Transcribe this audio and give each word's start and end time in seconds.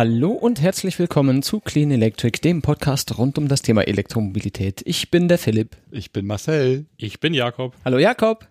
Hallo 0.00 0.30
und 0.30 0.60
herzlich 0.60 0.98
willkommen 0.98 1.42
zu 1.42 1.58
Clean 1.60 1.90
Electric, 1.90 2.40
dem 2.40 2.62
Podcast 2.62 3.18
rund 3.18 3.38
um 3.38 3.48
das 3.48 3.62
Thema 3.62 3.82
Elektromobilität. 3.82 4.82
Ich 4.84 5.10
bin 5.10 5.26
der 5.26 5.38
Philipp. 5.38 5.76
Ich 5.90 6.12
bin 6.12 6.26
Marcel. 6.26 6.86
Ich 6.96 7.18
bin 7.18 7.34
Jakob. 7.34 7.74
Hallo 7.84 7.98
Jakob. 7.98 8.46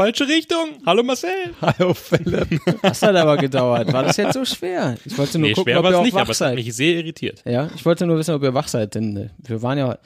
Falsche 0.00 0.26
Richtung. 0.28 0.78
Hallo 0.86 1.02
Marcel. 1.02 1.28
Hallo 1.60 1.92
Philipp. 1.92 2.48
Das 2.80 3.02
hat 3.02 3.14
aber 3.14 3.36
gedauert. 3.36 3.92
War 3.92 4.04
das 4.04 4.16
jetzt 4.16 4.32
so 4.32 4.46
schwer? 4.46 4.96
Ich 5.04 5.18
wollte 5.18 5.38
nur 5.38 5.48
Nee, 5.48 5.52
gucken, 5.52 5.74
schwer 5.74 5.80
ob 5.80 5.90
ihr 5.90 5.98
auch 5.98 6.02
nicht, 6.02 6.14
wach 6.14 6.32
seid. 6.32 6.54
mich 6.54 6.74
sehr 6.74 6.94
irritiert. 6.94 7.42
Ja, 7.44 7.68
ich 7.74 7.84
wollte 7.84 8.06
nur 8.06 8.16
wissen, 8.16 8.34
ob 8.34 8.42
ihr 8.42 8.54
wach 8.54 8.66
seid, 8.68 8.94
denn 8.94 9.14
äh, 9.14 9.28
wir 9.46 9.60
waren 9.60 9.76
ja 9.76 9.98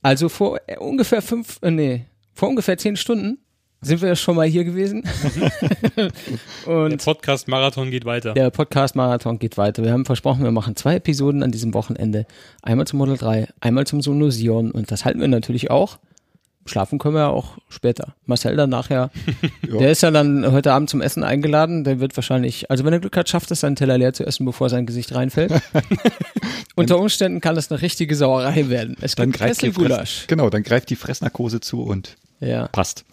also 0.00 0.30
vor 0.30 0.58
äh, 0.66 0.78
ungefähr 0.78 1.20
fünf, 1.20 1.58
äh, 1.60 1.70
nee, 1.70 2.06
vor 2.32 2.48
ungefähr 2.48 2.78
zehn 2.78 2.96
Stunden 2.96 3.40
sind 3.82 4.00
wir 4.00 4.16
schon 4.16 4.36
mal 4.36 4.46
hier 4.46 4.64
gewesen. 4.64 5.02
Der 5.96 6.10
und 6.74 7.04
Podcast-Marathon 7.04 7.90
geht 7.90 8.06
weiter. 8.06 8.32
der 8.32 8.48
Podcast-Marathon 8.48 9.38
geht 9.38 9.58
weiter. 9.58 9.82
Wir 9.84 9.92
haben 9.92 10.06
versprochen, 10.06 10.44
wir 10.44 10.50
machen 10.50 10.76
zwei 10.76 10.94
Episoden 10.94 11.42
an 11.42 11.50
diesem 11.50 11.74
Wochenende. 11.74 12.24
Einmal 12.62 12.86
zum 12.86 13.00
Model 13.00 13.18
3, 13.18 13.48
einmal 13.60 13.86
zum 13.86 14.00
Sono 14.00 14.30
Sion 14.30 14.70
und 14.70 14.90
das 14.90 15.04
halten 15.04 15.20
wir 15.20 15.28
natürlich 15.28 15.70
auch. 15.70 15.98
Schlafen 16.64 16.98
können 16.98 17.14
wir 17.14 17.22
ja 17.22 17.28
auch 17.28 17.58
später. 17.68 18.14
Marcel 18.24 18.54
dann 18.56 18.70
nachher, 18.70 19.10
der 19.62 19.90
ist 19.90 20.02
ja 20.02 20.10
dann 20.10 20.50
heute 20.52 20.72
Abend 20.72 20.88
zum 20.90 21.00
Essen 21.00 21.24
eingeladen. 21.24 21.84
Der 21.84 21.98
wird 22.00 22.16
wahrscheinlich, 22.16 22.70
also 22.70 22.84
wenn 22.84 22.92
er 22.92 23.00
Glück 23.00 23.16
hat, 23.16 23.28
schafft 23.28 23.50
es, 23.50 23.60
seinen 23.60 23.76
Teller 23.76 23.98
leer 23.98 24.12
zu 24.12 24.24
essen, 24.24 24.44
bevor 24.46 24.68
sein 24.70 24.86
Gesicht 24.86 25.14
reinfällt. 25.14 25.52
Unter 26.76 26.98
Umständen 26.98 27.40
kann 27.40 27.54
das 27.54 27.70
eine 27.70 27.82
richtige 27.82 28.14
Sauerei 28.14 28.68
werden. 28.68 28.96
Es 29.00 29.14
Dann 29.14 29.30
gibt 29.30 29.38
greift 29.38 29.62
die 29.62 29.66
Kesselgulasch. 29.66 30.26
Genau, 30.28 30.50
dann 30.50 30.62
greift 30.62 30.90
die 30.90 30.96
Fressnarkose 30.96 31.60
zu 31.60 31.82
und 31.82 32.16
Ja, 32.40 32.68
passt. 32.68 33.04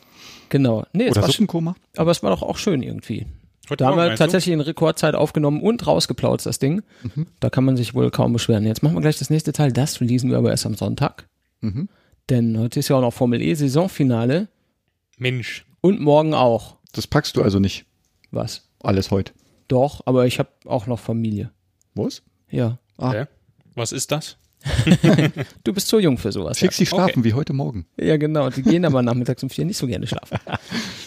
genau. 0.49 0.85
Nee, 0.93 1.07
es 1.07 1.17
Oder 1.17 1.27
Suppenkoma? 1.27 1.75
aber 1.97 2.11
es 2.11 2.23
war 2.23 2.29
doch 2.31 2.43
auch 2.43 2.57
schön 2.57 2.81
irgendwie. 2.83 3.25
Heute 3.69 3.83
Da 3.83 3.89
haben 3.91 3.97
wir 3.97 4.15
tatsächlich 4.15 4.53
in 4.53 4.61
Rekordzeit 4.61 5.13
aufgenommen 5.13 5.61
und 5.61 5.85
rausgeplaut, 5.85 6.43
das 6.45 6.57
Ding. 6.57 6.81
Mhm. 7.03 7.27
Da 7.39 7.49
kann 7.51 7.63
man 7.65 7.77
sich 7.77 7.93
wohl 7.93 8.09
kaum 8.09 8.33
beschweren. 8.33 8.65
Jetzt 8.65 8.81
machen 8.81 8.95
wir 8.95 9.01
gleich 9.01 9.19
das 9.19 9.29
nächste 9.29 9.53
Teil. 9.53 9.71
Das 9.71 9.99
lesen 9.99 10.31
wir 10.31 10.37
aber 10.39 10.49
erst 10.49 10.65
am 10.65 10.73
Sonntag. 10.75 11.27
Mhm. 11.61 11.87
Denn 12.29 12.57
heute 12.59 12.79
ist 12.79 12.87
ja 12.89 12.95
auch 12.97 13.01
noch 13.01 13.13
Formel 13.13 13.41
E 13.41 13.53
Saisonfinale 13.53 14.47
Mensch. 15.17 15.65
und 15.81 15.99
morgen 15.99 16.33
auch. 16.33 16.75
Das 16.91 17.07
packst 17.07 17.35
du 17.37 17.41
also 17.43 17.59
nicht 17.59 17.85
Was? 18.31 18.67
alles 18.81 19.11
heute. 19.11 19.33
Doch, 19.67 20.01
aber 20.05 20.25
ich 20.25 20.39
habe 20.39 20.49
auch 20.65 20.87
noch 20.87 20.99
Familie. 20.99 21.51
Was? 21.95 22.21
Ja. 22.49 22.79
Ah. 22.97 23.09
Okay. 23.09 23.25
Was 23.75 23.91
ist 23.91 24.11
das? 24.11 24.37
Du 25.63 25.71
bist 25.73 25.87
zu 25.87 25.99
jung 25.99 26.17
für 26.17 26.31
sowas. 26.33 26.57
Schick 26.59 26.73
sie 26.73 26.85
schlafen 26.85 27.19
Okay. 27.19 27.23
wie 27.23 27.33
heute 27.33 27.53
Morgen. 27.53 27.85
Ja, 27.97 28.17
genau. 28.17 28.49
Die 28.49 28.61
gehen 28.61 28.83
aber 28.83 29.01
nachmittags 29.01 29.41
um 29.43 29.49
vier 29.49 29.63
nicht 29.65 29.77
so 29.77 29.87
gerne 29.87 30.07
schlafen. 30.07 30.37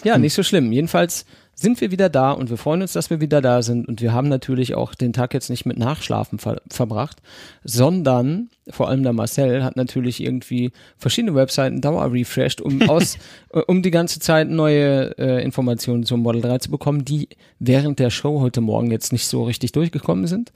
Ja, 0.05 0.19
nicht 0.19 0.35
so 0.35 0.43
schlimm. 0.43 0.73
Jedenfalls 0.73 1.27
sind 1.55 1.81
wir 1.81 1.93
wieder 1.93 2.09
da 2.09 2.33
und 2.33 2.51
wir 2.51 2.57
freuen 2.57 2.83
uns, 2.83 2.93
dass 2.93 3.09
wir 3.11 3.21
wieder 3.21 3.41
da 3.41 3.63
sind. 3.63 3.87
Und 3.87 4.01
wir 4.01 4.13
haben 4.13 4.29
natürlich 4.29 4.75
auch 4.75 4.97
den 4.97 5.13
Tag 5.13 5.33
jetzt 5.33 5.49
nicht 5.49 5.65
mit 5.65 5.79
Nachschlafen 5.79 6.41
ver 6.41 6.61
verbracht, 6.71 7.23
sondern 7.63 8.51
vor 8.73 8.89
allem 8.89 9.03
der 9.03 9.13
Marcel 9.13 9.63
hat 9.63 9.77
natürlich 9.77 10.23
irgendwie 10.23 10.73
verschiedene 10.97 11.35
Webseiten 11.35 11.81
dauer 11.81 12.13
refreshed, 12.13 12.61
um 12.61 12.83
aus, 12.89 13.19
äh, 13.53 13.61
um 13.61 13.83
die 13.83 13.91
ganze 13.91 14.19
Zeit 14.21 14.49
neue 14.49 15.17
äh, 15.19 15.43
Informationen 15.45 16.05
zum 16.05 16.21
Model 16.21 16.43
3 16.43 16.59
zu 16.59 16.71
bekommen, 16.71 17.05
die 17.05 17.29
während 17.59 17.99
der 17.99 18.11
Show 18.11 18.41
heute 18.41 18.61
Morgen 18.61 18.91
jetzt 18.91 19.13
nicht 19.13 19.27
so 19.27 19.45
richtig 19.45 19.73
durchgekommen 19.73 20.27
sind. 20.27 20.53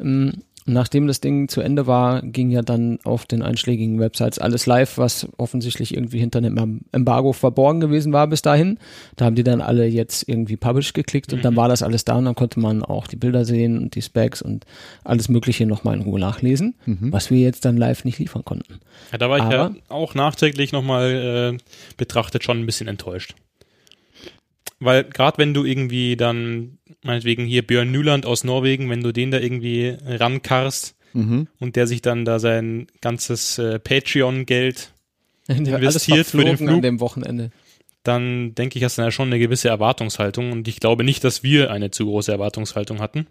Ähm, 0.00 0.32
Nachdem 0.68 1.06
das 1.06 1.20
Ding 1.20 1.48
zu 1.48 1.60
Ende 1.62 1.86
war, 1.86 2.22
ging 2.22 2.50
ja 2.50 2.62
dann 2.62 2.98
auf 3.04 3.24
den 3.26 3.42
einschlägigen 3.42 3.98
Websites 3.98 4.38
alles 4.38 4.66
live, 4.66 4.98
was 4.98 5.26
offensichtlich 5.38 5.94
irgendwie 5.94 6.18
hinter 6.20 6.38
einem 6.38 6.82
Embargo 6.92 7.32
verborgen 7.32 7.80
gewesen 7.80 8.12
war 8.12 8.26
bis 8.26 8.42
dahin. 8.42 8.78
Da 9.16 9.24
haben 9.24 9.34
die 9.34 9.42
dann 9.44 9.60
alle 9.62 9.86
jetzt 9.86 10.28
irgendwie 10.28 10.56
Publish 10.56 10.92
geklickt 10.92 11.32
und 11.32 11.44
dann 11.44 11.56
war 11.56 11.68
das 11.68 11.82
alles 11.82 12.04
da 12.04 12.16
und 12.16 12.26
dann 12.26 12.34
konnte 12.34 12.60
man 12.60 12.82
auch 12.82 13.06
die 13.06 13.16
Bilder 13.16 13.44
sehen 13.44 13.78
und 13.78 13.94
die 13.94 14.02
Specs 14.02 14.42
und 14.42 14.66
alles 15.04 15.28
Mögliche 15.28 15.64
nochmal 15.66 15.96
in 15.96 16.02
Ruhe 16.02 16.20
nachlesen, 16.20 16.74
was 16.86 17.30
wir 17.30 17.38
jetzt 17.38 17.64
dann 17.64 17.76
live 17.76 18.04
nicht 18.04 18.18
liefern 18.18 18.44
konnten. 18.44 18.78
Ja, 19.10 19.18
da 19.18 19.30
war 19.30 19.38
ich 19.38 19.44
ja 19.50 19.64
Aber- 19.66 19.74
auch 19.88 20.14
nachträglich 20.14 20.72
nochmal 20.72 21.54
äh, 21.54 21.58
betrachtet 21.96 22.44
schon 22.44 22.58
ein 22.60 22.66
bisschen 22.66 22.88
enttäuscht. 22.88 23.34
Weil 24.80 25.04
gerade 25.04 25.38
wenn 25.38 25.54
du 25.54 25.64
irgendwie 25.64 26.16
dann, 26.16 26.78
meinetwegen 27.02 27.44
hier 27.46 27.66
Björn 27.66 27.90
Nyland 27.90 28.26
aus 28.26 28.44
Norwegen, 28.44 28.88
wenn 28.90 29.02
du 29.02 29.12
den 29.12 29.30
da 29.30 29.38
irgendwie 29.38 29.96
rankarst 30.06 30.94
Mhm. 31.14 31.48
und 31.58 31.74
der 31.74 31.86
sich 31.86 32.02
dann 32.02 32.26
da 32.26 32.38
sein 32.38 32.86
ganzes 33.00 33.58
äh, 33.58 33.78
Patreon-Geld 33.78 34.92
Investiert 35.48 36.26
für 36.26 36.36
den 36.38 36.48
verflogen 36.48 36.68
an 36.68 36.74
Flug. 36.74 36.82
dem 36.82 37.00
Wochenende. 37.00 37.50
dann 38.02 38.54
denke 38.54 38.78
ich, 38.78 38.84
hast 38.84 38.98
du 38.98 39.02
ja 39.02 39.10
schon 39.10 39.28
eine 39.28 39.38
gewisse 39.38 39.68
Erwartungshaltung 39.68 40.52
und 40.52 40.68
ich 40.68 40.80
glaube 40.80 41.04
nicht, 41.04 41.24
dass 41.24 41.42
wir 41.42 41.70
eine 41.70 41.90
zu 41.90 42.04
große 42.04 42.30
Erwartungshaltung 42.30 43.00
hatten. 43.00 43.26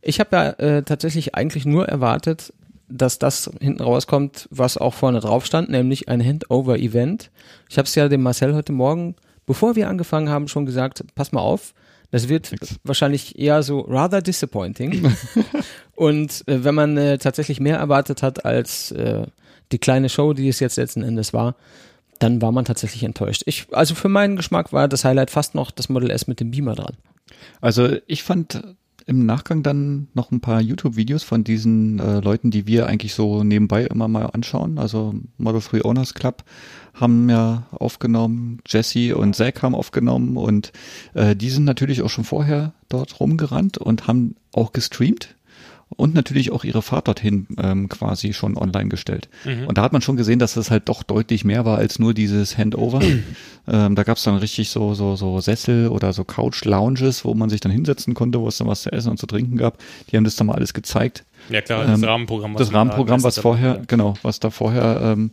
Ich 0.00 0.20
habe 0.20 0.36
ja 0.36 0.50
äh, 0.52 0.82
tatsächlich 0.84 1.34
eigentlich 1.34 1.66
nur 1.66 1.88
erwartet, 1.88 2.52
dass 2.88 3.18
das 3.18 3.50
hinten 3.60 3.82
rauskommt, 3.82 4.46
was 4.50 4.76
auch 4.76 4.94
vorne 4.94 5.18
drauf 5.20 5.44
stand, 5.44 5.70
nämlich 5.70 6.08
ein 6.08 6.24
Handover-Event. 6.24 7.30
Ich 7.68 7.78
habe 7.78 7.86
es 7.86 7.94
ja 7.96 8.08
dem 8.08 8.22
Marcel 8.22 8.54
heute 8.54 8.72
Morgen, 8.72 9.16
bevor 9.46 9.76
wir 9.76 9.88
angefangen 9.88 10.28
haben, 10.28 10.48
schon 10.48 10.66
gesagt, 10.66 11.04
pass 11.14 11.32
mal 11.32 11.40
auf, 11.40 11.74
das 12.10 12.28
wird 12.28 12.52
Nix. 12.52 12.76
wahrscheinlich 12.84 13.38
eher 13.38 13.62
so 13.62 13.80
rather 13.80 14.20
disappointing. 14.20 15.14
Und 15.96 16.46
äh, 16.46 16.62
wenn 16.62 16.74
man 16.74 16.96
äh, 16.96 17.18
tatsächlich 17.18 17.58
mehr 17.58 17.78
erwartet 17.78 18.22
hat 18.22 18.44
als 18.44 18.90
äh, 18.92 19.26
die 19.72 19.78
kleine 19.78 20.08
Show, 20.08 20.34
die 20.34 20.48
es 20.48 20.60
jetzt 20.60 20.76
letzten 20.76 21.02
Endes 21.02 21.32
war, 21.32 21.56
dann 22.18 22.40
war 22.40 22.52
man 22.52 22.64
tatsächlich 22.64 23.02
enttäuscht. 23.02 23.42
Ich, 23.46 23.66
also 23.72 23.94
für 23.94 24.08
meinen 24.08 24.36
Geschmack 24.36 24.72
war 24.72 24.88
das 24.88 25.04
Highlight 25.04 25.30
fast 25.30 25.54
noch 25.54 25.70
das 25.70 25.88
Model 25.88 26.10
S 26.10 26.26
mit 26.26 26.38
dem 26.38 26.50
Beamer 26.50 26.74
dran. 26.74 26.96
Also 27.60 27.96
ich 28.06 28.22
fand 28.22 28.62
im 29.06 29.26
Nachgang 29.26 29.62
dann 29.62 30.08
noch 30.14 30.30
ein 30.30 30.40
paar 30.40 30.60
YouTube-Videos 30.60 31.22
von 31.22 31.44
diesen 31.44 31.98
äh, 31.98 32.20
Leuten, 32.20 32.50
die 32.50 32.66
wir 32.66 32.86
eigentlich 32.86 33.14
so 33.14 33.42
nebenbei 33.42 33.84
immer 33.84 34.06
mal 34.06 34.26
anschauen. 34.26 34.78
Also 34.78 35.14
Model 35.38 35.60
3 35.60 35.84
Owners 35.84 36.14
Club 36.14 36.44
haben 36.94 37.28
ja 37.30 37.64
aufgenommen, 37.72 38.60
Jesse 38.66 39.16
und 39.16 39.34
Zack 39.34 39.62
haben 39.62 39.74
aufgenommen 39.74 40.36
und 40.36 40.72
äh, 41.14 41.34
die 41.34 41.50
sind 41.50 41.64
natürlich 41.64 42.02
auch 42.02 42.10
schon 42.10 42.24
vorher 42.24 42.72
dort 42.88 43.18
rumgerannt 43.20 43.78
und 43.78 44.06
haben 44.06 44.36
auch 44.52 44.72
gestreamt 44.72 45.34
und 45.96 46.14
natürlich 46.14 46.52
auch 46.52 46.64
ihre 46.64 46.82
Fahrt 46.82 47.08
dorthin 47.08 47.46
ähm, 47.58 47.88
quasi 47.88 48.32
schon 48.32 48.56
online 48.56 48.88
gestellt. 48.88 49.28
Und 49.66 49.78
da 49.78 49.82
hat 49.82 49.92
man 49.92 50.02
schon 50.02 50.16
gesehen, 50.16 50.38
dass 50.38 50.54
das 50.54 50.70
halt 50.70 50.88
doch 50.88 51.02
deutlich 51.02 51.44
mehr 51.44 51.64
war 51.64 51.78
als 51.78 51.98
nur 51.98 52.14
dieses 52.14 52.56
Handover. 52.56 53.00
ähm, 53.68 53.94
da 53.94 54.02
gab 54.02 54.16
es 54.16 54.22
dann 54.22 54.36
richtig 54.36 54.70
so, 54.70 54.94
so, 54.94 55.16
so 55.16 55.40
Sessel 55.40 55.88
oder 55.88 56.12
so 56.12 56.24
Couch-Lounges, 56.24 57.24
wo 57.24 57.34
man 57.34 57.50
sich 57.50 57.60
dann 57.60 57.72
hinsetzen 57.72 58.14
konnte, 58.14 58.40
wo 58.40 58.48
es 58.48 58.58
dann 58.58 58.68
was 58.68 58.82
zu 58.82 58.92
essen 58.92 59.10
und 59.10 59.18
zu 59.18 59.26
trinken 59.26 59.56
gab. 59.56 59.78
Die 60.10 60.16
haben 60.16 60.24
das 60.24 60.36
dann 60.36 60.46
mal 60.46 60.54
alles 60.54 60.72
gezeigt. 60.72 61.24
Ja 61.50 61.60
klar, 61.60 61.84
das 61.84 61.98
Ähm, 61.98 62.08
Rahmenprogramm. 62.08 62.54
was 62.54 62.60
Das 62.60 62.72
Rahmenprogramm, 62.72 63.22
was 63.22 63.38
vorher, 63.38 63.82
genau, 63.86 64.14
was 64.22 64.40
da 64.40 64.50
vorher 64.50 65.00
ähm, 65.02 65.30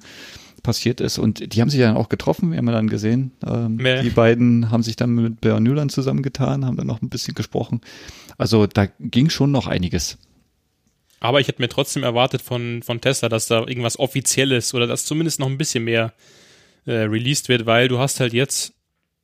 passiert 0.62 1.02
ist. 1.02 1.18
Und 1.18 1.54
die 1.54 1.62
haben 1.62 1.70
sich 1.70 1.80
dann 1.80 1.96
auch 1.98 2.10
getroffen, 2.10 2.52
wir 2.52 2.58
haben 2.58 2.68
ja 2.68 2.74
dann 2.74 2.90
gesehen. 2.90 3.32
Ähm, 3.46 3.80
Ja. 3.84 4.02
Die 4.02 4.10
beiden 4.10 4.72
haben 4.72 4.84
sich 4.84 4.96
dann 4.96 5.12
mit 5.16 5.42
Björn 5.42 5.64
Nüland 5.64 5.92
zusammengetan, 5.92 6.66
haben 6.66 6.78
dann 6.78 6.88
noch 6.88 7.02
ein 7.02 7.10
bisschen 7.10 7.36
gesprochen. 7.36 7.82
Also 8.38 8.68
da 8.68 8.88
ging 9.00 9.30
schon 9.30 9.52
noch 9.52 9.68
einiges. 9.68 10.18
Aber 11.20 11.42
ich 11.42 11.48
hätte 11.50 11.62
mir 11.62 11.68
trotzdem 11.70 12.04
erwartet 12.04 12.42
von, 12.42 12.82
von 12.82 13.02
Tesla, 13.02 13.28
dass 13.28 13.48
da 13.48 13.60
irgendwas 13.60 14.00
Offizielles 14.00 14.74
oder 14.74 14.88
dass 14.88 15.04
zumindest 15.06 15.40
noch 15.40 15.48
ein 15.48 15.58
bisschen 15.58 15.84
mehr 15.84 16.14
äh, 16.86 16.94
released 16.94 17.50
wird, 17.50 17.66
weil 17.66 17.90
du 17.90 18.00
hast 18.00 18.20
halt 18.22 18.32
jetzt, 18.34 18.74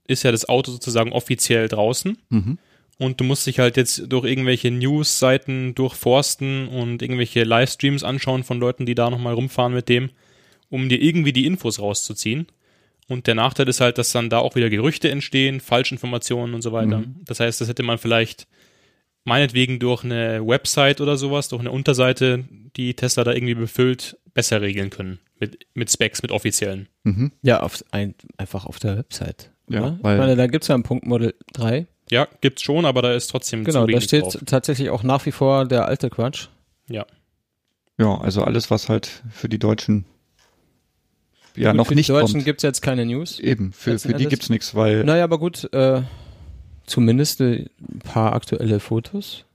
ist 0.08 0.24
ja 0.24 0.32
das 0.32 0.50
Auto 0.50 0.72
sozusagen 0.72 1.14
offiziell 1.14 1.70
draußen 1.70 2.18
Mhm. 2.30 2.58
und 2.98 3.20
du 3.22 3.24
musst 3.24 3.48
dich 3.48 3.60
halt 3.60 3.78
jetzt 3.78 4.04
durch 4.10 4.26
irgendwelche 4.26 4.72
News-Seiten 4.72 5.74
durchforsten 5.74 6.68
und 6.68 7.02
irgendwelche 7.02 7.44
Livestreams 7.46 8.04
anschauen 8.04 8.44
von 8.44 8.60
Leuten, 8.60 8.86
die 8.86 8.94
da 8.96 9.10
nochmal 9.10 9.34
rumfahren 9.34 9.74
mit 9.74 9.88
dem, 9.88 10.10
um 10.76 10.90
dir 10.90 11.02
irgendwie 11.02 11.34
die 11.34 11.46
Infos 11.46 11.80
rauszuziehen. 11.80 12.48
Und 13.08 13.28
der 13.28 13.36
Nachteil 13.36 13.68
ist 13.70 13.82
halt, 13.82 13.98
dass 13.98 14.12
dann 14.12 14.30
da 14.30 14.40
auch 14.40 14.56
wieder 14.56 14.70
Gerüchte 14.70 15.10
entstehen, 15.10 15.60
Falschinformationen 15.60 16.56
und 16.56 16.62
so 16.62 16.72
weiter. 16.72 17.04
Das 17.26 17.40
heißt, 17.40 17.62
das 17.62 17.68
hätte 17.68 17.84
man 17.84 17.98
vielleicht 17.98 18.48
meinetwegen 19.24 19.80
durch 19.80 20.04
eine 20.04 20.46
Website 20.46 21.02
oder 21.02 21.18
sowas, 21.18 21.48
durch 21.50 21.60
eine 21.60 21.72
Unterseite, 21.72 22.46
die 22.76 22.94
Tesla 22.96 23.24
da 23.24 23.34
irgendwie 23.34 23.56
befüllt, 23.56 24.18
besser 24.34 24.62
regeln 24.62 24.90
können. 24.90 25.20
Mit, 25.40 25.68
mit 25.74 25.92
Specs, 25.92 26.22
mit 26.22 26.32
offiziellen. 26.32 26.88
Mhm. 27.04 27.32
Ja, 27.42 27.60
auf, 27.62 27.84
ein, 27.92 28.16
einfach 28.38 28.66
auf 28.66 28.80
der 28.80 28.98
Website. 28.98 29.52
Ja, 29.70 29.82
oder? 29.82 29.98
weil- 30.02 30.16
ich 30.16 30.20
meine, 30.22 30.36
da 30.36 30.48
gibt's 30.48 30.68
ja 30.68 30.76
einen 30.76 30.84
Punkt 30.84 31.06
Model 31.06 31.34
3. 31.54 31.88
Ja, 32.10 32.28
gibt's 32.42 32.62
schon, 32.62 32.86
aber 32.86 33.02
da 33.02 33.14
ist 33.14 33.28
trotzdem 33.28 33.64
Genau, 33.64 33.86
zu 33.86 33.92
da 33.92 34.02
steht 34.02 34.24
drauf. 34.24 34.38
tatsächlich 34.46 34.90
auch 34.92 35.04
nach 35.04 35.26
wie 35.26 35.32
vor 35.32 35.66
der 35.66 35.86
alte 35.88 36.10
Quatsch. 36.10 36.48
Ja. 36.88 37.06
Ja, 38.00 38.18
also 38.20 38.44
alles, 38.44 38.70
was 38.72 38.90
halt 38.90 39.24
für 39.32 39.50
die 39.50 39.58
Deutschen 39.60 40.06
ja 41.56 41.72
Gut, 41.72 41.78
noch 41.78 41.88
für 41.88 41.96
nicht 41.96 42.10
die 42.10 42.14
Deutschen 42.14 42.34
kommt. 42.34 42.46
gibt's 42.46 42.64
jetzt 42.64 42.82
keine 42.82 43.06
News. 43.06 43.40
Eben, 43.40 43.72
für, 43.74 43.98
für 44.00 44.10
die 44.10 44.14
Endes. 44.16 44.30
gibt's 44.30 44.50
nichts, 44.50 44.76
weil 44.76 45.04
Naja, 45.04 45.24
aber 45.24 45.40
gut, 45.40 45.72
äh, 45.74 46.02
zumindest 46.86 47.42
ein 47.42 47.70
paar 48.04 48.34
aktuelle 48.34 48.80
Fotos 48.80 49.46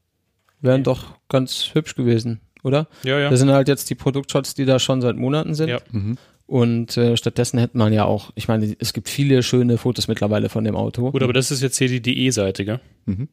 wären 0.61 0.83
doch 0.83 1.17
ganz 1.29 1.71
hübsch 1.75 1.95
gewesen. 1.95 2.41
oder? 2.63 2.89
Ja, 3.03 3.19
ja. 3.19 3.31
Das 3.31 3.41
sind 3.41 3.51
halt 3.51 3.69
jetzt 3.69 3.89
die 3.91 3.95
Produktshots, 3.95 4.55
die 4.55 4.65
da 4.67 4.79
schon 4.79 5.01
seit 5.01 5.17
Monaten 5.17 5.55
sind. 5.55 5.69
Ja. 5.71 5.79
Und 6.47 6.97
äh, 6.97 7.17
stattdessen 7.17 7.59
hätte 7.59 7.79
man 7.79 7.93
ja 7.93 8.05
auch, 8.05 8.33
ich 8.35 8.49
meine, 8.49 8.75
es 8.81 8.93
gibt 8.93 9.09
viele 9.09 9.43
schöne 9.43 9.79
Fotos 9.79 10.09
mittlerweile 10.09 10.49
von 10.49 10.65
dem 10.65 10.75
Auto. 10.75 11.13
Gut, 11.13 11.23
aber 11.23 11.33
das 11.33 11.51
ist 11.53 11.63
jetzt 11.63 11.79
hier 11.79 11.89
die 11.89 12.03
DE-Seite, 12.03 12.65
gell? 12.65 12.81
Mhm. 13.07 13.29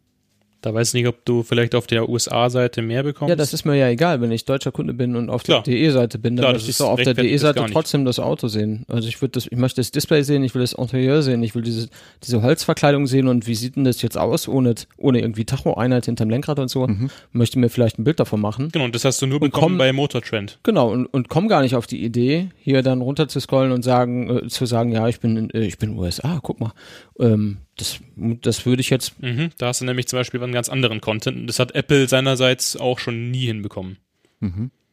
Da 0.61 0.73
weiß 0.73 0.89
ich 0.89 0.93
nicht, 0.95 1.07
ob 1.07 1.23
du 1.23 1.43
vielleicht 1.43 1.75
auf 1.75 1.85
der 1.85 2.09
USA-Seite 2.09 2.81
mehr 2.81 3.03
bekommst. 3.03 3.29
Ja, 3.29 3.35
das 3.35 3.53
ist 3.53 3.63
mir 3.63 3.75
ja 3.75 3.89
egal, 3.89 4.21
wenn 4.21 4.31
ich 4.31 4.43
deutscher 4.45 4.71
Kunde 4.71 4.93
bin 4.93 5.15
und 5.15 5.29
auf 5.29 5.43
Klar. 5.43 5.61
der 5.61 5.73
DE-Seite 5.75 6.17
bin, 6.17 6.35
dann 6.35 6.43
Klar, 6.43 6.53
möchte 6.53 6.65
ich 6.65 6.69
ist 6.71 6.77
so 6.79 6.87
auf 6.87 6.99
der 7.01 7.13
DE-Seite 7.13 7.63
trotzdem 7.71 8.05
das 8.05 8.19
Auto 8.19 8.47
sehen. 8.47 8.83
Also 8.87 9.07
ich 9.07 9.21
würde 9.21 9.33
das, 9.33 9.45
ich 9.45 9.57
möchte 9.57 9.81
das 9.81 9.91
Display 9.91 10.23
sehen, 10.23 10.43
ich 10.43 10.55
will 10.55 10.61
das 10.61 10.73
Interieur 10.73 11.21
sehen, 11.21 11.43
ich 11.43 11.53
will 11.53 11.61
diese, 11.61 11.89
diese 12.23 12.41
Holzverkleidung 12.41 13.05
sehen 13.05 13.27
und 13.27 13.45
wie 13.45 13.53
sieht 13.55 13.75
denn 13.75 13.83
das 13.83 14.01
jetzt 14.01 14.17
aus, 14.17 14.47
ohne, 14.47 14.73
ohne 14.97 15.19
irgendwie 15.21 15.45
Tacho-Einheit 15.45 16.05
hinterm 16.05 16.29
Lenkrad 16.31 16.57
und 16.59 16.69
so. 16.69 16.87
Möchte 17.31 17.59
mir 17.59 17.69
vielleicht 17.69 17.99
ein 17.99 18.03
Bild 18.03 18.19
davon 18.19 18.41
machen. 18.41 18.69
Genau, 18.71 18.85
und 18.85 18.95
das 18.95 19.05
hast 19.05 19.21
du 19.21 19.27
nur 19.27 19.41
Und 19.41 19.49
bekommen 19.51 19.73
komm- 19.73 19.77
bei 19.77 19.93
Motortrend. 19.93 20.59
Genau, 20.63 20.89
und, 20.91 21.05
und 21.05 21.29
komm 21.29 21.47
gar 21.47 21.61
nicht 21.61 21.75
auf 21.75 21.85
die 21.85 22.03
Idee, 22.03 22.49
hier 22.57 22.81
dann 22.81 23.01
runter 23.01 23.27
zu 23.27 23.39
scrollen 23.39 23.71
und 23.71 23.83
sagen, 23.83 24.29
äh, 24.29 24.47
zu 24.47 24.65
sagen, 24.65 24.91
ja, 24.91 25.07
ich 25.07 25.19
bin, 25.19 25.37
in, 25.37 25.49
äh, 25.51 25.65
ich 25.65 25.77
bin 25.77 25.97
USA, 25.97 26.39
guck 26.41 26.59
mal. 26.59 26.71
Ähm, 27.19 27.57
das, 27.77 27.99
das 28.15 28.65
würde 28.65 28.81
ich 28.81 28.89
jetzt, 28.89 29.21
Mhm, 29.21 29.51
da 29.57 29.67
hast 29.67 29.81
du 29.81 29.85
nämlich 29.85 30.07
zum 30.07 30.17
Beispiel 30.19 30.41
einen 30.43 30.53
ganz 30.53 30.67
anderen 30.69 30.99
Content. 31.01 31.37
Und 31.37 31.47
Das 31.47 31.59
hat 31.59 31.73
Apple 31.75 32.07
seinerseits 32.07 32.75
auch 32.77 32.99
schon 32.99 33.31
nie 33.31 33.45
hinbekommen. 33.45 33.97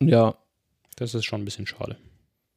ja, 0.01 0.35
Das 0.97 1.15
ist 1.15 1.25
schon 1.25 1.43
ein 1.43 1.45
bisschen 1.45 1.67
schade. 1.67 1.97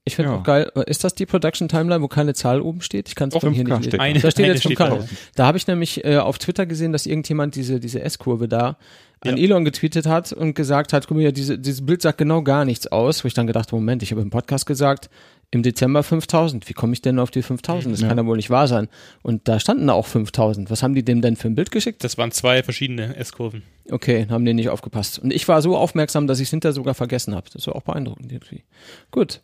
ich 0.06 0.16
finde 0.16 0.32
Ja. 0.32 0.38
auch 0.38 0.44
geil. 0.44 0.72
Ist 0.86 1.04
das 1.04 1.16
die 1.16 1.26
Production 1.26 1.68
Timeline, 1.68 2.02
wo 2.02 2.08
keine 2.08 2.34
Zahl 2.34 2.62
oben 2.62 2.80
steht? 2.82 3.10
Ich 3.10 3.16
kann 3.16 3.28
es 3.30 3.36
hier 3.36 3.42
5K 3.52 3.78
nicht 3.80 3.88
steht. 3.90 4.00
Eine- 4.00 4.20
da 4.20 4.32
steht 4.32 4.46
eine 4.46 4.54
jetzt 4.54 4.64
steht 4.64 4.78
5K. 4.78 4.88
drauf. 4.90 5.10
Da 5.36 5.46
habe 5.46 5.58
ich 5.58 5.68
nämlich 5.68 6.06
äh, 6.06 6.18
auf 6.18 6.38
Twitter 6.38 6.66
gesehen, 6.66 6.94
dass 6.94 7.06
irgendjemand 7.06 7.56
diese, 7.56 7.80
diese 7.82 8.02
S-Kurve 8.02 8.48
da 8.48 8.78
an 9.22 9.36
Ja. 9.36 9.44
Elon 9.44 9.66
getweetet 9.66 10.06
hat 10.06 10.32
und 10.32 10.54
gesagt 10.54 10.94
hat, 10.94 11.08
guck 11.08 11.18
mal, 11.18 11.32
diese, 11.34 11.58
dieses 11.60 11.86
Bild 11.86 12.02
sagt 12.04 12.20
genau 12.20 12.42
gar 12.42 12.64
nichts 12.64 12.88
aus, 12.88 13.24
wo 13.24 13.28
ich 13.28 13.34
dann 13.34 13.48
gedacht, 13.48 13.72
Moment, 13.74 14.02
ich 14.04 14.12
habe 14.12 14.22
im 14.22 14.30
Podcast 14.30 14.66
gesagt, 14.66 15.10
im 15.52 15.64
Dezember 15.64 16.04
5000. 16.04 16.68
Wie 16.68 16.74
komme 16.74 16.94
ich 16.94 17.02
denn 17.02 17.20
auf 17.20 17.32
die 17.32 17.42
5000? 17.42 17.94
Das 17.94 18.02
Ja. 18.02 18.10
kann 18.10 18.18
ja 18.18 18.26
wohl 18.26 18.36
nicht 18.38 18.50
wahr 18.50 18.68
sein. 18.68 18.90
Und 19.24 19.48
da 19.48 19.60
standen 19.60 19.90
auch 19.90 20.06
5000. 20.06 20.70
Was 20.70 20.84
haben 20.84 20.94
die 20.94 21.04
dem 21.04 21.22
denn 21.22 21.36
für 21.38 21.48
ein 21.48 21.56
Bild 21.56 21.72
geschickt? 21.72 22.04
Das 22.04 22.18
waren 22.18 22.32
zwei 22.32 22.64
verschiedene 22.64 23.16
S-Kurven. 23.16 23.64
Okay, 23.90 24.28
haben 24.30 24.44
die 24.44 24.54
nicht 24.54 24.70
aufgepasst. 24.70 25.20
Und 25.20 25.32
ich 25.34 25.48
war 25.48 25.62
so 25.62 25.78
aufmerksam, 25.78 26.28
dass 26.28 26.40
ich 26.40 26.48
es 26.48 26.52
hinterher 26.52 26.74
sogar 26.74 26.94
vergessen 26.96 27.34
habe. 27.34 27.48
Das 27.54 27.66
war 27.68 27.76
auch 27.78 27.84
beeindruckend 27.84 28.32
irgendwie. 28.32 28.64
Gut. 29.12 29.42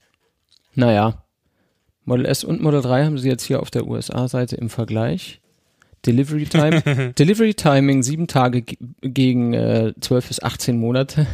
Naja. 0.75 1.23
Model 2.05 2.25
S 2.25 2.43
und 2.43 2.61
Model 2.61 2.81
3 2.81 3.05
haben 3.05 3.17
sie 3.17 3.29
jetzt 3.29 3.43
hier 3.45 3.61
auf 3.61 3.71
der 3.71 3.87
USA-Seite 3.87 4.57
im 4.57 4.69
Vergleich. 4.69 5.39
Delivery 6.05 6.43
Time, 6.43 7.13
Delivery 7.17 7.53
Timing 7.53 8.03
sieben 8.03 8.27
Tage 8.27 8.61
ge- 8.63 8.77
gegen 9.01 9.53
äh, 9.53 9.93
12 10.01 10.27
bis 10.27 10.43
18 10.43 10.77
Monate. 10.77 11.27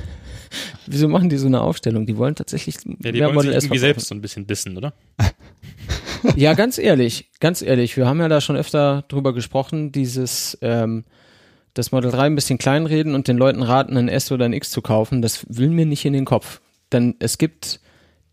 Wieso 0.88 1.08
machen 1.08 1.30
die 1.30 1.38
so 1.38 1.48
eine 1.48 1.62
Aufstellung? 1.62 2.06
Die 2.06 2.18
wollen 2.18 2.36
tatsächlich 2.36 2.76
Ja, 2.86 3.12
die 3.12 3.20
mehr 3.20 3.28
wollen 3.28 3.36
Model 3.36 3.52
sich 3.52 3.58
S 3.58 3.64
irgendwie 3.66 3.80
selbst 3.80 4.08
so 4.08 4.16
ein 4.16 4.22
bisschen 4.22 4.48
dissen, 4.48 4.78
oder? 4.78 4.94
Ja, 6.36 6.54
ganz 6.54 6.78
ehrlich, 6.78 7.30
ganz 7.40 7.62
ehrlich, 7.62 7.96
wir 7.96 8.06
haben 8.06 8.20
ja 8.20 8.28
da 8.28 8.42
schon 8.42 8.58
öfter 8.58 9.06
drüber 9.08 9.34
gesprochen, 9.34 9.94
dieses 9.94 10.58
ähm, 10.62 11.06
das 11.74 11.92
Model 11.92 12.12
3 12.12 12.26
ein 12.26 12.36
bisschen 12.36 12.58
kleinreden 12.58 13.16
und 13.16 13.28
den 13.28 13.38
Leuten 13.38 13.64
raten, 13.64 13.96
ein 13.96 14.10
S 14.10 14.32
oder 14.32 14.46
ein 14.46 14.54
X 14.54 14.72
zu 14.72 14.82
kaufen, 14.82 15.22
das 15.22 15.46
will 15.48 15.70
mir 15.70 15.86
nicht 15.86 16.04
in 16.06 16.14
den 16.14 16.26
Kopf. 16.26 16.60
Denn 16.92 17.16
es 17.20 17.38
gibt 17.38 17.80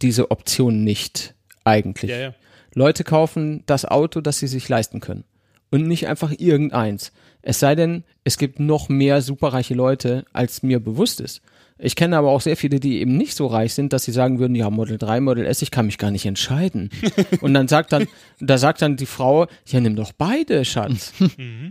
diese 0.02 0.30
Option 0.30 0.84
nicht, 0.84 1.34
eigentlich. 1.64 2.10
Ja, 2.10 2.18
ja. 2.18 2.34
Leute 2.74 3.04
kaufen 3.04 3.62
das 3.66 3.84
Auto, 3.84 4.20
das 4.20 4.38
sie 4.38 4.48
sich 4.48 4.68
leisten 4.68 5.00
können. 5.00 5.24
Und 5.70 5.86
nicht 5.86 6.08
einfach 6.08 6.32
irgendeins. 6.36 7.12
Es 7.42 7.60
sei 7.60 7.74
denn, 7.74 8.04
es 8.24 8.38
gibt 8.38 8.60
noch 8.60 8.88
mehr 8.88 9.22
superreiche 9.22 9.74
Leute, 9.74 10.24
als 10.32 10.62
mir 10.62 10.80
bewusst 10.80 11.20
ist. 11.20 11.42
Ich 11.78 11.94
kenne 11.94 12.16
aber 12.16 12.30
auch 12.30 12.40
sehr 12.40 12.56
viele, 12.56 12.80
die 12.80 13.00
eben 13.00 13.16
nicht 13.16 13.34
so 13.34 13.46
reich 13.46 13.74
sind, 13.74 13.92
dass 13.92 14.04
sie 14.04 14.12
sagen 14.12 14.38
würden, 14.38 14.54
ja, 14.54 14.70
Model 14.70 14.96
3, 14.96 15.20
Model 15.20 15.44
S, 15.44 15.60
ich 15.60 15.70
kann 15.70 15.86
mich 15.86 15.98
gar 15.98 16.10
nicht 16.10 16.24
entscheiden. 16.24 16.90
Und 17.42 17.52
dann 17.52 17.68
sagt 17.68 17.92
dann, 17.92 18.06
da 18.40 18.56
sagt 18.56 18.80
dann 18.80 18.96
die 18.96 19.06
Frau, 19.06 19.46
ja, 19.66 19.80
nimm 19.80 19.94
doch 19.96 20.12
beide, 20.12 20.64
Schatz. 20.64 21.12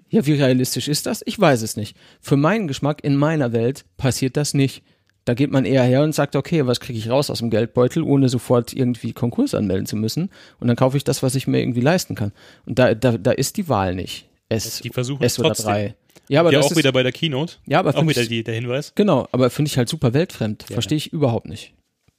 Ja, 0.09 0.25
wie 0.25 0.33
realistisch 0.33 0.87
ist 0.87 1.05
das? 1.05 1.21
Ich 1.25 1.39
weiß 1.39 1.61
es 1.61 1.75
nicht. 1.75 1.97
Für 2.21 2.37
meinen 2.37 2.67
Geschmack 2.67 3.03
in 3.03 3.15
meiner 3.15 3.51
Welt 3.53 3.85
passiert 3.97 4.37
das 4.37 4.53
nicht. 4.53 4.83
Da 5.25 5.33
geht 5.33 5.51
man 5.51 5.65
eher 5.65 5.83
her 5.83 6.03
und 6.03 6.13
sagt, 6.13 6.35
okay, 6.35 6.67
was 6.67 6.79
kriege 6.79 6.99
ich 6.99 7.09
raus 7.09 7.31
aus 7.31 7.39
dem 7.39 7.49
Geldbeutel, 7.49 8.03
ohne 8.03 8.29
sofort 8.29 8.73
irgendwie 8.73 9.11
Konkurs 9.13 9.55
anmelden 9.55 9.87
zu 9.87 9.95
müssen. 9.95 10.29
Und 10.59 10.67
dann 10.67 10.75
kaufe 10.77 10.97
ich 10.97 11.03
das, 11.03 11.23
was 11.23 11.33
ich 11.33 11.47
mir 11.47 11.59
irgendwie 11.59 11.81
leisten 11.81 12.13
kann. 12.13 12.31
Und 12.65 12.77
da, 12.77 12.93
da, 12.93 13.17
da 13.17 13.31
ist 13.31 13.57
die 13.57 13.67
Wahl 13.67 13.95
nicht. 13.95 14.29
S, 14.49 14.81
Die 14.81 14.89
versuchen 14.89 15.23
S 15.23 15.39
oder 15.39 15.49
trotzdem. 15.49 15.65
3. 15.65 15.95
Ja, 16.27 16.39
aber 16.41 16.51
ja, 16.51 16.57
das 16.59 16.67
auch 16.67 16.71
ist, 16.71 16.77
wieder 16.77 16.91
bei 16.91 17.03
der 17.03 17.11
Keynote. 17.11 17.55
ja, 17.67 17.79
aber 17.79 17.95
Auch 17.95 18.07
wieder 18.07 18.21
ich, 18.21 18.29
die, 18.29 18.43
der 18.43 18.55
Hinweis. 18.55 18.93
genau, 18.95 19.27
aber 19.31 19.49
finde 19.49 19.69
ich 19.69 19.77
halt 19.77 19.89
super 19.89 20.13
weltfremd. 20.13 20.63
Verstehe 20.63 20.97
ich 20.97 21.13
überhaupt 21.13 21.47
nicht. 21.47 21.73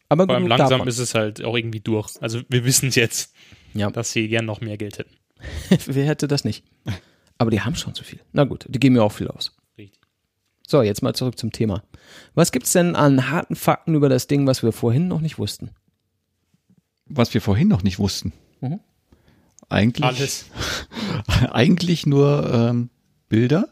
Aber 0.08 0.26
Vor 0.26 0.34
allem 0.36 0.46
langsam 0.46 0.70
davon. 0.70 0.86
ist 0.88 0.98
es 0.98 1.14
halt 1.14 1.42
auch 1.44 1.56
irgendwie 1.56 1.80
durch. 1.80 2.10
Also 2.20 2.40
wir 2.48 2.64
wissen 2.64 2.90
es 2.90 2.94
jetzt, 2.94 3.34
Ja. 3.74 3.90
dass 3.90 4.12
sie 4.12 4.28
gern 4.28 4.44
noch 4.44 4.60
mehr 4.60 4.76
Geld 4.76 4.98
hätten. 4.98 5.14
Wer 5.86 6.06
hätte 6.06 6.28
das 6.28 6.44
nicht? 6.44 6.64
Aber 7.38 7.50
die 7.50 7.60
haben 7.60 7.74
schon 7.74 7.94
zu 7.94 8.04
viel. 8.04 8.20
Na 8.32 8.44
gut, 8.44 8.66
die 8.68 8.78
geben 8.78 8.94
mir 8.94 9.02
auch 9.02 9.12
viel 9.12 9.28
aus. 9.28 9.56
Richtig. 9.76 10.00
So, 10.66 10.82
jetzt 10.82 11.02
mal 11.02 11.14
zurück 11.14 11.38
zum 11.38 11.50
Thema. 11.52 11.82
Was 12.34 12.52
gibt's 12.52 12.72
denn 12.72 12.94
an 12.94 13.30
harten 13.30 13.56
Fakten 13.56 13.94
über 13.96 14.08
das 14.08 14.28
Ding, 14.28 14.46
was 14.46 14.62
wir 14.62 14.70
vorhin 14.72 15.08
noch 15.08 15.20
nicht 15.20 15.38
wussten? 15.38 15.70
Was 17.06 17.34
wir 17.34 17.40
vorhin 17.40 17.68
noch 17.68 17.82
nicht 17.82 17.98
wussten. 17.98 18.32
Mhm. 18.60 18.80
Eigentlich, 19.68 20.04
Alles. 20.04 20.46
eigentlich 21.50 22.06
nur 22.06 22.48
ähm, 22.52 22.90
Bilder, 23.28 23.68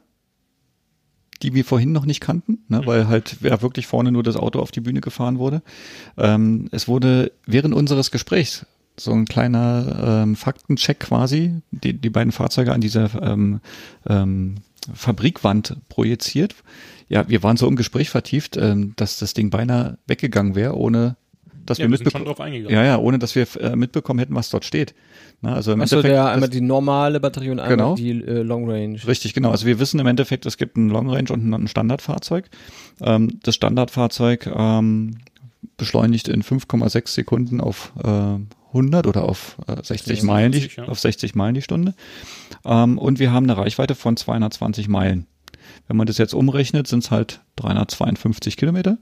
die 1.45 1.55
wir 1.55 1.65
vorhin 1.65 1.93
noch 1.93 2.07
nicht 2.07 2.21
kannten, 2.21 2.65
ne, 2.69 2.81
weil 2.87 3.07
halt 3.07 3.37
ja, 3.43 3.61
wirklich 3.61 3.87
vorne 3.87 4.11
nur 4.11 4.23
das 4.23 4.37
Auto 4.37 4.61
auf 4.61 4.71
die 4.71 4.81
Bühne 4.81 5.03
gefahren 5.03 5.39
wurde. 5.39 5.63
Ähm, 6.17 6.69
es 6.73 6.89
wurde 6.89 7.33
während 7.47 7.75
unseres 7.75 8.11
Gesprächs 8.11 8.67
so 8.99 9.13
ein 9.13 9.27
kleiner 9.27 10.23
ähm, 10.23 10.37
Faktencheck 10.37 11.01
quasi, 11.01 11.61
die, 11.71 11.93
die 11.93 12.11
beiden 12.11 12.33
Fahrzeuge 12.33 12.73
an 12.73 12.81
dieser 12.81 13.11
ähm, 13.23 13.61
ähm, 14.09 14.57
Fabrikwand 14.93 15.77
projiziert. 15.89 16.55
Ja, 17.09 17.29
wir 17.29 17.43
waren 17.43 17.59
so 17.59 17.69
im 17.69 17.77
Gespräch 17.77 18.09
vertieft, 18.09 18.57
ähm, 18.57 18.95
dass 18.97 19.19
das 19.19 19.35
Ding 19.35 19.51
beinahe 19.51 19.99
weggegangen 20.07 20.55
wäre, 20.55 20.77
ohne 20.77 21.17
dass 21.67 21.79
Ja, 21.79 21.85
wir 21.87 21.91
wir 21.91 21.99
sind 21.99 22.11
schon 22.13 22.21
mitbekommen. 22.23 22.25
drauf 22.37 22.41
eingegangen. 22.41 22.75
Ja, 22.77 22.85
ja, 22.85 22.99
ohne 22.99 23.19
dass 23.19 23.35
wir 23.35 23.47
äh, 23.61 23.77
mitbekommen 23.77 24.19
hätten, 24.19 24.35
was 24.35 24.51
dort 24.51 24.65
steht. 24.65 24.95
Na, 25.41 25.55
also 25.55 25.73
im 25.73 25.81
Achso, 25.81 25.97
Endeffekt, 25.97 26.15
der 26.15 26.29
einmal 26.31 26.49
die 26.49 26.61
normale 26.61 27.21
Batterie 27.21 27.51
und 27.51 27.61
einmal 27.61 27.77
Genau. 27.77 27.95
die 27.95 28.11
äh, 28.11 28.43
Long 28.43 28.69
Range. 28.71 28.99
Richtig, 29.07 29.35
genau. 29.35 29.51
Also 29.51 29.67
wir 29.67 29.79
wissen 29.79 30.01
im 30.01 30.07
Endeffekt, 30.07 30.47
es 30.47 30.57
gibt 30.57 30.77
ein 30.77 30.89
Long 30.91 31.09
Range 31.11 31.31
und 31.31 31.49
ein 31.51 31.69
Standardfahrzeug. 31.69 32.49
Ähm, 33.01 33.39
das 33.43 33.55
Standardfahrzeug 33.55 34.47
ähm, 34.47 35.19
beschleunigt 35.77 36.29
in 36.29 36.43
5,6 36.43 37.09
Sekunden 37.09 37.61
auf 37.61 37.93
äh, 38.03 38.37
100 38.69 39.07
oder 39.07 39.25
auf 39.29 39.57
äh, 39.67 39.83
60 39.83 40.23
Meilen 40.25 40.53
die, 40.53 40.61
60, 40.61 40.77
ja. 40.79 40.85
auf 40.87 40.99
60 40.99 41.35
Meilen 41.35 41.55
die 41.55 41.63
Stunde. 41.63 41.95
Ähm, 42.65 42.99
und 42.99 43.19
wir 43.19 43.33
haben 43.33 43.45
eine 43.49 43.57
Reichweite 43.57 43.95
von 43.95 44.17
220 44.17 44.89
Meilen. 44.89 45.27
Wenn 45.87 45.97
man 45.97 46.07
das 46.07 46.19
jetzt 46.19 46.35
umrechnet, 46.35 46.87
sind 46.87 47.05
es 47.05 47.11
halt 47.11 47.41
352 47.57 48.57
Kilometer 48.57 48.99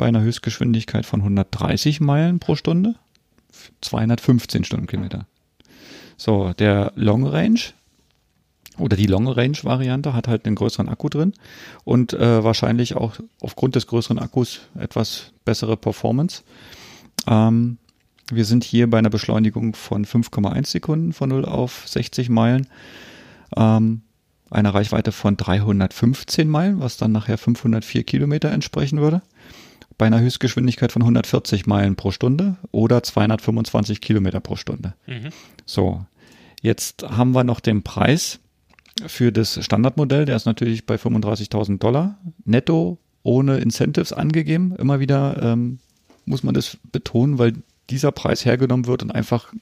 bei 0.00 0.06
einer 0.06 0.22
Höchstgeschwindigkeit 0.22 1.04
von 1.04 1.20
130 1.20 2.00
Meilen 2.00 2.38
pro 2.38 2.56
Stunde. 2.56 2.94
215 3.82 4.64
Stundenkilometer. 4.64 5.26
So, 6.16 6.54
der 6.54 6.92
Long 6.96 7.26
Range 7.26 7.60
oder 8.78 8.96
die 8.96 9.04
Long 9.04 9.28
Range 9.28 9.58
Variante 9.62 10.14
hat 10.14 10.26
halt 10.26 10.46
einen 10.46 10.56
größeren 10.56 10.88
Akku 10.88 11.10
drin 11.10 11.34
und 11.84 12.14
äh, 12.14 12.42
wahrscheinlich 12.42 12.96
auch 12.96 13.16
aufgrund 13.42 13.74
des 13.74 13.86
größeren 13.88 14.18
Akkus 14.18 14.60
etwas 14.74 15.32
bessere 15.44 15.76
Performance. 15.76 16.44
Ähm, 17.26 17.76
wir 18.32 18.46
sind 18.46 18.64
hier 18.64 18.88
bei 18.88 18.96
einer 18.96 19.10
Beschleunigung 19.10 19.74
von 19.74 20.06
5,1 20.06 20.68
Sekunden 20.68 21.12
von 21.12 21.28
0 21.28 21.44
auf 21.44 21.86
60 21.86 22.30
Meilen. 22.30 22.68
Ähm, 23.54 24.00
einer 24.50 24.74
Reichweite 24.74 25.12
von 25.12 25.36
315 25.36 26.48
Meilen, 26.48 26.80
was 26.80 26.96
dann 26.96 27.12
nachher 27.12 27.36
504 27.36 28.04
Kilometer 28.04 28.50
entsprechen 28.50 28.98
würde. 29.02 29.20
Bei 30.00 30.06
einer 30.06 30.22
Höchstgeschwindigkeit 30.22 30.92
von 30.92 31.02
140 31.02 31.66
Meilen 31.66 31.94
pro 31.94 32.10
Stunde 32.10 32.56
oder 32.70 33.02
225 33.02 34.00
Kilometer 34.00 34.40
pro 34.40 34.56
Stunde. 34.56 34.94
Mhm. 35.06 35.28
So, 35.66 36.06
jetzt 36.62 37.02
haben 37.02 37.32
wir 37.32 37.44
noch 37.44 37.60
den 37.60 37.82
Preis 37.82 38.38
für 39.06 39.30
das 39.30 39.62
Standardmodell. 39.62 40.24
Der 40.24 40.36
ist 40.36 40.46
natürlich 40.46 40.86
bei 40.86 40.94
35.000 40.94 41.80
Dollar 41.80 42.16
netto 42.46 42.96
ohne 43.24 43.58
Incentives 43.58 44.14
angegeben. 44.14 44.74
Immer 44.76 45.00
wieder 45.00 45.38
ähm, 45.42 45.80
muss 46.24 46.42
man 46.42 46.54
das 46.54 46.78
betonen, 46.92 47.38
weil 47.38 47.52
dieser 47.90 48.10
Preis 48.10 48.46
hergenommen 48.46 48.86
wird 48.86 49.02
und 49.02 49.10
einfach 49.10 49.52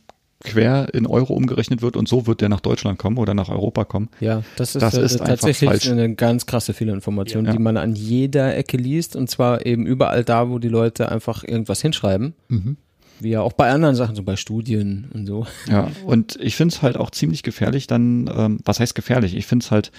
quer 0.44 0.94
in 0.94 1.06
Euro 1.06 1.34
umgerechnet 1.34 1.82
wird 1.82 1.96
und 1.96 2.08
so 2.08 2.26
wird 2.26 2.40
der 2.40 2.48
nach 2.48 2.60
Deutschland 2.60 2.98
kommen 2.98 3.18
oder 3.18 3.34
nach 3.34 3.48
Europa 3.48 3.84
kommen. 3.84 4.08
Ja, 4.20 4.42
das 4.56 4.76
ist, 4.76 4.82
Das 4.82 4.94
äh, 4.94 5.02
ist 5.04 5.14
einfach 5.14 5.26
tatsächlich 5.26 5.68
falsch. 5.70 5.88
eine 5.90 6.14
ganz 6.14 6.46
krasse 6.46 6.74
Fehlinformation, 6.74 7.46
Ja. 7.46 7.52
die 7.52 7.58
man 7.58 7.76
an 7.76 7.94
jeder 7.96 8.56
Ecke 8.56 8.76
liest 8.76 9.16
und 9.16 9.28
zwar 9.28 9.66
eben 9.66 9.84
überall 9.86 10.22
da, 10.24 10.48
wo 10.48 10.58
die 10.58 10.68
Leute 10.68 11.10
einfach 11.10 11.42
irgendwas 11.42 11.82
hinschreiben. 11.82 12.34
Wie 13.20 13.30
ja 13.30 13.40
auch 13.40 13.52
bei 13.52 13.68
anderen 13.70 13.96
Sachen, 13.96 14.14
so 14.14 14.22
bei 14.22 14.36
Studien 14.36 15.08
und 15.12 15.26
so. 15.26 15.44
Ja, 15.68 15.90
und 16.06 16.38
ich 16.40 16.54
finde 16.54 16.72
es 16.72 16.82
halt 16.82 16.96
auch 16.96 17.10
ziemlich 17.10 17.42
gefährlich, 17.42 17.88
dann, 17.88 18.30
ähm, 18.32 18.60
was 18.64 18.78
heißt 18.78 18.94
gefährlich? 18.94 19.34
Ich 19.34 19.46
finde 19.46 19.64
es 19.64 19.72
halt 19.72 19.90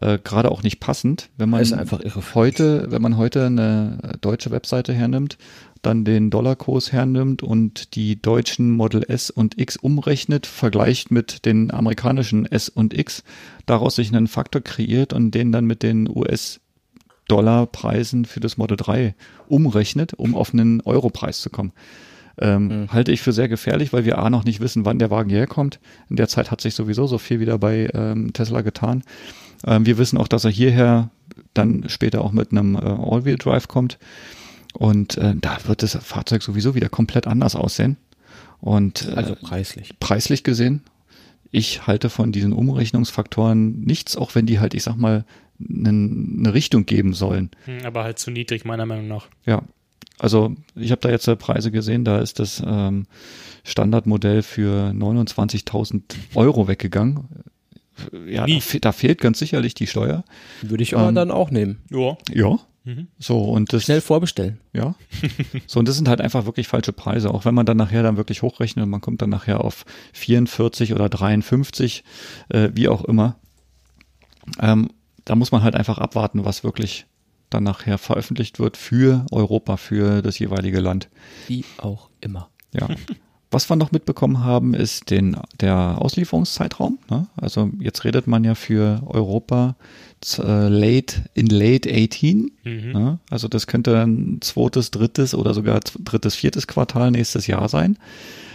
äh, 0.00 0.18
gerade 0.18 0.50
auch 0.50 0.64
nicht 0.64 0.80
passend, 0.80 1.30
wenn 1.38 1.50
man 1.50 1.62
Ist 1.62 1.72
einfach 1.72 2.00
irre. 2.00 2.20
heute, 2.34 2.90
wenn 2.90 3.00
man 3.00 3.16
heute 3.16 3.46
eine 3.46 4.14
deutsche 4.20 4.50
Webseite 4.50 4.92
hernimmt, 4.92 5.38
dann 5.86 6.04
den 6.04 6.30
Dollarkurs 6.30 6.92
hernimmt 6.92 7.42
und 7.42 7.94
die 7.94 8.20
deutschen 8.20 8.70
Model 8.70 9.04
S 9.08 9.30
und 9.30 9.58
X 9.58 9.76
umrechnet, 9.76 10.46
vergleicht 10.46 11.10
mit 11.10 11.44
den 11.44 11.70
amerikanischen 11.72 12.46
S 12.46 12.68
und 12.68 12.96
X, 12.96 13.22
daraus 13.66 13.96
sich 13.96 14.08
einen 14.14 14.26
Faktor 14.26 14.62
kreiert 14.62 15.12
und 15.12 15.32
den 15.32 15.52
dann 15.52 15.64
mit 15.64 15.82
den 15.82 16.08
US 16.08 16.60
Dollarpreisen 17.28 18.24
für 18.24 18.40
das 18.40 18.56
Model 18.58 18.76
3 18.76 19.14
umrechnet, 19.48 20.14
um 20.14 20.34
auf 20.34 20.52
einen 20.52 20.80
Europreis 20.82 21.40
zu 21.40 21.50
kommen. 21.50 21.72
Ähm, 22.38 22.66
Mhm. 22.66 22.92
Halte 22.92 23.12
ich 23.12 23.22
für 23.22 23.32
sehr 23.32 23.48
gefährlich, 23.48 23.92
weil 23.92 24.04
wir 24.04 24.18
A 24.18 24.28
noch 24.28 24.44
nicht 24.44 24.60
wissen, 24.60 24.84
wann 24.84 24.98
der 24.98 25.10
Wagen 25.10 25.30
hierher 25.30 25.46
kommt. 25.46 25.78
In 26.10 26.16
der 26.16 26.28
Zeit 26.28 26.50
hat 26.50 26.60
sich 26.60 26.74
sowieso 26.74 27.06
so 27.06 27.18
viel 27.18 27.40
wieder 27.40 27.58
bei 27.58 27.88
ähm, 27.94 28.32
Tesla 28.32 28.60
getan. 28.62 29.04
Ähm, 29.66 29.86
wir 29.86 29.98
wissen 29.98 30.18
auch, 30.18 30.28
dass 30.28 30.44
er 30.44 30.50
hierher 30.50 31.10
dann 31.54 31.84
später 31.88 32.22
auch 32.22 32.32
mit 32.32 32.50
einem 32.50 32.74
äh, 32.74 32.78
All-Wheel-Drive 32.78 33.68
kommt. 33.68 33.98
Und 34.74 35.16
äh, 35.18 35.34
da 35.40 35.58
wird 35.66 35.82
das 35.82 35.94
Fahrzeug 35.96 36.42
sowieso 36.42 36.74
wieder 36.74 36.88
komplett 36.88 37.26
anders 37.26 37.54
aussehen. 37.56 37.96
Und 38.60 39.06
äh, 39.08 39.12
Also 39.12 39.34
preislich. 39.36 39.90
preislich 40.00 40.42
gesehen, 40.44 40.82
ich 41.50 41.86
halte 41.86 42.10
von 42.10 42.32
diesen 42.32 42.52
Umrechnungsfaktoren 42.52 43.80
nichts, 43.82 44.16
auch 44.16 44.34
wenn 44.34 44.46
die 44.46 44.58
halt, 44.58 44.74
ich 44.74 44.82
sag 44.82 44.96
mal, 44.96 45.24
eine 45.60 46.52
Richtung 46.52 46.84
geben 46.86 47.14
sollen. 47.14 47.50
Hm, 47.66 47.84
Aber 47.84 48.02
halt 48.02 48.18
zu 48.18 48.30
niedrig, 48.32 48.64
meiner 48.64 48.86
Meinung 48.86 49.06
nach. 49.06 49.28
Ja, 49.46 49.62
also 50.18 50.54
ich 50.74 50.90
habe 50.90 51.00
da 51.00 51.10
jetzt 51.10 51.28
äh, 51.28 51.36
Preise 51.36 51.70
gesehen, 51.70 52.04
da 52.04 52.18
ist 52.18 52.38
das 52.40 52.60
ähm, 52.66 53.06
Standardmodell 53.62 54.42
für 54.42 54.90
29.000 54.90 56.02
Euro 56.34 56.66
weggegangen. 56.66 57.28
Ja, 58.26 58.46
da, 58.46 58.58
fe 58.60 58.80
da 58.80 58.90
fehlt 58.92 59.20
ganz 59.20 59.38
sicherlich 59.38 59.74
die 59.74 59.86
Steuer. 59.86 60.24
Würde 60.62 60.82
ich 60.82 60.96
aber 60.96 61.08
Ähm, 61.08 61.14
dann 61.14 61.30
auch 61.30 61.50
nehmen. 61.52 61.78
Ja. 61.90 62.16
Ja. 62.32 62.58
Mhm. 62.84 63.08
So, 63.18 63.40
und 63.40 63.72
das, 63.72 63.84
Schnell 63.84 64.00
vorbestellen. 64.00 64.60
ja. 64.72 64.94
So, 65.66 65.78
und 65.78 65.88
das 65.88 65.96
sind 65.96 66.08
halt 66.08 66.20
einfach 66.20 66.44
wirklich 66.44 66.68
falsche 66.68 66.92
Preise. 66.92 67.32
Auch 67.32 67.44
wenn 67.44 67.54
man 67.54 67.66
dann 67.66 67.76
nachher 67.76 68.02
dann 68.02 68.16
wirklich 68.16 68.42
hochrechnet 68.42 68.84
und 68.84 68.90
man 68.90 69.00
kommt 69.00 69.22
dann 69.22 69.30
nachher 69.30 69.64
auf 69.64 69.84
44 70.12 70.92
oder 70.92 71.08
53, 71.08 72.04
äh, 72.50 72.70
wie 72.74 72.88
auch 72.88 73.04
immer. 73.04 73.36
Ähm, 74.60 74.90
da 75.24 75.34
muss 75.34 75.52
man 75.52 75.62
halt 75.62 75.74
einfach 75.74 75.98
abwarten, 75.98 76.44
was 76.44 76.64
wirklich 76.64 77.06
dann 77.48 77.64
nachher 77.64 77.98
veröffentlicht 77.98 78.58
wird 78.58 78.76
für 78.76 79.24
Europa, 79.30 79.76
für 79.76 80.20
das 80.22 80.38
jeweilige 80.38 80.80
Land. 80.80 81.08
Wie 81.46 81.64
auch 81.78 82.10
immer. 82.20 82.50
Ja. 82.72 82.88
Was 83.50 83.70
wir 83.70 83.76
noch 83.76 83.92
mitbekommen 83.92 84.42
haben, 84.42 84.74
ist 84.74 85.10
den, 85.10 85.36
der 85.60 85.98
Auslieferungszeitraum. 86.00 86.98
Ne? 87.08 87.28
Also 87.36 87.70
jetzt 87.78 88.02
redet 88.02 88.26
man 88.26 88.42
ja 88.42 88.56
für 88.56 89.00
Europa 89.06 89.76
äh, 90.38 90.68
late 90.68 91.24
in 91.34 91.46
late 91.46 91.88
18. 91.92 92.52
Mhm. 92.64 92.92
Ne? 92.92 93.18
Also 93.30 93.48
das 93.48 93.66
könnte 93.66 93.92
dann 93.92 94.38
zweites, 94.40 94.90
drittes 94.90 95.34
oder 95.34 95.54
sogar 95.54 95.80
drittes, 95.80 96.34
viertes 96.34 96.66
Quartal 96.66 97.10
nächstes 97.10 97.46
Jahr 97.46 97.68
sein. 97.68 97.98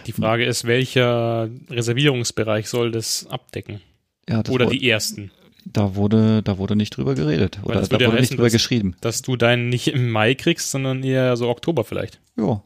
Die 0.08 0.12
Frage 0.12 0.46
ist, 0.46 0.66
welcher 0.66 1.50
Reservierungsbereich 1.70 2.68
soll 2.68 2.92
das 2.92 3.28
abdecken? 3.28 3.82
Ja, 4.28 4.42
das 4.44 4.54
Oder 4.54 4.66
die 4.68 4.90
ersten? 4.90 5.32
da 5.66 5.96
wurde, 5.96 6.42
da 6.42 6.58
wurde 6.58 6.76
nicht 6.76 6.96
drüber 6.98 7.14
geredet 7.16 7.60
Weil 7.64 7.78
oder 7.78 7.88
da 7.88 7.98
ja 7.98 8.08
wurde 8.08 8.12
nicht 8.16 8.22
heißen, 8.24 8.38
drüber 8.38 8.48
dass- 8.48 8.54
geschrieben. 8.54 8.96
Dass 9.02 9.22
du 9.22 9.36
deinen 9.36 9.70
nicht 9.70 9.88
im 9.90 10.10
Mai 10.10 10.34
kriegst, 10.36 10.72
sondern 10.72 11.04
eher 11.04 11.36
so 11.38 11.48
Oktober 11.50 11.84
vielleicht. 11.84 12.20
Ja. 12.38 12.64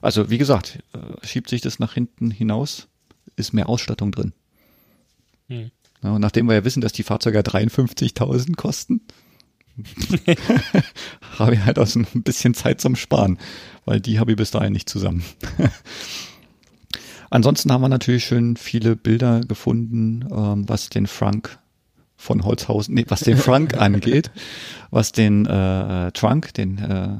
Also 0.00 0.30
wie 0.30 0.38
gesagt, 0.38 0.78
äh, 0.94 1.26
schiebt 1.26 1.50
sich 1.50 1.60
das 1.60 1.78
nach 1.78 1.94
hinten 1.94 2.30
hinaus, 2.30 2.88
ist 3.36 3.52
mehr 3.52 3.68
Ausstattung 3.68 4.12
drin. 4.12 4.32
Hm. 5.48 5.70
Ja, 6.02 6.10
und 6.12 6.20
nachdem 6.20 6.46
wir 6.46 6.54
ja 6.54 6.64
wissen, 6.64 6.80
dass 6.80 6.92
die 6.92 7.02
Fahrzeuge 7.02 7.40
53.000 7.40 8.56
kosten, 8.56 9.00
habe 11.38 11.54
ich 11.54 11.64
halt 11.64 11.78
auch 11.78 11.86
so 11.86 12.00
ein 12.00 12.22
bisschen 12.22 12.54
Zeit 12.54 12.80
zum 12.80 12.96
Sparen, 12.96 13.38
weil 13.84 14.00
die 14.00 14.18
habe 14.18 14.32
ich 14.32 14.36
bis 14.36 14.50
dahin 14.50 14.72
nicht 14.72 14.88
zusammen. 14.88 15.22
Ansonsten 17.30 17.72
haben 17.72 17.80
wir 17.80 17.88
natürlich 17.88 18.24
schön 18.24 18.56
viele 18.56 18.94
Bilder 18.94 19.40
gefunden, 19.40 20.26
ähm, 20.30 20.68
was 20.68 20.90
den 20.90 21.06
Frank 21.06 21.58
von 22.16 22.44
Holzhausen, 22.44 22.94
nee, 22.94 23.06
was 23.08 23.20
den 23.20 23.38
Frank 23.38 23.74
angeht, 23.80 24.30
was 24.90 25.12
den 25.12 25.46
äh, 25.46 26.12
Trunk, 26.12 26.52
den 26.54 26.78
äh, 26.78 27.16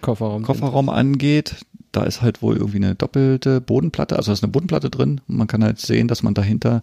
Kofferraum. 0.00 0.42
Kofferraum 0.42 0.88
angeht. 0.88 1.56
Da 1.92 2.02
ist 2.02 2.20
halt 2.20 2.42
wohl 2.42 2.56
irgendwie 2.56 2.76
eine 2.76 2.94
doppelte 2.94 3.60
Bodenplatte, 3.60 4.16
also 4.16 4.30
da 4.30 4.32
ist 4.34 4.42
eine 4.42 4.52
Bodenplatte 4.52 4.90
drin. 4.90 5.20
Und 5.26 5.36
man 5.36 5.46
kann 5.46 5.64
halt 5.64 5.78
sehen, 5.78 6.08
dass 6.08 6.22
man 6.22 6.34
dahinter 6.34 6.82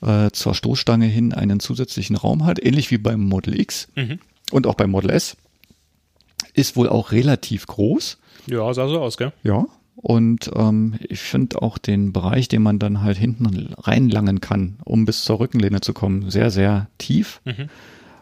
äh, 0.00 0.30
zur 0.32 0.54
Stoßstange 0.54 1.06
hin 1.06 1.32
einen 1.32 1.60
zusätzlichen 1.60 2.16
Raum 2.16 2.44
hat, 2.44 2.62
ähnlich 2.64 2.90
wie 2.90 2.98
beim 2.98 3.20
Model 3.24 3.58
X 3.58 3.88
Mhm. 3.96 4.18
und 4.52 4.66
auch 4.66 4.74
beim 4.74 4.90
Model 4.90 5.10
S. 5.10 5.36
Ist 6.54 6.76
wohl 6.76 6.88
auch 6.88 7.12
relativ 7.12 7.66
groß. 7.66 8.18
Ja, 8.46 8.72
sah 8.74 8.88
so 8.88 9.00
aus, 9.00 9.16
gell? 9.16 9.32
Ja. 9.42 9.66
Und 9.96 10.50
ähm, 10.54 10.94
ich 11.08 11.20
finde 11.20 11.60
auch 11.60 11.76
den 11.78 12.12
Bereich, 12.12 12.46
den 12.48 12.62
man 12.62 12.78
dann 12.78 13.00
halt 13.02 13.16
hinten 13.18 13.72
reinlangen 13.78 14.40
kann, 14.40 14.78
um 14.84 15.04
bis 15.04 15.24
zur 15.24 15.40
Rückenlehne 15.40 15.80
zu 15.80 15.92
kommen, 15.92 16.30
sehr, 16.30 16.50
sehr 16.50 16.88
tief. 16.98 17.40
Mhm. 17.44 17.68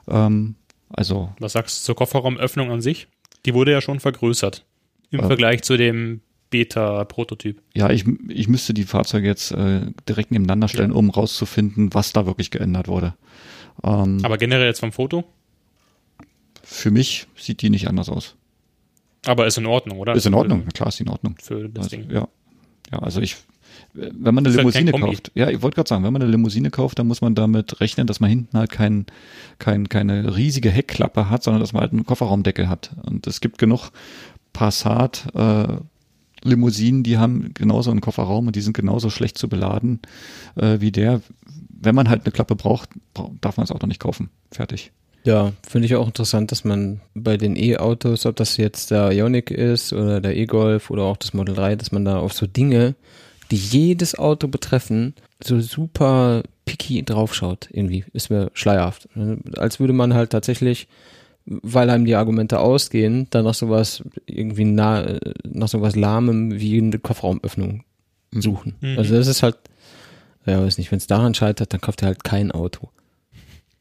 Ähm, 0.09 0.55
also 0.89 1.33
Was 1.39 1.53
sagst 1.53 1.81
du 1.83 1.85
zur 1.87 1.97
Kofferraumöffnung 1.97 2.71
an 2.71 2.81
sich? 2.81 3.09
Die 3.45 3.53
wurde 3.55 3.73
ja 3.73 3.81
schon 3.83 4.01
vergrößert. 4.01 4.65
Im 5.11 5.21
Äh. 5.21 5.27
Vergleich 5.27 5.63
zu 5.63 5.77
dem 5.77 6.21
Beta-Prototyp. 6.51 7.61
Ja, 7.75 7.91
ich, 7.91 8.05
ich 8.29 8.49
müsste 8.49 8.73
die 8.75 8.85
Fahrzeuge 8.85 9.27
jetzt 9.27 9.51
äh, 9.53 9.81
direkt 10.09 10.31
nebeneinander 10.31 10.69
stellen, 10.69 10.93
um 10.93 11.11
rauszufinden, 11.11 11.93
was 11.95 12.13
da 12.13 12.27
wirklich 12.27 12.51
geändert 12.51 12.89
wurde. 12.89 13.15
Ähm, 13.83 14.21
Aber 14.23 14.39
generell 14.39 14.67
jetzt 14.67 14.81
vom 14.81 14.93
Foto? 14.93 15.25
für 16.69 16.91
mich 16.91 17.29
sieht 17.37 17.63
die 17.63 17.71
nicht 17.71 17.87
anders 17.89 18.09
aus. 18.09 18.35
Aber 19.25 19.47
ist 19.47 19.57
in 19.57 19.67
Ordnung, 19.67 19.99
oder? 19.99 20.15
Ist 20.15 20.27
in 20.27 20.35
Ordnung, 20.35 20.63
na 20.65 20.71
klar 20.73 20.89
ist 20.89 20.99
die 20.99 21.05
in 21.05 21.09
Ordnung. 21.11 21.37
Für 21.41 21.69
das 21.69 21.85
Also, 21.87 21.97
Ding. 21.97 22.11
ja. 22.11 22.27
ja, 22.93 22.99
also 22.99 23.21
ich, 23.21 23.37
wenn 23.95 24.35
man 24.35 24.39
eine 24.39 24.49
Ist 24.49 24.57
halt 24.57 24.59
Limousine 24.65 24.91
Kombi. 24.91 25.07
kauft, 25.07 25.31
ja, 25.37 25.49
ich 25.49 25.63
wollte 25.63 25.77
gerade 25.77 25.89
sagen, 25.89 26.03
wenn 26.03 26.13
man 26.13 26.23
eine 26.23 26.31
Limousine 26.31 26.71
kauft, 26.71 26.99
dann 26.99 27.07
muss 27.07 27.21
man 27.21 27.37
damit 27.37 27.81
rechnen, 27.81 28.09
dass 28.09 28.19
man 28.19 28.31
hinten 28.31 28.59
halt 28.59 28.71
kein, 28.71 29.07
kein, 29.61 29.89
keine 29.89 30.37
riesige 30.37 30.71
Heckklappe 30.71 31.31
hat, 31.31 31.45
sondern 31.45 31.61
dass 31.61 31.73
man 31.73 31.83
halt 31.83 31.93
einen 31.93 32.05
Kofferraumdeckel 32.05 32.69
hat. 32.69 32.91
Und 33.05 33.27
es 33.29 33.41
gibt 33.41 33.59
genug 33.59 33.91
Passat, 34.53 35.27
äh, 35.35 35.67
Limousinen, 36.47 37.03
die 37.03 37.19
haben 37.19 37.53
genauso 37.55 37.91
einen 37.91 38.01
Kofferraum 38.01 38.47
und 38.47 38.57
die 38.57 38.61
sind 38.61 38.77
genauso 38.77 39.11
schlecht 39.11 39.37
zu 39.39 39.49
beladen 39.49 40.01
äh, 40.57 40.81
wie 40.81 40.93
der. 40.93 41.21
Wenn 41.69 41.95
man 41.95 42.09
halt 42.09 42.25
eine 42.25 42.33
Klappe 42.33 42.57
braucht, 42.57 42.91
bra- 43.15 43.31
darf 43.41 43.57
man 43.57 43.65
es 43.65 43.71
auch 43.71 43.81
noch 43.81 43.89
nicht 43.89 44.01
kaufen. 44.01 44.31
Fertig. 44.51 44.93
Ja, 45.25 45.53
finde 45.69 45.87
ich 45.87 45.97
auch 45.97 46.07
interessant, 46.07 46.53
dass 46.53 46.65
man 46.65 47.01
bei 47.15 47.37
den 47.37 47.57
E-Autos, 47.57 48.27
ob 48.27 48.37
das 48.37 48.57
jetzt 48.57 48.93
der 48.93 49.11
Ioniq 49.11 49.51
ist 49.51 49.93
oder 49.93 50.21
der 50.21 50.37
E-Golf 50.37 50.89
oder 50.91 51.03
auch 51.03 51.17
das 51.17 51.35
Model 51.35 51.55
3, 51.55 51.75
dass 51.77 51.91
man 51.91 52.05
da 52.05 52.19
auf 52.19 52.33
so 52.33 52.47
Dinge, 52.47 52.95
die 53.51 53.57
jedes 53.57 54.17
Auto 54.17 54.47
betreffen, 54.49 55.15
so 55.43 55.61
super 55.61 56.43
picky 56.65 57.03
draufschaut. 57.05 57.69
Irgendwie 57.73 58.05
ist 58.13 58.31
mir 58.31 58.51
schleierhaft. 58.55 59.09
Als 59.57 59.81
würde 59.81 59.93
man 59.93 60.15
halt 60.15 60.31
tatsächlich, 60.31 60.87
weil 61.47 61.91
einem 61.91 62.05
die 62.05 62.17
Argumente 62.17 62.59
ausgehen, 62.59 63.29
dann 63.31 63.45
nach 63.45 63.55
sowas 63.55 64.03
irgendwie 64.27 64.65
nah, 64.65 65.19
nach 65.45 65.69
sowas 65.69 65.95
lahmem 65.97 66.59
wie 66.59 66.79
eine 66.79 66.99
Kofferraumöffnung 66.99 67.85
suchen. 68.33 68.75
Mhm. 68.81 68.99
Also 68.99 69.15
das 69.15 69.29
ist 69.29 69.43
halt, 69.43 69.57
ja, 70.45 70.61
weiß 70.61 70.79
nicht, 70.79 70.91
wenn 70.91 70.99
es 70.99 71.07
daran 71.07 71.35
scheitert, 71.35 71.73
dann 71.73 71.81
kauft 71.81 72.03
er 72.03 72.09
halt 72.09 72.25
kein 72.25 72.51
Auto. 72.51 72.91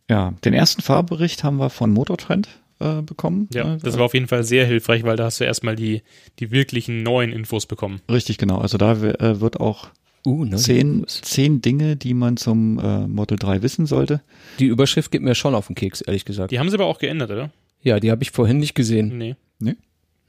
Ja, 0.10 0.34
den 0.44 0.54
ersten 0.54 0.82
Fahrbericht 0.82 1.44
haben 1.44 1.58
wir 1.58 1.72
von 1.72 1.92
Motortrend 1.92 2.48
äh, 2.80 3.02
bekommen. 3.02 3.50
Ja, 3.54 3.76
Äh, 3.76 3.78
das 3.78 3.98
war 3.98 4.06
auf 4.06 4.14
jeden 4.14 4.28
Fall 4.28 4.44
sehr 4.44 4.66
hilfreich, 4.66 5.04
weil 5.04 5.16
da 5.16 5.26
hast 5.26 5.40
du 5.40 5.44
erstmal 5.46 5.76
die, 5.76 6.04
die 6.40 6.52
wirklichen 6.52 7.02
neuen 7.02 7.32
Infos 7.32 7.66
bekommen. 7.66 8.02
Richtig, 8.10 8.38
genau. 8.38 8.60
Also 8.60 8.78
da 8.78 8.94
äh, 8.94 9.42
wird 9.42 9.60
auch 9.60 9.90
Uh, 10.26 10.44
ne? 10.46 10.56
zehn, 10.56 11.06
zehn 11.08 11.62
Dinge, 11.62 11.96
die 11.96 12.14
man 12.14 12.38
zum 12.38 12.80
äh, 12.80 13.08
Model 13.08 13.38
3 13.38 13.62
wissen 13.62 13.86
sollte. 13.86 14.22
Die 14.60 14.66
Überschrift 14.66 15.12
geht 15.12 15.22
mir 15.22 15.36
schon 15.36 15.54
auf 15.54 15.68
den 15.68 15.76
Keks, 15.76 16.02
ehrlich 16.02 16.26
gesagt. 16.26 16.52
Die 16.52 16.60
haben 16.60 16.70
sie 16.70 16.76
aber 16.76 16.88
auch 16.88 16.98
geändert, 16.98 17.30
oder? 17.30 17.52
Ja, 17.82 18.00
die 18.00 18.10
habe 18.10 18.24
ich 18.24 18.32
vorhin 18.32 18.58
nicht 18.58 18.74
gesehen. 18.74 19.18
Nee. 19.18 19.36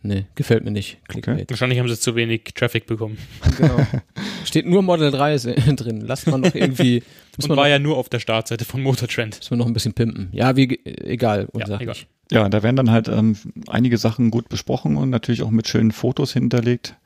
Nee, 0.06 0.26
gefällt 0.34 0.64
mir 0.64 0.70
nicht. 0.70 0.98
Clickbait. 1.08 1.50
Wahrscheinlich 1.50 1.78
haben 1.78 1.88
sie 1.88 1.98
zu 1.98 2.14
wenig 2.14 2.44
Traffic 2.54 2.86
bekommen. 2.86 3.18
Genau. 3.58 3.76
Steht 4.44 4.66
nur 4.66 4.82
Model 4.82 5.10
3 5.10 5.34
ist, 5.34 5.46
äh, 5.46 5.54
drin. 5.74 6.02
Lass 6.06 6.26
mal 6.26 6.38
noch 6.38 6.54
irgendwie, 6.54 7.02
Und 7.38 7.48
man, 7.48 7.56
war 7.56 7.64
noch, 7.64 7.70
ja 7.70 7.78
nur 7.78 7.96
auf 7.96 8.08
der 8.08 8.20
Startseite 8.20 8.64
von 8.64 8.82
Motortrend. 8.82 9.36
muss 9.38 9.50
man 9.50 9.58
noch 9.58 9.66
ein 9.66 9.72
bisschen 9.72 9.94
pimpen. 9.94 10.28
Ja, 10.32 10.56
wie, 10.56 10.80
egal. 10.84 11.48
Ja, 11.56 11.80
egal. 11.80 11.96
Ja, 12.30 12.48
da 12.48 12.62
werden 12.62 12.76
dann 12.76 12.90
halt 12.90 13.08
ähm, 13.08 13.36
einige 13.68 13.98
Sachen 13.98 14.30
gut 14.30 14.48
besprochen 14.48 14.96
und 14.96 15.10
natürlich 15.10 15.42
auch 15.42 15.50
mit 15.50 15.68
schönen 15.68 15.92
Fotos 15.92 16.32
hinterlegt. 16.32 16.96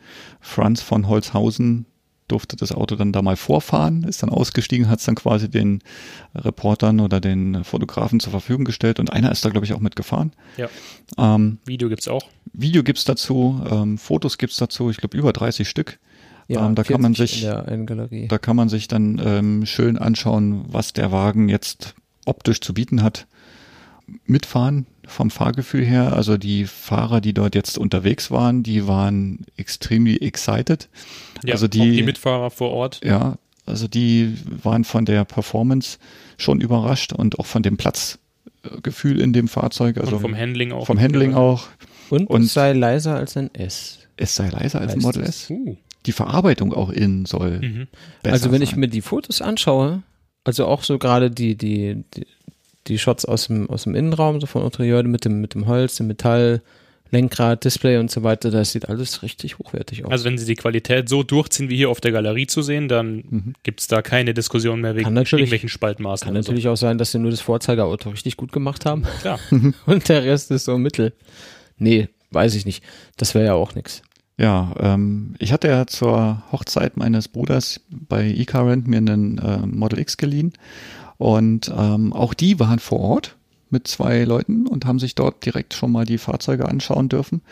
Franz 0.40 0.82
von 0.82 1.09
Holzhausen, 1.09 1.87
durfte 2.30 2.56
das 2.56 2.72
Auto 2.72 2.96
dann 2.96 3.12
da 3.12 3.22
mal 3.22 3.37
vorfahren, 3.37 4.04
ist 4.04 4.22
dann 4.22 4.30
ausgestiegen, 4.30 4.88
hat 4.88 5.00
es 5.00 5.04
dann 5.04 5.14
quasi 5.14 5.50
den 5.50 5.80
Reportern 6.34 7.00
oder 7.00 7.20
den 7.20 7.64
Fotografen 7.64 8.20
zur 8.20 8.30
Verfügung 8.30 8.64
gestellt 8.64 9.00
und 9.00 9.12
einer 9.12 9.30
ist 9.32 9.44
da, 9.44 9.50
glaube 9.50 9.66
ich, 9.66 9.72
auch 9.72 9.80
mitgefahren. 9.80 10.32
Ja. 10.56 10.68
Ähm, 11.18 11.58
Video 11.64 11.88
gibt's 11.88 12.08
auch. 12.08 12.28
Video 12.52 12.82
gibt's 12.82 13.04
dazu, 13.04 13.62
ähm, 13.70 13.99
Fotos 13.99 14.38
gibt's 14.38 14.56
dazu, 14.56 14.90
ich 14.90 14.99
glaube 14.99 15.16
über 15.16 15.32
30 15.32 15.68
Stück. 15.68 15.99
ähm, 16.66 16.75
da 16.75 16.82
kann 16.82 17.00
man 17.00 17.14
40 17.14 17.40
sich, 17.40 18.28
da 18.28 18.38
kann 18.38 18.56
man 18.56 18.68
sich 18.68 18.88
dann 18.88 19.20
ähm, 19.25 19.66
schön 19.66 19.99
anschauen, 19.99 20.64
was 20.66 20.92
der 20.92 21.12
Wagen 21.12 21.49
jetzt 21.49 21.94
optisch 22.26 22.60
zu 22.60 22.75
bieten 22.75 23.02
hat. 23.02 23.26
Mitfahren 24.26 24.86
vom 25.06 25.30
Fahrgefühl 25.30 25.84
her, 25.84 26.12
also 26.14 26.36
die 26.36 26.66
Fahrer, 26.66 27.20
die 27.20 27.32
dort 27.34 27.54
jetzt 27.54 27.78
unterwegs 27.78 28.30
waren, 28.30 28.62
die 28.62 28.86
waren 28.86 29.44
extremely 29.56 30.16
excited. 30.18 30.88
Ja, 31.44 31.54
also 31.54 31.66
auch 31.66 31.70
die, 31.70 31.92
die 31.92 32.02
Mitfahrer 32.02 32.50
vor 32.50 32.70
Ort. 32.70 33.00
ja, 33.04 33.36
also 33.66 33.88
die 33.88 34.34
waren 34.62 34.84
von 34.84 35.04
der 35.04 35.24
Performance 35.24 35.98
schon 36.38 36.60
überrascht 36.60 37.12
und 37.12 37.38
auch 37.38 37.46
von 37.46 37.62
dem 37.62 37.76
Platzgefühl 37.76 39.20
in 39.20 39.32
dem 39.32 39.48
Fahrzeug, 39.48 39.98
also 39.98 40.16
und 40.16 40.22
vom 40.22 40.36
Handling 40.36 40.72
auch. 40.72 40.86
vom 40.86 40.98
Handling 41.00 41.34
auch. 41.34 41.66
und, 42.10 42.28
und- 42.28 42.42
es 42.42 42.54
sei 42.54 42.72
leiser 42.72 43.16
als 43.16 43.36
ein 43.36 43.52
S. 43.54 43.98
Es 44.16 44.34
sei 44.36 44.48
leiser 44.50 44.80
als 44.80 44.92
ein 44.94 45.00
Model. 45.00 45.22
S. 45.22 45.48
Uh. 45.50 45.76
Die 46.06 46.12
Verarbeitung 46.12 46.72
auch 46.72 46.90
innen 46.90 47.26
soll 47.26 47.58
Mhm. 47.60 47.86
besser 48.22 48.32
also 48.34 48.52
wenn 48.52 48.62
ich 48.62 48.70
sein. 48.70 48.80
mir 48.80 48.88
die 48.88 49.00
Fotos 49.02 49.40
anschaue, 49.42 50.02
also 50.44 50.66
auch 50.66 50.82
so 50.82 50.98
gerade 50.98 51.30
die, 51.30 51.56
die, 51.56 52.04
die, 52.14 52.26
die 52.87 52.99
Shots 52.99 53.25
aus 53.25 53.46
dem, 53.49 53.68
aus 53.70 53.84
dem 53.84 53.94
Innenraum, 53.94 54.40
so 54.40 54.46
von 54.46 54.62
Interieur 54.64 55.02
mit 55.02 55.25
dem, 55.25 55.40
mit 55.40 55.54
dem 55.54 55.66
Holz, 55.66 55.96
dem 55.96 56.06
Metall, 56.06 56.62
Lenkrad, 57.12 57.64
Display 57.64 57.96
und 57.99 58.08
so 58.10 58.22
weiter, 58.22 58.52
das 58.52 58.70
sieht 58.70 58.88
alles 58.88 59.22
richtig 59.25 59.58
hochwertig 59.58 60.04
aus. 60.04 60.12
Also 60.12 60.25
wenn 60.26 60.38
sie 60.38 60.46
die 60.46 60.54
Qualität 60.54 61.08
so 61.08 61.25
durchziehen, 61.25 61.68
wie 61.68 61.76
hier 61.76 61.90
auf 61.90 62.00
der 62.00 62.12
Galerie 62.12 62.46
zu 62.46 62.62
sehen, 62.62 62.87
dann 62.87 63.25
Mhm. 63.28 63.54
gibt's 63.64 63.88
da 63.88 64.00
keine 64.00 64.32
Diskussion 64.32 64.80
mehr 64.80 64.94
wegen 64.94 65.12
natürlich- 65.12 65.40
irgendwelchen 65.42 65.68
Spaltmaßen. 65.68 66.26
Kann 66.26 66.34
oder 66.37 66.42
so. 66.44 66.52
natürlich 66.52 66.68
auch 66.68 66.76
sein, 66.76 66.99
dass 66.99 67.10
sie 67.10 67.18
nur 67.18 67.32
das 67.32 67.40
Vorzeigeauto 67.40 68.10
richtig 68.10 68.37
gut 68.37 68.52
gemacht 68.52 68.87
haben 68.87 69.02
Klar. 69.22 69.40
und 69.87 70.08
der 70.08 70.25
Rest 70.25 70.52
ist 70.52 70.66
so 70.66 70.78
mittel. 70.78 71.12
Nee, 71.78 72.08
weiß 72.30 72.54
ich 72.54 72.64
nicht. 72.64 72.84
Das 73.16 73.34
wäre 73.34 73.46
ja 73.46 73.54
auch 73.54 73.75
nix. 73.75 74.02
Ja, 74.38 74.72
ähm, 74.78 75.34
ich 75.40 75.52
hatte 75.52 75.66
ja 75.68 75.87
zur 75.88 76.44
Hochzeit 76.52 76.96
meines 76.96 77.26
Bruders 77.28 77.80
bei 77.90 78.26
eCarrent 78.30 78.87
mir 78.87 78.99
einen 78.99 79.37
äh, 79.38 79.66
Model 79.66 79.99
X 79.99 80.16
geliehen 80.16 80.52
und 81.20 81.70
ähm, 81.76 82.14
auch 82.14 82.32
die 82.32 82.58
waren 82.60 82.78
vor 82.78 82.98
Ort 83.00 83.36
mit 83.68 83.86
zwei 83.86 84.24
Leuten 84.24 84.66
und 84.66 84.86
haben 84.86 84.98
sich 84.98 85.14
dort 85.14 85.44
direkt 85.44 85.74
schon 85.74 85.92
mal 85.92 86.06
die 86.06 86.16
Fahrzeuge 86.16 86.66
anschauen 86.66 87.10
dürfen 87.10 87.42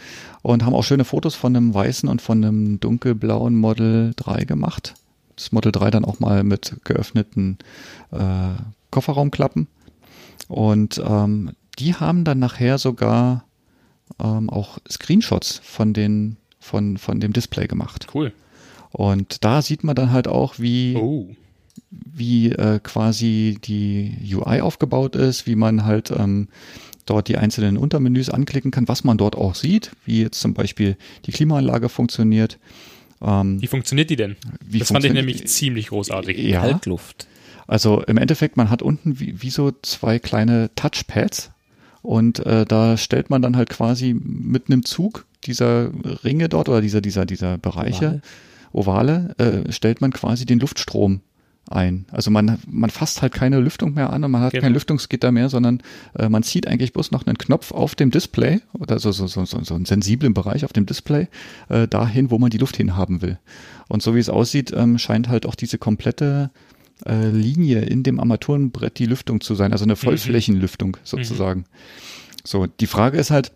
und 0.41 0.65
haben 0.65 0.75
auch 0.75 0.85
schöne 0.85 1.05
Fotos 1.05 1.35
von 1.35 1.55
einem 1.55 1.75
weißen 1.75 2.09
und 2.09 2.23
von 2.23 2.43
einem 2.43 2.81
dunkelblauen 2.81 3.55
Model 3.55 4.15
3 4.17 4.47
gemacht. 4.47 4.95
Das 5.37 5.53
Model 5.53 5.71
3 5.71 5.91
dann 5.91 6.07
auch 6.07 6.19
mal 6.19 6.45
mit 6.45 6.77
geöffneten 6.85 7.59
äh, 8.11 8.55
Kofferraumklappen 8.91 9.67
und 10.49 11.03
ähm, 11.07 11.51
die 11.79 11.95
haben 11.95 12.25
dann 12.25 12.39
nachher 12.39 12.79
sogar 12.79 13.45
ähm, 14.19 14.49
auch 14.49 14.79
Screenshots 14.91 15.61
von 15.63 15.93
den 15.93 16.39
von 16.59 16.97
von 16.97 17.21
dem 17.21 17.35
Display 17.35 17.67
gemacht. 17.67 18.07
Cool. 18.15 18.33
Und 18.93 19.45
da 19.45 19.61
sieht 19.61 19.85
man 19.85 19.95
dann 19.95 20.11
halt 20.11 20.27
auch, 20.27 20.59
wie 20.59 20.97
Oh. 20.97 21.29
Wie 21.91 22.53
äh, 22.53 22.81
quasi 22.83 23.59
die 23.63 24.17
UI 24.35 24.61
aufgebaut 24.61 25.17
ist, 25.17 25.47
wie 25.47 25.57
man 25.57 25.85
halt 25.85 26.11
ähm, 26.11 26.49
dort 27.07 27.29
die 27.29 27.39
einzelnen 27.39 27.77
Untermenüs 27.77 28.31
anklicken 28.31 28.71
kann, 28.71 28.89
was 28.89 29.05
man 29.05 29.19
dort 29.19 29.37
auch 29.37 29.55
sieht, 29.55 29.93
wie 30.05 30.23
jetzt 30.23 30.41
zum 30.41 30.55
Beispiel 30.55 30.97
die 31.27 31.33
Klimaanlage 31.33 31.89
funktioniert. 31.89 32.59
Ähm, 33.23 33.61
Wie 33.61 33.67
funktioniert 33.67 34.11
die 34.11 34.17
denn? 34.17 34.37
wie 34.65 34.79
das 34.79 34.89
fand 34.89 35.05
ich 35.05 35.13
nämlich 35.13 35.47
ziemlich 35.47 35.89
großartig. 35.89 36.39
Ja, 36.39 36.61
Kaltluft. 36.61 37.27
also 37.67 38.03
im 38.03 38.17
Endeffekt, 38.17 38.57
man 38.57 38.71
hat 38.71 38.83
unten 38.83 39.19
wie, 39.19 39.43
wie 39.43 39.51
so 39.51 39.73
zwei 39.83 40.19
kleine 40.19 40.71
Touchpads 40.77 41.51
und 42.03 42.45
äh, 42.47 42.65
da 42.65 42.97
stellt 42.97 43.31
man 43.31 43.43
dann 43.43 43.57
halt 43.57 43.71
quasi 43.71 44.15
mit 44.15 44.71
einem 44.71 44.85
Zug 44.85 45.27
dieser 45.45 45.91
Ringe 46.25 46.49
dort 46.49 46.69
oder 46.69 46.81
dieser, 46.81 47.01
dieser, 47.01 47.27
dieser 47.27 47.59
Bereiche, 47.59 48.21
Ovale, 48.73 49.35
äh, 49.39 49.73
stellt 49.73 50.01
man 50.01 50.13
quasi 50.13 50.45
den 50.47 50.61
Luftstrom 50.61 51.21
ein. 51.71 52.07
Also 52.11 52.31
man, 52.31 52.59
man 52.67 52.91
fasst 52.91 53.23
halt 53.23 53.33
keine 53.33 53.61
Lüftung 53.61 53.95
mehr 53.95 54.11
an 54.13 54.25
und 54.25 54.31
man 54.31 54.43
hat 54.43 54.53
Genau. 54.53 54.63
kein 54.63 54.73
Lüftungsgitter 54.73 55.31
mehr, 55.33 55.49
sondern 55.49 55.83
äh, 56.19 56.29
man 56.29 56.43
zieht 56.43 56.67
eigentlich 56.67 56.93
bloß 56.93 57.11
noch 57.11 57.27
einen 57.27 57.39
Knopf 57.39 57.73
auf 57.73 57.95
dem 57.95 58.11
Display 58.11 58.61
oder 58.73 58.99
so, 58.99 59.13
so, 59.13 59.27
so, 59.27 59.45
so, 59.45 59.63
so 59.63 59.75
einen 59.75 59.85
sensiblen 59.85 60.35
Bereich 60.35 60.65
auf 60.65 60.73
dem 60.73 60.87
Display 60.87 61.29
äh, 61.69 61.87
dahin, 61.89 62.31
wo 62.31 62.39
man 62.39 62.51
die 62.51 62.59
Luft 62.59 62.77
hinhaben 62.77 63.23
will. 63.23 63.39
Und 63.89 64.03
so 64.03 64.15
wie 64.15 64.21
es 64.21 64.29
aussieht, 64.29 64.73
ähm, 64.75 64.99
scheint 64.99 65.29
halt 65.29 65.47
auch 65.47 65.55
diese 65.55 65.79
komplette 65.79 66.51
äh, 67.07 67.29
Linie 67.31 67.81
in 67.83 68.03
dem 68.03 68.19
Armaturenbrett 68.19 68.99
die 68.99 69.07
Lüftung 69.07 69.41
zu 69.41 69.55
sein, 69.55 69.73
also 69.73 69.85
eine 69.85 69.97
Vollflächenlüftung 69.97 70.97
sozusagen. 71.05 71.65
So, 72.45 72.67
die 72.67 72.87
Frage 72.87 73.19
ist 73.19 73.31
halt, 73.31 73.53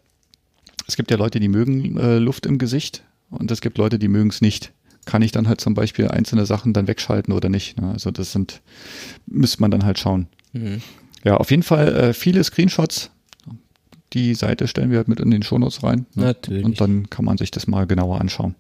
es 0.87 0.97
gibt 0.97 1.11
ja 1.11 1.17
Leute, 1.17 1.41
die 1.41 1.49
mögen 1.49 1.97
äh, 1.97 2.19
Luft 2.19 2.47
im 2.47 2.59
Gesicht 2.59 3.05
und 3.31 3.51
es 3.51 3.61
gibt 3.61 3.79
Leute, 3.79 3.99
die 3.99 4.09
mögen 4.09 4.31
es 4.31 4.41
nicht. 4.41 4.73
Kann 5.05 5.23
ich 5.23 5.33
dann 5.33 5.49
halt 5.49 5.61
zum 5.61 5.75
Beispiel 5.75 6.09
einzelne 6.09 6.47
Sachen 6.47 6.73
dann 6.73 6.87
wegschalten 6.87 7.33
oder 7.35 7.49
nicht? 7.49 7.81
Ne? 7.81 7.91
Also 7.93 8.11
das 8.11 8.33
sind, 8.33 8.63
müsste 9.27 9.61
man 9.61 9.71
dann 9.71 9.85
halt 9.85 9.99
schauen. 9.99 10.29
Mhm. 10.53 10.81
Ja, 11.25 11.37
auf 11.37 11.51
jeden 11.51 11.63
Fall 11.63 11.89
äh, 11.95 12.13
viele 12.15 12.43
Screenshots. 12.45 13.11
Die 14.13 14.35
Seite 14.35 14.69
stellen 14.69 14.91
wir 14.91 14.99
halt 14.99 15.09
mit 15.09 15.21
in 15.21 15.31
den 15.31 15.43
Shownotes 15.43 15.83
rein. 15.83 16.07
Ne? 16.15 16.25
Natürlich. 16.27 16.65
Und 16.65 16.81
dann 16.81 17.09
kann 17.11 17.25
man 17.25 17.39
sich 17.39 17.51
das 17.51 17.67
mal 17.67 17.87
genauer 17.87 18.21
anschauen. 18.21 18.55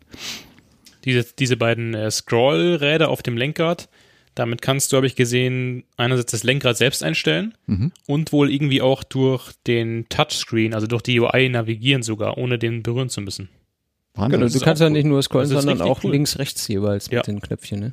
Diese, 1.05 1.24
diese 1.38 1.57
beiden 1.57 1.94
äh, 1.94 2.11
Scrollräder 2.11 3.09
auf 3.09 3.22
dem 3.22 3.37
Lenkrad, 3.37 3.88
damit 4.35 4.62
kannst 4.62 4.92
du, 4.92 4.96
habe 4.96 5.07
ich 5.07 5.14
gesehen, 5.16 5.85
einerseits 5.96 6.31
das 6.33 6.42
Lenkrad 6.42 6.76
selbst 6.76 7.02
einstellen 7.02 7.55
Mhm. 7.66 7.92
und 8.07 8.33
wohl 8.33 8.50
irgendwie 8.50 8.81
auch 8.81 9.05
durch 9.05 9.52
den 9.66 10.07
Touchscreen, 10.09 10.72
also 10.74 10.87
durch 10.87 11.02
die 11.02 11.20
UI 11.20 11.48
navigieren 11.50 12.02
sogar, 12.02 12.38
ohne 12.38 12.59
den 12.59 12.83
berühren 12.83 13.11
zu 13.11 13.20
müssen. 13.20 13.48
Wahnsinn. 14.14 14.40
Genau, 14.40 14.53
du 14.53 14.61
kannst 14.61 14.83
ja 14.83 14.90
nicht 14.90 15.07
nur 15.07 15.22
scrollen, 15.22 15.48
sondern 15.48 15.81
auch 15.83 16.05
cool. 16.05 16.12
links, 16.12 16.38
rechts 16.38 16.68
jeweils 16.68 17.09
Ja. 17.11 17.18
mit 17.20 17.27
den 17.29 17.40
Knöpfchen. 17.40 17.81
Ne? 17.81 17.92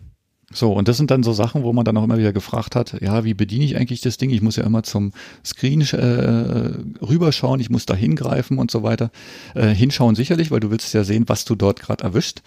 So, 0.52 0.74
und 0.74 0.88
das 0.88 0.98
sind 0.98 1.12
dann 1.12 1.22
so 1.22 1.32
Sachen, 1.32 1.62
wo 1.64 1.74
man 1.74 1.86
dann 1.86 1.96
auch 1.96 2.04
immer 2.04 2.18
wieder 2.18 2.34
gefragt 2.34 2.76
hat, 2.76 3.00
ja, 3.02 3.24
wie 3.24 3.36
bediene 3.36 3.64
ich 3.66 3.78
eigentlich 3.78 4.02
das 4.02 4.18
Ding? 4.18 4.32
Ich 4.32 4.42
muss 4.42 4.56
ja 4.56 4.64
immer 4.64 4.82
zum 4.82 5.14
Screen 5.46 5.82
äh, 5.82 7.04
rüberschauen, 7.06 7.60
ich 7.60 7.70
muss 7.70 7.86
da 7.86 7.94
hingreifen 7.94 8.58
und 8.58 8.72
so 8.72 8.82
weiter. 8.84 9.12
Äh, 9.54 9.68
hinschauen 9.70 10.16
sicherlich, 10.16 10.50
weil 10.50 10.60
du 10.60 10.72
willst 10.72 10.92
ja 10.94 11.04
sehen, 11.04 11.26
was 11.28 11.46
du 11.46 11.56
dort 11.56 11.80
gerade 11.82 12.04
erwischt. 12.04 12.42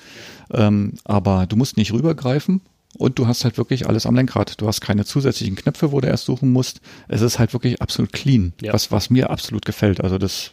Ähm, 0.52 0.94
aber 1.04 1.46
du 1.46 1.54
musst 1.56 1.76
nicht 1.76 1.92
rübergreifen 1.92 2.60
und 2.98 3.18
du 3.20 3.26
hast 3.28 3.44
halt 3.44 3.56
wirklich 3.56 3.88
alles 3.88 4.04
am 4.04 4.16
Lenkrad. 4.16 4.60
Du 4.60 4.66
hast 4.66 4.80
keine 4.80 5.04
zusätzlichen 5.04 5.54
Knöpfe, 5.54 5.92
wo 5.92 6.00
du 6.00 6.08
erst 6.08 6.24
suchen 6.24 6.50
musst. 6.52 6.80
Es 7.08 7.20
ist 7.22 7.38
halt 7.38 7.52
wirklich 7.52 7.80
absolut 7.80 8.12
clean, 8.12 8.52
Ja. 8.60 8.72
was, 8.72 8.90
was 8.90 9.10
mir 9.10 9.30
absolut 9.30 9.64
gefällt. 9.64 10.00
Also 10.02 10.18
das 10.18 10.50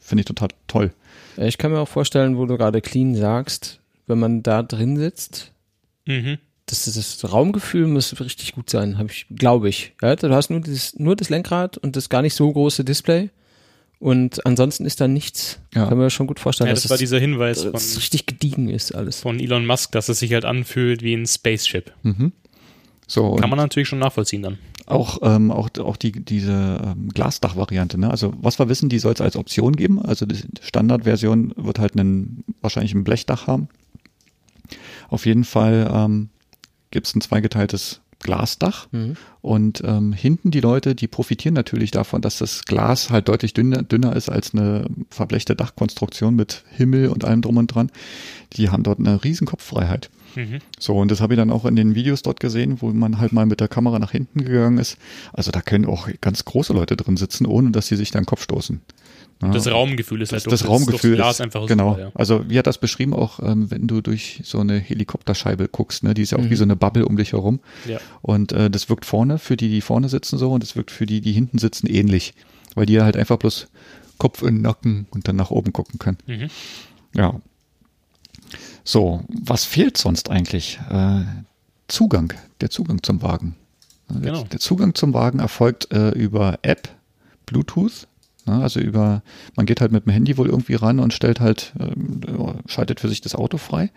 finde 0.00 0.22
ich 0.22 0.26
total 0.26 0.48
toll. 0.66 0.90
Ja, 1.36 1.44
Ich 1.44 1.58
kann 1.58 1.70
mir 1.72 1.78
auch 1.80 1.88
vorstellen, 1.88 2.36
wo 2.36 2.46
du 2.46 2.56
gerade 2.56 2.80
clean 2.80 3.14
sagst, 3.14 3.80
wenn 4.06 4.18
man 4.18 4.42
da 4.42 4.62
drin 4.62 4.96
sitzt, 4.96 5.52
Mhm. 6.06 6.38
das, 6.66 6.84
das 6.84 7.32
Raumgefühl 7.32 7.86
muss 7.86 8.18
richtig 8.20 8.52
gut 8.52 8.70
sein, 8.70 8.98
habe 8.98 9.10
ich, 9.10 9.26
glaube 9.34 9.68
ich. 9.68 9.92
Ja, 10.02 10.16
du 10.16 10.30
hast 10.34 10.50
nur, 10.50 10.60
dieses, 10.60 10.98
nur 10.98 11.16
das 11.16 11.28
Lenkrad 11.30 11.78
und 11.78 11.96
das 11.96 12.08
gar 12.08 12.22
nicht 12.22 12.34
so 12.34 12.50
große 12.52 12.84
Display. 12.84 13.30
Und 13.98 14.46
ansonsten 14.46 14.86
ist 14.86 15.00
da 15.00 15.08
nichts. 15.08 15.60
Ja. 15.74 15.82
Kann 15.86 15.98
man 15.98 16.06
mir 16.06 16.10
schon 16.10 16.26
gut 16.26 16.40
vorstellen, 16.40 16.68
Ja, 16.68 16.74
dass 16.74 16.84
das 16.84 16.90
war 16.90 16.94
es, 16.94 17.00
dieser 17.00 17.18
Hinweis 17.18 17.62
dass 17.70 17.84
es 17.84 17.92
von, 17.92 17.98
richtig 18.00 18.24
gediegen 18.26 18.68
ist 18.70 18.92
alles. 18.94 19.20
von 19.20 19.38
Elon 19.38 19.66
Musk, 19.66 19.92
dass 19.92 20.08
es 20.08 20.20
sich 20.20 20.32
halt 20.32 20.46
anfühlt 20.46 21.02
wie 21.02 21.12
ein 21.14 21.26
Spaceship. 21.26 21.92
Mhm. 22.02 22.32
So, 23.10 23.34
Kann 23.34 23.50
man 23.50 23.58
natürlich 23.58 23.88
schon 23.88 23.98
nachvollziehen 23.98 24.40
dann. 24.40 24.58
Auch, 24.86 25.18
ähm, 25.22 25.50
auch, 25.50 25.68
auch 25.80 25.96
die, 25.96 26.12
diese 26.12 26.80
ähm, 26.80 27.08
Glasdach-Variante. 27.08 27.98
Ne? 27.98 28.08
Also 28.08 28.32
was 28.40 28.60
wir 28.60 28.68
wissen, 28.68 28.88
die 28.88 29.00
soll 29.00 29.14
es 29.14 29.20
als 29.20 29.34
Option 29.34 29.74
geben. 29.74 30.00
Also 30.00 30.26
die 30.26 30.38
Standardversion 30.60 31.52
wird 31.56 31.80
halt 31.80 31.98
einen, 31.98 32.44
wahrscheinlich 32.60 32.94
ein 32.94 33.02
Blechdach 33.02 33.48
haben. 33.48 33.68
Auf 35.08 35.26
jeden 35.26 35.42
Fall 35.42 35.90
ähm, 35.92 36.28
gibt 36.92 37.08
es 37.08 37.16
ein 37.16 37.20
zweigeteiltes 37.20 38.00
Glasdach. 38.20 38.86
Mhm. 38.92 39.16
Und 39.40 39.82
ähm, 39.84 40.12
hinten 40.12 40.52
die 40.52 40.60
Leute, 40.60 40.94
die 40.94 41.08
profitieren 41.08 41.54
natürlich 41.54 41.90
davon, 41.90 42.22
dass 42.22 42.38
das 42.38 42.64
Glas 42.64 43.10
halt 43.10 43.28
deutlich 43.28 43.54
dünner, 43.54 43.82
dünner 43.82 44.14
ist 44.14 44.28
als 44.28 44.54
eine 44.54 44.86
verblechte 45.08 45.56
Dachkonstruktion 45.56 46.36
mit 46.36 46.62
Himmel 46.70 47.08
und 47.08 47.24
allem 47.24 47.42
drum 47.42 47.56
und 47.56 47.74
dran. 47.74 47.90
Die 48.52 48.68
haben 48.68 48.84
dort 48.84 49.00
eine 49.00 49.24
riesen 49.24 49.48
Kopffreiheit. 49.48 50.10
Mhm. 50.34 50.58
So, 50.78 50.96
und 50.96 51.10
das 51.10 51.20
habe 51.20 51.34
ich 51.34 51.38
dann 51.38 51.50
auch 51.50 51.64
in 51.64 51.76
den 51.76 51.94
Videos 51.94 52.22
dort 52.22 52.40
gesehen, 52.40 52.80
wo 52.80 52.90
man 52.90 53.18
halt 53.18 53.32
mal 53.32 53.46
mit 53.46 53.60
der 53.60 53.68
Kamera 53.68 53.98
nach 53.98 54.10
hinten 54.12 54.44
gegangen 54.44 54.78
ist. 54.78 54.96
Also 55.32 55.50
da 55.50 55.60
können 55.60 55.86
auch 55.86 56.08
ganz 56.20 56.44
große 56.44 56.72
Leute 56.72 56.96
drin 56.96 57.16
sitzen, 57.16 57.46
ohne 57.46 57.70
dass 57.70 57.86
sie 57.88 57.96
sich 57.96 58.10
dann 58.10 58.22
den 58.22 58.26
Kopf 58.26 58.42
stoßen. 58.42 58.80
Ja. 59.42 59.48
Das 59.52 59.66
Raumgefühl 59.68 60.20
ist 60.20 60.32
das, 60.32 60.44
halt 60.44 60.52
das 60.52 60.60
durch 60.60 60.70
Raumgefühl 60.70 61.16
Glas 61.16 61.36
ist, 61.36 61.40
einfach 61.40 61.66
genau. 61.66 61.92
super. 61.92 62.02
Ja. 62.02 62.10
Also 62.14 62.44
wie 62.50 62.58
hat 62.58 62.66
das 62.66 62.76
beschrieben 62.76 63.14
auch, 63.14 63.40
ähm, 63.40 63.70
wenn 63.70 63.86
du 63.86 64.02
durch 64.02 64.40
so 64.44 64.60
eine 64.60 64.78
Helikopterscheibe 64.78 65.68
guckst, 65.68 66.02
ne, 66.04 66.12
die 66.12 66.22
ist 66.22 66.32
ja 66.32 66.38
auch 66.38 66.42
Mhm. 66.42 66.50
wie 66.50 66.56
so 66.56 66.64
eine 66.64 66.76
Bubble 66.76 67.06
um 67.06 67.16
dich 67.16 67.32
herum. 67.32 67.60
Ja. 67.86 67.98
Und 68.20 68.52
äh, 68.52 68.68
das 68.68 68.90
wirkt 68.90 69.06
vorne 69.06 69.38
für 69.38 69.56
die, 69.56 69.70
die 69.70 69.80
vorne 69.80 70.10
sitzen 70.10 70.36
so 70.38 70.52
und 70.52 70.62
das 70.62 70.76
wirkt 70.76 70.90
für 70.90 71.06
die, 71.06 71.22
die 71.22 71.32
hinten 71.32 71.56
sitzen 71.58 71.86
ähnlich, 71.86 72.34
weil 72.74 72.84
die 72.84 73.00
halt 73.00 73.16
einfach 73.16 73.38
bloß 73.38 73.68
Kopf 74.18 74.42
in 74.42 74.56
den 74.56 74.62
Nacken 74.62 75.06
und 75.10 75.26
dann 75.26 75.36
nach 75.36 75.50
oben 75.50 75.72
gucken 75.72 75.98
können. 75.98 76.18
Mhm. 76.26 76.48
Ja. 77.14 77.40
So, 78.84 79.22
was 79.28 79.64
fehlt 79.64 79.96
sonst 79.96 80.30
eigentlich? 80.30 80.80
Äh, 80.90 81.22
Zugang, 81.88 82.32
der 82.60 82.70
Zugang 82.70 83.02
zum 83.02 83.22
Wagen. 83.22 83.56
Der, 84.08 84.32
Genau. 84.32 84.44
der 84.44 84.60
Zugang 84.60 84.94
zum 84.94 85.14
Wagen 85.14 85.38
erfolgt 85.38 85.92
äh, 85.92 86.10
über 86.10 86.58
App, 86.62 86.88
Bluetooth. 87.46 88.06
ne, 88.46 88.60
Also 88.62 88.80
über, 88.80 89.22
man 89.56 89.66
geht 89.66 89.80
halt 89.80 89.92
mit 89.92 90.06
dem 90.06 90.12
Handy 90.12 90.36
wohl 90.36 90.48
irgendwie 90.48 90.74
ran 90.74 90.98
und 91.00 91.12
stellt 91.12 91.40
halt, 91.40 91.72
ähm, 91.78 92.20
schaltet 92.66 93.00
für 93.00 93.08
sich 93.08 93.20
das 93.20 93.34
Auto 93.34 93.56
frei. 93.58 93.90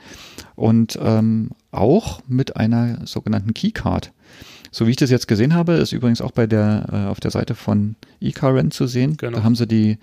Und 0.55 0.97
ähm, 1.01 1.51
auch 1.71 2.21
mit 2.27 2.57
einer 2.57 3.05
sogenannten 3.07 3.53
Keycard. 3.53 4.11
So 4.73 4.87
wie 4.87 4.91
ich 4.91 4.97
das 4.97 5.11
jetzt 5.11 5.27
gesehen 5.27 5.53
habe, 5.53 5.73
ist 5.73 5.91
übrigens 5.91 6.19
auch 6.19 6.31
bei 6.31 6.47
der 6.47 6.87
äh, 6.91 7.09
auf 7.09 7.19
der 7.19 7.31
Seite 7.31 7.53
von 7.53 7.95
eCarRent 8.19 8.73
zu 8.73 8.87
sehen. 8.87 9.17
Genau. 9.17 9.37
Da 9.37 9.43
haben 9.43 9.55
sie 9.55 9.67
die 9.67 9.99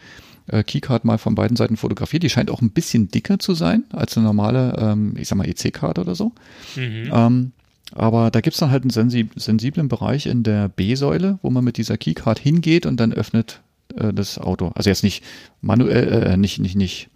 äh, 0.46 0.62
Keycard 0.62 1.04
mal 1.04 1.18
von 1.18 1.34
beiden 1.34 1.56
Seiten 1.56 1.76
fotografiert. 1.76 2.22
Die 2.22 2.30
scheint 2.30 2.50
auch 2.50 2.62
ein 2.62 2.70
bisschen 2.70 3.08
dicker 3.10 3.40
zu 3.40 3.54
sein 3.54 3.84
als 3.90 4.16
eine 4.16 4.26
normale, 4.26 4.76
ähm, 4.78 5.14
ich 5.18 5.28
sag 5.28 5.36
mal, 5.36 5.48
EC-Card 5.48 5.98
oder 5.98 6.14
so. 6.14 6.32
Mhm. 6.76 7.10
Ähm, 7.12 7.52
aber 7.92 8.30
da 8.30 8.40
gibt's 8.40 8.60
dann 8.60 8.70
halt 8.70 8.84
einen 8.84 8.90
sensi 8.90 9.28
sensiblen 9.34 9.88
Bereich 9.88 10.26
in 10.26 10.44
der 10.44 10.68
B-Säule, 10.68 11.40
wo 11.42 11.50
man 11.50 11.64
mit 11.64 11.76
dieser 11.76 11.98
Keycard 11.98 12.38
hingeht 12.38 12.86
und 12.86 12.98
dann 13.00 13.12
öffnet 13.12 13.60
äh, 13.96 14.12
das 14.12 14.38
Auto. 14.38 14.70
Also 14.76 14.88
jetzt 14.88 15.02
nicht 15.02 15.24
manuell, 15.60 16.22
äh, 16.22 16.36
nicht, 16.36 16.60
nicht, 16.60 16.76
nicht 16.76 17.09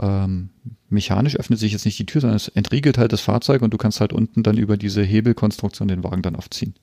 ähm, 0.00 0.50
mechanisch 0.88 1.36
öffnet 1.36 1.58
sich 1.58 1.72
jetzt 1.72 1.84
nicht 1.84 1.98
die 1.98 2.06
Tür, 2.06 2.20
sondern 2.20 2.36
es 2.36 2.48
entriegelt 2.48 2.98
halt 2.98 3.12
das 3.12 3.20
Fahrzeug 3.20 3.62
und 3.62 3.72
du 3.72 3.76
kannst 3.78 4.00
halt 4.00 4.12
unten 4.12 4.42
dann 4.42 4.56
über 4.56 4.76
diese 4.76 5.02
Hebelkonstruktion 5.02 5.88
den 5.88 6.04
Wagen 6.04 6.22
dann 6.22 6.36
aufziehen. 6.36 6.74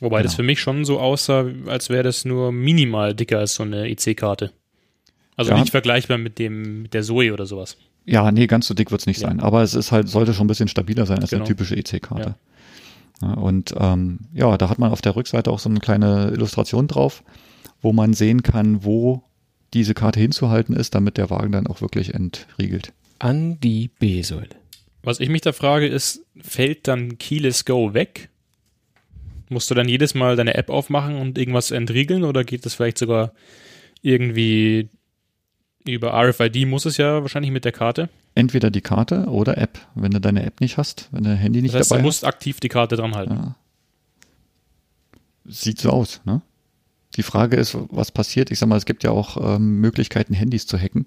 Wobei 0.00 0.22
das 0.22 0.32
genau. 0.32 0.36
für 0.36 0.42
mich 0.44 0.60
schon 0.60 0.84
so 0.84 0.98
aussah, 0.98 1.44
als 1.66 1.90
wäre 1.90 2.02
das 2.02 2.24
nur 2.24 2.52
minimal 2.52 3.14
dicker 3.14 3.38
als 3.38 3.54
so 3.54 3.62
eine 3.64 3.90
IC-Karte. 3.90 4.52
Also 5.36 5.52
Ja. 5.52 5.58
nicht 5.60 5.70
vergleichbar 5.70 6.18
mit 6.18 6.38
dem 6.38 6.82
mit 6.82 6.94
der 6.94 7.02
Zoe 7.02 7.32
oder 7.32 7.46
sowas. 7.46 7.76
Ja, 8.06 8.32
nee, 8.32 8.46
ganz 8.46 8.66
so 8.66 8.74
dick 8.74 8.90
wird's 8.90 9.06
nicht 9.06 9.20
Ja. 9.20 9.28
sein, 9.28 9.40
aber 9.40 9.62
es 9.62 9.74
ist 9.74 9.92
halt, 9.92 10.08
sollte 10.08 10.32
schon 10.32 10.46
ein 10.46 10.48
bisschen 10.48 10.68
stabiler 10.68 11.04
sein 11.06 11.20
als 11.20 11.30
Genau. 11.30 11.44
eine 11.44 11.48
typische 11.48 11.76
EC-Karte. 11.76 12.34
Ja, 13.22 13.34
und 13.34 13.74
ähm, 13.78 14.20
ja, 14.32 14.56
da 14.56 14.70
hat 14.70 14.78
man 14.78 14.90
auf 14.90 15.02
der 15.02 15.14
Rückseite 15.16 15.50
auch 15.50 15.58
so 15.58 15.68
eine 15.68 15.80
kleine 15.80 16.30
Illustration 16.32 16.88
drauf, 16.88 17.22
wo 17.82 17.92
man 17.92 18.14
sehen 18.14 18.42
kann, 18.42 18.82
wo 18.84 19.22
diese 19.74 19.94
Karte 19.94 20.20
hinzuhalten 20.20 20.74
ist, 20.74 20.94
damit 20.94 21.16
der 21.16 21.30
Wagen 21.30 21.52
dann 21.52 21.66
auch 21.66 21.80
wirklich 21.80 22.14
entriegelt. 22.14 22.92
An 23.18 23.60
die 23.60 23.88
B-Säule. 23.88 24.48
Was 25.02 25.20
ich 25.20 25.28
mich 25.28 25.40
da 25.42 25.52
frage, 25.52 25.86
ist, 25.86 26.24
fällt 26.40 26.88
dann 26.88 27.18
Keyless 27.18 27.64
Go 27.64 27.94
weg? 27.94 28.28
Musst 29.48 29.70
du 29.70 29.74
dann 29.74 29.88
jedes 29.88 30.14
Mal 30.14 30.36
deine 30.36 30.54
App 30.54 30.70
aufmachen 30.70 31.16
und 31.16 31.38
irgendwas 31.38 31.70
entriegeln 31.70 32.24
oder 32.24 32.44
geht 32.44 32.64
das 32.66 32.74
vielleicht 32.74 32.98
sogar 32.98 33.32
irgendwie 34.02 34.88
über 35.86 36.12
RFID 36.12 36.66
muss 36.66 36.84
es 36.84 36.96
ja 36.98 37.22
wahrscheinlich 37.22 37.50
mit 37.50 37.64
der 37.64 37.72
Karte. 37.72 38.08
Entweder 38.34 38.70
die 38.70 38.80
Karte 38.82 39.26
oder 39.26 39.58
App, 39.58 39.78
wenn 39.94 40.12
du 40.12 40.20
deine 40.20 40.44
App 40.44 40.60
nicht 40.60 40.76
hast, 40.76 41.08
wenn 41.10 41.24
du 41.24 41.30
dein 41.30 41.38
Handy 41.38 41.62
nicht 41.62 41.74
Das 41.74 41.80
heißt, 41.80 41.90
du 41.90 41.94
dabei 41.96 42.04
musst 42.04 42.24
aktiv 42.24 42.60
die 42.60 42.68
Karte 42.68 42.96
dran 42.96 43.14
halten. 43.14 43.38
hast. 43.38 43.44
Ja. 43.44 43.56
Sieht 45.46 45.80
so 45.80 45.90
aus, 45.90 46.20
ne? 46.24 46.42
Die 47.16 47.22
Frage 47.22 47.56
ist, 47.56 47.76
was 47.90 48.12
passiert? 48.12 48.50
Ich 48.50 48.58
sag 48.58 48.68
mal, 48.68 48.76
es 48.76 48.86
gibt 48.86 49.02
ja 49.04 49.10
auch 49.10 49.56
ähm, 49.56 49.80
Möglichkeiten, 49.80 50.32
Handys 50.34 50.66
zu 50.66 50.78
hacken. 50.78 51.06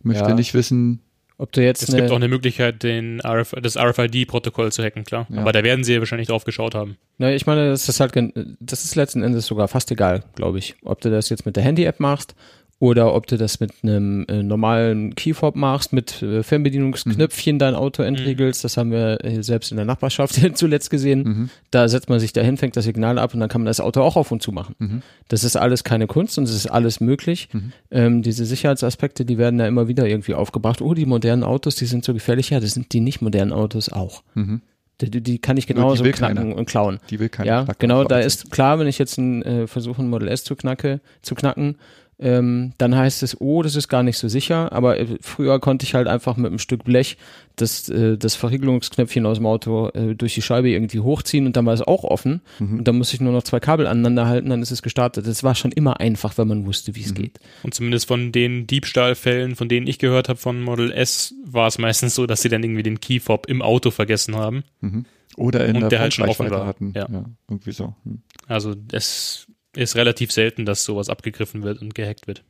Ich 0.00 0.04
möchte 0.04 0.24
Ja. 0.28 0.34
nicht 0.34 0.54
wissen, 0.54 1.00
Ob 1.40 1.52
du 1.52 1.62
jetzt 1.62 1.82
Es 1.88 1.94
gibt 1.94 2.10
auch 2.10 2.16
eine, 2.16 2.26
Möglichkeit, 2.28 2.82
den 2.82 3.20
RF, 3.24 3.54
das 3.62 3.76
RFID-Protokoll 3.76 4.72
zu 4.72 4.82
hacken, 4.82 5.04
klar. 5.04 5.26
Ja. 5.30 5.40
Aber 5.40 5.52
da 5.52 5.62
werden 5.62 5.84
sie 5.84 5.94
ja 5.94 6.00
wahrscheinlich 6.00 6.26
drauf 6.28 6.44
geschaut 6.44 6.74
haben. 6.74 6.96
na, 7.16 7.32
ich 7.32 7.46
meine, 7.46 7.70
das 7.70 7.88
ist 7.88 8.00
halt, 8.00 8.12
das 8.60 8.84
ist 8.84 8.96
letzten 8.96 9.22
Endes 9.22 9.46
sogar 9.46 9.68
fast 9.68 9.90
egal, 9.92 10.24
glaube 10.34 10.58
ich. 10.58 10.74
Ob 10.84 11.00
du 11.00 11.10
das 11.10 11.28
jetzt 11.28 11.46
mit 11.46 11.54
der 11.56 11.62
Handy-App 11.62 12.00
machst 12.00 12.34
oder 12.80 13.14
ob 13.14 13.26
du 13.26 13.36
das 13.36 13.58
mit 13.58 13.72
einem 13.82 14.24
äh, 14.28 14.42
normalen 14.42 15.16
Keyfob 15.16 15.56
machst, 15.56 15.92
mit 15.92 16.22
äh, 16.22 16.44
Fernbedienungsknöpfchen 16.44 17.58
dein 17.58 17.74
Auto 17.74 18.04
entriegelst. 18.04 18.62
Das 18.62 18.76
haben 18.76 18.92
wir 18.92 19.24
äh, 19.24 19.42
selbst 19.42 19.72
in 19.72 19.76
der 19.76 19.86
Nachbarschaft 19.86 20.38
zuletzt 20.56 20.88
gesehen. 20.90 21.22
Mhm. 21.22 21.50
Da 21.72 21.88
setzt 21.88 22.08
man 22.08 22.20
sich 22.20 22.32
dahin, 22.32 22.56
fängt 22.56 22.76
das 22.76 22.84
Signal 22.84 23.18
ab 23.18 23.34
und 23.34 23.40
dann 23.40 23.48
kann 23.48 23.62
man 23.62 23.66
das 23.66 23.80
Auto 23.80 24.00
auch 24.02 24.16
auf 24.16 24.30
und 24.30 24.42
zu 24.42 24.52
machen. 24.52 24.76
Mhm. 24.78 25.02
Das 25.26 25.42
ist 25.42 25.56
alles 25.56 25.82
keine 25.82 26.06
Kunst 26.06 26.38
und 26.38 26.44
es 26.44 26.54
ist 26.54 26.66
alles 26.66 27.00
möglich. 27.00 27.48
Mhm. 27.52 27.72
Ähm, 27.90 28.22
diese 28.22 28.44
Sicherheitsaspekte, 28.44 29.24
die 29.24 29.38
werden 29.38 29.58
ja 29.58 29.66
immer 29.66 29.88
wieder 29.88 30.06
irgendwie 30.06 30.34
aufgebracht. 30.34 30.80
Oh, 30.80 30.94
die 30.94 31.06
modernen 31.06 31.42
Autos, 31.42 31.74
die 31.74 31.86
sind 31.86 32.04
so 32.04 32.14
gefährlich. 32.14 32.50
Ja, 32.50 32.60
das 32.60 32.74
sind 32.74 32.92
die 32.92 33.00
nicht 33.00 33.20
modernen 33.20 33.52
Autos 33.52 33.88
auch. 33.88 34.22
Mhm. 34.34 34.62
Die, 35.00 35.22
die, 35.22 35.38
kann 35.38 35.56
ich 35.56 35.68
genauso 35.68 36.02
knacken 36.02 36.36
keiner. 36.36 36.56
und 36.56 36.66
klauen. 36.66 36.98
die 37.08 37.20
will 37.20 37.28
keiner. 37.28 37.46
Ja, 37.46 37.66
genau, 37.78 38.02
da 38.02 38.18
ist 38.18 38.50
klar, 38.50 38.80
wenn 38.80 38.88
ich 38.88 38.98
jetzt 38.98 39.16
äh, 39.16 39.68
versuche, 39.68 40.02
ein 40.02 40.10
Model 40.10 40.26
S 40.26 40.42
zu, 40.42 40.56
knacke, 40.56 41.00
zu 41.22 41.36
knacken, 41.36 41.76
ähm, 42.20 42.72
dann 42.78 42.96
heißt 42.96 43.22
es, 43.22 43.40
oh, 43.40 43.62
das 43.62 43.76
ist 43.76 43.88
gar 43.88 44.02
nicht 44.02 44.18
so 44.18 44.26
sicher, 44.28 44.72
aber 44.72 44.98
äh, 44.98 45.06
früher 45.20 45.60
konnte 45.60 45.84
ich 45.84 45.94
halt 45.94 46.08
einfach 46.08 46.36
mit 46.36 46.46
einem 46.46 46.58
Stück 46.58 46.82
Blech 46.84 47.16
das, 47.56 47.88
äh, 47.88 48.16
das 48.18 48.34
Verriegelungsknöpfchen 48.34 49.24
aus 49.26 49.36
dem 49.38 49.46
Auto 49.46 49.88
äh, 49.90 50.14
durch 50.14 50.34
die 50.34 50.42
Scheibe 50.42 50.68
irgendwie 50.70 51.00
hochziehen 51.00 51.46
und 51.46 51.56
dann 51.56 51.64
war 51.66 51.74
es 51.74 51.82
auch 51.82 52.04
offen 52.04 52.40
Mhm. 52.58 52.78
und 52.78 52.88
dann 52.88 52.98
muss 52.98 53.12
ich 53.14 53.20
nur 53.20 53.32
noch 53.32 53.42
zwei 53.44 53.60
Kabel 53.60 53.86
aneinander 53.86 54.26
halten, 54.26 54.50
dann 54.50 54.62
ist 54.62 54.70
es 54.72 54.82
gestartet. 54.82 55.26
Das 55.26 55.44
war 55.44 55.54
schon 55.54 55.70
immer 55.72 56.00
einfach, 56.00 56.38
wenn 56.38 56.48
man 56.48 56.66
wusste, 56.66 56.94
wie 56.96 57.02
es 57.02 57.14
geht. 57.14 57.38
Und 57.62 57.74
zumindest 57.74 58.08
von 58.08 58.32
den 58.32 58.66
Diebstahlfällen, 58.66 59.54
von 59.56 59.68
denen 59.68 59.86
ich 59.86 59.98
gehört 59.98 60.28
habe 60.28 60.38
von 60.38 60.60
Model 60.62 60.90
S, 60.92 61.34
war 61.44 61.68
es 61.68 61.78
meistens 61.78 62.14
so, 62.14 62.26
dass 62.26 62.42
sie 62.42 62.48
dann 62.48 62.62
irgendwie 62.64 62.82
den 62.82 63.00
Keyfob 63.00 63.46
im 63.48 63.62
Auto 63.62 63.90
vergessen 63.90 64.34
haben. 64.36 64.64
Mhm. 64.80 65.04
Oder 65.36 65.66
in 65.66 65.76
Und 65.76 65.80
der, 65.82 65.88
der 65.90 66.00
halt 66.00 66.14
schon 66.14 66.28
offen 66.28 66.50
war. 66.50 66.66
hatten. 66.66 66.92
Ja. 66.96 67.06
ja, 67.08 67.24
irgendwie 67.48 67.70
so. 67.70 67.94
Hm. 68.04 68.22
Also 68.48 68.74
es 68.90 69.46
ist 69.78 69.96
relativ 69.96 70.32
selten, 70.32 70.64
dass 70.66 70.84
sowas 70.84 71.08
abgegriffen 71.08 71.62
wird 71.62 71.80
und 71.80 71.94
gehackt 71.94 72.26
wird. 72.26 72.42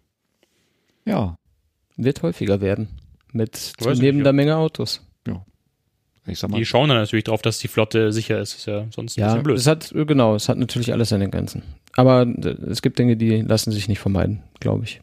Ja, 1.05 1.37
Wird 1.97 2.23
häufiger 2.23 2.61
werden. 2.61 2.89
Mit 3.33 3.57
zunehmender 3.57 4.33
nicht, 4.33 4.37
Menge 4.37 4.57
Autos. 4.57 5.03
ich 6.27 6.39
sag 6.39 6.51
mal, 6.51 6.59
Die 6.59 6.65
schauen 6.67 6.89
dann 6.89 6.99
natürlich 6.99 7.25
drauf, 7.25 7.41
dass 7.43 7.59
die 7.59 7.69
Flotte 7.69 8.13
sicher 8.13 8.39
ist. 8.41 8.55
Ist 8.55 8.67
ja 8.67 8.87
sonst 8.95 9.17
ein 9.17 9.21
Ja, 9.21 9.27
bisschen 9.29 9.43
blöd. 9.45 9.59
es 9.59 9.67
hat, 9.67 9.93
genau, 9.95 10.35
es 10.35 10.49
hat 10.49 10.59
natürlich 10.59 10.93
alles 10.93 11.09
seine 11.11 11.29
Grenzen. 11.31 11.63
Aber 11.97 12.23
äh, 12.23 12.49
es 12.71 12.83
gibt 12.83 12.99
Dinge, 12.99 13.17
die 13.17 13.41
lassen 13.43 13.73
sich 13.73 13.89
nicht 13.89 13.99
vermeiden, 13.99 14.43
glaube 14.61 14.85
ich. 14.85 15.01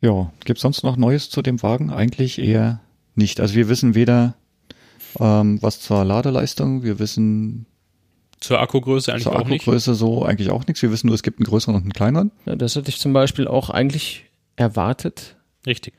ja, 0.00 0.32
gibt's 0.44 0.62
sonst 0.62 0.82
noch 0.82 0.96
Neues 0.96 1.30
zu 1.30 1.40
dem 1.42 1.62
Wagen? 1.62 1.90
Eigentlich 1.90 2.38
eher 2.38 2.80
nicht. 3.14 3.40
Also 3.40 3.54
wir 3.54 3.68
wissen 3.68 3.94
weder 3.94 4.34
ähm, 5.20 5.62
was 5.62 5.78
zur 5.80 6.04
Ladeleistung, 6.04 6.82
wir 6.82 6.98
wissen 6.98 7.66
Zur 8.44 8.60
Akkugröße 8.60 9.12
eigentlich 9.12 9.24
zur 9.24 9.36
auch 9.36 9.46
nicht. 9.46 9.62
Akkugröße 9.62 9.94
so 9.94 10.24
eigentlich 10.24 10.50
auch 10.50 10.66
nichts. 10.66 10.82
Wir 10.82 10.90
wissen 10.90 11.06
nur, 11.08 11.14
es 11.14 11.22
gibt 11.22 11.38
einen 11.38 11.46
größeren 11.46 11.74
und 11.74 11.82
einen 11.82 11.92
kleineren. 11.92 12.30
Ja, 12.46 12.56
das 12.56 12.76
hätte 12.76 12.88
ich 12.88 12.98
zum 12.98 13.12
Beispiel 13.12 13.48
auch 13.48 13.70
eigentlich 13.70 14.24
erwartet. 14.56 15.36
Richtig. 15.66 15.94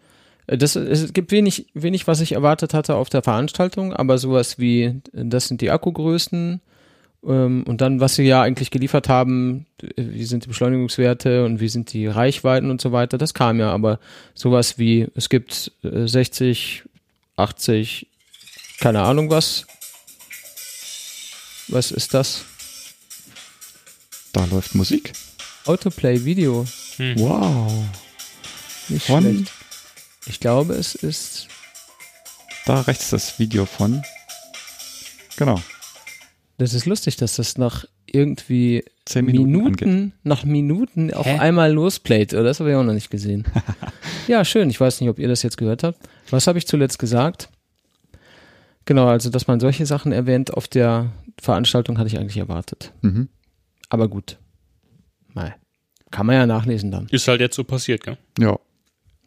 Äh, 0.47 0.57
Das, 0.57 0.75
es 0.75 1.13
gibt 1.13 1.31
wenig, 1.31 1.67
wenig, 1.73 2.07
was 2.07 2.21
ich 2.21 2.33
erwartet 2.33 2.73
hatte 2.73 2.95
auf 2.95 3.09
der 3.09 3.23
Veranstaltung, 3.23 3.93
aber 3.93 4.17
sowas 4.17 4.59
wie, 4.59 4.83
äh, 4.83 4.93
das 5.13 5.47
sind 5.47 5.61
die 5.61 5.71
Akkugrößen 5.71 6.61
ähm, 7.25 7.63
und 7.67 7.81
dann, 7.81 7.99
was 7.99 8.15
sie 8.15 8.23
ja 8.23 8.41
eigentlich 8.41 8.71
geliefert 8.71 9.09
haben, 9.09 9.65
äh, 9.81 9.87
wie 9.95 10.25
sind 10.25 10.45
die 10.45 10.49
Beschleunigungswerte 10.49 11.45
und 11.45 11.59
wie 11.59 11.69
sind 11.69 11.93
die 11.93 12.07
Reichweiten 12.07 12.69
und 12.69 12.81
so 12.81 12.91
weiter, 12.91 13.17
das 13.17 13.33
kam 13.33 13.59
ja, 13.59 13.71
aber 13.71 13.99
sowas 14.33 14.77
wie, 14.77 15.07
es 15.15 15.29
gibt 15.29 15.71
äh, 15.83 16.07
60, 16.07 16.83
80, 17.37 18.07
keine 18.79 19.01
Ahnung 19.01 19.29
was. 19.29 19.65
Was 21.67 21.91
ist 21.91 22.13
das? 22.13 22.45
Da 24.33 24.45
läuft 24.45 24.75
Musik. 24.75 25.13
Autoplay 25.65 26.23
Video. 26.23 26.65
Hm. 26.97 27.19
Wow. 27.19 27.85
Nicht 28.89 29.05
Von 29.05 29.23
schlecht. 29.23 29.51
Ich 30.27 30.39
glaube, 30.39 30.73
es 30.73 30.95
ist 30.95 31.47
da 32.65 32.81
rechts 32.81 33.09
das 33.09 33.39
Video 33.39 33.65
von. 33.65 34.03
Genau. 35.37 35.59
Das 36.57 36.73
ist 36.73 36.85
lustig, 36.85 37.15
dass 37.17 37.35
das 37.35 37.57
nach 37.57 37.85
irgendwie 38.05 38.83
Zehn 39.05 39.25
Minuten, 39.25 39.51
Minuten, 39.51 40.13
nach 40.23 40.43
Minuten 40.45 41.13
auf 41.13 41.25
Hä? 41.25 41.37
einmal 41.39 41.71
losplayt. 41.71 42.33
Oder 42.33 42.43
das 42.43 42.59
habe 42.59 42.71
ich 42.71 42.75
auch 42.75 42.83
noch 42.83 42.93
nicht 42.93 43.11
gesehen. 43.11 43.45
ja, 44.27 44.45
schön. 44.45 44.69
Ich 44.69 44.79
weiß 44.79 45.01
nicht, 45.01 45.09
ob 45.09 45.19
ihr 45.19 45.27
das 45.27 45.43
jetzt 45.43 45.57
gehört 45.57 45.83
habt. 45.83 45.99
Was 46.29 46.47
habe 46.47 46.57
ich 46.57 46.65
zuletzt 46.65 46.97
gesagt? 46.97 47.49
Genau, 48.85 49.07
also 49.07 49.29
dass 49.29 49.47
man 49.47 49.59
solche 49.59 49.85
Sachen 49.85 50.11
erwähnt 50.11 50.53
auf 50.53 50.67
der 50.67 51.11
Veranstaltung 51.41 51.97
hatte 51.97 52.07
ich 52.07 52.17
eigentlich 52.17 52.37
erwartet. 52.37 52.93
Mhm. 53.01 53.29
Aber 53.89 54.07
gut. 54.07 54.37
Mal. 55.33 55.55
Kann 56.11 56.27
man 56.27 56.35
ja 56.35 56.45
nachlesen 56.45 56.91
dann. 56.91 57.07
Ist 57.11 57.27
halt 57.27 57.41
jetzt 57.41 57.55
so 57.55 57.63
passiert, 57.63 58.03
gell? 58.03 58.17
Ja. 58.39 58.57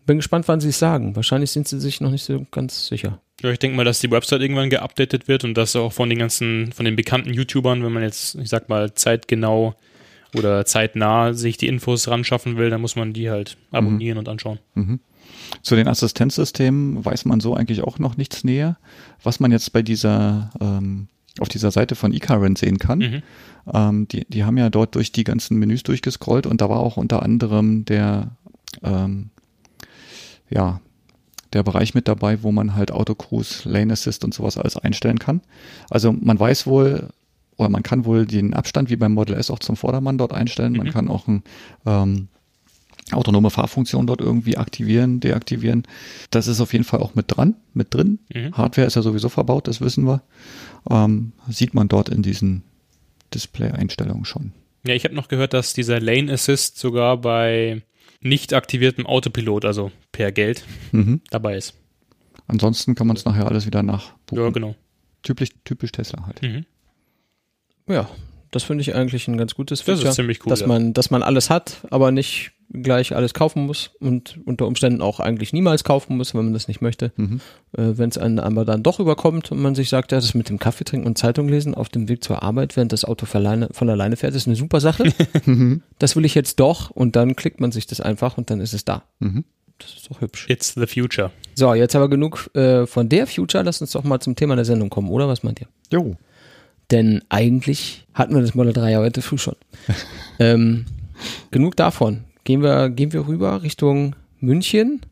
Bin 0.06 0.18
gespannt, 0.18 0.48
wann 0.48 0.60
sie 0.60 0.70
es 0.70 0.78
sagen. 0.78 1.14
Wahrscheinlich 1.16 1.50
sind 1.50 1.68
sie 1.68 1.80
sich 1.80 2.00
noch 2.00 2.10
nicht 2.10 2.24
so 2.24 2.46
ganz 2.50 2.86
sicher. 2.86 3.20
Ja, 3.42 3.50
ich 3.50 3.58
denke 3.58 3.76
mal, 3.76 3.84
dass 3.84 4.00
die 4.00 4.10
Website 4.10 4.40
irgendwann 4.40 4.70
geupdatet 4.70 5.28
wird 5.28 5.44
und 5.44 5.54
dass 5.54 5.76
auch 5.76 5.92
von 5.92 6.08
den 6.08 6.18
ganzen, 6.18 6.72
von 6.72 6.84
den 6.84 6.96
bekannten 6.96 7.32
YouTubern, 7.32 7.84
wenn 7.84 7.92
man 7.92 8.02
jetzt, 8.02 8.36
ich 8.36 8.48
sag 8.48 8.68
mal, 8.68 8.94
zeitgenau 8.94 9.74
oder 10.34 10.64
zeitnah 10.64 11.34
sich 11.34 11.56
die 11.56 11.68
Infos 11.68 12.08
ran 12.08 12.24
schaffen 12.24 12.56
will, 12.56 12.70
dann 12.70 12.80
muss 12.80 12.96
man 12.96 13.12
die 13.12 13.30
halt 13.30 13.56
abonnieren 13.70 14.18
und 14.18 14.28
anschauen. 14.28 14.58
Mhm. 14.74 15.00
Zu 15.62 15.76
den 15.76 15.88
Assistenzsystemen 15.88 17.04
weiß 17.04 17.24
man 17.24 17.40
so 17.40 17.54
eigentlich 17.54 17.82
auch 17.82 17.98
noch 17.98 18.16
nichts 18.16 18.44
näher. 18.44 18.76
Was 19.22 19.40
man 19.40 19.50
jetzt 19.52 19.72
bei 19.72 19.82
dieser, 19.82 20.50
ähm, 20.60 21.08
auf 21.40 21.48
dieser 21.48 21.70
Seite 21.70 21.94
von 21.94 22.12
eCarrent 22.12 22.58
sehen 22.58 22.78
kann, 22.78 22.98
Mhm. 22.98 23.22
ähm, 23.72 24.08
die, 24.08 24.24
die 24.28 24.44
haben 24.44 24.58
ja 24.58 24.70
dort 24.70 24.94
durch 24.94 25.12
die 25.12 25.24
ganzen 25.24 25.58
Menüs 25.58 25.82
durchgescrollt 25.84 26.46
und 26.46 26.60
da 26.60 26.68
war 26.68 26.80
auch 26.80 26.96
unter 26.96 27.22
anderem 27.22 27.84
der, 27.84 28.28
ähm, 28.82 29.30
ja, 30.50 30.80
der 31.52 31.62
Bereich 31.62 31.94
mit 31.94 32.08
dabei, 32.08 32.42
wo 32.42 32.52
man 32.52 32.74
halt 32.74 32.90
Auto 32.92 33.14
Cruise, 33.14 33.66
Lane 33.68 33.92
Assist 33.92 34.24
und 34.24 34.34
sowas 34.34 34.58
alles 34.58 34.76
einstellen 34.76 35.18
kann. 35.18 35.40
Also 35.88 36.12
man 36.12 36.38
weiß 36.38 36.66
wohl, 36.66 37.08
oder 37.56 37.70
man 37.70 37.82
kann 37.82 38.04
wohl 38.04 38.26
den 38.26 38.52
Abstand 38.54 38.90
wie 38.90 38.96
beim 38.96 39.14
Model 39.14 39.34
S 39.36 39.50
auch 39.50 39.58
zum 39.58 39.76
Vordermann 39.76 40.18
dort 40.18 40.32
einstellen. 40.32 40.74
Man 40.74 40.88
Mhm. 40.88 40.90
kann 40.92 41.08
auch 41.08 41.26
ein, 41.26 41.42
ähm, 41.86 42.28
autonome 43.14 43.50
Fahrfunktion 43.50 44.06
dort 44.06 44.20
irgendwie 44.20 44.56
aktivieren, 44.56 45.20
deaktivieren. 45.20 45.84
Das 46.30 46.46
ist 46.46 46.60
auf 46.60 46.72
jeden 46.72 46.84
Fall 46.84 47.00
auch 47.00 47.14
mit 47.14 47.26
dran, 47.28 47.56
mit 47.74 47.94
drin. 47.94 48.18
Mhm. 48.34 48.52
Hardware 48.56 48.86
ist 48.86 48.96
ja 48.96 49.02
sowieso 49.02 49.28
verbaut, 49.28 49.68
das 49.68 49.80
wissen 49.80 50.04
wir. 50.06 50.22
Ähm, 50.90 51.32
sieht 51.48 51.74
man 51.74 51.88
dort 51.88 52.08
in 52.08 52.22
diesen 52.22 52.62
Display-Einstellungen 53.34 54.24
schon. 54.24 54.52
Ja, 54.86 54.94
ich 54.94 55.04
habe 55.04 55.14
noch 55.14 55.28
gehört, 55.28 55.52
dass 55.52 55.72
dieser 55.74 56.00
Lane 56.00 56.32
Assist 56.32 56.78
sogar 56.78 57.16
bei 57.18 57.82
nicht 58.20 58.54
aktiviertem 58.54 59.06
Autopilot, 59.06 59.64
also 59.64 59.92
per 60.12 60.32
Geld, 60.32 60.64
Mhm. 60.92 61.20
dabei 61.30 61.56
ist. 61.56 61.74
Ansonsten 62.46 62.94
kann 62.94 63.06
man 63.06 63.16
es 63.16 63.24
nachher 63.24 63.46
alles 63.46 63.66
wieder 63.66 63.82
nachbuchen. 63.82 64.42
Ja, 64.42 64.50
genau. 64.50 64.74
Typisch, 65.22 65.50
typisch 65.64 65.92
Tesla 65.92 66.24
halt. 66.26 66.40
Mhm. 66.42 66.64
Ja, 67.88 68.08
das 68.50 68.62
finde 68.62 68.82
ich 68.82 68.94
eigentlich 68.94 69.28
ein 69.28 69.36
ganz 69.36 69.54
gutes 69.54 69.80
Das 69.80 69.86
Feature, 69.86 70.08
ist 70.08 70.14
ziemlich 70.14 70.44
cool. 70.44 70.50
dass 70.50 70.60
ja. 70.60 70.66
man, 70.66 70.92
dass 70.92 71.10
man 71.10 71.22
alles 71.22 71.50
hat, 71.50 71.78
aber 71.90 72.10
nicht 72.10 72.52
gleich 72.70 73.16
alles 73.16 73.32
kaufen 73.32 73.66
muss 73.66 73.90
und 73.98 74.38
unter 74.44 74.66
Umständen 74.66 75.00
auch 75.00 75.20
eigentlich 75.20 75.52
niemals 75.52 75.84
kaufen 75.84 76.16
muss, 76.18 76.34
wenn 76.34 76.44
man 76.44 76.52
das 76.52 76.68
nicht 76.68 76.82
möchte. 76.82 77.12
Mhm. 77.16 77.40
Äh, 77.72 77.96
wenn 77.96 78.10
es 78.10 78.18
einen 78.18 78.38
aber 78.38 78.64
dann 78.64 78.82
doch 78.82 79.00
überkommt 79.00 79.50
und 79.50 79.60
man 79.60 79.74
sich 79.74 79.88
sagt, 79.88 80.12
ja, 80.12 80.20
das 80.20 80.34
mit 80.34 80.50
dem 80.50 80.58
Kaffee 80.58 80.84
trinken 80.84 81.06
und 81.06 81.16
Zeitung 81.16 81.48
lesen 81.48 81.74
auf 81.74 81.88
dem 81.88 82.08
Weg 82.08 82.22
zur 82.22 82.42
Arbeit, 82.42 82.76
während 82.76 82.92
das 82.92 83.04
Auto 83.04 83.24
von 83.24 83.40
alleine, 83.40 83.68
von 83.72 83.88
alleine 83.88 84.16
fährt, 84.16 84.34
ist 84.34 84.46
eine 84.46 84.56
super 84.56 84.80
Sache. 84.80 85.12
Mhm. 85.44 85.82
das 85.98 86.16
will 86.16 86.24
ich 86.24 86.34
jetzt 86.34 86.60
doch 86.60 86.90
und 86.90 87.16
dann 87.16 87.36
klickt 87.36 87.60
man 87.60 87.72
sich 87.72 87.86
das 87.86 88.00
einfach 88.00 88.36
und 88.38 88.50
dann 88.50 88.60
ist 88.60 88.74
es 88.74 88.84
da. 88.84 89.04
Mhm. 89.20 89.44
Das 89.78 89.94
ist 89.94 90.10
doch 90.10 90.20
hübsch. 90.20 90.46
It's 90.48 90.74
the 90.74 90.86
future. 90.86 91.30
So, 91.54 91.72
jetzt 91.74 91.94
aber 91.94 92.08
genug 92.08 92.50
äh, 92.54 92.86
von 92.86 93.08
der 93.08 93.26
Future. 93.26 93.62
Lass 93.62 93.80
uns 93.80 93.92
doch 93.92 94.04
mal 94.04 94.20
zum 94.20 94.34
Thema 94.36 94.56
der 94.56 94.64
Sendung 94.64 94.90
kommen, 94.90 95.08
oder? 95.10 95.28
Was 95.28 95.42
meint 95.42 95.60
ihr? 95.60 95.68
Jo. 95.92 96.16
Denn 96.90 97.22
eigentlich 97.28 98.06
hatten 98.14 98.34
wir 98.34 98.40
das 98.40 98.54
Model 98.54 98.72
3 98.72 98.92
ja 98.92 98.98
heute 98.98 99.20
früh 99.22 99.38
schon. 99.38 99.56
ähm, 100.38 100.86
genug 101.50 101.76
davon. 101.76 102.24
Gehen 102.44 102.62
wir, 102.62 102.88
gehen 102.90 103.12
wir 103.12 103.26
rüber 103.26 103.62
Richtung 103.62 104.16
München. 104.40 105.02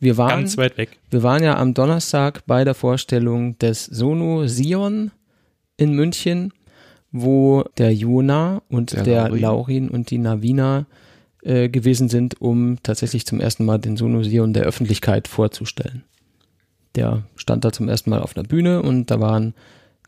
Wir 0.00 0.16
waren, 0.16 0.40
Ganz 0.40 0.56
weit 0.56 0.78
weg. 0.78 0.98
wir 1.10 1.22
waren 1.22 1.42
ja 1.42 1.56
am 1.58 1.74
Donnerstag 1.74 2.46
bei 2.46 2.64
der 2.64 2.74
Vorstellung 2.74 3.58
des 3.58 3.84
Sono 3.84 4.46
Sion 4.46 5.10
in 5.76 5.92
München, 5.92 6.52
wo 7.10 7.64
der 7.78 7.92
Jona 7.92 8.62
und 8.68 8.92
der, 8.92 9.02
Der 9.02 9.22
Laurin. 9.24 9.40
Laurin. 9.40 9.88
und 9.90 10.10
die 10.10 10.18
Navina 10.18 10.86
äh, 11.42 11.68
gewesen 11.68 12.08
sind, 12.08 12.40
um 12.40 12.78
tatsächlich 12.82 13.26
zum 13.26 13.40
ersten 13.40 13.64
Mal 13.64 13.78
den 13.78 13.96
Sono 13.96 14.22
Sion 14.22 14.52
der 14.52 14.64
Öffentlichkeit 14.64 15.26
vorzustellen. 15.28 16.04
Der 16.94 17.24
stand 17.36 17.64
da 17.64 17.72
zum 17.72 17.88
ersten 17.88 18.10
Mal 18.10 18.20
auf 18.20 18.36
einer 18.36 18.46
Bühne 18.46 18.82
und 18.82 19.10
da 19.10 19.20
waren 19.20 19.54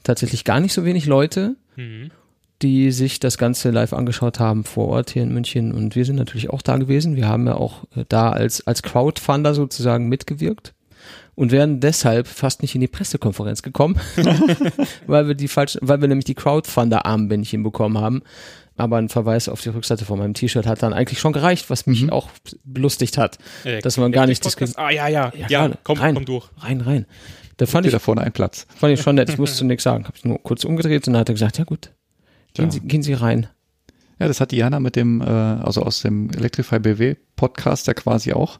tatsächlich 0.03 0.45
gar 0.45 0.61
nicht 0.61 0.73
so 0.73 0.85
wenig 0.85 1.07
Leute, 1.07 1.57
Mhm. 1.77 2.11
die 2.63 2.91
sich 2.93 3.21
das 3.21 3.39
Ganze 3.39 3.71
live 3.71 3.93
angeschaut 3.93 4.39
haben 4.39 4.65
vor 4.65 4.89
Ort 4.89 5.11
hier 5.11 5.23
in 5.23 5.33
München. 5.33 5.73
Und 5.73 5.95
wir 5.97 6.05
sind 6.05 6.17
natürlich 6.17 6.51
auch 6.51 6.63
da 6.63 6.77
gewesen. 6.77 7.17
Wir 7.17 7.27
haben 7.29 7.47
ja 7.47 7.55
auch 7.55 7.85
äh, 7.97 8.05
da 8.09 8.31
als, 8.31 8.67
als 8.67 8.83
Crowdfunder 8.83 9.55
sozusagen 9.55 10.09
mitgewirkt 10.09 10.75
und 11.37 11.53
wären 11.53 11.81
deshalb 11.81 12.27
fast 12.27 12.61
nicht 12.61 12.75
in 12.75 12.83
die 12.83 12.89
Pressekonferenz 12.89 13.63
gekommen, 13.63 13.99
weil 15.07 15.27
wir 15.29 15.35
die 15.35 15.49
falsch, 15.49 15.79
weil 15.81 16.01
wir 16.01 16.09
nämlich 16.09 16.27
die 16.27 16.35
Crowdfunder-Armbändchen 16.35 17.63
bekommen 17.63 17.99
haben. 17.99 18.23
Aber 18.81 18.97
ein 18.97 19.09
Verweis 19.09 19.49
auf 19.49 19.61
die 19.61 19.69
Rückseite 19.69 20.05
von 20.05 20.19
meinem 20.19 20.35
T-Shirt 20.35 20.66
hat 20.66 20.83
dann 20.83 20.93
eigentlich 20.93 21.19
schon 21.21 21.33
gereicht, 21.33 21.69
was 21.71 21.87
mich 21.87 22.03
Mhm. 22.03 22.11
auch 22.11 22.29
belustigt 22.64 23.19
hat. 23.19 23.38
Äh, 23.64 23.81
Dass 23.81 23.97
man 23.99 24.11
gar 24.12 24.27
nicht 24.27 24.43
Podcast- 24.43 24.79
Ah, 24.79 24.90
ja, 24.90 25.07
ja. 25.09 25.33
Ja, 25.37 25.47
Ja, 25.49 25.71
komm, 25.85 25.99
rein. 25.99 26.14
komm 26.14 26.25
durch. 26.25 26.49
Rein, 26.59 26.81
rein. 26.81 27.07
Da 27.59 27.66
fand 27.66 27.85
ich, 27.87 27.93
da 27.93 27.99
vorne 27.99 28.23
ein 28.23 28.33
Platz. 28.33 28.66
fand 28.77 28.93
ich 28.95 29.01
schon 29.03 29.16
nett. 29.16 29.29
Ich 29.29 29.38
musste 29.38 29.64
nichts 29.66 29.85
sagen. 29.85 30.05
Habe 30.05 30.16
nur 30.25 30.43
kurz 30.43 30.64
umgedreht 30.64 31.07
und 31.07 31.12
dann 31.12 31.21
hat 31.21 31.29
er 31.29 31.35
gesagt, 31.35 31.59
ja 31.59 31.64
gut, 31.64 31.90
gehen, 32.55 32.64
Ja. 32.66 32.71
Sie, 32.71 32.81
gehen 32.81 33.03
Sie 33.03 33.12
rein. 33.12 33.49
Ja, 34.19 34.29
das 34.29 34.40
hat 34.40 34.51
Diana 34.53 34.81
mit 34.81 34.97
dem, 34.97 35.21
äh, 35.21 35.25
also 35.25 35.83
aus 35.83 36.03
dem 36.03 36.31
Electrify 36.31 36.79
BW 36.79 37.16
Podcast 37.37 37.87
ja 37.87 37.95
quasi 37.95 38.33
auch 38.33 38.59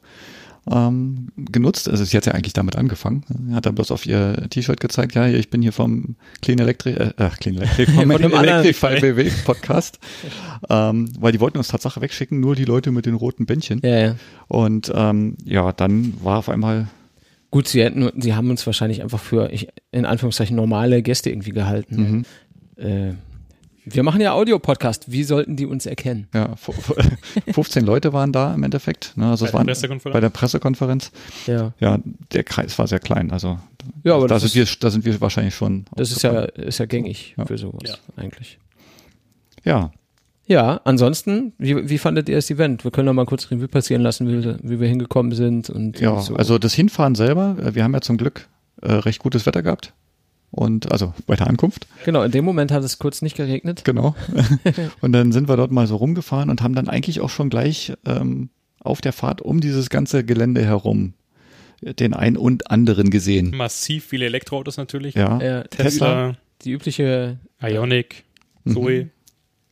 ähm, 0.69 1.29
genutzt. 1.37 1.89
Also 1.89 2.03
sie 2.03 2.15
hat 2.17 2.25
ja 2.25 2.33
eigentlich 2.33 2.53
damit 2.53 2.75
angefangen. 2.75 3.23
Hat 3.53 3.65
dann 3.65 3.75
bloß 3.75 3.91
auf 3.91 4.05
ihr 4.05 4.47
T-Shirt 4.49 4.79
gezeigt, 4.79 5.15
ja, 5.15 5.27
ich 5.27 5.49
bin 5.49 5.61
hier 5.61 5.71
vom 5.73 6.15
Clean 6.41 6.59
Electric, 6.59 6.97
äh, 6.99 7.13
ach, 7.17 7.37
Clean 7.39 7.57
Electric, 7.57 7.91
vom 7.93 8.11
Electrify 8.11 8.99
BW 8.99 9.31
Podcast. 9.43 9.99
ähm, 10.69 11.09
weil 11.19 11.31
die 11.31 11.39
wollten 11.39 11.57
uns 11.57 11.69
Tatsache 11.69 12.01
wegschicken, 12.01 12.39
nur 12.39 12.55
die 12.55 12.65
Leute 12.65 12.91
mit 12.91 13.05
den 13.05 13.15
roten 13.15 13.45
Bändchen. 13.45 13.79
Ja, 13.83 13.99
ja. 13.99 14.15
Und 14.47 14.91
ähm, 14.93 15.35
ja, 15.43 15.71
dann 15.71 16.13
war 16.23 16.37
auf 16.37 16.49
einmal, 16.49 16.87
Gut, 17.49 17.67
sie 17.67 17.83
hätten, 17.83 18.09
sie 18.21 18.33
haben 18.33 18.49
uns 18.49 18.65
wahrscheinlich 18.65 19.01
einfach 19.01 19.19
für, 19.19 19.51
ich, 19.51 19.67
in 19.91 20.05
Anführungszeichen, 20.05 20.55
normale 20.55 21.01
Gäste 21.01 21.29
irgendwie 21.31 21.51
gehalten. 21.51 22.25
mhm, 22.77 22.83
Äh, 22.83 23.13
wir 23.85 24.03
machen 24.03 24.21
ja 24.21 24.33
Audio-Podcast. 24.33 25.11
Wie 25.11 25.23
sollten 25.23 25.55
die 25.55 25.65
uns 25.65 25.85
erkennen? 25.85 26.27
ja, 26.33 26.55
fu- 26.55 26.71
fu- 26.71 26.93
15 27.51 27.83
Leute 27.85 28.13
waren 28.13 28.31
da 28.31 28.53
im 28.53 28.63
Endeffekt. 28.63 29.13
Ne? 29.17 29.29
Also 29.29 29.45
Bei 29.45 29.47
es 29.47 29.51
der 29.51 29.57
waren 29.59 29.65
Pressekonferenz? 29.67 30.13
bei 30.13 30.19
der 30.19 30.29
Pressekonferenz. 30.29 31.11
Ja. 31.47 31.73
Ja, 31.79 31.99
der 32.31 32.43
Kreis 32.43 32.77
war 32.77 32.87
sehr 32.87 32.99
klein. 32.99 33.31
Also 33.31 33.57
Ja, 34.03 34.15
aber 34.15 34.27
da 34.27 34.35
das 34.35 34.43
sind 34.51 34.61
ist- 34.61 34.75
wir, 34.75 34.79
da 34.81 34.89
sind 34.91 35.05
wir 35.05 35.19
wahrscheinlich 35.21 35.55
schon. 35.55 35.85
Das 35.95 36.11
ist 36.11 36.21
ja, 36.21 36.41
ist 36.41 36.77
ja 36.77 36.85
gängig 36.85 37.33
Ja. 37.37 37.45
für 37.45 37.57
sowas 37.57 37.81
Ja. 37.85 37.95
eigentlich. 38.15 38.59
Ja, 39.63 39.91
Ja, 40.47 40.81
ansonsten, 40.83 41.53
wie, 41.59 41.87
wie 41.89 41.97
fandet 41.97 42.27
ihr 42.27 42.35
das 42.35 42.49
Event? 42.49 42.83
Wir 42.83 42.91
können 42.91 43.05
noch 43.05 43.13
mal 43.13 43.25
kurz 43.25 43.49
Revue 43.51 43.67
passieren 43.69 44.01
lassen, 44.01 44.27
wie, 44.27 44.43
wir- 44.43 44.57
wie 44.61 44.79
wir 44.81 44.87
hingekommen 44.87 45.31
sind 45.31 45.69
und 45.69 45.99
ja. 46.01 46.19
so. 46.19 46.35
Also 46.35 46.57
das 46.57 46.73
Hinfahren 46.73 47.15
selber, 47.15 47.55
äh, 47.63 47.73
wir 47.75 47.83
haben 47.83 47.93
ja 47.93 48.01
zum 48.01 48.17
Glück 48.17 48.47
äh, 48.81 48.91
recht 48.91 49.19
gutes 49.19 49.45
Wetter 49.45 49.61
gehabt. 49.61 49.93
Und 50.51 50.91
also 50.91 51.13
bei 51.27 51.35
der 51.37 51.47
Ankunft, 51.47 51.87
genau, 52.03 52.23
in 52.23 52.31
dem 52.31 52.43
Moment 52.43 52.71
hat 52.73 52.83
es 52.83 52.99
kurz 52.99 53.21
nicht 53.21 53.37
geregnet. 53.37 53.83
genau. 53.85 54.15
und 55.01 55.13
dann 55.13 55.31
sind 55.31 55.47
wir 55.47 55.55
dort 55.55 55.71
mal 55.71 55.87
so 55.87 55.95
rumgefahren 55.95 56.49
und 56.49 56.61
haben 56.61 56.75
dann 56.75 56.89
eigentlich 56.89 57.21
auch 57.21 57.29
schon 57.29 57.49
gleich 57.49 57.93
ähm, 58.05 58.49
auf 58.81 58.99
der 58.99 59.13
Fahrt 59.13 59.41
um 59.41 59.61
dieses 59.61 59.89
ganze 59.89 60.25
Gelände 60.25 60.63
herum 60.65 61.13
den 61.83 62.13
ein 62.13 62.37
und 62.37 62.69
anderen 62.69 63.09
gesehen. 63.09 63.55
Massiv 63.55 64.05
viele 64.05 64.25
Elektroautos 64.25 64.77
natürlich. 64.77 65.15
Ja, 65.15 65.39
Äh, 65.39 65.67
Tesla, 65.69 66.35
Die 66.63 66.71
übliche, 66.73 67.39
Ionic, 67.59 68.23
Mhm. 68.65 68.73
Zoe. 68.73 69.09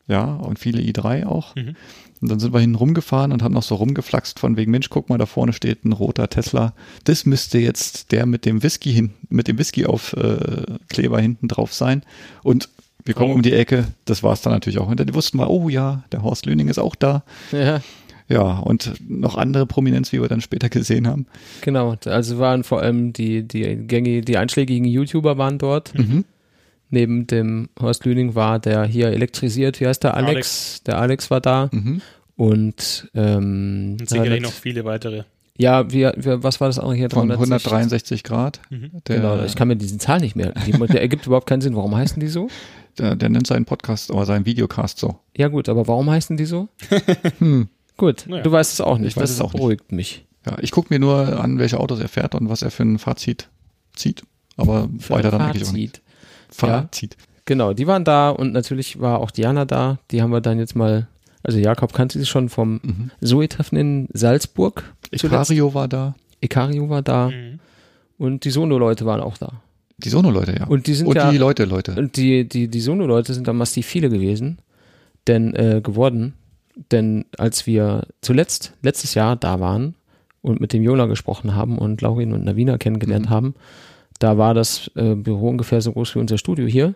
ja, 0.07 0.23
und 0.37 0.57
viele 0.57 0.81
i3 0.81 1.27
auch. 1.27 1.55
Mhm. 1.55 1.75
Und 2.21 2.29
dann 2.29 2.39
sind 2.39 2.53
wir 2.53 2.59
hin 2.59 2.75
rumgefahren 2.75 3.31
und 3.31 3.43
haben 3.43 3.53
noch 3.53 3.63
so 3.63 3.75
rumgeflaxt 3.75 4.39
von 4.39 4.57
wegen, 4.57 4.71
Mensch, 4.71 4.89
guck 4.89 5.09
mal, 5.09 5.17
da 5.17 5.25
vorne 5.25 5.53
steht 5.53 5.85
ein 5.85 5.93
roter 5.93 6.29
Tesla. 6.29 6.73
Das 7.05 7.25
müsste 7.25 7.59
jetzt 7.59 8.11
der 8.11 8.25
mit 8.25 8.45
dem 8.45 8.61
Whisky 8.63 8.91
hin, 8.93 9.11
mit 9.29 9.47
dem 9.47 9.57
Whisky 9.57 9.85
auf 9.85 10.13
äh, 10.13 10.63
Kleber 10.89 11.21
hinten 11.21 11.47
drauf 11.47 11.73
sein. 11.73 12.03
Und 12.43 12.69
wir 13.05 13.13
kommen 13.13 13.31
Oh. 13.31 13.35
um 13.35 13.41
die 13.41 13.53
Ecke, 13.53 13.87
das 14.05 14.21
war 14.23 14.33
es 14.33 14.41
dann 14.41 14.51
natürlich 14.53 14.79
auch. 14.79 14.89
Und 14.89 14.99
dann 14.99 15.13
wussten 15.13 15.37
wir, 15.39 15.49
oh 15.49 15.69
ja, 15.69 16.03
der 16.11 16.21
Horst 16.21 16.45
Lüning 16.45 16.67
ist 16.67 16.77
auch 16.79 16.95
da. 16.95 17.23
ja, 17.53 17.79
Ja, 18.27 18.59
und 18.59 18.91
noch 19.09 19.37
andere 19.37 19.65
Prominenz, 19.65 20.11
wie 20.11 20.21
wir 20.21 20.27
dann 20.27 20.41
später 20.41 20.67
gesehen 20.69 21.07
haben. 21.07 21.25
genau. 21.61 21.95
Also 22.05 22.37
waren 22.37 22.63
vor 22.65 22.81
allem 22.81 23.13
die, 23.13 23.43
die 23.47 23.75
gängig, 23.87 24.25
die 24.25 24.37
einschlägigen 24.37 24.85
YouTuber 24.85 25.37
waren 25.37 25.57
dort. 25.57 25.97
Mhm. 25.97 26.25
Neben 26.89 27.27
dem 27.27 27.69
Horst 27.79 28.05
Lüning 28.05 28.35
war 28.35 28.59
der 28.59 28.85
hier 28.85 29.07
elektrisiert, 29.09 29.79
wie 29.79 29.87
heißt 29.87 30.03
der? 30.03 30.15
Alex. 30.15 30.29
Alex. 30.33 30.83
Der 30.85 30.97
Alex 30.99 31.29
war 31.31 31.41
da. 31.41 31.69
Mhm. 31.71 32.01
Und, 32.35 33.09
ähm, 33.15 33.97
Und 33.99 34.09
sicherlich 34.09 34.41
noch 34.41 34.51
viele 34.51 34.85
weitere. 34.85 35.23
Ja, 35.57 35.91
wir, 35.91 36.13
wir, 36.15 36.41
was 36.41 36.61
war 36.61 36.69
das 36.69 36.79
andere 36.79 36.95
hier? 36.95 37.09
Von 37.09 37.27
360? 37.27 37.67
163 37.67 38.23
Grad. 38.23 38.61
Mhm. 38.69 38.91
Der, 39.07 39.15
Genau, 39.17 39.43
ich 39.43 39.55
kann 39.55 39.67
mir 39.67 39.75
diese 39.75 39.97
Zahl 39.97 40.21
nicht 40.21 40.35
merken. 40.37 40.61
Die, 40.65 40.71
der 40.71 41.01
ergibt 41.01 41.27
überhaupt 41.27 41.47
keinen 41.47 41.59
Sinn. 41.61 41.75
Warum 41.75 41.95
heißen 41.95 42.19
die 42.19 42.27
so? 42.29 42.47
der, 42.99 43.15
der 43.15 43.29
nennt 43.29 43.47
seinen 43.47 43.65
Podcast 43.65 44.11
oder 44.11 44.25
seinen 44.25 44.45
Videocast 44.45 44.99
so. 44.99 45.19
Ja 45.35 45.47
gut, 45.47 45.69
aber 45.69 45.87
warum 45.87 46.09
heißen 46.09 46.37
die 46.37 46.45
so? 46.45 46.67
Hm. 47.39 47.69
Gut, 47.97 48.25
Naja. 48.27 48.43
du 48.43 48.51
weißt 48.51 48.71
es 48.73 48.81
auch 48.81 48.97
nicht. 48.97 49.09
Ich 49.09 49.15
weiß 49.17 49.23
das 49.23 49.31
es 49.31 49.41
auch 49.41 49.51
nicht. 49.53 49.59
beruhigt 49.59 49.91
mich. 49.91 50.25
Ja, 50.45 50.57
ich 50.61 50.71
gucke 50.71 50.93
mir 50.93 50.99
nur 50.99 51.41
an, 51.43 51.59
welche 51.59 51.79
Autos 51.79 51.99
er 51.99 52.07
fährt 52.07 52.33
und 52.35 52.49
was 52.49 52.61
er 52.61 52.71
für 52.71 52.83
ein 52.83 52.97
Fazit 52.97 53.49
zieht. 53.93 54.23
Aber 54.55 54.87
weiter 55.09 55.31
dann 55.31 55.41
eigentlich 55.41 55.67
auch 55.67 55.73
nicht. 55.73 56.01
Fazit. 56.51 57.15
Ja. 57.19 57.25
Genau, 57.45 57.73
die 57.73 57.87
waren 57.87 58.03
da 58.03 58.29
und 58.29 58.53
natürlich 58.53 58.99
war 58.99 59.19
auch 59.19 59.31
Diana 59.31 59.65
da. 59.65 59.97
Die 60.11 60.21
haben 60.21 60.31
wir 60.31 60.41
dann 60.41 60.59
jetzt 60.59 60.75
mal, 60.75 61.07
also 61.43 61.57
Jakob 61.57 61.93
kannte 61.93 62.19
sie 62.19 62.25
schon 62.25 62.49
vom 62.49 62.79
Mhm. 62.83 63.11
Zoe-Treffen 63.21 63.77
in 63.77 64.07
Salzburg. 64.13 64.83
Icario 65.11 65.73
war 65.73 65.87
da. 65.87 66.15
Icario 66.41 66.89
war 66.89 67.01
da 67.01 67.29
Mhm. 67.29 67.59
und 68.17 68.45
die 68.45 68.51
Sono-Leute 68.51 69.05
waren 69.05 69.21
auch 69.21 69.37
da. 69.37 69.53
Die 69.97 70.09
Sono-Leute, 70.09 70.55
ja. 70.57 70.67
Und 70.67 70.87
die 70.87 70.93
sind 70.93 71.07
Und 71.07 71.15
ja, 71.17 71.29
die 71.31 71.37
Leute, 71.37 71.65
Leute. 71.65 71.95
und 71.95 72.15
die, 72.17 72.47
die, 72.47 72.67
die 72.67 72.79
Sono-Leute 72.81 73.33
sind 73.33 73.47
da 73.47 73.53
massiv 73.53 73.85
viele 73.87 74.09
gewesen, 74.09 74.59
denn, 75.27 75.53
äh, 75.55 75.81
geworden. 75.83 76.33
Denn 76.91 77.25
als 77.37 77.67
wir 77.67 78.03
zuletzt, 78.21 78.73
letztes 78.81 79.13
Jahr 79.15 79.35
da 79.35 79.59
waren 79.59 79.95
und 80.41 80.61
mit 80.61 80.71
dem 80.71 80.83
Jona 80.83 81.07
gesprochen 81.07 81.53
haben 81.55 81.77
und 81.77 82.01
Laurin 82.01 82.31
und 82.31 82.45
Navina 82.45 82.77
kennengelernt 82.77 83.25
Mhm. 83.25 83.29
haben, 83.31 83.55
da 84.19 84.37
war 84.37 84.53
das 84.53 84.91
äh, 84.95 85.15
Büro 85.15 85.49
ungefähr 85.49 85.81
so 85.81 85.93
groß 85.93 86.15
wie 86.15 86.19
unser 86.19 86.37
Studio 86.37 86.67
hier. 86.67 86.95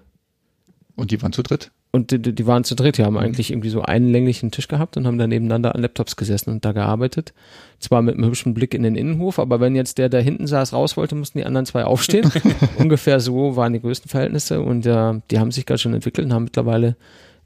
Und 0.96 1.12
die 1.12 1.22
waren 1.22 1.34
zu 1.34 1.42
dritt. 1.42 1.72
und 1.92 2.12
die, 2.12 2.20
die 2.20 2.48
waren 2.48 2.64
zu 2.64 2.76
dritt, 2.76 2.98
die 2.98 3.04
haben 3.04 3.18
eigentlich 3.18 3.52
irgendwie 3.52 3.70
so 3.70 3.82
einen 3.82 4.12
länglichen 4.12 4.52
Tisch 4.52 4.68
gehabt 4.68 4.98
und 4.98 5.08
haben 5.08 5.18
da 5.18 5.26
nebeneinander 5.26 5.74
an 5.74 5.82
Laptops 5.82 6.16
gesessen 6.16 6.52
und 6.52 6.66
da 6.66 6.72
gearbeitet. 6.72 7.34
Zwar 7.80 8.02
mit 8.02 8.16
einem 8.16 8.26
hübschen 8.26 8.54
Blick 8.54 8.74
in 8.74 8.84
den 8.84 8.96
Innenhof, 8.96 9.40
aber 9.40 9.60
wenn 9.60 9.76
jetzt 9.76 9.98
der, 9.98 10.10
der 10.10 10.22
hinten 10.22 10.46
saß, 10.46 10.74
raus 10.74 10.98
wollte, 10.98 11.16
mussten 11.16 11.40
die 11.40 11.46
anderen 11.46 11.66
zwei 11.66 11.84
aufstehen. 11.86 12.32
Ungefähr 12.78 13.20
so 13.20 13.56
waren 13.56 13.74
die 13.74 13.82
größten 13.82 14.10
Verhältnisse 14.10 14.62
und 14.62 14.86
äh, 14.86 15.20
die 15.32 15.40
haben 15.40 15.52
sich 15.52 15.66
ganz 15.66 15.82
schön 15.82 15.94
entwickelt 15.94 16.26
und 16.26 16.34
haben 16.34 16.46
mittlerweile, 16.46 16.96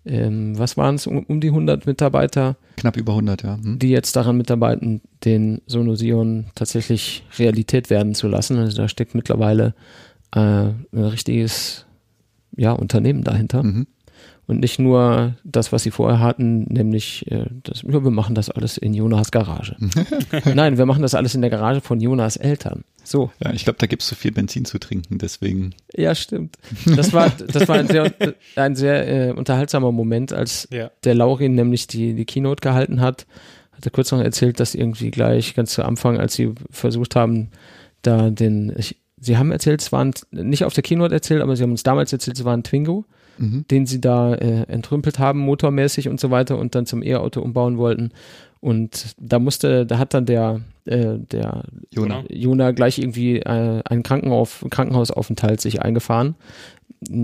ähm, 0.08 0.58
was 0.58 0.78
waren 0.78 0.96
es, 0.96 1.08
um, 1.08 1.20
um 1.20 1.41
die 1.41 1.50
100 1.50 1.86
Mitarbeiter, 1.86 2.58
Knapp 2.78 2.98
über 2.98 3.13
100, 3.13 3.43
ja. 3.43 3.58
Hm. 3.58 3.80
die 3.80 3.89
jetzt 3.89 4.15
daran 4.15 4.38
mitarbeiten, 4.38 5.02
den 5.26 5.62
Sonosion 5.67 6.46
tatsächlich 6.56 7.24
Realität 7.38 7.89
werden 7.89 8.15
zu 8.15 8.28
lassen. 8.28 8.58
Also 8.58 8.78
da 8.78 8.88
steckt 8.88 9.15
mittlerweile 9.15 9.74
äh, 10.34 10.39
ein 10.39 10.76
richtiges 10.91 11.86
ja, 12.56 12.72
Unternehmen 12.72 13.24
dahinter. 13.24 13.63
Mhm. 13.63 13.88
Und 14.48 14.62
nicht 14.62 14.80
nur 14.80 15.36
das, 15.44 15.74
was 15.74 15.84
sie 15.84 15.92
vorher 15.92 16.20
hatten, 16.20 16.64
nämlich, 16.70 17.30
äh, 17.30 17.46
das, 17.64 17.82
ja, 17.82 18.02
wir 18.02 18.12
machen 18.12 18.34
das 18.34 18.50
alles 18.50 18.78
in 18.78 18.94
Jonas 18.94 19.32
Garage. 19.32 19.76
Nein, 20.56 20.78
wir 20.78 20.86
machen 20.86 21.02
das 21.02 21.16
alles 21.16 21.36
in 21.36 21.42
der 21.42 21.50
Garage 21.50 21.82
von 21.82 22.00
Jonas 22.00 22.38
Eltern. 22.38 22.86
So. 23.04 23.30
Ja, 23.44 23.52
ich 23.52 23.66
glaube, 23.66 23.78
da 23.80 23.88
gibt's 23.88 24.08
so 24.08 24.16
viel 24.16 24.32
Benzin 24.32 24.64
zu 24.64 24.80
trinken, 24.80 25.18
deswegen. 25.18 25.76
Ja, 25.94 26.16
stimmt. 26.16 26.56
Das 26.86 27.12
war, 27.12 27.30
das 27.30 27.68
war 27.68 27.76
ein 27.76 27.88
sehr, 27.88 28.14
ein 28.56 28.76
sehr 28.78 29.30
äh, 29.30 29.32
unterhaltsamer 29.34 29.92
Moment, 29.92 30.32
als 30.32 30.68
Ja. 30.72 30.92
der 31.04 31.16
Laurin 31.16 31.54
nämlich 31.56 31.88
die, 31.88 32.14
die 32.14 32.26
Keynote 32.26 32.62
gehalten 32.62 33.02
hat. 33.02 33.28
Hat 33.74 33.86
er 33.86 33.92
kurz 33.92 34.12
noch 34.14 34.22
erzählt, 34.22 34.62
dass 34.62 34.76
irgendwie 34.76 35.12
gleich 35.12 35.56
ganz 35.56 35.74
zu 35.74 35.84
Anfang, 35.84 36.18
als 36.20 36.36
sie 36.36 36.54
versucht 36.72 37.16
haben, 37.18 37.50
da 38.02 38.30
den, 38.30 38.74
ich, 38.78 38.96
sie 39.20 39.38
haben 39.38 39.52
erzählt, 39.52 39.82
es 39.82 39.92
waren 39.92 40.14
nicht 40.32 40.64
auf 40.64 40.74
der 40.74 40.84
Keynote 40.84 41.14
erzählt, 41.14 41.42
aber 41.42 41.56
sie 41.58 41.64
haben 41.64 41.72
uns 41.72 41.84
damals 41.84 42.14
erzählt, 42.14 42.38
es 42.38 42.46
war 42.46 42.56
ein 42.56 42.64
Twingo, 42.64 43.06
Mhm. 43.38 43.65
den 43.69 43.86
sie 43.86 44.02
da 44.02 44.34
äh, 44.36 44.63
entrümpelt 44.67 45.19
haben, 45.19 45.39
motormäßig 45.39 46.10
und 46.10 46.19
so 46.19 46.32
weiter 46.32 46.58
und 46.58 46.76
dann 46.76 46.86
zum 46.86 47.04
E-Auto 47.04 47.41
umbauen 47.41 47.78
wollten. 47.78 48.12
Und 48.60 49.15
da 49.19 49.38
musste, 49.38 49.86
da 49.86 50.00
hat 50.00 50.13
dann 50.15 50.26
der, 50.26 50.62
äh, 50.86 51.17
der 51.19 51.63
Jona. 51.91 52.23
Jona 52.30 52.71
gleich 52.71 52.97
irgendwie 52.97 53.38
äh, 53.38 53.82
einen 53.86 54.02
Krankenauf 54.04 54.65
Krankenhausaufenthalt 54.69 55.62
sich 55.62 55.82
eingefahren. 55.84 56.36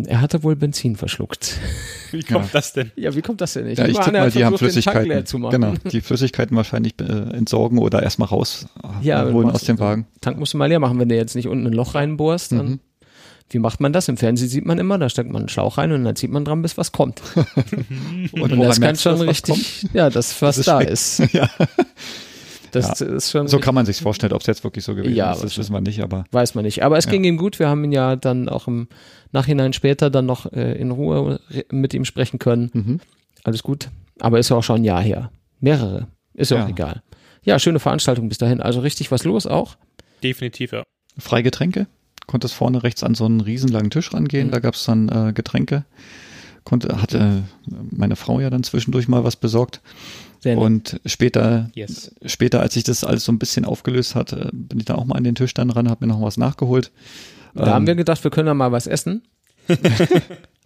Er 0.05 0.21
hatte 0.21 0.43
wohl 0.43 0.55
Benzin 0.55 0.95
verschluckt. 0.95 1.57
Wie 2.11 2.21
kommt 2.21 2.45
Ja. 2.45 2.49
das 2.53 2.73
denn? 2.73 2.91
Ja, 2.95 3.15
wie 3.15 3.23
kommt 3.23 3.41
das 3.41 3.53
denn 3.53 3.65
nicht? 3.65 3.79
Ja, 3.79 3.87
ich 3.87 3.97
tippe 3.97 4.11
mal, 4.11 4.29
die 4.29 4.45
haben 4.45 4.55
versucht, 4.55 4.59
Flüssigkeiten. 4.73 5.07
leer 5.09 5.25
zu 5.25 5.39
machen. 5.39 5.51
Genau, 5.59 5.73
die 5.91 6.01
Flüssigkeiten 6.01 6.55
wahrscheinlich 6.55 6.93
äh, 7.01 7.05
entsorgen 7.35 7.79
oder 7.79 8.03
erstmal 8.03 8.27
raus 8.27 8.67
äh, 8.83 9.03
Ja, 9.03 9.25
machst 9.25 9.55
aus 9.55 9.63
dem 9.63 9.79
Wagen. 9.79 10.05
Tank 10.21 10.37
musst 10.37 10.53
du 10.53 10.59
mal 10.59 10.67
leer 10.67 10.79
machen, 10.79 10.99
wenn 10.99 11.09
du 11.09 11.15
jetzt 11.15 11.35
nicht 11.35 11.47
unten 11.47 11.65
ein 11.65 11.73
Loch 11.73 11.95
reinbohrst. 11.95 12.51
Dann, 12.51 12.65
Mhm. 12.67 12.79
Wie 13.49 13.59
macht 13.59 13.79
man 13.79 13.93
das? 13.93 14.07
Im 14.07 14.17
Fernsehen 14.17 14.49
sieht 14.49 14.65
man 14.65 14.79
immer, 14.79 14.97
da 14.97 15.09
steckt 15.09 15.29
man 15.31 15.43
einen 15.43 15.49
Schlauch 15.49 15.77
rein 15.77 15.91
und 15.91 16.03
dann 16.03 16.15
zieht 16.15 16.31
man 16.31 16.43
dran, 16.45 16.61
bis 16.61 16.77
was 16.77 16.91
kommt. 16.91 17.21
Und, 18.33 18.51
Und 18.51 18.59
das 18.59 18.81
kann 18.81 18.95
schon 18.95 19.19
was 19.19 19.27
richtig, 19.27 19.85
ja, 19.93 20.09
das 20.09 20.41
was 20.41 20.57
es 20.57 20.65
da 20.65 20.77
schmeckt. 20.77 20.91
ist. 20.91 21.19
Ja. 21.33 21.49
Das 22.71 23.01
ist 23.01 23.29
schon? 23.29 23.47
So 23.47 23.59
kann 23.59 23.75
man 23.75 23.85
sich 23.85 23.97
vorstellen, 24.01 24.33
ob 24.33 24.41
es 24.41 24.47
jetzt 24.47 24.63
wirklich 24.63 24.83
so 24.83 24.95
gewesen 24.95 25.15
Ja, 25.15 25.33
ist, 25.33 25.43
das 25.43 25.57
wissen 25.59 25.73
wir 25.73 25.81
nicht, 25.81 26.01
aber 26.01 26.23
Weiß 26.31 26.55
man 26.55 26.63
nicht. 26.65 26.81
Aber 26.83 26.97
es 26.97 27.05
Ja. 27.05 27.11
ging 27.11 27.23
ihm 27.23 27.37
gut. 27.37 27.59
Wir 27.59 27.67
haben 27.69 27.83
ihn 27.83 27.91
ja 27.91 28.15
dann 28.15 28.49
auch 28.49 28.67
im 28.67 28.87
Nachhinein 29.31 29.73
später 29.73 30.09
dann 30.09 30.25
noch 30.25 30.51
äh, 30.51 30.73
in 30.79 30.89
Ruhe 30.89 31.39
mit 31.69 31.93
ihm 31.93 32.03
sprechen 32.05 32.39
können. 32.39 32.71
mhm. 32.73 32.99
Alles 33.43 33.61
gut. 33.61 33.89
Aber 34.19 34.39
ist 34.39 34.49
ja 34.49 34.55
auch 34.55 34.63
schon 34.63 34.77
ein 34.81 34.83
Jahr 34.85 35.01
her. 35.03 35.29
Mehrere. 35.59 36.07
Ist 36.33 36.49
ja 36.49 36.57
auch 36.57 36.67
Ja. 36.67 36.69
egal. 36.69 37.03
Ja, 37.43 37.59
schöne 37.59 37.79
Veranstaltung 37.79 38.27
bis 38.29 38.37
dahin. 38.39 38.59
Also 38.61 38.79
richtig 38.79 39.11
was 39.11 39.23
los 39.25 39.45
auch. 39.45 39.75
Definitiv, 40.23 40.71
ja. 40.71 40.83
freie 41.19 41.43
Getränke. 41.43 41.85
Konntest 42.27 42.53
vorne 42.53 42.83
rechts 42.83 43.03
an 43.03 43.15
so 43.15 43.25
einen 43.25 43.41
riesenlangen 43.41 43.89
Tisch 43.91 44.13
rangehen, 44.13 44.47
Mhm. 44.47 44.51
da 44.51 44.59
gab's 44.59 44.85
dann 44.85 45.09
äh, 45.09 45.33
Getränke. 45.33 45.85
Konnte, 46.63 47.01
hatte 47.01 47.43
meine 47.91 48.15
Frau 48.15 48.39
ja 48.39 48.49
dann 48.49 48.63
zwischendurch 48.63 49.07
mal 49.09 49.23
was 49.25 49.35
besorgt. 49.35 49.81
Und 50.45 50.99
später, 51.05 51.69
Yes. 51.73 52.11
später, 52.25 52.59
als 52.61 52.73
sich 52.73 52.83
das 52.83 53.03
alles 53.05 53.23
so 53.25 53.31
ein 53.31 53.39
bisschen 53.39 53.63
aufgelöst 53.65 54.13
hat, 54.15 54.33
äh, 54.33 54.49
bin 54.51 54.79
ich 54.79 54.85
da 54.85 54.95
auch 54.95 55.05
mal 55.05 55.15
an 55.15 55.23
den 55.23 55.35
Tisch 55.35 55.53
dann 55.53 55.69
ran, 55.69 55.89
habe 55.89 56.05
mir 56.05 56.11
noch 56.13 56.21
was 56.21 56.37
nachgeholt. 56.37 56.91
Da 57.53 57.67
haben 57.73 57.85
wir 57.87 57.95
gedacht, 57.95 58.23
wir 58.23 58.31
können 58.31 58.47
da 58.47 58.53
mal 58.53 58.71
was 58.71 58.87
essen. 58.87 59.21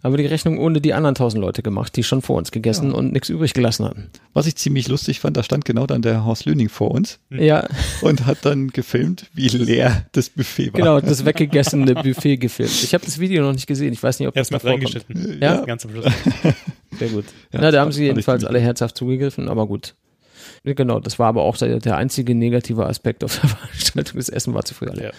Aber 0.00 0.16
die 0.16 0.26
Rechnung 0.26 0.58
ohne 0.58 0.80
die 0.80 0.94
anderen 0.94 1.16
tausend 1.16 1.40
Leute 1.42 1.60
gemacht, 1.62 1.96
die 1.96 2.04
schon 2.04 2.22
vor 2.22 2.36
uns 2.36 2.52
gegessen 2.52 2.92
und 2.92 3.12
nichts 3.12 3.28
übrig 3.30 3.52
gelassen 3.52 3.84
hatten. 3.84 4.10
Was 4.32 4.46
ich 4.46 4.54
ziemlich 4.54 4.86
lustig 4.86 5.18
fand, 5.18 5.36
da 5.36 5.42
stand 5.42 5.64
genau 5.64 5.86
dann 5.88 6.02
der 6.02 6.24
Horst 6.24 6.44
Lüning 6.46 6.68
vor 6.68 6.92
uns 6.92 7.18
Ja, 7.30 7.66
und 8.02 8.24
hat 8.24 8.38
dann 8.44 8.68
gefilmt, 8.68 9.26
wie 9.34 9.48
leer 9.48 10.06
das 10.12 10.30
Buffet 10.30 10.72
war. 10.72 10.78
genau, 10.80 11.00
das 11.00 11.24
weggegessene 11.24 11.94
Buffet 11.96 12.36
gefilmt. 12.36 12.70
Ich 12.84 12.94
habe 12.94 13.04
das 13.04 13.18
Video 13.18 13.42
noch 13.42 13.52
nicht 13.52 13.66
gesehen. 13.66 13.92
Ich 13.92 14.00
weiß 14.02 14.20
nicht, 14.20 14.28
ob 14.28 14.34
das 14.34 14.50
Erstmal 14.52 14.76
noch 14.76 14.80
vorkommt. 14.80 15.04
reingeschnitten. 15.10 15.42
Ja? 15.42 15.64
Ganz 15.64 15.84
am 15.84 15.90
Schluss. 15.90 16.04
Sehr 16.98 17.08
gut. 17.08 17.24
Ja, 17.52 17.54
Na, 17.54 17.60
da 17.62 17.70
das 17.72 17.80
haben 17.80 17.92
sie 17.92 18.04
jedenfalls 18.04 18.44
alle 18.44 18.60
herzhaft 18.60 18.96
zugegriffen, 18.96 19.48
aber 19.48 19.66
gut. 19.66 19.94
Ja, 20.64 20.74
Genau, 20.74 21.00
das 21.00 21.18
war 21.18 21.26
aber 21.26 21.42
auch 21.42 21.56
der, 21.56 21.80
der 21.80 21.96
einzige 21.96 22.36
negative 22.36 22.86
Aspekt 22.86 23.24
auf 23.24 23.40
der 23.40 23.48
Veranstaltung. 23.56 24.16
Das 24.16 24.28
Essen 24.28 24.54
war 24.54 24.64
zu 24.64 24.74
früh 24.74 24.86
alle. 24.86 25.02
Ja. 25.06 25.10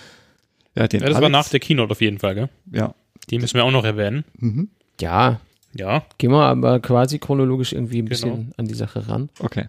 Ja, 0.76 0.88
den 0.88 1.02
Ja, 1.02 1.08
das 1.08 1.16
war 1.16 1.24
Alex- 1.24 1.32
nach 1.34 1.50
der 1.50 1.60
Keynote 1.60 1.92
auf 1.92 2.00
jeden 2.02 2.20
Fall, 2.20 2.36
gell? 2.36 2.50
Ja. 2.72 2.94
Die 3.30 3.40
müssen 3.40 3.56
wir 3.56 3.64
auch 3.64 3.72
noch 3.72 3.86
erwähnen. 3.86 4.24
Mhm. 4.38 4.70
Ja, 5.00 5.40
Ja. 5.74 6.04
gehen 6.18 6.32
wir 6.32 6.46
aber 6.46 6.80
quasi 6.80 7.20
chronologisch 7.20 7.74
irgendwie 7.74 8.00
ein 8.02 8.06
Genau. 8.06 8.10
bisschen 8.10 8.54
an 8.58 8.68
die 8.68 8.74
Sache 8.74 9.08
ran. 9.08 9.30
Okay. 9.40 9.66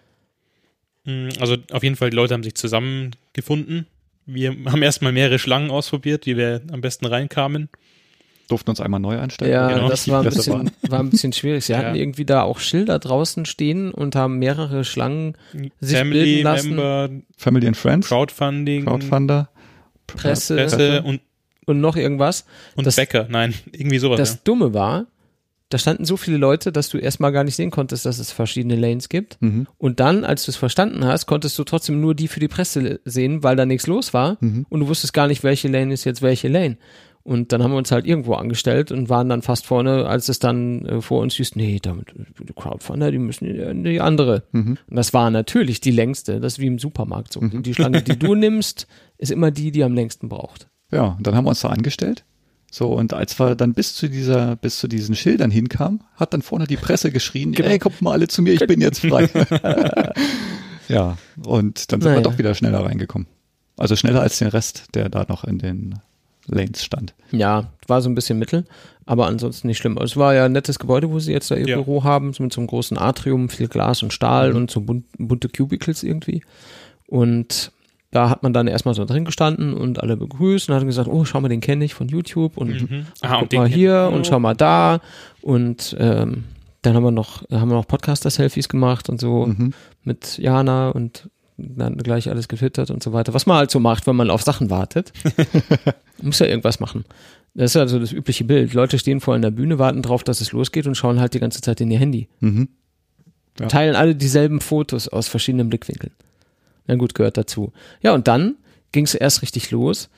Mm, 1.05 1.29
Also 1.39 1.57
auf 1.71 1.83
jeden 1.83 1.95
Fall, 1.95 2.09
die 2.09 2.15
Leute 2.15 2.33
haben 2.33 2.43
sich 2.43 2.55
zusammengefunden. 2.55 3.87
Wir 4.25 4.51
haben 4.65 4.81
erstmal 4.83 5.11
mehrere 5.11 5.39
Schlangen 5.39 5.71
ausprobiert, 5.71 6.25
wie 6.25 6.37
wir 6.37 6.61
am 6.71 6.81
besten 6.81 7.05
reinkamen. 7.05 7.69
Durften 8.49 8.69
uns 8.71 8.81
einmal 8.81 8.99
neu 8.99 9.17
einstellen. 9.17 9.51
Ja, 9.51 9.69
genau. 9.71 9.87
das 9.89 10.07
war 10.09 10.19
ein, 10.21 10.25
bisschen, 10.25 10.71
war 10.89 10.99
ein 10.99 11.09
bisschen 11.09 11.31
schwierig. 11.33 11.63
Sie 11.65 11.71
Ja. 11.73 11.79
hatten 11.79 11.95
irgendwie 11.95 12.25
da 12.25 12.41
auch 12.43 12.59
Schilder 12.59 12.99
draußen 12.99 13.45
stehen 13.45 13.91
und 13.91 14.15
haben 14.15 14.39
mehrere 14.39 14.83
Schlangen, 14.83 15.37
Sich 15.79 15.97
Family 15.97 16.23
bilden 16.23 16.43
lassen. 16.43 16.69
Member, 16.75 17.09
Family 17.37 17.67
and 17.67 17.77
Friends, 17.77 18.07
Crowdfunding, 18.09 18.85
Crowdfunder, 18.85 19.49
Presse, 20.07 20.55
Presse 20.57 21.01
und, 21.03 21.21
und 21.65 21.79
noch 21.81 21.95
irgendwas. 21.95 22.45
und 22.75 22.85
Das- 22.87 22.95
Bäcker. 22.95 23.27
Nein, 23.29 23.53
irgendwie 23.71 23.99
sowas. 23.99 24.17
Das 24.17 24.33
ja. 24.33 24.39
Dumme 24.43 24.73
war, 24.73 25.07
da 25.69 25.77
standen 25.77 26.03
so 26.03 26.17
viele 26.17 26.35
Leute, 26.37 26.71
dass 26.73 26.89
du 26.89 26.97
erstmal 26.97 27.31
gar 27.31 27.43
nicht 27.45 27.55
sehen 27.55 27.71
konntest, 27.71 28.05
dass 28.05 28.19
es 28.19 28.31
verschiedene 28.33 28.75
Lanes 28.75 29.07
gibt. 29.07 29.37
Mhm. 29.41 29.67
Und 29.77 30.01
dann, 30.01 30.25
als 30.25 30.43
du 30.45 30.51
es 30.51 30.57
verstanden 30.57 31.05
hast, 31.05 31.27
konntest 31.27 31.57
du 31.57 31.63
trotzdem 31.63 32.01
nur 32.01 32.13
die 32.13 32.27
für 32.27 32.41
die 32.41 32.49
Presse 32.49 32.99
sehen, 33.05 33.41
weil 33.41 33.55
da 33.55 33.65
nichts 33.65 33.87
los 33.87 34.13
war. 34.13 34.37
Mhm. 34.41 34.65
Und 34.69 34.81
du 34.81 34.87
wusstest 34.89 35.13
gar 35.13 35.27
nicht, 35.27 35.43
welche 35.43 35.69
Lane 35.69 35.93
ist 35.93 36.03
jetzt 36.03 36.21
welche 36.21 36.49
Lane. 36.49 36.77
Und 37.23 37.51
dann 37.53 37.61
haben 37.63 37.71
wir 37.71 37.77
uns 37.77 37.91
halt 37.91 38.05
irgendwo 38.07 38.33
angestellt 38.33 38.91
und 38.91 39.07
waren 39.07 39.29
dann 39.29 39.43
fast 39.43 39.65
vorne, 39.67 40.07
als 40.07 40.27
es 40.27 40.39
dann 40.39 40.85
äh, 40.87 41.01
vor 41.01 41.21
uns 41.21 41.35
hieß, 41.35 41.55
nee, 41.55 41.77
damit, 41.81 42.07
die 42.17 42.51
Crowdfunder, 42.53 43.11
die 43.11 43.19
müssen 43.19 43.45
in 43.45 43.83
die 43.83 44.01
andere. 44.01 44.43
Mhm. 44.51 44.77
Und 44.89 44.95
das 44.95 45.13
war 45.13 45.29
natürlich 45.29 45.79
die 45.81 45.91
längste, 45.91 46.39
das 46.41 46.53
ist 46.53 46.59
wie 46.59 46.65
im 46.67 46.79
Supermarkt 46.79 47.31
so. 47.31 47.39
Die 47.39 47.73
Schlange, 47.75 48.01
die 48.01 48.17
du 48.17 48.33
nimmst, 48.35 48.87
ist 49.19 49.31
immer 49.31 49.51
die, 49.51 49.71
die 49.71 49.83
am 49.83 49.93
längsten 49.93 50.29
braucht. 50.29 50.67
Ja, 50.91 51.15
und 51.17 51.25
dann 51.25 51.35
haben 51.35 51.45
wir 51.45 51.49
uns 51.49 51.61
da 51.61 51.69
angestellt. 51.69 52.23
So, 52.73 52.87
und 52.93 53.13
als 53.13 53.37
wir 53.39 53.55
dann 53.55 53.73
bis 53.73 53.95
zu 53.95 54.07
dieser, 54.09 54.55
bis 54.55 54.79
zu 54.79 54.87
diesen 54.87 55.15
Schildern 55.15 55.51
hinkamen, 55.51 56.01
hat 56.15 56.33
dann 56.33 56.41
vorne 56.41 56.67
die 56.67 56.77
Presse 56.77 57.11
geschrien, 57.11 57.51
Genau. 57.51 57.67
ey, 57.69 57.79
kommt 57.79 58.01
mal 58.01 58.13
alle 58.13 58.27
zu 58.29 58.41
mir, 58.41 58.53
ich 58.53 58.65
bin 58.65 58.79
jetzt 58.79 58.99
frei. 59.05 59.29
ja, 60.87 61.17
und 61.45 61.91
dann 61.91 62.01
sind 62.01 62.09
wir 62.09 62.15
Naja. 62.15 62.21
doch 62.23 62.37
wieder 62.37 62.55
schneller 62.55 62.85
reingekommen. 62.85 63.27
Also 63.77 63.95
schneller 63.95 64.21
als 64.21 64.37
den 64.37 64.47
Rest, 64.49 64.85
der 64.93 65.09
da 65.09 65.25
noch 65.27 65.43
in 65.43 65.57
den 65.57 65.95
Lanes 66.47 66.83
stand. 66.83 67.13
Ja, 67.31 67.71
war 67.87 68.01
so 68.01 68.09
ein 68.09 68.15
bisschen 68.15 68.39
mittel, 68.39 68.65
aber 69.05 69.27
ansonsten 69.27 69.67
nicht 69.67 69.77
schlimm. 69.77 69.97
Es 69.97 70.15
war 70.17 70.33
ja 70.33 70.45
ein 70.45 70.51
nettes 70.51 70.79
Gebäude, 70.79 71.09
wo 71.09 71.19
sie 71.19 71.31
jetzt 71.31 71.51
da 71.51 71.55
ihr 71.55 71.67
Ja. 71.67 71.75
Büro 71.75 72.03
haben, 72.03 72.27
mit 72.39 72.53
so 72.53 72.61
einem 72.61 72.67
großen 72.67 72.97
Atrium, 72.97 73.49
viel 73.49 73.67
Glas 73.67 74.01
und 74.03 74.13
Stahl 74.13 74.51
Mhm. 74.51 74.55
und 74.57 74.71
so 74.71 74.81
bunt, 74.81 75.05
bunte 75.17 75.49
Cubicles 75.49 76.03
irgendwie. 76.03 76.41
Und 77.07 77.71
da 78.11 78.29
hat 78.29 78.43
man 78.43 78.53
dann 78.53 78.67
erstmal 78.67 78.93
so 78.93 79.05
drin 79.05 79.25
gestanden 79.25 79.73
und 79.73 80.01
alle 80.03 80.17
begrüßt 80.17 80.69
und 80.69 80.75
hat 80.75 80.83
gesagt, 80.85 81.07
oh, 81.09 81.23
schau 81.25 81.39
mal, 81.41 81.47
den 81.49 81.61
kenne 81.61 81.85
ich 81.85 81.93
von 81.93 82.07
YouTube 82.09 82.57
und 82.57 82.89
Mhm. 82.91 83.05
Aha, 83.21 83.39
guck 83.39 83.49
den 83.49 83.59
mal 83.61 83.67
hier 83.69 84.09
und 84.13 84.27
schau 84.27 84.39
mal 84.39 84.53
da 84.55 84.99
und 85.41 85.95
ähm, 85.99 86.43
dann 86.81 86.95
haben 86.95 87.03
wir 87.03 87.11
noch, 87.11 87.49
haben 87.51 87.69
wir 87.69 87.75
noch 87.75 87.87
Podcaster-Selfies 87.87 88.67
gemacht 88.69 89.07
und 89.09 89.19
so 89.21 89.45
Mhm. 89.47 89.73
mit 90.03 90.37
Jana 90.37 90.89
und 90.89 91.29
dann 91.57 91.95
gleich 91.97 92.29
alles 92.29 92.47
getwittert 92.47 92.89
und 92.89 93.03
so 93.03 93.13
weiter. 93.13 93.33
Was 93.35 93.45
man 93.45 93.57
halt 93.57 93.69
so 93.71 93.79
macht, 93.79 94.07
wenn 94.07 94.15
man 94.15 94.29
auf 94.31 94.41
Sachen 94.41 94.69
wartet. 94.71 95.13
Muss 96.21 96.39
ja 96.39 96.47
irgendwas 96.47 96.79
machen. 96.79 97.05
Das 97.53 97.71
ist 97.71 97.77
also 97.77 97.99
das 97.99 98.11
übliche 98.11 98.45
Bild. 98.45 98.73
Leute 98.73 98.97
stehen 98.97 99.19
vor 99.19 99.35
einer 99.35 99.51
Bühne, 99.51 99.77
warten 99.77 100.01
drauf, 100.01 100.23
dass 100.23 100.41
es 100.41 100.51
losgeht 100.53 100.87
und 100.87 100.95
schauen 100.95 101.19
halt 101.19 101.33
die 101.35 101.39
ganze 101.39 101.61
Zeit 101.61 101.79
in 101.81 101.91
ihr 101.91 101.99
Handy. 101.99 102.27
Mhm. 102.39 102.69
Ja. 103.59 103.67
Teilen 103.67 103.95
alle 103.95 104.15
dieselben 104.15 104.59
Fotos 104.59 105.07
aus 105.07 105.27
verschiedenen 105.27 105.69
Blickwinkeln. 105.69 106.13
Na 106.87 106.95
gut, 106.95 107.13
gehört 107.15 107.37
dazu. 107.37 107.71
Ja, 108.01 108.13
und 108.13 108.27
dann 108.27 108.55
ging 108.91 109.05
es 109.05 109.13
erst 109.15 109.41
richtig 109.41 109.71
los. 109.71 110.09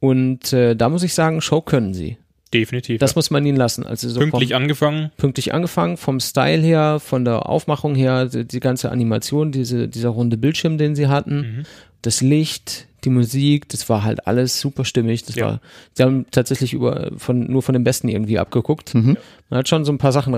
Und 0.00 0.52
äh, 0.52 0.74
da 0.76 0.88
muss 0.88 1.02
ich 1.02 1.14
sagen, 1.14 1.40
Show 1.40 1.60
können 1.60 1.94
sie. 1.94 2.18
Definitiv. 2.52 3.00
Das 3.00 3.12
ja. 3.12 3.16
muss 3.16 3.30
man 3.30 3.44
ihnen 3.44 3.56
lassen. 3.56 3.84
Also 3.84 4.08
so 4.08 4.20
Pünktlich 4.20 4.50
vom, 4.50 4.62
angefangen. 4.62 5.10
pünktlich 5.16 5.52
angefangen, 5.54 5.96
vom 5.96 6.20
Style 6.20 6.62
her, 6.62 7.00
von 7.00 7.24
der 7.24 7.48
Aufmachung 7.48 7.94
her, 7.96 8.26
die, 8.26 8.44
die 8.44 8.60
ganze 8.60 8.92
Animation, 8.92 9.50
diese, 9.50 9.88
dieser 9.88 10.10
runde 10.10 10.36
Bildschirm, 10.36 10.78
den 10.78 10.94
sie 10.94 11.08
hatten, 11.08 11.36
Mhm. 11.40 11.62
das 12.02 12.20
Licht, 12.20 12.86
die 13.02 13.10
Musik, 13.10 13.68
das 13.70 13.88
war 13.88 14.04
halt 14.04 14.26
alles 14.28 14.60
super 14.60 14.84
stimmig. 14.84 15.24
Das 15.24 15.34
Ja. 15.34 15.46
war, 15.46 15.60
sie 15.94 16.02
haben 16.04 16.26
tatsächlich 16.30 16.74
über, 16.74 17.10
von, 17.16 17.50
nur 17.50 17.62
von 17.62 17.72
dem 17.72 17.82
Besten 17.82 18.08
irgendwie 18.08 18.38
abgeguckt. 18.38 18.94
Mhm. 18.94 19.16
Man 19.50 19.58
hat 19.58 19.68
schon 19.68 19.84
so 19.84 19.92
ein 19.92 19.98
paar 19.98 20.12
Sachen 20.12 20.34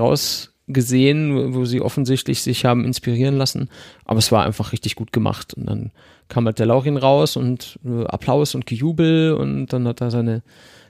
gesehen, 0.69 1.55
wo 1.55 1.65
sie 1.65 1.81
offensichtlich 1.81 2.43
sich 2.43 2.65
haben 2.65 2.85
inspirieren 2.85 3.37
lassen. 3.37 3.69
Aber 4.05 4.19
es 4.19 4.33
war 4.33 4.45
einfach 4.45 4.73
richtig 4.73 4.97
gut 4.97 5.13
gemacht. 5.13 5.55
Und 5.55 5.67
dann 5.67 5.91
kam 6.29 6.47
halt 6.47 6.59
der 6.59 6.67
Laurin 6.67 6.97
raus 6.97 7.37
und 7.37 7.79
äh, 7.85 8.05
Applaus 8.07 8.55
und 8.55 8.67
Gejubel 8.67 9.33
und 9.35 9.69
dann 9.69 9.87
hat 9.87 10.01
er 10.01 10.11
seine, 10.11 10.43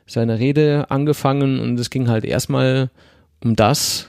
seine 0.06 0.38
Rede 0.38 0.90
angefangen 0.90 1.60
und 1.60 1.78
es 1.78 1.90
ging 1.90 2.08
halt 2.08 2.24
erstmal 2.24 2.90
um 3.44 3.54
das, 3.54 4.08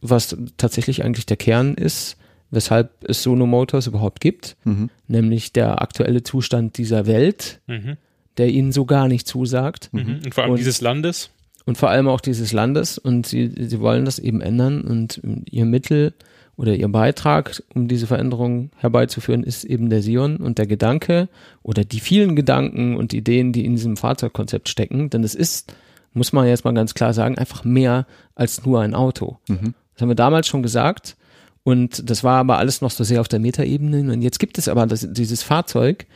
was 0.00 0.36
tatsächlich 0.56 1.04
eigentlich 1.04 1.26
der 1.26 1.36
Kern 1.36 1.74
ist, 1.74 2.16
weshalb 2.52 2.90
es 3.08 3.22
Sono 3.22 3.46
Motors 3.46 3.86
überhaupt 3.88 4.20
gibt, 4.20 4.56
Mhm. 4.64 4.90
nämlich 5.08 5.52
der 5.52 5.82
aktuelle 5.82 6.22
Zustand 6.22 6.78
dieser 6.78 7.06
Welt, 7.06 7.60
Mhm. 7.66 7.96
der 8.38 8.48
ihnen 8.48 8.70
so 8.72 8.84
gar 8.86 9.08
nicht 9.08 9.26
zusagt 9.26 9.88
Mhm. 9.92 10.20
Und 10.24 10.34
vor 10.34 10.44
allem 10.44 10.52
Und- 10.52 10.58
dieses 10.58 10.80
Landes. 10.80 11.30
Und 11.70 11.78
vor 11.78 11.88
allem 11.88 12.08
auch 12.08 12.20
dieses 12.20 12.52
Landes 12.52 12.98
und 12.98 13.28
sie, 13.28 13.48
sie 13.56 13.78
wollen 13.78 14.04
das 14.04 14.18
eben 14.18 14.40
ändern 14.40 14.80
und 14.80 15.20
ihr 15.48 15.64
Mittel 15.64 16.14
oder 16.56 16.74
ihr 16.74 16.88
Beitrag, 16.88 17.62
um 17.76 17.86
diese 17.86 18.08
Veränderung 18.08 18.72
herbeizuführen, 18.78 19.44
ist 19.44 19.62
eben 19.62 19.88
der 19.88 20.02
Sion 20.02 20.38
und 20.38 20.58
der 20.58 20.66
Gedanke 20.66 21.28
oder 21.62 21.84
die 21.84 22.00
vielen 22.00 22.34
Gedanken 22.34 22.96
und 22.96 23.12
Ideen, 23.12 23.52
die 23.52 23.64
in 23.64 23.76
diesem 23.76 23.96
Fahrzeugkonzept 23.96 24.68
stecken, 24.68 25.10
denn 25.10 25.22
es 25.22 25.36
ist, 25.36 25.72
muss 26.12 26.32
man 26.32 26.48
jetzt 26.48 26.64
mal 26.64 26.74
ganz 26.74 26.94
klar 26.94 27.14
sagen, 27.14 27.38
einfach 27.38 27.62
mehr 27.62 28.04
als 28.34 28.66
nur 28.66 28.80
ein 28.80 28.96
Auto. 28.96 29.38
Mhm. 29.46 29.74
Das 29.94 30.02
haben 30.02 30.08
wir 30.08 30.16
damals 30.16 30.48
schon 30.48 30.64
gesagt. 30.64 31.16
Und 31.62 32.10
das 32.10 32.24
war 32.24 32.38
aber 32.38 32.58
alles 32.58 32.80
noch 32.80 32.90
so 32.90 33.04
sehr 33.04 33.20
auf 33.20 33.28
der 33.28 33.38
Metaebene. 33.38 34.12
Und 34.12 34.22
jetzt 34.22 34.40
gibt 34.40 34.58
es 34.58 34.66
aber 34.66 34.88
das, 34.88 35.06
dieses 35.12 35.44
Fahrzeug 35.44 36.06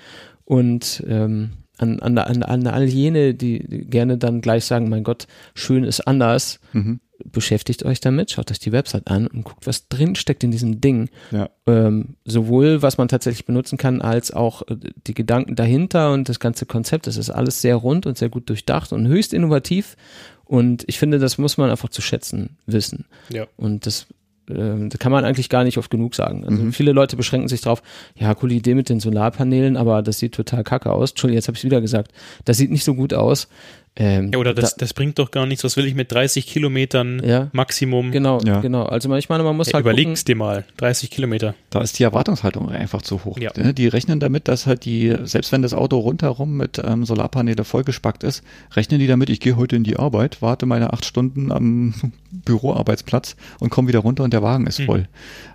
und 0.46 1.05
ähm, 1.07 1.50
an, 1.78 2.00
an, 2.00 2.18
an, 2.18 2.42
an 2.42 2.66
all 2.66 2.84
jene, 2.84 3.34
die 3.34 3.58
gerne 3.58 4.18
dann 4.18 4.40
gleich 4.40 4.64
sagen, 4.64 4.88
mein 4.88 5.04
Gott, 5.04 5.26
schön 5.54 5.84
ist 5.84 6.00
anders, 6.06 6.60
Mhm. 6.72 7.00
beschäftigt 7.24 7.84
euch 7.84 8.00
damit, 8.00 8.30
schaut 8.32 8.50
euch 8.50 8.58
die 8.58 8.72
Website 8.72 9.08
an 9.08 9.26
und 9.28 9.44
guckt, 9.44 9.66
was 9.66 9.88
drin 9.88 10.14
steckt 10.16 10.42
in 10.44 10.50
diesem 10.50 10.80
Ding. 10.80 11.08
Ja. 11.30 11.48
Ähm, 11.66 12.16
sowohl 12.24 12.82
was 12.82 12.98
man 12.98 13.08
tatsächlich 13.08 13.46
benutzen 13.46 13.78
kann, 13.78 14.00
als 14.02 14.32
auch 14.32 14.62
äh, 14.62 14.76
die 15.06 15.14
Gedanken 15.14 15.54
dahinter 15.56 16.12
und 16.12 16.28
das 16.28 16.40
ganze 16.40 16.66
Konzept. 16.66 17.06
Das 17.06 17.16
ist 17.16 17.30
alles 17.30 17.60
sehr 17.60 17.76
rund 17.76 18.06
und 18.06 18.18
sehr 18.18 18.28
gut 18.28 18.48
durchdacht 18.48 18.92
und 18.92 19.06
höchst 19.06 19.32
innovativ. 19.32 19.96
Und 20.44 20.84
ich 20.88 20.98
finde, 20.98 21.18
das 21.18 21.38
muss 21.38 21.56
man 21.56 21.70
einfach 21.70 21.88
zu 21.88 22.02
schätzen 22.02 22.58
wissen. 22.66 23.06
Ja. 23.32 23.46
Und 23.56 23.86
das, 23.86 24.06
äh, 24.49 24.88
das 24.88 24.99
kann 24.99 25.12
man 25.12 25.24
eigentlich 25.24 25.49
gar 25.49 25.64
nicht 25.64 25.78
oft 25.78 25.90
genug 25.90 26.14
sagen. 26.14 26.45
Also 26.45 26.70
viele 26.72 26.92
Leute 26.92 27.16
beschränken 27.16 27.49
sich 27.49 27.61
drauf, 27.61 27.82
ja, 28.16 28.34
coole 28.34 28.55
Idee 28.55 28.74
mit 28.74 28.88
den 28.88 29.01
Solarpanelen, 29.01 29.76
aber 29.76 30.03
das 30.03 30.18
sieht 30.18 30.34
total 30.34 30.64
kacke 30.64 30.92
aus. 30.92 31.11
Entschuldigung, 31.11 31.36
jetzt 31.36 31.49
habe 31.49 31.57
ich 31.57 31.64
wieder 31.64 31.80
gesagt. 31.80 32.12
Das 32.45 32.57
sieht 32.57 32.70
nicht 32.70 32.84
so 32.84 32.95
gut 32.95 33.14
aus. 33.14 33.49
Ähm, 33.97 34.30
Ja, 34.32 34.38
oder 34.40 34.55
das, 34.55 34.72
da, 34.72 34.78
das 34.80 34.92
bringt 34.92 35.20
doch 35.20 35.30
gar 35.30 35.47
nichts. 35.47 35.62
Was 35.62 35.76
will 35.76 35.86
ich 35.86 35.95
mit 35.95 36.11
30 36.11 36.47
Kilometern 36.49 37.22
Ja. 37.24 37.49
Maximum? 37.53 38.11
genau, 38.11 38.40
Ja. 38.45 38.61
genau. 38.61 38.82
Also 38.86 39.14
ich 39.14 39.28
meine, 39.28 39.45
man 39.45 39.57
muss 39.57 39.68
Ja, 39.68 39.74
halt 39.74 39.84
gucken, 39.84 39.99
überleg's 40.01 40.24
dir 40.24 40.34
mal. 40.34 40.64
30 40.78 41.11
Kilometer. 41.11 41.55
Da 41.70 41.80
ist 41.80 41.97
die 41.99 42.03
Erwartungshaltung 42.03 42.68
einfach 42.70 43.03
zu 43.03 43.24
hoch. 43.24 43.38
Ja. 43.38 43.53
Ne, 43.57 43.72
Die 43.72 43.86
rechnen 43.86 44.18
damit, 44.18 44.49
dass 44.49 44.66
halt 44.66 44.84
die, 44.84 45.14
selbst 45.22 45.53
wenn 45.53 45.62
das 45.62 45.74
Auto 45.74 45.99
rundherum 45.99 46.57
mit 46.57 46.82
ähm, 46.84 47.05
Solarpaneele 47.05 47.62
vollgespackt 47.62 48.24
ist, 48.24 48.42
rechnen 48.74 48.99
die 48.99 49.07
damit, 49.07 49.30
ich 49.30 49.38
gehe 49.38 49.57
heute 49.57 49.76
in 49.76 49.84
die 49.84 49.97
Arbeit, 49.97 50.42
warte 50.42 50.66
meine 50.66 50.92
acht 50.92 51.05
Stunden 51.05 51.53
am 51.53 51.95
Büroarbeitsplatz 52.32 53.36
und 53.61 53.70
komme 53.70 53.88
wieder 53.88 54.01
runter 54.01 54.24
und 54.24 54.32
der 54.32 54.42
Wagen 54.42 54.66
ist 54.66 54.80
Mhm. 54.80 54.86
voll. 54.86 55.09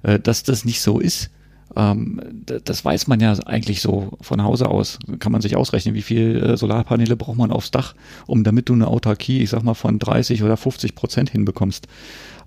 Äh, 0.04 0.20
dass 0.20 0.44
das 0.44 0.64
nicht 0.66 0.82
so 0.82 1.00
ist, 1.00 1.30
ähm, 1.76 2.20
das 2.45 2.84
weiß 2.84 3.07
man 3.07 3.20
ja 3.20 3.34
eigentlich 3.45 3.82
so 3.82 4.17
von 4.22 4.43
Hause 4.43 4.67
aus. 4.70 4.99
Kann 5.20 5.32
man 5.32 5.41
sich 5.41 5.55
ausrechnen, 5.55 5.95
wie 5.95 6.01
viel 6.01 6.36
äh, 6.38 6.57
Solarpaneele 6.57 7.15
braucht 7.15 7.38
man 7.38 7.51
aufs 7.51 7.72
Dach, 7.72 7.95
um 8.28 8.43
damit 8.43 8.70
du 8.70 8.74
eine 8.74 8.88
Autarkie, 8.88 9.39
ich 9.41 9.49
sag 9.49 9.63
mal, 9.63 9.74
von 9.76 9.99
30 9.99 10.43
oder 10.43 10.57
50 10.57 10.95
Prozent 10.95 11.30
hinbekommst. 11.30 11.88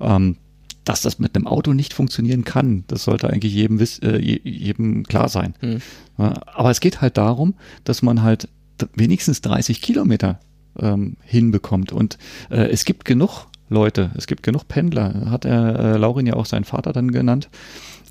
Ähm, 0.01 0.37
dass 0.85 1.01
das 1.01 1.21
mit 1.21 1.37
einem 1.37 1.47
Auto 1.47 1.73
nicht 1.75 1.95
funktionieren 1.95 2.43
kann, 2.45 2.83
das 2.89 3.05
sollte 3.05 3.31
eigentlich 3.31 3.55
jedem, 3.55 3.79
äh, 3.79 4.19
je- 4.19 4.41
jedem 4.43 5.05
klar 5.05 5.29
sein. 5.29 5.55
Hm. 5.61 5.81
Ja, 6.19 6.35
aber 6.55 6.71
es 6.73 6.81
geht 6.81 7.01
halt 7.01 7.17
darum, 7.17 7.55
dass 7.85 8.03
man 8.03 8.23
halt 8.23 8.49
wenigstens 8.97 9.43
30 9.43 9.81
Kilometer 9.81 10.41
ähm, 10.81 11.17
hinbekommt. 11.23 11.93
Und 11.93 12.19
äh, 12.51 12.69
es 12.71 12.85
gibt 12.85 13.05
genug 13.05 13.47
Leute, 13.73 14.11
es 14.17 14.27
gibt 14.27 14.43
genug 14.43 14.69
Pendler, 14.69 15.31
hat 15.31 15.45
er 15.45 15.79
äh, 15.95 15.97
Laurin 15.99 16.27
ja 16.27 16.35
auch 16.35 16.47
seinen 16.47 16.65
Vater 16.65 16.93
dann 16.93 17.11
genannt, 17.11 17.49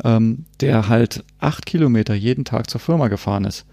ähm, 0.04 0.46
der 0.60 0.88
halt 0.90 1.24
acht 1.40 1.66
Kilometer 1.66 2.14
jeden 2.14 2.44
Tag 2.46 2.70
zur 2.70 2.82
Firma 2.82 3.08
gefahren 3.08 3.46
ist. 3.46 3.66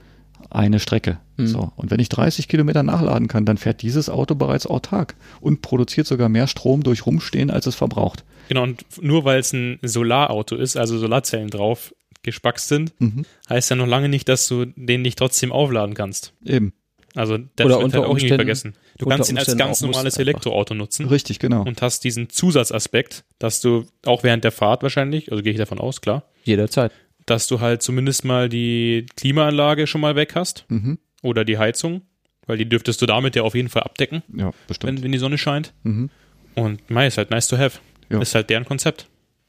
Eine 0.50 0.78
Strecke. 0.80 1.18
Mhm. 1.36 1.46
So. 1.48 1.72
Und 1.76 1.90
wenn 1.90 2.00
ich 2.00 2.08
30 2.08 2.46
Kilometer 2.48 2.82
nachladen 2.82 3.26
kann, 3.28 3.44
dann 3.44 3.58
fährt 3.58 3.82
dieses 3.82 4.08
Auto 4.08 4.34
bereits 4.34 4.66
autark 4.66 5.16
und 5.40 5.62
produziert 5.62 6.06
sogar 6.06 6.28
mehr 6.28 6.46
Strom 6.46 6.82
durch 6.82 7.04
Rumstehen, 7.06 7.50
als 7.50 7.66
es 7.66 7.74
verbraucht. 7.74 8.24
Genau, 8.48 8.62
und 8.62 8.84
nur 9.02 9.24
weil 9.24 9.40
es 9.40 9.52
ein 9.52 9.78
Solarauto 9.82 10.54
ist, 10.56 10.76
also 10.76 10.96
Solarzellen 10.98 11.50
drauf 11.50 11.92
gespackst 12.22 12.68
sind, 12.68 12.92
Mhm. 13.00 13.24
heißt 13.48 13.70
ja 13.70 13.76
noch 13.76 13.86
lange 13.86 14.08
nicht, 14.08 14.28
dass 14.28 14.46
du 14.48 14.64
den 14.64 15.02
nicht 15.02 15.18
trotzdem 15.18 15.52
aufladen 15.52 15.94
kannst. 15.94 16.32
Eben. 16.44 16.72
Also 17.14 17.36
das 17.56 17.66
Oder 17.66 17.76
wird 17.76 17.84
unter 17.84 17.98
halt 17.98 18.06
auch 18.08 18.14
nicht 18.14 18.22
Umständen- 18.24 18.36
vergessen. 18.36 18.74
Du 18.98 19.06
kannst 19.06 19.30
ihn 19.30 19.38
als 19.38 19.56
ganz 19.56 19.80
normales. 19.80 20.16
Elektroauto 20.18 20.74
nutzen 20.74 21.06
Richtig, 21.06 21.38
genau. 21.38 21.62
und 21.62 21.80
hast 21.82 22.02
diesen 22.04 22.28
Zusatzaspekt, 22.30 23.24
dass 23.38 23.60
du 23.60 23.84
auch 24.04 24.22
während 24.24 24.42
der 24.44 24.52
Fahrt 24.52 24.82
wahrscheinlich, 24.82 25.30
also 25.30 25.42
gehe 25.42 25.52
ich 25.52 25.58
davon 25.58 25.78
aus, 25.78 26.00
klar, 26.00 26.24
jederzeit. 26.44 26.92
dass 27.26 27.46
du 27.46 27.60
halt 27.60 27.82
zumindest 27.82 28.24
mal 28.24 28.48
die 28.48 29.06
Klimaanlage 29.16 29.86
schon 29.86 30.00
mal 30.00 30.16
weg 30.16 30.34
hast 30.34 30.64
Mhm. 30.68 30.98
oder 31.22 31.44
die 31.44 31.58
Heizung, 31.58 32.02
weil 32.46 32.58
die 32.58 32.68
dürftest 32.68 33.00
du 33.00 33.06
damit 33.06 33.36
ja 33.36 33.42
auf 33.42 33.54
jeden 33.54 33.68
Fall 33.68 33.82
abdecken, 33.84 34.22
Ja, 34.36 34.50
bestimmt. 34.66 34.96
wenn, 34.98 35.04
wenn 35.04 35.12
die 35.12 35.18
Sonne 35.18 35.38
scheint. 35.38 35.74
Mhm. 35.84 36.10
Und 36.56 36.90
mei, 36.90 37.06
ist 37.06 37.18
halt 37.18 37.30
nice 37.30 37.46
to 37.48 37.56
have. 37.56 37.78
Ja. 38.10 38.20
Ist 38.20 38.34
halt 38.34 38.50
deren 38.50 38.64
Konzept. 38.64 39.06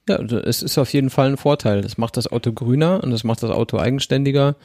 Ja, 0.08 0.18
es 0.22 0.62
ist 0.62 0.78
auf 0.78 0.92
jeden 0.94 1.10
Fall 1.10 1.28
ein 1.30 1.38
Vorteil. 1.38 1.82
Das 1.82 1.98
macht 1.98 2.18
das 2.18 2.28
Auto 2.32 2.52
grüner 2.52 3.02
und 3.04 3.12
das 3.12 3.24
macht 3.24 3.42
das 3.44 3.52
Auto 3.52 3.78
eigenständiger 3.78 4.56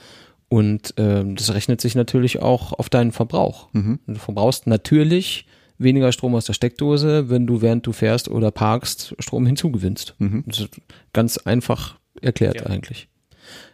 und 0.55 0.94
ähm, 0.98 1.34
das 1.36 1.52
rechnet 1.52 1.80
sich 1.80 1.94
natürlich 1.94 2.40
auch 2.40 2.72
auf 2.72 2.88
deinen 2.88 3.12
Verbrauch. 3.12 3.68
Mhm. 3.72 3.98
Du 4.07 4.14
verbrauchst 4.14 4.66
natürlich 4.66 5.46
weniger 5.78 6.12
Strom 6.12 6.34
aus 6.36 6.44
der 6.46 6.52
Steckdose, 6.52 7.28
wenn 7.28 7.46
du 7.46 7.61
während 7.61 7.84
du 7.86 7.92
fährst 7.92 8.28
oder 8.28 8.50
parkst 8.52 9.16
Strom 9.18 9.46
hinzugewinnst. 9.46 10.14
Mhm. 10.18 10.44
Das 10.46 10.61
ist 10.61 10.68
ganz 11.12 11.38
einfach 11.38 11.96
erklärt 12.22 12.61
Ja. 12.61 12.66
eigentlich. 12.66 13.09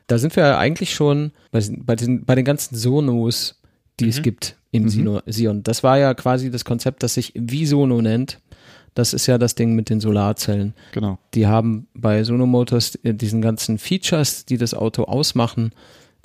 Da 0.07 0.17
sind 0.19 0.35
wir 0.37 0.45
ja 0.45 0.59
eigentlich 0.59 0.95
schon 0.95 1.33
bei, 1.53 1.61
bei, 1.79 1.97
den, 1.97 2.25
bei 2.25 2.35
den 2.35 2.45
ganzen 2.45 2.75
Sonos, 2.77 3.61
die 4.01 4.09
es 4.09 4.19
Mhm. 4.19 4.23
gibt 4.23 4.57
im 4.73 4.85
Mhm. 4.85 5.21
Sion. 5.27 5.63
Das 5.63 5.83
war 5.83 5.99
ja 5.99 6.15
quasi 6.15 6.51
das 6.51 6.65
Konzept, 6.65 7.03
das 7.03 7.15
sich 7.15 7.33
Visono 7.37 8.01
nennt. 8.01 8.39
Das 8.95 9.13
ist 9.13 9.27
ja 9.29 9.37
das 9.39 9.55
Ding 9.55 9.75
mit 9.75 9.89
den 9.91 10.01
Solarzellen. 10.01 10.75
Genau. 10.93 11.19
Die 11.35 11.47
haben 11.47 11.87
bei 11.95 12.25
Sono 12.25 12.47
Motors 12.47 12.97
äh, 13.05 13.15
diesen 13.15 13.41
ganzen 13.43 13.79
Features, 13.79 14.47
die 14.47 14.57
das 14.57 14.73
Auto 14.75 15.05
ausmachen, 15.05 15.73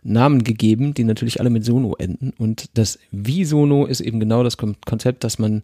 Namen 0.06 0.44
gegeben, 0.44 0.94
die 0.94 1.04
natürlich 1.04 1.40
alle 1.40 1.50
mit 1.50 1.66
Sono 1.66 1.96
enden. 1.98 2.32
Und 2.38 2.70
das 2.78 3.00
Visono 3.12 3.86
ist 3.86 4.02
eben 4.02 4.20
genau 4.20 4.44
das 4.44 4.56
Kon- 4.58 4.78
Konzept, 4.86 5.24
dass 5.24 5.40
man 5.40 5.64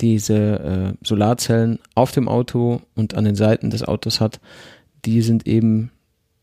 diese 0.00 0.94
äh, 0.94 1.06
Solarzellen 1.06 1.78
auf 1.94 2.12
dem 2.12 2.28
Auto 2.28 2.82
und 2.94 3.14
an 3.14 3.24
den 3.24 3.34
Seiten 3.34 3.70
des 3.70 3.82
Autos 3.82 4.20
hat. 4.20 4.40
Die 5.04 5.22
sind 5.22 5.46
eben 5.46 5.90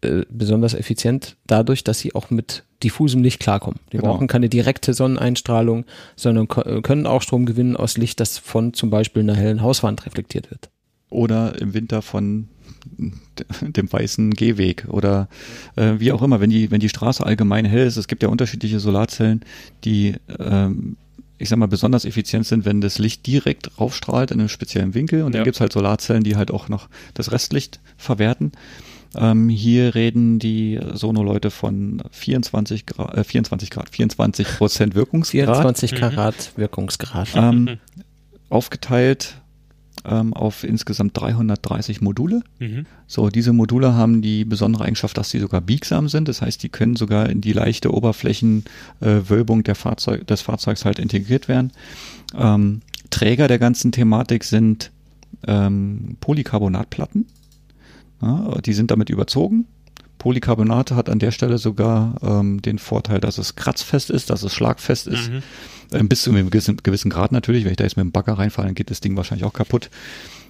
äh, 0.01 0.23
besonders 0.29 0.73
effizient 0.73 1.37
dadurch, 1.47 1.83
dass 1.83 1.99
sie 1.99 2.13
auch 2.15 2.29
mit 2.29 2.63
diffusem 2.83 3.23
Licht 3.23 3.39
klarkommen. 3.39 3.79
Die 3.91 3.97
Genau. 3.97 4.13
brauchen 4.13 4.27
keine 4.27 4.49
direkte 4.49 4.93
Sonneneinstrahlung, 4.93 5.85
sondern 6.15 6.47
äh, 6.65 6.81
können 6.81 7.07
auch 7.07 7.21
Strom 7.21 7.45
gewinnen 7.45 7.75
aus 7.75 7.97
Licht, 7.97 8.19
das 8.19 8.37
von 8.37 8.73
zum 8.73 8.89
Beispiel 8.89 9.23
einer 9.23 9.35
hellen 9.35 9.61
Hauswand 9.61 10.05
reflektiert 10.05 10.51
wird. 10.51 10.69
Oder 11.09 11.59
im 11.61 11.73
Winter 11.73 12.01
von 12.01 12.49
dem 13.61 13.91
weißen 13.91 14.31
Gehweg 14.31 14.85
oder 14.89 15.27
äh, 15.75 15.93
wie 15.97 16.11
auch 16.11 16.21
immer, 16.21 16.39
wenn 16.39 16.49
die, 16.49 16.71
wenn 16.71 16.79
die 16.79 16.89
Straße 16.89 17.25
allgemein 17.25 17.65
hell 17.65 17.85
ist. 17.87 17.97
Es 17.97 18.07
gibt 18.07 18.23
ja 18.23 18.29
unterschiedliche 18.29 18.79
Solarzellen, 18.79 19.41
die 19.83 20.15
ähm, 20.39 20.97
ich 21.39 21.49
sag 21.49 21.59
mal, 21.59 21.67
besonders 21.67 22.03
effizient 22.05 22.47
sind, 22.47 22.65
wenn 22.65 22.81
das 22.81 22.97
Licht 22.97 23.27
direkt 23.27 23.79
raufstrahlt 23.79 24.31
in 24.31 24.39
einem 24.39 24.49
speziellen 24.49 24.95
Winkel. 24.95 25.21
Und 25.21 25.33
dann 25.35 25.41
Ja. 25.41 25.43
gibt's 25.43 25.59
halt 25.59 25.71
Solarzellen, 25.71 26.23
die 26.23 26.35
halt 26.35 26.49
auch 26.49 26.67
noch 26.67 26.89
das 27.13 27.31
Restlicht 27.31 27.79
verwerten. 27.95 28.53
Ähm, 29.15 29.47
hier 29.47 29.93
reden 29.93 30.39
die 30.39 30.79
Sono-Leute 30.93 31.51
von 31.51 32.01
24 32.09 32.87
Grad, 32.87 33.15
äh, 33.15 33.23
24 33.23 33.69
Grad, 33.69 33.89
24 33.89 34.47
Prozent 34.57 34.95
Wirkungsgrad. 34.95 35.45
24 35.45 35.91
Mhm. 35.91 35.95
Karat 35.97 36.51
Wirkungsgrad. 36.55 37.29
Ähm, 37.35 37.77
aufgeteilt 38.49 39.35
ähm, 40.07 40.33
auf 40.33 40.63
insgesamt 40.63 41.17
330 41.17 42.01
Module. 42.01 42.41
Mhm. 42.59 42.85
So, 43.07 43.29
diese 43.29 43.53
Module 43.53 43.93
haben 43.93 44.21
die 44.21 44.45
besondere 44.45 44.85
Eigenschaft, 44.85 45.17
dass 45.17 45.29
sie 45.29 45.39
sogar 45.39 45.61
biegsam 45.61 46.09
sind. 46.09 46.27
Das 46.27 46.41
heißt, 46.41 46.63
die 46.63 46.69
können 46.69 46.95
sogar 46.95 47.29
in 47.29 47.41
die 47.41 47.53
leichte 47.53 47.93
Oberflächenwölbung 47.93 49.63
der 49.63 49.75
Fahrzeug, 49.75 50.25
des 50.27 50.41
Fahrzeugs 50.41 50.85
halt 50.85 50.99
integriert 50.99 51.47
werden. 51.47 51.71
Ähm, 52.35 52.81
Träger 53.09 53.47
der 53.47 53.59
ganzen 53.59 53.91
Thematik 53.91 54.43
sind 54.43 54.91
ähm, 55.45 56.17
Polycarbonatplatten. 56.21 57.25
Ja, 58.21 58.57
die 58.65 58.73
sind 58.73 58.91
damit 58.91 59.09
überzogen. 59.09 59.65
Polycarbonat 60.17 60.91
hat 60.91 61.09
an 61.09 61.19
der 61.19 61.31
Stelle 61.31 61.57
sogar 61.57 62.15
ähm, 62.23 62.61
den 62.61 62.79
Vorteil, 62.79 63.19
dass 63.19 63.37
es 63.37 63.55
kratzfest 63.55 64.09
ist, 64.09 64.29
dass 64.29 64.43
es 64.43 64.53
schlagfest 64.53 65.07
ist. 65.07 65.31
Mhm. 65.31 65.43
Ähm, 65.91 66.09
bis 66.09 66.21
zu 66.23 66.31
einem 66.31 66.49
gewissen, 66.49 66.77
gewissen 66.77 67.09
Grad 67.09 67.31
natürlich. 67.31 67.63
Wenn 67.63 67.71
ich 67.71 67.77
da 67.77 67.83
jetzt 67.83 67.97
mit 67.97 68.03
dem 68.05 68.11
Bagger 68.11 68.33
reinfahre, 68.33 68.67
dann 68.67 68.75
geht 68.75 68.89
das 68.91 68.99
Ding 69.01 69.15
wahrscheinlich 69.15 69.45
auch 69.45 69.53
kaputt. 69.53 69.89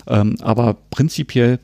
Ähm, 0.07 0.37
aber 0.41 0.77
prinzipiell 0.89 1.59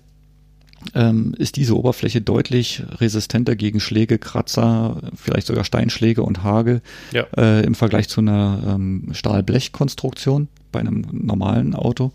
ähm, 0.95 1.33
ist 1.37 1.55
diese 1.55 1.77
Oberfläche 1.77 2.21
deutlich 2.21 2.83
resistenter 2.99 3.55
gegen 3.55 3.79
Schläge, 3.79 4.17
Kratzer, 4.19 5.01
vielleicht 5.15 5.47
sogar 5.47 5.63
Steinschläge 5.63 6.23
und 6.23 6.43
Hagel 6.43 6.81
Ja. 7.11 7.25
äh, 7.37 7.65
im 7.65 7.75
Vergleich 7.75 8.09
zu 8.09 8.21
einer 8.21 8.61
ähm, 8.67 9.09
Stahl-Blech-Konstruktion 9.13 10.49
bei 10.71 10.79
einem 10.79 11.05
normalen 11.11 11.75
Auto, 11.75 12.11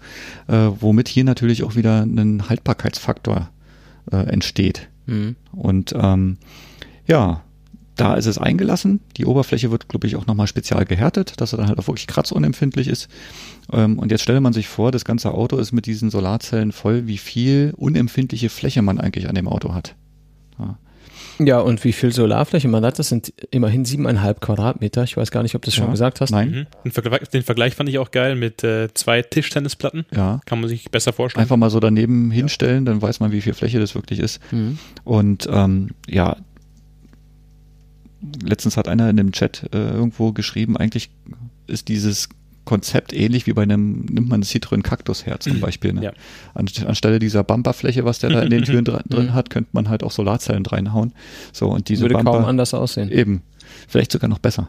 äh, 0.48 0.68
womit 0.80 1.08
hier 1.08 1.24
natürlich 1.24 1.62
auch 1.62 1.76
wieder 1.76 2.02
ein 2.02 2.48
Haltbarkeitsfaktor 2.48 3.48
äh, 4.12 4.16
entsteht. 4.16 4.88
Mhm. 5.06 5.36
Und 5.52 5.94
ähm, 5.96 6.36
ja, 7.06 7.42
da 7.98 8.14
ist 8.14 8.24
es 8.26 8.38
eingelassen. 8.38 9.00
Die 9.18 9.26
Oberfläche 9.26 9.70
wird, 9.70 9.88
glaube 9.88 10.06
ich, 10.06 10.16
auch 10.16 10.26
nochmal 10.26 10.46
spezial 10.46 10.86
gehärtet, 10.86 11.40
dass 11.40 11.52
er 11.52 11.58
dann 11.58 11.68
halt 11.68 11.78
auch 11.78 11.86
wirklich 11.88 12.06
kratzunempfindlich 12.06 12.88
ist. 12.88 13.08
Ähm, 13.72 13.98
und 13.98 14.10
jetzt 14.10 14.22
stelle 14.22 14.40
man 14.40 14.52
sich 14.54 14.68
vor, 14.68 14.90
das 14.90 15.04
ganze 15.04 15.32
Auto 15.34 15.58
ist 15.58 15.72
mit 15.72 15.84
diesen 15.84 16.08
Solarzellen 16.10 16.72
voll, 16.72 17.06
wie 17.06 17.18
viel 17.18 17.74
unempfindliche 17.76 18.48
Fläche 18.48 18.80
man 18.82 18.98
eigentlich 18.98 19.28
an 19.28 19.34
dem 19.34 19.46
Auto 19.48 19.74
hat. 19.74 19.94
Ja, 21.40 21.60
und 21.60 21.84
wie 21.84 21.92
viel 21.92 22.12
Solarfläche 22.12 22.66
man 22.66 22.84
hat, 22.84 22.98
das 22.98 23.10
sind 23.10 23.32
immerhin 23.52 23.84
siebeneinhalb 23.84 24.40
Quadratmeter. 24.40 25.04
Ich 25.04 25.16
weiß 25.16 25.30
gar 25.30 25.44
nicht, 25.44 25.54
ob 25.54 25.62
du 25.62 25.66
das 25.66 25.74
schon 25.76 25.84
Ja. 25.86 25.92
gesagt 25.92 26.20
hast. 26.20 26.32
Nein, 26.32 26.50
Mhm. 26.50 26.66
Den, 26.84 26.90
Vergleich, 26.92 27.28
den 27.28 27.42
Vergleich 27.44 27.74
fand 27.76 27.88
ich 27.88 27.98
auch 28.00 28.10
geil 28.10 28.34
mit 28.34 28.64
äh, 28.64 28.88
zwei 28.92 29.22
Tischtennisplatten. 29.22 30.04
ja. 30.12 30.40
Kann 30.46 30.58
man 30.60 30.68
sich 30.68 30.90
besser 30.90 31.12
vorstellen. 31.12 31.42
Einfach 31.42 31.56
mal 31.56 31.70
so 31.70 31.78
daneben 31.78 32.32
hinstellen, 32.32 32.84
dann 32.84 33.00
weiß 33.00 33.20
man, 33.20 33.30
wie 33.30 33.40
viel 33.40 33.54
Fläche 33.54 33.78
das 33.78 33.94
wirklich 33.94 34.18
ist. 34.18 34.40
Mhm. 34.52 34.78
Und 35.04 35.48
ähm, 35.52 35.90
ja, 36.08 36.36
letztens 38.42 38.76
hat 38.76 38.88
einer 38.88 39.08
in 39.10 39.16
dem 39.16 39.32
Chat 39.32 39.68
äh, 39.72 39.90
irgendwo 39.90 40.32
geschrieben, 40.32 40.76
eigentlich 40.76 41.10
ist 41.66 41.88
dieses 41.88 42.28
Konzept 42.68 43.14
ähnlich 43.14 43.46
wie 43.46 43.54
bei 43.54 43.62
einem, 43.62 44.00
nimmt 44.00 44.28
man 44.28 44.40
ein 44.40 44.44
Citroën 44.44 44.82
Cactus 44.82 45.24
her 45.24 45.40
zum 45.40 45.58
Beispiel. 45.58 45.94
Ne? 45.94 46.04
Ja. 46.04 46.12
An, 46.52 46.66
anstelle 46.86 47.18
dieser 47.18 47.42
Bumperfläche, 47.42 48.04
was 48.04 48.18
der 48.18 48.28
da 48.28 48.42
in 48.42 48.50
den 48.50 48.62
Türen 48.64 48.84
dr 48.84 49.02
drin 49.08 49.32
hat, 49.32 49.48
könnte 49.48 49.70
man 49.72 49.88
halt 49.88 50.02
auch 50.02 50.10
Solarzellen 50.10 50.66
reinhauen. 50.66 51.14
So, 51.52 51.70
und 51.70 51.88
diese 51.88 52.02
Würde 52.02 52.16
kaum 52.16 52.24
Bumper, 52.26 52.46
anders 52.46 52.74
aussehen. 52.74 53.10
eben, 53.10 53.42
vielleicht 53.86 54.12
sogar 54.12 54.28
noch 54.28 54.38
besser. 54.38 54.68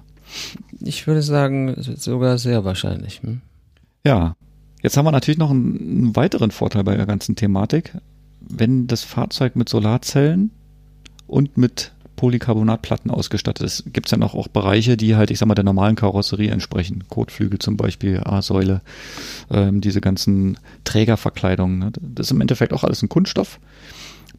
Ich 0.79 1.07
würde 1.07 1.21
sagen, 1.21 1.75
sogar 1.77 2.37
sehr 2.37 2.63
wahrscheinlich. 2.63 3.21
Hm? 3.21 3.41
Ja, 4.05 4.37
jetzt 4.81 4.95
haben 4.95 5.03
wir 5.03 5.11
natürlich 5.11 5.37
noch 5.37 5.51
einen, 5.51 5.77
einen 5.77 6.15
weiteren 6.15 6.51
Vorteil 6.51 6.85
bei 6.85 6.95
der 6.95 7.05
ganzen 7.05 7.35
Thematik. 7.35 7.97
Wenn 8.39 8.87
das 8.87 9.03
Fahrzeug 9.03 9.57
mit 9.57 9.67
Solarzellen 9.67 10.51
und 11.27 11.57
mit 11.57 11.91
Polycarbonatplatten 12.19 13.11
ausgestattet 13.11 13.65
ist, 13.65 13.93
gibt 13.93 14.07
es 14.07 14.11
ja 14.11 14.17
noch 14.17 14.35
auch 14.35 14.49
Bereiche, 14.49 14.97
die 14.97 15.15
halt, 15.15 15.31
ich 15.31 15.39
sag 15.39 15.47
mal, 15.47 15.55
der 15.55 15.63
normalen 15.63 15.95
Karosserie 15.95 16.51
entsprechen. 16.51 17.05
Kotflügel 17.07 17.59
zum 17.59 17.77
Beispiel, 17.77 18.19
A-Säule, 18.25 18.81
ähm, 19.49 19.79
diese 19.79 20.01
ganzen 20.01 20.57
Trägerverkleidungen. 20.83 21.79
Ne? 21.79 21.91
Das 22.01 22.27
ist 22.27 22.31
im 22.31 22.41
Endeffekt 22.41 22.73
auch 22.73 22.83
alles 22.83 23.01
ein 23.01 23.07
Kunststoff, 23.07 23.61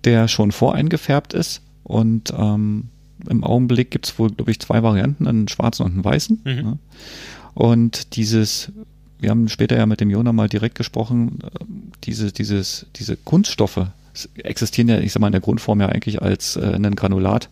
der 0.05 0.28
schon 0.28 0.53
voreingefärbt 0.53 1.33
ist 1.33 1.62
und 1.83 2.35
ähm, 2.37 2.89
im 3.31 3.45
Augenblick 3.45 3.91
gibt 3.91 4.09
es 4.09 4.18
wohl, 4.18 4.31
glaube 4.31 4.51
ich, 4.51 4.61
zwei 4.61 4.83
Varianten, 4.83 5.26
einen 5.26 5.49
schwarzen 5.49 5.87
und 5.87 5.93
einen 5.93 6.05
weißen. 6.05 6.43
Mhm. 6.45 6.53
Ne? 6.53 6.78
Und 7.55 8.14
dieses, 8.14 8.72
wir 9.20 9.31
haben 9.31 9.49
später 9.49 9.78
ja 9.78 9.87
mit 9.87 10.03
dem 10.03 10.11
Jona 10.11 10.35
mal 10.35 10.51
direkt 10.51 10.74
gesprochen, 10.74 11.39
äh, 11.43 11.64
diese, 12.05 12.31
dieses, 12.31 12.85
diese 12.97 13.16
Kunststoffe 13.16 13.87
existieren 14.36 14.88
ja, 14.88 14.98
ich 14.98 15.12
sag 15.12 15.20
mal, 15.20 15.28
in 15.28 15.32
der 15.32 15.40
Grundform 15.40 15.80
ja 15.80 15.88
eigentlich 15.88 16.22
als 16.22 16.56
äh, 16.56 16.74
ein 16.74 16.94
Granulat, 16.94 17.48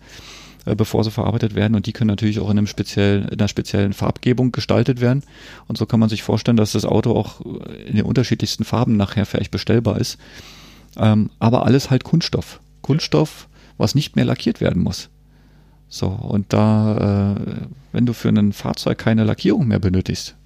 äh, 0.67 0.75
bevor 0.75 1.05
sie 1.05 1.11
verarbeitet 1.11 1.55
werden. 1.55 1.75
Und 1.75 1.87
die 1.87 1.93
können 1.93 2.09
natürlich 2.09 2.41
auch 2.41 2.51
in 2.51 2.59
einem 2.59 2.67
speziellen, 2.67 3.29
in 3.29 3.39
einer 3.39 3.49
speziellen 3.49 3.93
Farbgebung 3.93 4.53
gestaltet 4.53 5.01
werden. 5.01 5.23
Und 5.67 5.79
so 5.79 5.87
kann 5.87 6.01
man 6.01 6.09
sich 6.09 6.23
vorstellen, 6.23 6.57
dass 6.57 6.73
das 6.73 6.85
Auto 6.85 7.13
auch 7.13 7.41
äh, 7.41 7.89
in 7.89 7.97
den 7.97 8.05
unterschiedlichsten 8.05 8.65
Farben 8.65 8.97
nachher 8.97 9.27
vielleicht 9.27 9.51
bestellbar 9.51 9.99
ist. 9.99 10.19
Ähm, 10.97 11.31
aber 11.39 11.65
alles 11.65 11.91
halt 11.91 12.05
Kunststoff. 12.05 12.61
Kunststoff, 12.83 13.49
was 13.77 13.95
nicht 13.95 14.17
mehr 14.17 14.25
lackiert 14.25 14.61
werden 14.61 14.83
muss. 14.83 15.11
So, 15.89 16.09
und 16.09 16.53
da, 16.53 17.37
äh, 17.37 17.61
wenn 17.93 18.07
du 18.07 18.13
für 18.13 18.29
ein 18.29 18.53
Fahrzeug 18.53 18.99
keine 18.99 19.25
Lackierung 19.25 19.69
mehr 19.69 19.79
benötigst, 19.79 20.37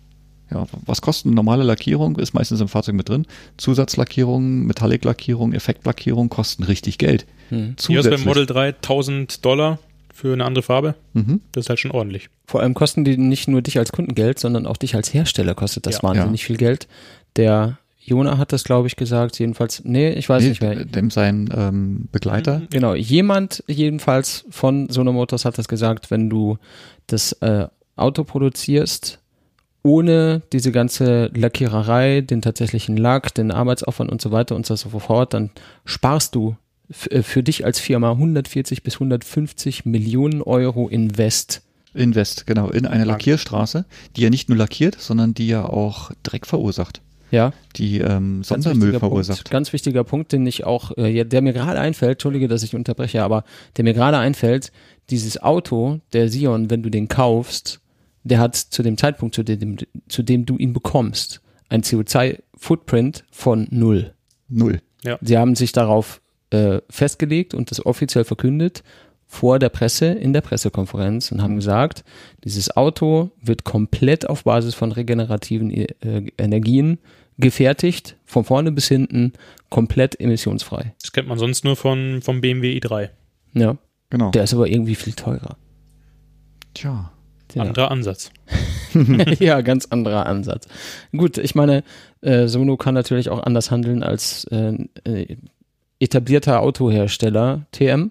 ja, 0.53 0.67
was 0.87 1.01
kostet 1.01 1.27
eine 1.27 1.35
normale 1.35 1.63
Lackierung? 1.63 2.17
Ist 2.19 2.35
meistens 2.35 2.61
im 2.61 2.69
Fahrzeug 2.69 2.95
mit 2.95 3.09
drin. 3.09 3.27
Zusatzlackierung, 3.57 4.67
Metallic-Lackierung, 4.67 5.53
Effektlackierung 5.53 6.29
kosten 6.29 6.63
richtig 6.65 6.99
Geld. 6.99 7.27
Hm. 7.49 7.77
Hier 7.87 8.01
ist 8.01 8.11
beim 8.11 8.25
Model 8.25 8.47
3 8.47 8.69
1000 8.69 9.45
Dollar 9.45 9.79
für 10.13 10.33
eine 10.33 10.45
andere 10.45 10.63
Farbe. 10.63 10.95
Mhm. 11.15 11.41
Das 11.53 11.65
ist 11.65 11.69
halt 11.71 11.81
schon 11.81 11.91
ordentlich. 11.91 12.29
Vor 12.47 12.61
allem 12.61 12.75
kosten 12.75 13.05
die 13.05 13.17
nicht 13.17 13.49
nur 13.49 13.63
dich 13.63 13.79
als 13.79 13.93
Kunden 13.93 14.15
Geld, 14.15 14.39
sondern 14.39 14.67
auch 14.67 14.77
dich 14.77 14.95
als 14.95 15.13
Hersteller 15.15 15.55
kostet 15.55 15.87
das 15.87 15.97
Ja. 15.97 16.03
wahnsinnig 16.03 16.45
viel 16.45 16.59
Geld. 16.59 16.87
Der 17.37 17.79
Jona 18.05 18.37
hat 18.37 18.53
das, 18.53 18.65
glaube 18.65 18.89
ich, 18.89 18.97
gesagt. 18.97 19.39
Jedenfalls, 19.39 19.83
nee, 19.85 20.11
ich 20.11 20.29
weiß 20.29 20.43
Nee, 20.43 20.49
nicht 20.51 20.61
mehr. 20.61 20.85
Dem 20.85 21.11
sein 21.11 21.49
ähm, 21.57 22.09
Begleiter. 22.13 22.59
Mhm. 22.59 22.67
Genau, 22.71 22.95
jemand 22.95 23.65
jedenfalls 23.69 24.45
von 24.51 24.89
Sono 24.91 25.13
Motors 25.13 25.45
hat 25.45 25.57
das 25.57 25.69
gesagt, 25.69 26.11
wenn 26.11 26.29
du 26.29 26.59
das 27.07 27.33
äh, 27.41 27.69
Auto 27.97 28.25
produzierst, 28.25 29.21
ohne 29.83 30.43
diese 30.53 30.73
ganze 30.73 31.31
Lackiererei, 31.35 32.21
den 32.21 32.43
tatsächlichen 32.43 32.97
Lack, 32.97 33.35
den 33.35 33.51
Arbeitsaufwand 33.51 34.11
und 34.11 34.21
so 34.21 34.31
weiter 34.31 34.55
und 34.55 34.67
so 34.67 34.77
fort, 34.77 35.35
dann 35.35 35.51
sparst 35.85 36.35
du 36.35 36.57
äh, 37.11 37.23
für 37.23 37.43
dich 37.43 37.65
als 37.65 37.81
Firma 37.81 38.13
140 38.13 38.83
bis 38.83 38.95
150 38.95 39.85
Millionen 39.85 40.43
Euro 40.43 40.89
Invest. 40.89 41.63
Invest, 41.95 42.47
genau, 42.47 42.71
in 42.71 42.87
eine 42.87 43.05
Lackierstraße, 43.05 43.85
die 44.17 44.23
ja 44.23 44.31
nicht 44.31 44.49
nur 44.49 44.57
lackiert, 44.57 44.99
sondern 44.99 45.35
die 45.35 45.49
ja 45.49 45.65
auch 45.65 46.11
Dreck 46.23 46.47
verursacht. 46.47 47.03
Ja, 47.31 47.53
Die 47.77 47.99
ähm, 47.99 48.45
Sondermüll 48.45 48.99
verursacht. 48.99 49.39
Punkt, 49.39 49.51
ganz 49.51 49.73
wichtiger 49.73 50.05
Punkt, 50.05 50.33
den 50.33 50.47
ich 50.47 50.65
auch, 50.65 50.97
äh, 50.99 51.09
ja, 51.09 51.25
der 51.25 51.41
mir 51.41 51.55
gerade 51.55 51.81
einfällt, 51.81 52.13
entschuldige, 52.13 52.47
dass 52.47 52.63
ich 52.63 52.75
unterbreche, 52.75 53.23
aber 53.23 53.45
der 53.77 53.85
mir 53.85 53.95
gerade 53.95 54.19
einfällt, 54.19 54.71
dieses 55.09 55.43
Auto, 55.43 56.01
der 56.13 56.29
Sion, 56.29 56.69
wenn 56.69 56.83
du 56.83 56.91
den 56.91 57.09
kaufst, 57.09 57.81
der 58.25 58.39
hat 58.39 58.57
zu 58.57 58.83
dem 58.83 58.97
Zeitpunkt, 58.97 59.35
zu 59.35 59.43
dem, 59.43 59.77
zu 60.09 60.23
dem 60.23 60.47
du 60.47 60.57
ihn 60.57 60.73
bekommst, 60.73 61.41
ein 61.69 61.83
CO2-Footprint 61.83 63.25
von 63.31 63.67
null. 63.71 64.15
Null. 64.49 64.81
Sie 65.21 65.37
haben 65.39 65.55
sich 65.57 65.73
darauf 65.73 66.21
äh, 66.51 66.81
festgelegt 66.89 67.55
und 67.55 67.71
das 67.71 67.85
offiziell 67.85 68.25
verkündet 68.25 68.83
vor 69.27 69.59
der 69.59 69.71
Presse 69.71 70.07
in 70.07 70.35
der 70.35 70.43
Pressekonferenz 70.43 71.33
und 71.33 71.41
haben 71.43 71.57
gesagt, 71.57 72.05
dieses 72.45 72.77
Auto 72.77 73.31
wird 73.41 73.65
komplett 73.65 74.29
auf 74.29 74.45
Basis 74.45 74.75
von 74.75 74.93
regenerativen 74.93 75.71
äh, 75.71 75.87
Energien 76.37 76.99
gefertigt, 77.39 78.17
von 78.27 78.45
vorne 78.45 78.71
bis 78.73 78.89
hinten, 78.89 79.33
komplett 79.71 80.21
emissionsfrei. 80.21 80.95
Das 81.01 81.13
kennt 81.13 81.29
man 81.29 81.39
sonst 81.39 81.65
nur 81.65 81.77
von, 81.77 82.21
vom 82.21 82.43
BMW 82.43 82.79
i3. 82.79 83.09
Ja, 83.55 83.79
Genau. 84.11 84.31
der 84.31 84.45
ist 84.45 84.53
aber 84.53 84.69
irgendwie 84.69 84.95
viel 84.95 85.15
teurer. 85.15 85.57
Tja. 86.75 87.12
Ja. 87.55 87.63
Anderer 87.63 87.91
Ansatz. 87.91 88.31
ja, 89.39 89.61
ganz 89.61 89.87
anderer 89.87 90.27
Ansatz. 90.27 90.69
Gut, 91.17 91.39
ich 91.39 91.55
meine, 91.55 91.83
äh, 92.21 92.47
Sono 92.47 92.77
kann 92.77 92.95
natürlich 92.95 93.29
auch 93.31 93.43
anders 93.43 93.71
handeln 93.71 94.03
als 94.03 94.45
äh, 94.45 94.77
äh, 95.05 95.37
etablierter 96.01 96.61
Autohersteller 96.61 97.67
TM. 97.73 98.11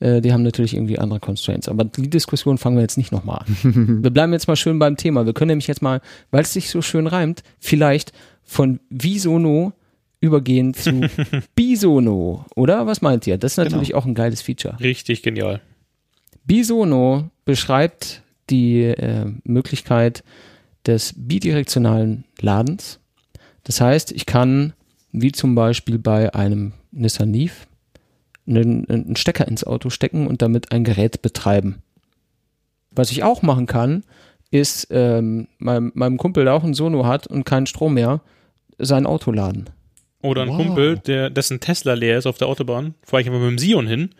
Äh, 0.00 0.20
die 0.20 0.32
haben 0.32 0.42
natürlich 0.42 0.74
irgendwie 0.74 0.98
andere 0.98 1.20
Constraints. 1.20 1.68
Aber 1.68 1.84
die 1.84 2.10
Diskussion 2.10 2.58
fangen 2.58 2.76
wir 2.76 2.82
jetzt 2.82 2.98
nicht 2.98 3.12
nochmal 3.12 3.44
an. 3.46 4.02
wir 4.02 4.10
bleiben 4.10 4.32
jetzt 4.32 4.48
mal 4.48 4.56
schön 4.56 4.78
beim 4.78 4.96
Thema. 4.96 5.26
Wir 5.26 5.32
können 5.32 5.48
nämlich 5.48 5.66
jetzt 5.66 5.82
mal, 5.82 6.00
weil 6.30 6.42
es 6.42 6.52
sich 6.52 6.70
so 6.70 6.82
schön 6.82 7.06
reimt, 7.06 7.42
vielleicht 7.58 8.12
von 8.42 8.80
Visono 8.90 9.72
übergehen 10.20 10.74
zu 10.74 11.08
Bisono, 11.54 12.46
oder? 12.54 12.86
Was 12.86 13.02
meint 13.02 13.26
ihr? 13.26 13.38
Das 13.38 13.52
ist 13.52 13.58
natürlich 13.58 13.94
auch 13.94 14.06
ein 14.06 14.14
geiles 14.14 14.42
Feature. 14.42 14.78
Richtig 14.80 15.22
genial. 15.22 15.60
Bisono 16.44 17.30
beschreibt 17.44 18.22
die 18.50 18.82
äh, 18.82 19.26
Möglichkeit 19.44 20.24
des 20.86 21.14
bidirektionalen 21.16 22.24
Ladens. 22.40 23.00
Das 23.64 23.80
heißt, 23.80 24.12
ich 24.12 24.26
kann, 24.26 24.72
wie 25.12 25.32
zum 25.32 25.54
Beispiel 25.54 25.98
bei 25.98 26.34
einem 26.34 26.72
Nissan 26.92 27.32
Leaf, 27.32 27.66
einen, 28.46 28.88
einen 28.88 29.16
Stecker 29.16 29.48
ins 29.48 29.64
Auto 29.64 29.90
stecken 29.90 30.26
und 30.26 30.42
damit 30.42 30.70
ein 30.70 30.84
Gerät 30.84 31.22
betreiben. 31.22 31.82
Was 32.92 33.10
ich 33.10 33.24
auch 33.24 33.42
machen 33.42 33.66
kann, 33.66 34.04
ist 34.50 34.86
ähm, 34.90 35.48
meinem, 35.58 35.90
meinem 35.94 36.16
Kumpel, 36.16 36.44
der 36.44 36.54
auch 36.54 36.62
einen 36.62 36.74
Sono 36.74 37.04
hat 37.06 37.26
und 37.26 37.44
keinen 37.44 37.66
Strom 37.66 37.94
mehr, 37.94 38.20
sein 38.78 39.06
Auto 39.06 39.32
laden. 39.32 39.68
Oder 40.22 40.42
ein 40.42 40.48
Wow. 40.48 40.56
Kumpel, 40.56 40.98
der, 40.98 41.30
dessen 41.30 41.60
Tesla 41.60 41.94
leer 41.94 42.18
ist 42.18 42.26
auf 42.26 42.38
der 42.38 42.48
Autobahn, 42.48 42.94
fahre 43.02 43.22
ich 43.22 43.26
einfach 43.26 43.40
mit 43.40 43.50
dem 43.50 43.58
Sion 43.58 43.86
hin 43.86 44.10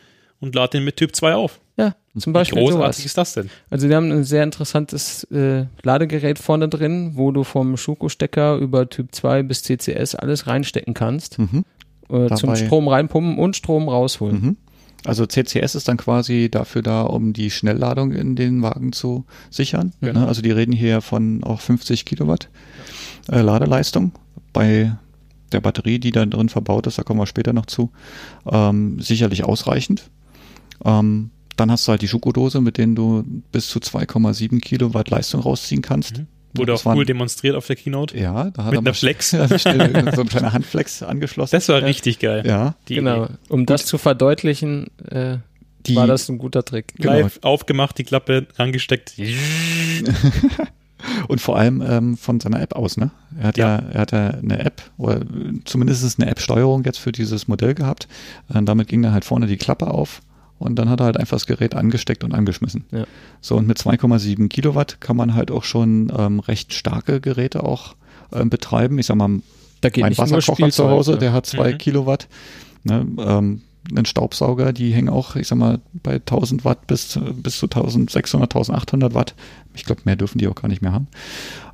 und 0.40 0.54
lade 0.54 0.78
den 0.78 0.84
mit 0.84 0.96
Typ 0.96 1.14
2 1.14 1.34
auf. 1.34 1.60
Ja, 1.76 1.94
zum 2.18 2.32
Wie 2.32 2.34
Beispiel 2.34 2.58
großartig 2.62 2.80
sowas. 2.80 3.04
ist 3.04 3.18
das 3.18 3.34
denn? 3.34 3.50
Also 3.68 3.88
wir 3.88 3.96
haben 3.96 4.10
ein 4.10 4.24
sehr 4.24 4.42
interessantes 4.42 5.24
äh, 5.24 5.66
Ladegerät 5.82 6.38
vorne 6.38 6.68
drin, 6.68 7.12
wo 7.14 7.32
du 7.32 7.44
vom 7.44 7.76
Schuko-Stecker 7.76 8.56
über 8.56 8.88
Typ 8.88 9.14
2 9.14 9.42
bis 9.42 9.62
CCS 9.62 10.14
alles 10.14 10.46
reinstecken 10.46 10.94
kannst. 10.94 11.38
Mhm. 11.38 11.64
Äh, 12.08 12.34
zum 12.34 12.54
Strom 12.56 12.88
reinpumpen 12.88 13.38
und 13.38 13.56
Strom 13.56 13.88
rausholen. 13.88 14.40
Mhm. 14.40 14.56
Also 15.04 15.26
CCS 15.26 15.74
ist 15.74 15.88
dann 15.88 15.98
quasi 15.98 16.48
dafür 16.50 16.82
da, 16.82 17.02
um 17.02 17.32
die 17.32 17.50
Schnellladung 17.50 18.12
in 18.12 18.34
den 18.34 18.62
Wagen 18.62 18.92
zu 18.92 19.24
sichern. 19.50 19.92
Genau. 20.00 20.20
Ne? 20.20 20.28
Also 20.28 20.42
die 20.42 20.50
reden 20.50 20.72
hier 20.72 21.00
von 21.00 21.44
auch 21.44 21.60
50 21.60 22.04
Kilowatt 22.04 22.48
äh, 23.30 23.40
Ladeleistung 23.40 24.12
bei 24.52 24.96
der 25.52 25.60
Batterie, 25.60 25.98
die 25.98 26.10
da 26.10 26.26
drin 26.26 26.48
verbaut 26.48 26.86
ist, 26.86 26.98
da 26.98 27.02
kommen 27.02 27.20
wir 27.20 27.26
später 27.26 27.52
noch 27.52 27.66
zu, 27.66 27.90
ähm, 28.50 29.00
sicherlich 29.00 29.44
ausreichend. 29.44 30.10
Ähm, 30.84 31.30
dann 31.56 31.70
hast 31.70 31.86
du 31.88 31.92
halt 31.92 32.02
die 32.02 32.08
Schokodose, 32.08 32.60
mit 32.60 32.78
denen 32.78 32.94
du 32.94 33.24
bis 33.52 33.68
zu 33.68 33.78
2,7 33.78 34.60
Kilowatt 34.60 35.10
Leistung 35.10 35.40
rausziehen 35.40 35.82
kannst. 35.82 36.18
Mhm. 36.18 36.26
Wurde 36.54 36.74
auch 36.74 36.84
cool 36.86 37.04
demonstriert 37.04 37.54
auf 37.54 37.66
der 37.66 37.76
Keynote. 37.76 38.16
Ja, 38.18 38.50
da 38.50 38.64
hat 38.64 38.72
Mit 38.72 38.74
er 38.74 38.78
einer 38.78 38.94
Flex. 38.94 39.30
so 39.30 39.38
ein 39.40 40.28
kleiner 40.28 40.52
Handflex 40.52 41.02
angeschlossen. 41.02 41.54
Das 41.54 41.68
war 41.68 41.82
richtig 41.82 42.18
geil. 42.18 42.44
ja, 42.46 42.74
Die 42.88 42.96
genau. 42.96 43.26
Idee. 43.26 43.34
Um 43.48 43.66
das 43.66 43.86
zu 43.86 43.98
verdeutlichen, 43.98 44.86
äh, 45.10 45.38
die, 45.86 45.96
war 45.96 46.06
das 46.06 46.28
ein 46.28 46.38
guter 46.38 46.64
Trick. 46.64 46.94
Genau. 46.96 47.12
Live 47.12 47.38
aufgemacht, 47.42 47.98
die 47.98 48.04
Klappe 48.04 48.46
angesteckt. 48.56 49.14
und 51.28 51.40
vor 51.40 51.58
allem 51.58 51.82
ähm, 51.86 52.16
von 52.16 52.40
seiner 52.40 52.60
App 52.60 52.74
aus, 52.74 52.96
ne? 52.96 53.10
Er 53.38 53.48
hat 53.48 53.58
ja, 53.58 53.78
Ja. 53.78 53.84
er 53.92 54.00
hat 54.00 54.12
ja 54.12 54.28
eine 54.30 54.58
App, 54.64 54.82
oder 54.96 55.20
zumindest 55.64 56.02
ist 56.02 56.14
es 56.14 56.18
eine 56.18 56.30
App-Steuerung 56.30 56.84
jetzt 56.84 56.98
für 56.98 57.12
dieses 57.12 57.48
Modell 57.48 57.74
gehabt. 57.74 58.08
Äh, 58.52 58.62
damit 58.62 58.88
ging 58.88 59.02
dann 59.02 59.12
halt 59.12 59.24
vorne 59.24 59.46
die 59.46 59.58
Klappe 59.58 59.88
auf 59.88 60.22
und 60.58 60.76
dann 60.76 60.88
hat 60.88 61.00
er 61.00 61.06
halt 61.06 61.16
einfach 61.16 61.36
das 61.36 61.46
Gerät 61.46 61.74
angesteckt 61.74 62.24
und 62.24 62.32
angeschmissen. 62.34 62.84
Ja. 62.92 63.04
So, 63.40 63.56
und 63.56 63.66
mit 63.66 63.78
2,7 63.78 64.48
Kilowatt 64.48 65.00
kann 65.00 65.16
man 65.16 65.34
halt 65.34 65.50
auch 65.50 65.64
schon 65.64 66.12
ähm, 66.16 66.40
recht 66.40 66.72
starke 66.72 67.20
Geräte 67.20 67.62
auch 67.64 67.94
ähm, 68.32 68.50
betreiben. 68.50 68.98
Ich 68.98 69.06
sag 69.06 69.16
mal, 69.16 69.40
Da 69.80 69.90
geht 69.90 70.02
mein 70.02 70.16
Wasserkocher 70.16 70.70
zu 70.70 70.88
Hause, 70.88 71.18
der 71.18 71.32
hat 71.32 71.46
zwei 71.46 71.72
Mhm. 71.72 71.78
Kilowatt. 71.78 72.28
Ne, 72.84 73.06
ähm, 73.18 73.62
ein 73.96 74.04
Staubsauger, 74.04 74.72
die 74.72 74.92
hängen 74.92 75.08
auch, 75.08 75.36
ich 75.36 75.46
sag 75.46 75.58
mal, 75.58 75.78
bei 75.92 76.14
1000 76.14 76.64
Watt 76.64 76.86
bis, 76.88 77.18
bis 77.36 77.58
zu 77.58 77.66
1600, 77.66 78.50
1800 78.54 79.14
Watt. 79.14 79.34
Ich 79.74 79.84
glaube, 79.84 80.02
mehr 80.04 80.16
dürfen 80.16 80.38
die 80.38 80.48
auch 80.48 80.56
gar 80.56 80.68
nicht 80.68 80.82
mehr 80.82 80.92
haben. 80.92 81.06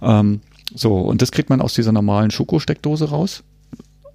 Ähm, 0.02 0.40
so, 0.74 0.98
und 0.98 1.22
das 1.22 1.32
kriegt 1.32 1.48
man 1.50 1.60
aus 1.62 1.72
dieser 1.74 1.92
normalen 1.92 2.30
Schokosteckdose 2.30 3.08
raus. 3.10 3.44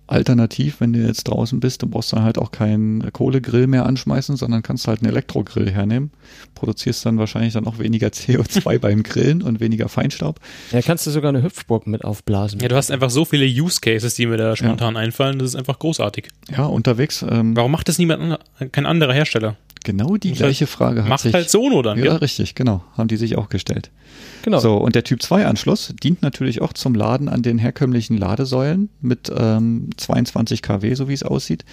Alternativ, 0.08 0.80
wenn 0.80 0.94
du 0.94 1.00
jetzt 1.00 1.26
draußen 1.26 1.60
bist, 1.60 1.82
du 1.84 1.88
brauchst 1.88 2.14
dann 2.14 2.24
halt 2.24 2.38
auch 2.38 2.52
keinen 2.52 3.12
Kohlegrill 3.14 3.68
mehr 3.68 3.86
anschmeißen, 3.86 4.38
sondern 4.38 4.64
kannst 4.64 4.88
halt 4.88 5.02
einen 5.02 5.12
Elektrogrill 5.12 5.70
hernehmen. 5.70 6.12
Produzierst 6.56 7.06
dann 7.06 7.18
wahrscheinlich 7.20 7.54
dann 7.54 7.68
auch 7.68 7.78
weniger 7.80 8.08
CO2 8.10 8.80
beim 8.80 9.04
Grillen 9.04 9.42
und 9.42 9.60
weniger 9.60 9.90
Feinstaub. 9.90 10.40
Ja, 10.72 10.82
kannst 10.82 11.06
du 11.06 11.12
sogar 11.12 11.30
eine 11.30 11.44
Hüpfburg 11.44 11.88
mit 11.88 12.04
aufblasen. 12.04 12.60
Ja, 12.60 12.68
du 12.68 12.76
hast 12.76 12.90
einfach 12.92 13.10
so 13.10 13.26
viele 13.26 13.46
Use 13.46 13.80
Cases, 13.82 14.14
die 14.16 14.26
mir 14.26 14.38
da 14.38 14.56
spontan 14.56 14.98
einfallen. 14.98 15.40
Das 15.40 15.50
ist 15.50 15.56
einfach 15.56 15.80
großartig. 15.80 16.30
Ja, 16.56 16.66
unterwegs, 16.66 17.26
ähm, 17.30 17.56
Warum 17.56 17.72
macht 17.72 17.88
das 17.90 17.98
niemand, 17.98 18.22
an- 18.60 18.72
kein 18.72 18.86
anderer 18.86 19.14
Hersteller? 19.14 19.56
Genau 19.88 20.18
die 20.18 20.34
gleiche 20.34 20.68
Frage 20.68 21.02
hat 21.04 21.10
Macht 21.10 21.22
sich, 21.22 21.34
halt 21.34 21.50
Sono 21.50 21.82
dann, 21.82 21.98
Ja, 21.98 22.04
gell? 22.04 22.16
richtig, 22.18 22.54
genau, 22.54 22.84
haben 22.96 23.08
die 23.08 23.18
sich 23.18 23.38
auch 23.38 23.50
gestellt. 23.50 23.90
genau. 24.44 24.60
So, 24.60 24.76
und 24.78 24.94
der 24.94 25.04
Typ 25.04 25.22
2 25.24 25.48
Anschluss 25.48 25.94
dient 26.04 26.22
natürlich 26.22 26.62
auch 26.62 26.74
zum 26.74 26.94
Laden 26.94 27.28
an 27.30 27.42
den 27.42 27.58
herkömmlichen 27.58 28.18
Ladesäulen 28.18 28.90
mit 29.02 29.32
ähm, 29.36 29.90
22 29.98 30.62
kW, 30.62 30.94
so 30.94 31.08
wie 31.10 31.14
es 31.14 31.24
aussieht, 31.24 31.66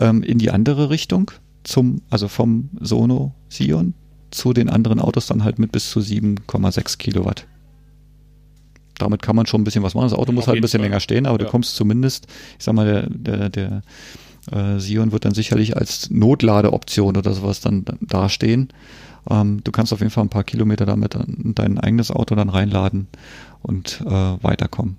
ähm, 0.00 0.22
in 0.22 0.38
die 0.38 0.50
andere 0.50 0.88
Richtung, 0.88 1.30
zum, 1.64 2.00
also 2.08 2.28
vom 2.28 2.70
Sono 2.80 3.34
Sion 3.50 3.92
zu 4.30 4.52
den 4.52 4.68
anderen 4.70 4.98
Autos 5.00 5.26
dann 5.26 5.44
halt 5.44 5.58
mit 5.58 5.72
bis 5.72 5.90
zu 5.90 6.00
7,6 6.00 6.96
Kilowatt. 6.98 7.46
Damit 8.98 9.20
kann 9.20 9.36
man 9.36 9.44
schon 9.46 9.60
ein 9.60 9.64
bisschen 9.64 9.82
was 9.82 9.94
machen. 9.94 10.06
Das 10.06 10.14
Auto 10.14 10.30
Auf 10.30 10.34
muss 10.34 10.46
halt 10.46 10.56
ein 10.58 10.62
bisschen 10.62 10.80
Fall. 10.80 10.88
länger 10.88 11.00
stehen, 11.00 11.26
aber 11.26 11.36
du 11.38 11.44
Ja. 11.44 11.50
kommst 11.50 11.76
zumindest, 11.76 12.26
ich 12.58 12.64
sag 12.64 12.74
mal, 12.74 12.86
der, 12.86 13.08
der, 13.10 13.48
der 13.50 13.82
äh, 14.52 14.78
Sion 14.78 15.12
wird 15.12 15.24
dann 15.24 15.34
sicherlich 15.34 15.76
als 15.76 16.10
Notladeoption 16.10 17.16
oder 17.16 17.32
sowas 17.32 17.60
dann 17.60 17.84
dastehen. 18.00 18.68
Ähm, 19.28 19.60
du 19.64 19.72
kannst 19.72 19.92
auf 19.92 20.00
jeden 20.00 20.10
Fall 20.10 20.24
ein 20.24 20.28
paar 20.30 20.44
Kilometer 20.44 20.86
damit 20.86 21.14
in 21.14 21.54
dein 21.54 21.78
eigenes 21.78 22.10
Auto 22.10 22.34
dann 22.34 22.48
reinladen 22.48 23.08
und 23.62 24.00
äh, 24.06 24.10
weiterkommen. 24.10 24.96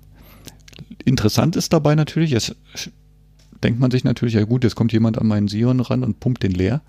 Interessant 1.04 1.56
ist 1.56 1.72
dabei 1.72 1.94
natürlich, 1.94 2.30
jetzt 2.30 2.54
sch- 2.76 2.90
denkt 3.64 3.80
man 3.80 3.90
sich 3.90 4.04
natürlich, 4.04 4.34
ja 4.34 4.44
gut, 4.44 4.64
jetzt 4.64 4.76
kommt 4.76 4.92
jemand 4.92 5.18
an 5.18 5.26
meinen 5.26 5.48
Sion 5.48 5.80
ran 5.80 6.04
und 6.04 6.20
pumpt 6.20 6.42
den 6.42 6.52
leer. 6.52 6.82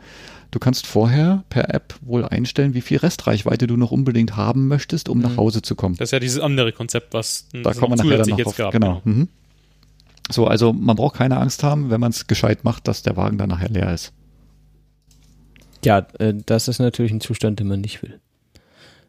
Du 0.51 0.59
kannst 0.59 0.87
vorher 0.87 1.43
per 1.49 1.73
App 1.73 1.95
wohl 2.01 2.25
einstellen, 2.25 2.73
wie 2.73 2.81
viel 2.81 2.97
Restreichweite 2.97 3.67
du 3.67 3.77
noch 3.77 3.91
unbedingt 3.91 4.35
haben 4.35 4.67
möchtest, 4.67 5.07
um 5.07 5.19
nach 5.19 5.37
Hause 5.37 5.61
zu 5.61 5.75
kommen. 5.75 5.95
Das 5.97 6.07
ist 6.07 6.11
ja 6.11 6.19
dieses 6.19 6.39
andere 6.39 6.71
Konzept, 6.71 7.13
was 7.13 7.45
Da 7.53 7.69
es 7.71 7.77
kommen 7.77 7.97
wir 7.97 8.03
nachher 8.03 8.17
dann 8.17 8.29
noch 8.29 8.37
jetzt 8.39 8.47
drauf. 8.47 8.57
gab. 8.57 8.71
Genau. 8.73 9.01
Mhm. 9.03 9.27
So, 10.31 10.47
also 10.47 10.73
man 10.73 10.95
braucht 10.95 11.15
keine 11.15 11.37
Angst 11.37 11.63
haben, 11.63 11.89
wenn 11.89 11.99
man 11.99 12.11
es 12.11 12.27
gescheit 12.27 12.63
macht, 12.63 12.87
dass 12.87 13.01
der 13.01 13.17
Wagen 13.17 13.37
dann 13.37 13.49
nachher 13.49 13.69
leer 13.69 13.93
ist. 13.93 14.13
Ja, 15.83 16.07
äh, 16.19 16.33
das 16.45 16.67
ist 16.67 16.79
natürlich 16.79 17.11
ein 17.11 17.21
Zustand, 17.21 17.59
den 17.59 17.67
man 17.67 17.81
nicht 17.81 18.01
will. 18.03 18.19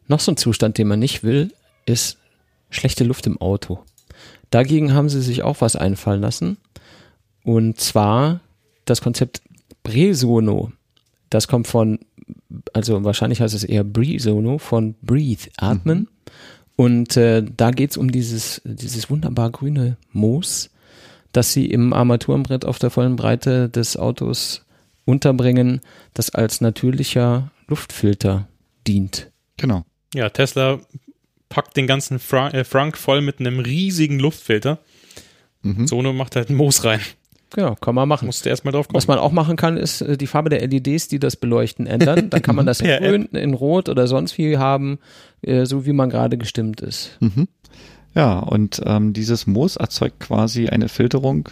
Noch 0.07 0.19
so 0.19 0.31
ein 0.31 0.37
Zustand, 0.37 0.77
den 0.77 0.87
man 0.87 0.99
nicht 0.99 1.23
will, 1.23 1.53
ist 1.85 2.17
schlechte 2.69 3.03
Luft 3.03 3.27
im 3.27 3.39
Auto. 3.39 3.83
Dagegen 4.49 4.93
haben 4.93 5.09
sie 5.09 5.21
sich 5.21 5.43
auch 5.43 5.61
was 5.61 5.75
einfallen 5.75 6.21
lassen. 6.21 6.57
Und 7.43 7.79
zwar 7.79 8.41
das 8.85 9.01
Konzept 9.01 9.41
Bresono. 9.83 10.71
Das 11.29 11.47
kommt 11.47 11.67
von, 11.67 11.99
also 12.73 13.03
wahrscheinlich 13.03 13.41
heißt 13.41 13.53
es 13.53 13.63
eher 13.63 13.83
Bresono, 13.83 14.57
von 14.57 14.95
Breathe, 15.01 15.49
atmen. 15.57 16.07
Und 16.75 17.15
äh, 17.15 17.43
da 17.43 17.71
geht's 17.71 17.95
um 17.95 18.11
dieses, 18.11 18.61
dieses 18.65 19.09
wunderbar 19.09 19.51
grüne 19.51 19.97
Moos, 20.11 20.70
das 21.31 21.53
sie 21.53 21.65
im 21.65 21.93
Armaturenbrett 21.93 22.65
auf 22.65 22.79
der 22.79 22.89
vollen 22.89 23.15
Breite 23.15 23.69
des 23.69 23.97
Autos 23.97 24.65
unterbringen, 25.05 25.81
das 26.13 26.29
als 26.33 26.61
natürlicher 26.61 27.51
Luftfilter 27.67 28.47
dient. 28.87 29.31
Genau. 29.57 29.85
Ja, 30.13 30.29
Tesla 30.29 30.79
packt 31.49 31.77
den 31.77 31.87
ganzen 31.87 32.19
Fra 32.19 32.49
äh, 32.49 32.63
Frank 32.63 32.97
voll 32.97 33.21
mit 33.21 33.39
einem 33.39 33.59
riesigen 33.59 34.19
Luftfilter. 34.19 34.79
Mhm. 35.61 35.87
Sono 35.87 36.13
macht 36.13 36.35
halt 36.35 36.49
ein 36.49 36.55
Moos 36.55 36.83
rein. 36.83 37.01
Genau, 37.53 37.75
kann 37.75 37.95
man 37.95 38.07
machen. 38.07 38.27
Musste 38.27 38.49
erst 38.49 38.63
mal 38.63 38.71
drauf 38.71 38.87
kommen. 38.87 38.95
Was 38.95 39.07
man 39.07 39.19
auch 39.19 39.33
machen 39.33 39.57
kann, 39.57 39.75
ist 39.75 40.01
äh, 40.01 40.17
die 40.17 40.27
Farbe 40.27 40.49
der 40.49 40.65
LEDs, 40.65 41.09
die 41.09 41.19
das 41.19 41.35
beleuchten, 41.35 41.85
ändern. 41.85 42.29
Dann 42.29 42.41
kann 42.41 42.55
man 42.55 42.65
das 42.65 42.79
in 42.79 42.87
grün, 42.87 43.25
in 43.33 43.53
rot 43.53 43.89
oder 43.89 44.07
sonst 44.07 44.37
wie 44.37 44.57
haben, 44.57 44.99
äh, 45.41 45.65
so 45.65 45.85
wie 45.85 45.93
man 45.93 46.09
gerade 46.09 46.37
gestimmt 46.37 46.81
ist. 46.81 47.17
Mhm. 47.19 47.47
Ja, 48.13 48.39
und 48.39 48.81
ähm, 48.85 49.13
dieses 49.13 49.47
Moos 49.47 49.77
erzeugt 49.77 50.19
quasi 50.19 50.67
eine 50.67 50.89
Filterung 50.89 51.49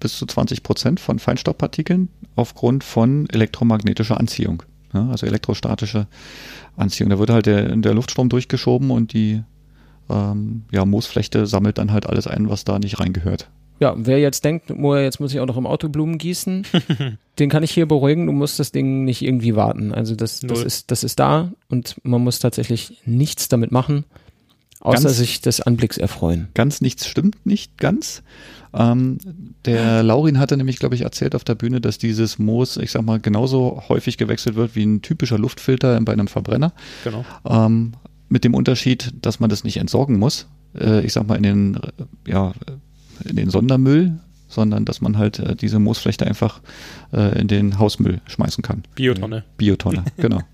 bis 0.00 0.16
zu 0.18 0.26
20 0.26 0.62
Prozent 0.62 0.98
von 0.98 1.18
Feinstaubpartikeln 1.18 2.08
aufgrund 2.34 2.84
von 2.84 3.28
elektromagnetischer 3.30 4.18
Anziehung. 4.18 4.62
Ja, 4.92 5.08
also 5.08 5.26
elektrostatische 5.26 6.08
Anziehung. 6.76 7.10
Da 7.10 7.18
wird 7.18 7.30
halt 7.30 7.46
der, 7.46 7.76
der 7.76 7.94
Luftstrom 7.94 8.28
durchgeschoben 8.28 8.90
und 8.90 9.12
die 9.12 9.42
ähm, 10.08 10.64
ja, 10.72 10.84
Moosflechte 10.84 11.46
sammelt 11.46 11.78
dann 11.78 11.92
halt 11.92 12.06
alles 12.06 12.26
ein, 12.26 12.48
was 12.48 12.64
da 12.64 12.78
nicht 12.78 12.98
reingehört. 12.98 13.48
Ja, 13.78 13.94
wer 13.96 14.18
jetzt 14.18 14.44
denkt, 14.44 14.70
oh, 14.70 14.94
jetzt 14.94 15.20
muss 15.20 15.32
ich 15.32 15.40
auch 15.40 15.46
noch 15.46 15.56
im 15.56 15.66
Auto 15.66 15.88
Blumen 15.88 16.18
gießen, 16.18 16.66
den 17.38 17.48
kann 17.48 17.62
ich 17.62 17.70
hier 17.70 17.86
beruhigen, 17.86 18.26
du 18.26 18.32
musst 18.32 18.58
das 18.58 18.72
Ding 18.72 19.04
nicht 19.04 19.22
irgendwie 19.22 19.56
warten. 19.56 19.94
Also 19.94 20.14
das, 20.14 20.40
das, 20.40 20.58
Null. 20.58 20.66
ist, 20.66 20.90
das 20.90 21.02
ist 21.02 21.18
da 21.18 21.52
und 21.68 21.96
man 22.02 22.22
muss 22.22 22.40
tatsächlich 22.40 23.00
nichts 23.06 23.48
damit 23.48 23.72
machen, 23.72 24.04
außer 24.80 25.04
Ganz- 25.04 25.16
sich 25.16 25.40
des 25.40 25.60
Anblicks 25.60 25.98
erfreuen. 25.98 26.48
Ganz 26.54 26.80
nichts 26.80 27.06
stimmt 27.06 27.46
nicht 27.46 27.78
ganz. 27.78 28.22
Ähm, 28.72 29.18
der 29.64 30.02
Laurin 30.02 30.38
hatte 30.38 30.56
nämlich, 30.56 30.78
glaube 30.78 30.94
ich, 30.94 31.02
erzählt 31.02 31.34
auf 31.34 31.44
der 31.44 31.54
Bühne, 31.54 31.80
dass 31.80 31.98
dieses 31.98 32.38
Moos, 32.38 32.76
ich 32.76 32.90
sag 32.92 33.02
mal, 33.02 33.18
genauso 33.18 33.82
häufig 33.88 34.16
gewechselt 34.16 34.54
wird 34.54 34.76
wie 34.76 34.84
ein 34.84 35.02
typischer 35.02 35.38
Luftfilter 35.38 36.00
bei 36.02 36.12
einem 36.12 36.28
Verbrenner. 36.28 36.72
Genau. 37.04 37.24
Ähm, 37.44 37.92
mit 38.28 38.44
dem 38.44 38.54
Unterschied, 38.54 39.12
dass 39.22 39.40
man 39.40 39.50
das 39.50 39.64
nicht 39.64 39.76
entsorgen 39.78 40.18
muss. 40.18 40.46
Äh, 40.78 41.04
ich 41.04 41.12
sag 41.12 41.26
mal, 41.26 41.34
in 41.36 41.42
den, 41.42 41.80
ja, 42.26 42.52
in 43.24 43.36
den 43.36 43.50
Sondermüll, 43.50 44.20
sondern 44.48 44.84
dass 44.84 45.00
man 45.00 45.18
halt 45.18 45.40
äh, 45.40 45.56
diese 45.56 45.80
Moosflechte 45.80 46.26
einfach 46.26 46.60
äh, 47.12 47.40
in 47.40 47.48
den 47.48 47.78
Hausmüll 47.78 48.20
schmeißen 48.26 48.62
kann. 48.62 48.84
Biotonne. 48.94 49.44
Biotonne, 49.56 50.04
genau. 50.16 50.40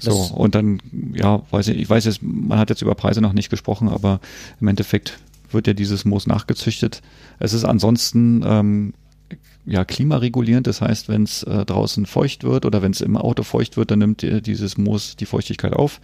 So, 0.00 0.10
Das- 0.10 0.30
und 0.30 0.54
dann, 0.54 0.80
ja, 1.14 1.42
weiß 1.50 1.68
ich, 1.68 1.78
ich 1.78 1.90
weiß 1.90 2.04
jetzt, 2.04 2.22
man 2.22 2.58
hat 2.58 2.70
jetzt 2.70 2.82
über 2.82 2.94
Preise 2.94 3.20
noch 3.20 3.32
nicht 3.32 3.50
gesprochen, 3.50 3.88
aber 3.88 4.20
im 4.60 4.68
Endeffekt 4.68 5.18
wird 5.50 5.66
ja 5.66 5.72
dieses 5.72 6.04
Moos 6.04 6.26
nachgezüchtet. 6.26 7.02
Es 7.38 7.52
ist 7.52 7.64
ansonsten 7.64 8.42
ähm, 8.44 8.94
ja 9.66 9.84
klimaregulierend, 9.84 10.66
das 10.66 10.80
heißt, 10.80 11.08
wenn 11.08 11.24
es 11.24 11.42
äh, 11.42 11.64
draußen 11.64 12.06
feucht 12.06 12.44
wird 12.44 12.64
oder 12.64 12.82
wenn 12.82 12.92
es 12.92 13.00
im 13.00 13.16
Auto 13.16 13.42
feucht 13.42 13.76
wird, 13.76 13.90
dann 13.90 13.98
nimmt 13.98 14.22
äh, 14.22 14.40
dieses 14.40 14.78
Moos 14.78 15.16
die 15.16 15.26
Feuchtigkeit 15.26 15.72
auf. 15.72 16.00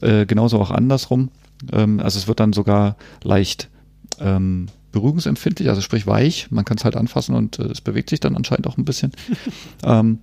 Äh, 0.00 0.26
genauso 0.26 0.60
auch 0.60 0.70
andersrum. 0.70 1.30
Ähm, 1.72 2.00
also 2.00 2.18
es 2.18 2.28
wird 2.28 2.40
dann 2.40 2.52
sogar 2.52 2.96
leicht 3.22 3.68
ähm, 4.20 4.66
berührungsempfindlich, 4.92 5.68
also 5.68 5.80
sprich 5.80 6.06
weich. 6.06 6.50
Man 6.50 6.64
kann 6.64 6.76
es 6.76 6.84
halt 6.84 6.96
anfassen 6.96 7.34
und 7.34 7.58
äh, 7.58 7.64
es 7.64 7.80
bewegt 7.80 8.10
sich 8.10 8.20
dann 8.20 8.36
anscheinend 8.36 8.66
auch 8.66 8.76
ein 8.76 8.84
bisschen. 8.84 9.12
ähm, 9.84 10.18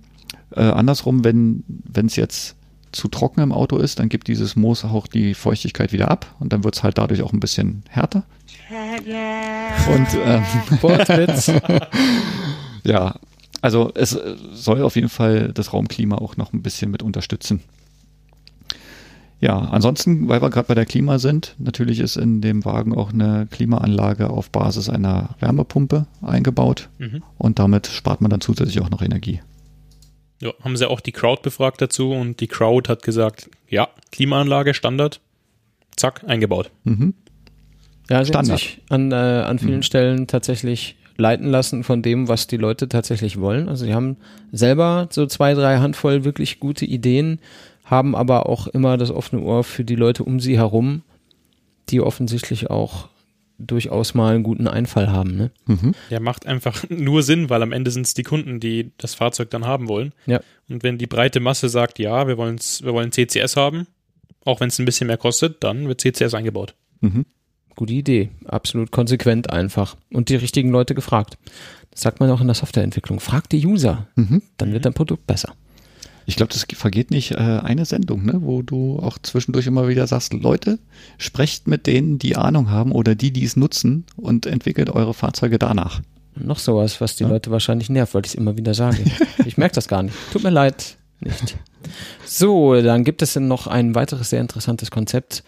äh, 0.52 0.62
andersrum, 0.62 1.24
wenn 1.24 1.64
wenn 1.66 2.06
es 2.06 2.16
jetzt 2.16 2.56
zu 2.92 3.08
trocken 3.08 3.40
im 3.40 3.52
Auto 3.52 3.76
ist, 3.78 3.98
dann 3.98 4.08
gibt 4.08 4.28
dieses 4.28 4.56
Moos 4.56 4.84
auch 4.84 5.06
die 5.06 5.34
Feuchtigkeit 5.34 5.92
wieder 5.92 6.10
ab 6.10 6.34
und 6.40 6.52
dann 6.52 6.64
wird 6.64 6.76
es 6.76 6.82
halt 6.82 6.98
dadurch 6.98 7.22
auch 7.22 7.32
ein 7.32 7.40
bisschen 7.40 7.82
härter. 7.88 8.24
Und 9.92 10.06
ähm, 10.24 10.42
ja, 12.84 13.14
also 13.62 13.90
es 13.94 14.14
äh, 14.14 14.36
soll 14.52 14.82
auf 14.82 14.96
jeden 14.96 15.08
Fall 15.08 15.52
das 15.52 15.72
Raumklima 15.72 16.16
auch 16.16 16.36
noch 16.36 16.52
ein 16.52 16.62
bisschen 16.62 16.90
mit 16.90 17.02
unterstützen. 17.02 17.60
Ja, 19.40 19.58
ansonsten, 19.58 20.28
weil 20.28 20.42
wir 20.42 20.50
gerade 20.50 20.68
bei 20.68 20.74
der 20.74 20.84
Klima 20.84 21.18
sind, 21.18 21.54
natürlich 21.58 21.98
ist 22.00 22.16
in 22.16 22.42
dem 22.42 22.64
Wagen 22.66 22.94
auch 22.94 23.10
eine 23.12 23.46
Klimaanlage 23.50 24.28
auf 24.28 24.50
Basis 24.50 24.90
einer 24.90 25.30
Wärmepumpe 25.40 26.06
eingebaut 26.20 26.90
Mhm. 26.98 27.22
und 27.38 27.58
damit 27.58 27.86
spart 27.86 28.20
man 28.20 28.30
dann 28.30 28.42
zusätzlich 28.42 28.80
auch 28.82 28.90
noch 28.90 29.00
Energie. 29.00 29.40
Ja, 30.40 30.52
haben 30.64 30.76
sie 30.76 30.88
auch 30.88 31.00
die 31.00 31.12
Crowd 31.12 31.42
befragt 31.42 31.82
dazu 31.82 32.12
und 32.12 32.40
die 32.40 32.46
Crowd 32.46 32.88
hat 32.90 33.02
gesagt, 33.02 33.50
ja, 33.68 33.88
Klimaanlage, 34.10 34.72
Standard, 34.74 35.20
zack, 35.96 36.22
eingebaut. 36.26 36.70
Mhm. 36.84 37.14
Ja, 38.08 38.24
sie 38.24 38.32
hat 38.32 38.46
Standard. 38.46 38.58
sich 38.58 38.80
an, 38.88 39.12
äh, 39.12 39.14
an 39.14 39.58
vielen 39.58 39.76
Mhm. 39.76 39.82
Stellen 39.82 40.26
tatsächlich 40.26 40.96
leiten 41.16 41.46
lassen 41.50 41.84
von 41.84 42.00
dem, 42.00 42.28
was 42.28 42.46
die 42.46 42.56
Leute 42.56 42.88
tatsächlich 42.88 43.38
wollen. 43.38 43.68
Also 43.68 43.84
sie 43.84 43.92
haben 43.94 44.16
selber 44.52 45.08
so 45.10 45.26
zwei, 45.26 45.52
drei 45.52 45.78
Handvoll 45.78 46.24
wirklich 46.24 46.58
gute 46.60 46.86
Ideen, 46.86 47.38
haben 47.84 48.16
aber 48.16 48.48
auch 48.48 48.66
immer 48.68 48.96
das 48.96 49.10
offene 49.10 49.42
Ohr 49.42 49.62
für 49.62 49.84
die 49.84 49.96
Leute 49.96 50.24
um 50.24 50.40
sie 50.40 50.56
herum, 50.56 51.02
die 51.90 52.00
offensichtlich 52.00 52.70
auch 52.70 53.08
durchaus 53.66 54.14
mal 54.14 54.34
einen 54.34 54.42
guten 54.42 54.66
Einfall 54.68 55.08
haben. 55.10 55.36
Ne? 55.36 55.50
Mhm. 55.66 55.94
Der 56.10 56.20
macht 56.20 56.46
einfach 56.46 56.84
nur 56.88 57.22
Sinn, 57.22 57.50
weil 57.50 57.62
am 57.62 57.72
Ende 57.72 57.90
sind 57.90 58.06
es 58.06 58.14
die 58.14 58.22
Kunden, 58.22 58.60
die 58.60 58.92
das 58.98 59.14
Fahrzeug 59.14 59.50
dann 59.50 59.66
haben 59.66 59.88
wollen. 59.88 60.12
Ja. 60.26 60.40
Und 60.68 60.82
wenn 60.82 60.98
die 60.98 61.06
breite 61.06 61.40
Masse 61.40 61.68
sagt, 61.68 61.98
ja, 61.98 62.26
wir, 62.26 62.36
wollen's, 62.38 62.82
wir 62.82 62.92
wollen 62.92 63.12
CCS 63.12 63.56
haben, 63.56 63.86
auch 64.44 64.60
wenn 64.60 64.68
es 64.68 64.78
ein 64.78 64.84
bisschen 64.84 65.06
mehr 65.06 65.18
kostet, 65.18 65.62
dann 65.62 65.86
wird 65.88 66.00
CCS 66.00 66.34
eingebaut. 66.34 66.74
Mhm. 67.00 67.26
Gute 67.76 67.92
Idee. 67.92 68.30
Absolut 68.46 68.90
konsequent 68.90 69.50
einfach. 69.50 69.96
Und 70.12 70.28
die 70.28 70.36
richtigen 70.36 70.70
Leute 70.70 70.94
gefragt. 70.94 71.38
Das 71.90 72.02
sagt 72.02 72.20
man 72.20 72.30
auch 72.30 72.40
in 72.40 72.46
der 72.46 72.54
Softwareentwicklung. 72.54 73.20
Frag 73.20 73.48
die 73.48 73.64
User, 73.66 74.06
Mhm. 74.16 74.42
dann 74.58 74.72
wird 74.72 74.84
dein 74.84 74.94
Produkt 74.94 75.26
besser. 75.26 75.54
Ich 76.26 76.36
glaube, 76.36 76.52
das 76.52 76.66
vergeht 76.74 77.10
nicht 77.10 77.32
äh, 77.32 77.36
eine 77.36 77.84
Sendung, 77.84 78.24
ne, 78.24 78.38
wo 78.42 78.62
du 78.62 78.98
auch 79.00 79.18
zwischendurch 79.18 79.66
immer 79.66 79.88
wieder 79.88 80.06
sagst, 80.06 80.32
Leute, 80.32 80.78
sprecht 81.18 81.66
mit 81.66 81.86
denen, 81.86 82.18
die 82.18 82.36
Ahnung 82.36 82.70
haben 82.70 82.92
oder 82.92 83.14
die, 83.14 83.32
die 83.32 83.44
es 83.44 83.56
nutzen 83.56 84.04
und 84.16 84.46
entwickelt 84.46 84.90
eure 84.90 85.14
Fahrzeuge 85.14 85.58
danach. 85.58 86.00
Noch 86.36 86.58
sowas, 86.58 87.00
was 87.00 87.16
die 87.16 87.24
Ja. 87.24 87.30
Leute 87.30 87.50
wahrscheinlich 87.50 87.90
nervt, 87.90 88.14
weil 88.14 88.24
ich 88.24 88.32
es 88.32 88.34
immer 88.34 88.56
wieder 88.56 88.74
sage. 88.74 89.04
ich 89.44 89.58
merke 89.58 89.74
das 89.74 89.88
gar 89.88 90.02
nicht. 90.02 90.14
Tut 90.32 90.42
mir 90.44 90.50
leid, 90.50 90.96
nicht. 91.20 91.56
So, 92.24 92.80
dann 92.80 93.04
gibt 93.04 93.22
es 93.22 93.34
dann 93.34 93.48
noch 93.48 93.66
ein 93.66 93.94
weiteres 93.94 94.30
sehr 94.30 94.40
interessantes 94.40 94.90
Konzept. 94.90 95.42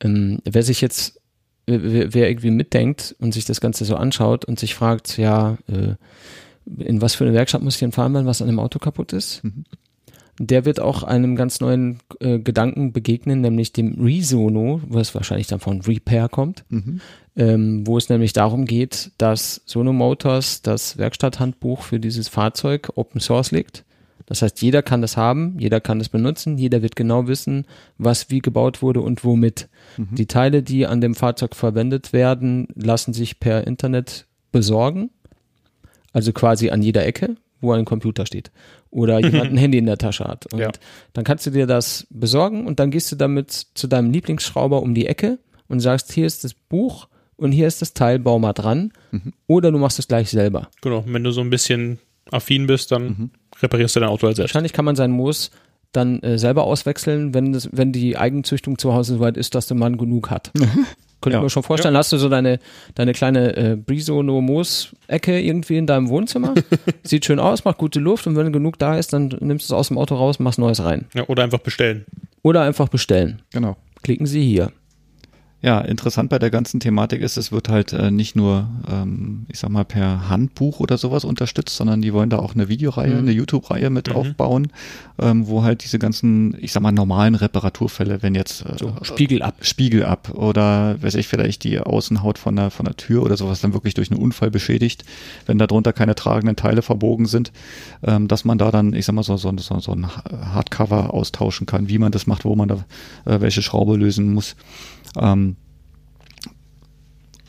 Ähm, 0.00 0.40
wer 0.44 0.62
sich 0.62 0.80
jetzt, 0.80 1.20
wer, 1.66 2.14
wer 2.14 2.28
irgendwie 2.28 2.50
mitdenkt 2.50 3.14
und 3.18 3.32
sich 3.32 3.44
das 3.44 3.60
Ganze 3.60 3.84
so 3.84 3.96
anschaut 3.96 4.44
und 4.44 4.58
sich 4.58 4.74
fragt, 4.74 5.18
ja, 5.18 5.58
äh, 5.68 5.94
in 6.78 7.00
was 7.00 7.14
für 7.14 7.24
eine 7.24 7.34
Werkstatt 7.34 7.62
muss 7.62 7.74
ich 7.74 7.80
denn 7.80 7.92
fahren, 7.92 8.14
wenn 8.14 8.26
was 8.26 8.40
an 8.40 8.48
dem 8.48 8.58
Auto 8.60 8.78
kaputt 8.78 9.12
ist? 9.12 9.42
Mhm. 9.44 9.64
Der 10.44 10.64
wird 10.64 10.80
auch 10.80 11.04
einem 11.04 11.36
ganz 11.36 11.60
neuen 11.60 12.00
äh, 12.18 12.40
Gedanken 12.40 12.92
begegnen, 12.92 13.42
nämlich 13.42 13.72
dem 13.72 13.94
Resono, 14.00 14.80
was 14.88 15.14
wahrscheinlich 15.14 15.46
dann 15.46 15.60
von 15.60 15.80
Repair 15.82 16.28
kommt 16.28 16.64
Mhm. 16.68 17.00
ähm, 17.36 17.86
wo 17.86 17.96
es 17.96 18.08
nämlich 18.08 18.32
darum 18.32 18.64
geht, 18.64 19.12
dass 19.18 19.62
Sono 19.66 19.92
Motors 19.92 20.60
das 20.62 20.98
Werkstatthandbuch 20.98 21.82
für 21.82 22.00
dieses 22.00 22.26
Fahrzeug 22.28 22.90
Open 22.96 23.20
Source 23.20 23.52
legt. 23.52 23.84
Das 24.26 24.42
heißt, 24.42 24.60
jeder 24.62 24.82
kann 24.82 25.00
das 25.00 25.16
haben, 25.16 25.56
jeder 25.58 25.80
kann 25.80 26.00
es 26.00 26.08
benutzen, 26.08 26.58
jeder 26.58 26.82
wird 26.82 26.96
genau 26.96 27.28
wissen, 27.28 27.66
was 27.98 28.30
wie 28.30 28.40
gebaut 28.40 28.82
wurde 28.82 29.00
und 29.00 29.24
womit. 29.24 29.68
Die 29.98 30.26
Teile, 30.26 30.62
die 30.62 30.86
an 30.86 31.00
dem 31.00 31.14
Fahrzeug 31.14 31.54
verwendet 31.54 32.12
werden, 32.12 32.66
lassen 32.74 33.12
sich 33.12 33.38
per 33.40 33.66
Internet 33.66 34.26
besorgen. 34.52 35.10
Also 36.12 36.32
quasi 36.32 36.70
an 36.70 36.82
jeder 36.82 37.04
Ecke, 37.06 37.36
wo 37.62 37.72
ein 37.72 37.84
Computer 37.86 38.26
steht. 38.26 38.50
Oder 38.90 39.20
jemand 39.20 39.50
ein 39.52 39.56
Handy 39.56 39.78
in 39.78 39.86
der 39.86 39.96
Tasche 39.96 40.24
hat. 40.24 40.52
Und 40.52 40.58
Ja. 40.60 40.70
dann 41.14 41.24
kannst 41.24 41.46
du 41.46 41.50
dir 41.50 41.66
das 41.66 42.06
besorgen 42.10 42.66
und 42.66 42.78
dann 42.80 42.90
gehst 42.90 43.10
du 43.10 43.16
damit 43.16 43.50
zu 43.52 43.86
deinem 43.86 44.10
Lieblingsschrauber 44.10 44.82
um 44.82 44.94
die 44.94 45.06
Ecke 45.06 45.38
und 45.68 45.80
sagst, 45.80 46.12
hier 46.12 46.26
ist 46.26 46.44
das 46.44 46.52
Buch 46.52 47.08
und 47.36 47.52
hier 47.52 47.66
ist 47.66 47.80
das 47.80 47.94
Teil, 47.94 48.18
bau 48.18 48.38
mal 48.38 48.52
dran. 48.52 48.92
Oder 49.46 49.72
du 49.72 49.78
machst 49.78 49.98
es 49.98 50.06
gleich 50.08 50.28
selber. 50.30 50.68
Genau, 50.82 51.02
wenn 51.06 51.24
du 51.24 51.30
so 51.30 51.40
ein 51.40 51.48
bisschen 51.50 51.98
affin 52.30 52.66
bist, 52.66 52.92
dann 52.92 53.30
reparierst 53.60 53.96
du 53.96 54.00
dein 54.00 54.08
Auto 54.10 54.26
halt 54.26 54.36
selbst. 54.36 54.50
Wahrscheinlich 54.52 54.72
kann 54.72 54.84
man 54.84 54.96
sein 54.96 55.10
Moos 55.10 55.50
dann 55.92 56.20
äh, 56.22 56.38
selber 56.38 56.64
auswechseln, 56.64 57.34
wenn, 57.34 57.52
das, 57.52 57.68
wenn 57.72 57.92
die 57.92 58.16
Eigenzüchtung 58.16 58.78
zu 58.78 58.94
Hause 58.94 59.14
soweit 59.14 59.36
ist, 59.36 59.54
dass 59.54 59.66
der 59.66 59.76
Mann 59.76 59.96
genug 59.98 60.30
hat. 60.30 60.50
Könnte 61.22 61.36
Ja. 61.36 61.38
ich 61.40 61.44
mir 61.44 61.50
schon 61.50 61.62
vorstellen, 61.62 61.96
hast 61.96 62.12
du 62.12 62.18
so 62.18 62.28
deine, 62.28 62.58
deine 62.94 63.12
kleine 63.12 63.56
äh, 63.56 63.76
Brisono 63.76 64.40
Moos-Ecke 64.42 65.40
irgendwie 65.40 65.78
in 65.78 65.86
deinem 65.86 66.08
Wohnzimmer. 66.10 66.52
Sieht 67.04 67.24
schön 67.24 67.38
aus, 67.38 67.64
macht 67.64 67.78
gute 67.78 68.00
Luft 68.00 68.26
und 68.26 68.36
wenn 68.36 68.52
genug 68.52 68.78
da 68.78 68.98
ist, 68.98 69.12
dann 69.14 69.28
nimmst 69.40 69.70
du 69.70 69.74
es 69.74 69.78
aus 69.78 69.88
dem 69.88 69.96
Auto 69.98 70.16
raus, 70.16 70.38
machst 70.38 70.58
Neues 70.58 70.84
rein. 70.84 71.06
Ja, 71.14 71.24
oder 71.28 71.42
einfach 71.44 71.60
bestellen. 71.60 72.04
Oder 72.42 72.62
einfach 72.62 72.88
bestellen. 72.88 73.40
Genau. 73.52 73.76
Klicken 74.02 74.26
Sie 74.26 74.42
hier. 74.44 74.72
Ja, 75.64 75.80
interessant 75.80 76.28
bei 76.28 76.40
der 76.40 76.50
ganzen 76.50 76.80
Thematik 76.80 77.22
ist, 77.22 77.36
es 77.36 77.52
wird 77.52 77.68
halt 77.68 77.92
äh, 77.92 78.10
nicht 78.10 78.34
nur, 78.34 78.68
ähm, 78.90 79.46
ich 79.48 79.60
sag 79.60 79.70
mal, 79.70 79.84
per 79.84 80.28
Handbuch 80.28 80.80
oder 80.80 80.98
sowas 80.98 81.24
unterstützt, 81.24 81.76
sondern 81.76 82.02
die 82.02 82.12
wollen 82.12 82.30
da 82.30 82.38
auch 82.40 82.56
eine 82.56 82.68
Videoreihe, 82.68 83.12
Mhm. 83.12 83.18
eine 83.18 83.30
YouTube-Reihe 83.30 83.88
mit 83.88 84.08
Mhm. 84.08 84.14
aufbauen, 84.16 84.72
ähm, 85.20 85.46
wo 85.46 85.62
halt 85.62 85.84
diese 85.84 86.00
ganzen, 86.00 86.56
ich 86.60 86.72
sag 86.72 86.82
mal, 86.82 86.90
normalen 86.90 87.36
Reparaturfälle, 87.36 88.22
wenn 88.24 88.34
jetzt 88.34 88.66
äh, 88.66 88.76
So, 88.76 88.92
Spiegel 89.02 89.40
ab. 89.42 89.54
Spiegel 89.60 90.04
ab 90.04 90.30
oder 90.34 91.00
weiß 91.00 91.14
ich 91.14 91.28
vielleicht 91.28 91.62
die 91.62 91.78
Außenhaut 91.78 92.38
von 92.38 92.56
der 92.56 92.72
von 92.72 92.84
der 92.84 92.96
Tür 92.96 93.22
oder 93.22 93.36
sowas 93.36 93.60
dann 93.60 93.72
wirklich 93.72 93.94
durch 93.94 94.10
einen 94.10 94.20
Unfall 94.20 94.50
beschädigt, 94.50 95.04
wenn 95.46 95.58
darunter 95.58 95.92
keine 95.92 96.16
tragenden 96.16 96.56
Teile 96.56 96.82
verbogen 96.82 97.26
sind, 97.26 97.52
ähm, 98.02 98.26
dass 98.26 98.44
man 98.44 98.58
da 98.58 98.72
dann 98.72 98.94
ich 98.94 99.06
sag 99.06 99.14
mal 99.14 99.22
so 99.22 99.36
so, 99.36 99.52
so, 99.56 99.78
so 99.78 99.92
ein 99.92 100.08
Hardcover 100.08 101.14
austauschen 101.14 101.66
kann, 101.68 101.88
wie 101.88 101.98
man 101.98 102.10
das 102.10 102.26
macht, 102.26 102.44
wo 102.44 102.56
man 102.56 102.66
da 102.66 102.84
äh, 103.26 103.40
welche 103.40 103.62
Schraube 103.62 103.96
lösen 103.96 104.34
muss. 104.34 104.56
Ähm, 105.18 105.56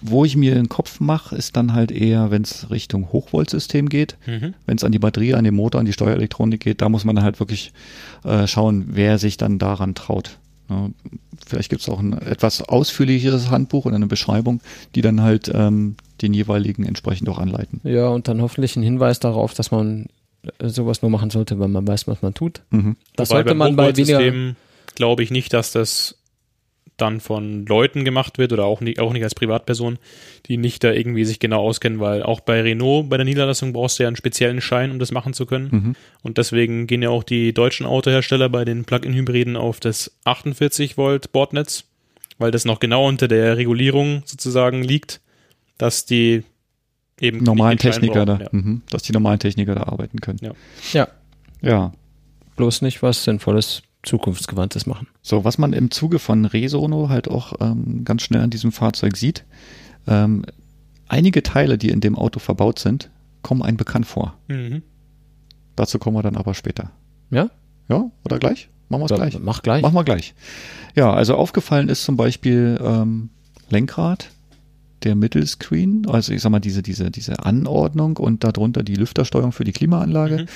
wo 0.05 0.25
ich 0.25 0.35
mir 0.35 0.53
den 0.55 0.67
Kopf 0.67 0.99
mache, 0.99 1.35
ist 1.37 1.55
dann 1.55 1.71
halt 1.73 1.89
eher, 1.89 2.29
wenn 2.29 2.41
es 2.41 2.69
Richtung 2.69 3.13
Hochvoltsystem 3.13 3.87
geht, 3.87 4.17
Mhm. 4.27 4.53
wenn 4.65 4.75
es 4.75 4.83
an 4.83 4.91
die 4.91 4.99
Batterie, 4.99 5.33
an 5.33 5.45
den 5.45 5.55
Motor, 5.55 5.79
an 5.79 5.85
die 5.85 5.93
Steuerelektronik 5.93 6.59
geht, 6.59 6.81
da 6.81 6.89
muss 6.89 7.05
man 7.05 7.15
dann 7.15 7.23
halt 7.23 7.39
wirklich 7.39 7.71
äh, 8.25 8.45
schauen, 8.47 8.83
wer 8.89 9.17
sich 9.17 9.37
dann 9.37 9.59
daran 9.59 9.95
traut. 9.95 10.39
Ja, 10.69 10.89
vielleicht 11.45 11.69
gibt 11.69 11.81
es 11.83 11.89
auch 11.89 11.99
ein 11.99 12.13
etwas 12.13 12.61
ausführlicheres 12.61 13.49
Handbuch 13.49 13.85
oder 13.85 13.95
eine 13.95 14.07
Beschreibung, 14.07 14.59
die 14.95 15.01
dann 15.01 15.21
halt 15.21 15.49
ähm, 15.53 15.95
den 16.21 16.33
jeweiligen 16.33 16.83
entsprechend 16.85 17.29
auch 17.29 17.37
anleiten. 17.39 17.79
Ja, 17.85 18.07
und 18.09 18.27
dann 18.27 18.41
hoffentlich 18.41 18.75
ein 18.75 18.83
Hinweis 18.83 19.19
darauf, 19.19 19.53
dass 19.53 19.71
man 19.71 20.07
äh, 20.59 20.67
sowas 20.67 21.01
nur 21.01 21.11
machen 21.11 21.29
sollte, 21.29 21.59
wenn 21.61 21.71
man 21.71 21.87
weiß, 21.87 22.07
was 22.07 22.21
man 22.21 22.33
tut. 22.33 22.61
Mhm. 22.71 22.97
Das 23.15 23.29
Wobei 23.29 23.37
sollte 23.37 23.49
beim 23.51 23.57
man 23.57 23.75
bei 23.77 23.95
weniger. 23.95 24.55
Glaube 24.95 25.23
ich 25.23 25.31
nicht, 25.31 25.53
dass 25.53 25.71
das 25.71 26.17
dann 26.97 27.19
von 27.19 27.65
Leuten 27.65 28.05
gemacht 28.05 28.37
wird 28.37 28.53
oder 28.53 28.65
auch 28.65 28.79
nicht, 28.81 28.99
auch 28.99 29.13
nicht 29.13 29.23
als 29.23 29.33
Privatperson, 29.35 29.97
die 30.45 30.57
nicht 30.57 30.83
da 30.83 30.91
irgendwie 30.91 31.25
sich 31.25 31.39
genau 31.39 31.61
auskennen, 31.61 31.99
weil 31.99 32.21
auch 32.23 32.39
bei 32.39 32.61
Renault, 32.61 33.09
bei 33.09 33.17
der 33.17 33.25
Niederlassung 33.25 33.73
brauchst 33.73 33.97
du 33.97 34.03
ja 34.03 34.07
einen 34.07 34.15
speziellen 34.15 34.61
Schein, 34.61 34.91
um 34.91 34.99
das 34.99 35.11
machen 35.11 35.33
zu 35.33 35.45
können. 35.45 35.69
Mhm. 35.71 35.95
Und 36.21 36.37
deswegen 36.37 36.85
gehen 36.87 37.01
ja 37.01 37.09
auch 37.09 37.23
die 37.23 37.53
deutschen 37.53 37.85
Autohersteller 37.85 38.49
bei 38.49 38.63
den 38.63 38.85
Plug-in-Hybriden 38.85 39.55
auf 39.57 39.79
das 39.79 40.11
48 40.25 40.97
Volt 40.97 41.31
Bordnetz, 41.31 41.85
weil 42.37 42.51
das 42.51 42.65
noch 42.65 42.79
genau 42.79 43.07
unter 43.07 43.27
der 43.27 43.57
Regulierung 43.57 44.21
sozusagen 44.25 44.83
liegt, 44.83 45.19
dass 45.77 46.05
die 46.05 46.43
eben 47.19 47.43
Normalen 47.43 47.77
Techniker 47.79 48.25
da, 48.25 48.37
Ja. 48.39 48.47
mhm. 48.51 48.81
dass 48.89 49.01
die 49.03 49.13
normalen 49.13 49.39
Techniker 49.39 49.75
da 49.75 49.83
arbeiten 49.83 50.19
können. 50.19 50.39
Ja. 50.41 50.51
Ja, 50.93 51.07
Ja. 51.61 51.91
bloß 52.55 52.81
nicht 52.83 53.01
was 53.01 53.23
Sinnvolles, 53.23 53.81
Zukunftsgewandtes 54.03 54.85
machen. 54.85 55.07
So, 55.21 55.43
was 55.45 55.57
man 55.57 55.73
im 55.73 55.91
Zuge 55.91 56.19
von 56.19 56.45
Resono 56.45 57.09
halt 57.09 57.27
auch 57.27 57.53
ähm, 57.61 58.03
ganz 58.05 58.21
schnell 58.23 58.41
an 58.41 58.49
diesem 58.49 58.71
Fahrzeug 58.71 59.15
sieht, 59.17 59.45
ähm, 60.07 60.45
einige 61.07 61.43
Teile, 61.43 61.77
die 61.77 61.89
in 61.89 62.01
dem 62.01 62.17
Auto 62.17 62.39
verbaut 62.39 62.79
sind, 62.79 63.09
kommen 63.41 63.61
einem 63.61 63.77
bekannt 63.77 64.05
vor. 64.05 64.35
Mhm. 64.47 64.83
Dazu 65.75 65.99
kommen 65.99 66.17
wir 66.17 66.23
dann 66.23 66.35
aber 66.37 66.53
später. 66.53 66.91
Ja? 67.31 67.49
Ja, 67.89 68.11
oder 68.25 68.39
gleich? 68.39 68.69
Machen 68.89 69.01
wir 69.01 69.05
es 69.05 69.15
gleich. 69.15 69.39
Mach 69.39 69.63
gleich. 69.63 69.81
Machen 69.81 69.95
wir 69.95 70.03
gleich. 70.03 70.33
Ja, 70.95 71.11
also 71.13 71.35
aufgefallen 71.35 71.89
ist 71.89 72.03
zum 72.03 72.15
Beispiel 72.17 72.79
ähm, 72.83 73.29
Lenkrad, 73.69 74.29
der 75.03 75.15
Mittelscreen, 75.15 76.05
also 76.07 76.31
ich 76.31 76.41
sag 76.41 76.51
mal 76.51 76.59
diese, 76.59 76.81
diese, 76.81 77.09
diese 77.11 77.43
Anordnung 77.45 78.17
und 78.17 78.43
darunter 78.43 78.83
die 78.83 78.95
Lüftersteuerung 78.95 79.51
für 79.51 79.63
die 79.63 79.71
Klimaanlage 79.73 80.37
Mhm. 80.41 80.47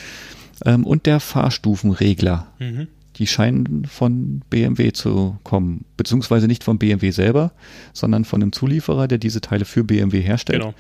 ähm, 0.66 0.86
und 0.86 1.06
der 1.06 1.20
Fahrstufenregler. 1.20 2.48
Mhm. 2.60 2.88
Die 3.18 3.28
scheinen 3.28 3.86
von 3.86 4.42
BMW 4.50 4.92
zu 4.92 5.38
kommen, 5.44 5.86
beziehungsweise 5.98 6.48
nicht 6.48 6.64
von 6.64 6.78
BMW 6.78 7.12
selber, 7.12 7.52
sondern 7.94 8.26
von 8.26 8.42
einem 8.42 8.52
Zulieferer, 8.52 9.08
der 9.08 9.18
diese 9.18 9.42
Teile 9.42 9.66
für 9.66 9.84
BMW 9.84 10.22
herstellt. 10.22 10.62
Genau. 10.62 10.74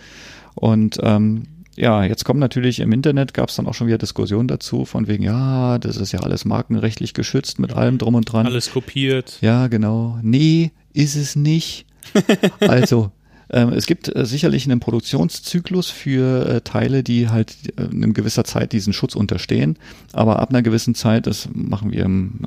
Und 0.55 0.99
ähm, 1.01 1.43
ja, 1.77 2.03
jetzt 2.03 2.25
kommen 2.25 2.39
natürlich 2.39 2.79
im 2.79 2.91
Internet, 2.91 3.33
gab 3.35 3.49
es 3.49 3.55
dann 3.55 3.67
auch 3.67 3.75
schon 3.75 3.88
wieder 3.88 3.99
Diskussionen 3.99 4.47
dazu, 4.47 4.83
von 4.85 5.07
wegen, 5.07 5.23
ja, 5.23 5.77
das 5.77 5.97
ist 5.97 6.11
ja 6.11 6.21
alles 6.21 6.43
markenrechtlich 6.43 7.13
geschützt 7.13 7.59
mit 7.59 7.73
allem 7.73 7.99
drum 7.99 8.15
und 8.15 8.31
dran. 8.31 8.47
Alles 8.47 8.71
kopiert. 8.71 9.38
Ja, 9.41 9.67
genau. 9.67 10.17
Nee, 10.23 10.71
ist 10.93 11.15
es 11.15 11.35
nicht. 11.35 11.85
also, 12.59 13.11
es 13.49 13.85
gibt 13.85 14.13
äh, 14.13 14.25
sicherlich 14.25 14.65
einen 14.65 14.79
Produktionszyklus 14.79 15.89
für 15.89 16.47
äh, 16.47 16.61
Teile, 16.61 17.03
die 17.03 17.29
halt 17.29 17.55
äh, 17.77 17.83
in 17.83 18.13
gewisser 18.13 18.43
Zeit 18.43 18.73
diesen 18.73 18.93
Schutz 18.93 19.15
unterstehen. 19.15 19.77
Aber 20.13 20.39
ab 20.39 20.49
einer 20.49 20.61
gewissen 20.61 20.95
Zeit, 20.95 21.27
das 21.27 21.47
machen 21.53 21.91
wir 21.91 22.03
im 22.03 22.39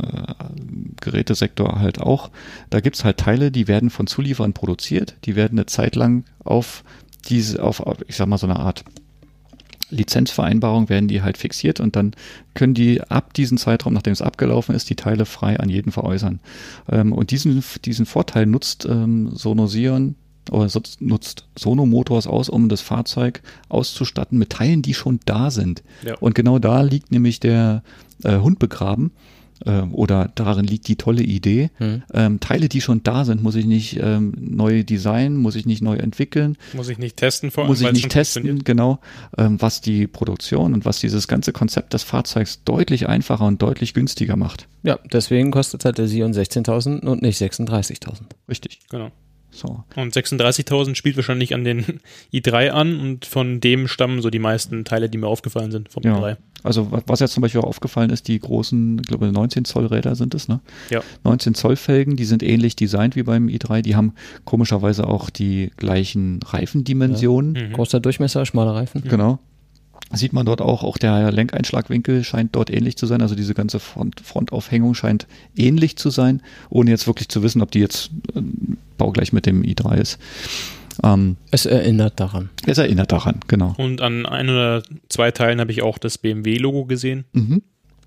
Gerätesektor 1.00 1.78
halt 1.78 2.00
auch, 2.00 2.30
da 2.68 2.80
gibt's 2.80 3.04
halt 3.04 3.16
Teile, 3.16 3.50
die 3.50 3.68
werden 3.68 3.90
von 3.90 4.06
Zulieferern 4.06 4.52
produziert, 4.52 5.16
die 5.24 5.36
werden 5.36 5.58
eine 5.58 5.66
Zeit 5.66 5.96
lang 5.96 6.24
auf 6.44 6.84
diese, 7.28 7.62
auf, 7.62 7.82
ich 8.06 8.16
sag 8.16 8.26
mal, 8.26 8.38
so 8.38 8.46
eine 8.46 8.56
Art 8.56 8.84
Lizenzvereinbarung 9.90 10.88
werden 10.88 11.08
die 11.08 11.22
halt 11.22 11.36
fixiert 11.36 11.80
und 11.80 11.96
dann 11.96 12.12
können 12.54 12.74
die 12.74 13.00
ab 13.02 13.34
diesem 13.34 13.58
Zeitraum, 13.58 13.92
nachdem 13.92 14.12
es 14.12 14.22
abgelaufen 14.22 14.74
ist, 14.74 14.88
die 14.88 14.96
Teile 14.96 15.26
frei 15.26 15.58
an 15.58 15.68
jeden 15.68 15.92
veräußern. 15.92 16.40
Ähm, 16.88 17.12
und 17.12 17.30
diesen, 17.30 17.62
diesen 17.84 18.06
Vorteil 18.06 18.46
nutzt 18.46 18.86
ähm, 18.86 19.30
Sono 19.34 19.66
Sion 19.66 20.14
oder 20.50 20.68
nutzt 21.00 21.46
Sono 21.56 21.86
Motors 21.86 22.26
aus, 22.26 22.48
um 22.48 22.68
das 22.68 22.80
Fahrzeug 22.80 23.42
auszustatten 23.68 24.38
mit 24.38 24.50
Teilen, 24.50 24.82
die 24.82 24.94
schon 24.94 25.20
da 25.26 25.50
sind. 25.50 25.82
Ja. 26.04 26.16
Und 26.18 26.34
genau 26.34 26.58
da 26.58 26.82
liegt 26.82 27.12
nämlich 27.12 27.40
der 27.40 27.82
äh, 28.24 28.38
Hund 28.38 28.58
begraben 28.58 29.12
ähm, 29.66 29.94
oder 29.94 30.30
darin 30.34 30.64
liegt 30.64 30.88
die 30.88 30.96
tolle 30.96 31.22
Idee. 31.22 31.70
Hm. 31.76 32.02
Ähm, 32.12 32.40
Teile, 32.40 32.68
die 32.68 32.80
schon 32.80 33.02
da 33.02 33.24
sind, 33.24 33.42
muss 33.42 33.54
ich 33.54 33.66
nicht 33.66 33.98
ähm, 34.00 34.32
neu 34.38 34.82
designen, 34.84 35.36
muss 35.36 35.56
ich 35.56 35.66
nicht 35.66 35.82
neu 35.82 35.96
entwickeln, 35.96 36.56
Muss 36.72 36.88
ich 36.88 36.98
nicht 36.98 37.16
testen, 37.16 37.50
vor 37.50 37.64
allem, 37.64 37.70
muss 37.70 37.80
ich 37.80 37.92
nicht 37.92 38.08
testen, 38.08 38.64
genau, 38.64 39.00
ähm, 39.36 39.60
was 39.60 39.80
die 39.80 40.06
Produktion 40.06 40.74
und 40.74 40.84
was 40.84 41.00
dieses 41.00 41.28
ganze 41.28 41.52
Konzept 41.52 41.92
des 41.94 42.02
Fahrzeugs 42.02 42.64
deutlich 42.64 43.08
einfacher 43.08 43.44
und 43.44 43.60
deutlich 43.60 43.94
günstiger 43.94 44.36
macht. 44.36 44.66
Ja, 44.82 44.98
deswegen 45.12 45.50
kostet 45.50 45.84
halt 45.84 45.98
der 45.98 46.08
Sion 46.08 46.32
16.000 46.32 47.06
und 47.06 47.22
nicht 47.22 47.40
36.000. 47.40 48.20
Richtig. 48.48 48.80
Genau. 48.88 49.10
So. 49.52 49.82
Und 49.96 50.14
36.000 50.14 50.94
spielt 50.94 51.16
wahrscheinlich 51.16 51.54
an 51.54 51.64
den 51.64 51.84
i3 52.32 52.68
an 52.70 53.00
und 53.00 53.26
von 53.26 53.60
dem 53.60 53.88
stammen 53.88 54.22
so 54.22 54.30
die 54.30 54.38
meisten 54.38 54.84
Teile, 54.84 55.08
die 55.08 55.18
mir 55.18 55.26
aufgefallen 55.26 55.70
sind 55.72 55.90
vom 55.90 56.02
Ja. 56.04 56.16
i3. 56.18 56.36
Also 56.62 56.92
wa- 56.92 57.02
was 57.06 57.20
jetzt 57.20 57.32
zum 57.32 57.40
Beispiel 57.40 57.60
auch 57.62 57.66
aufgefallen 57.66 58.10
ist, 58.10 58.28
die 58.28 58.38
großen, 58.38 58.98
ich 59.00 59.06
glaube 59.08 59.32
19 59.32 59.64
Zoll 59.64 59.86
Räder 59.86 60.14
sind 60.14 60.34
es, 60.34 60.46
ne? 60.46 60.60
Ja. 60.90 61.00
19 61.24 61.54
Zoll 61.54 61.76
Felgen, 61.76 62.16
die 62.16 62.24
sind 62.26 62.42
ähnlich 62.42 62.76
designt 62.76 63.16
wie 63.16 63.22
beim 63.22 63.48
i3, 63.48 63.80
die 63.82 63.96
haben 63.96 64.12
komischerweise 64.44 65.06
auch 65.08 65.30
die 65.30 65.70
gleichen 65.76 66.40
Reifendimensionen. 66.44 67.52
Mhm. 67.70 67.72
Großer 67.72 68.00
Durchmesser, 68.00 68.44
schmaler 68.46 68.74
Reifen. 68.74 69.02
Genau. 69.08 69.38
Sieht 70.12 70.32
man 70.32 70.44
dort 70.44 70.60
auch, 70.60 70.82
auch 70.82 70.98
der 70.98 71.30
Lenkeinschlagwinkel 71.30 72.24
scheint 72.24 72.56
dort 72.56 72.68
ähnlich 72.68 72.96
zu 72.96 73.06
sein, 73.06 73.22
also 73.22 73.36
diese 73.36 73.54
ganze 73.54 73.78
Front, 73.78 74.20
Frontaufhängung 74.20 74.94
scheint 74.94 75.28
ähnlich 75.56 75.96
zu 75.96 76.10
sein, 76.10 76.42
ohne 76.68 76.90
jetzt 76.90 77.06
wirklich 77.06 77.28
zu 77.28 77.42
wissen, 77.44 77.62
ob 77.62 77.70
die 77.70 77.78
jetzt 77.78 78.10
äh, 78.34 78.40
baugleich 79.00 79.32
mit 79.32 79.46
dem 79.46 79.62
i3 79.62 79.96
ist. 79.96 80.18
Ähm, 81.02 81.36
Es 81.50 81.66
erinnert 81.66 82.20
daran. 82.20 82.50
es 82.66 82.78
erinnert 82.78 83.10
daran, 83.10 83.40
genau. 83.48 83.74
Und 83.78 84.00
an 84.02 84.26
ein 84.26 84.48
oder 84.48 84.82
zwei 85.08 85.30
Teilen 85.30 85.58
habe 85.60 85.72
ich 85.72 85.82
auch 85.82 85.98
das 85.98 86.18
BMW-Logo 86.18 86.84
gesehen. 86.84 87.24
Mhm, 87.32 87.62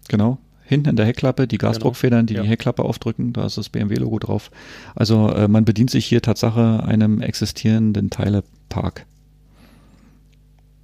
genau. 0.08 0.38
Hinten 0.66 0.90
in 0.90 0.96
der 0.96 1.06
Heckklappe 1.06 1.46
die 1.48 1.58
Gasdruckfedern, 1.58 2.26
die 2.26 2.36
Ja. 2.36 2.44
die 2.44 2.48
Heckklappe 2.50 2.84
aufdrücken, 2.84 3.34
da 3.34 3.46
ist 3.46 3.58
das 3.58 3.70
BMW-Logo 3.70 4.20
drauf. 4.20 4.50
Also 4.96 5.30
äh, 5.30 5.48
man 5.48 5.66
bedient 5.66 5.90
sich 5.90 6.06
hier 6.06 6.22
Tatsache 6.22 6.84
einem 6.86 7.20
existierenden 7.22 8.10
Teilepark. 8.10 9.06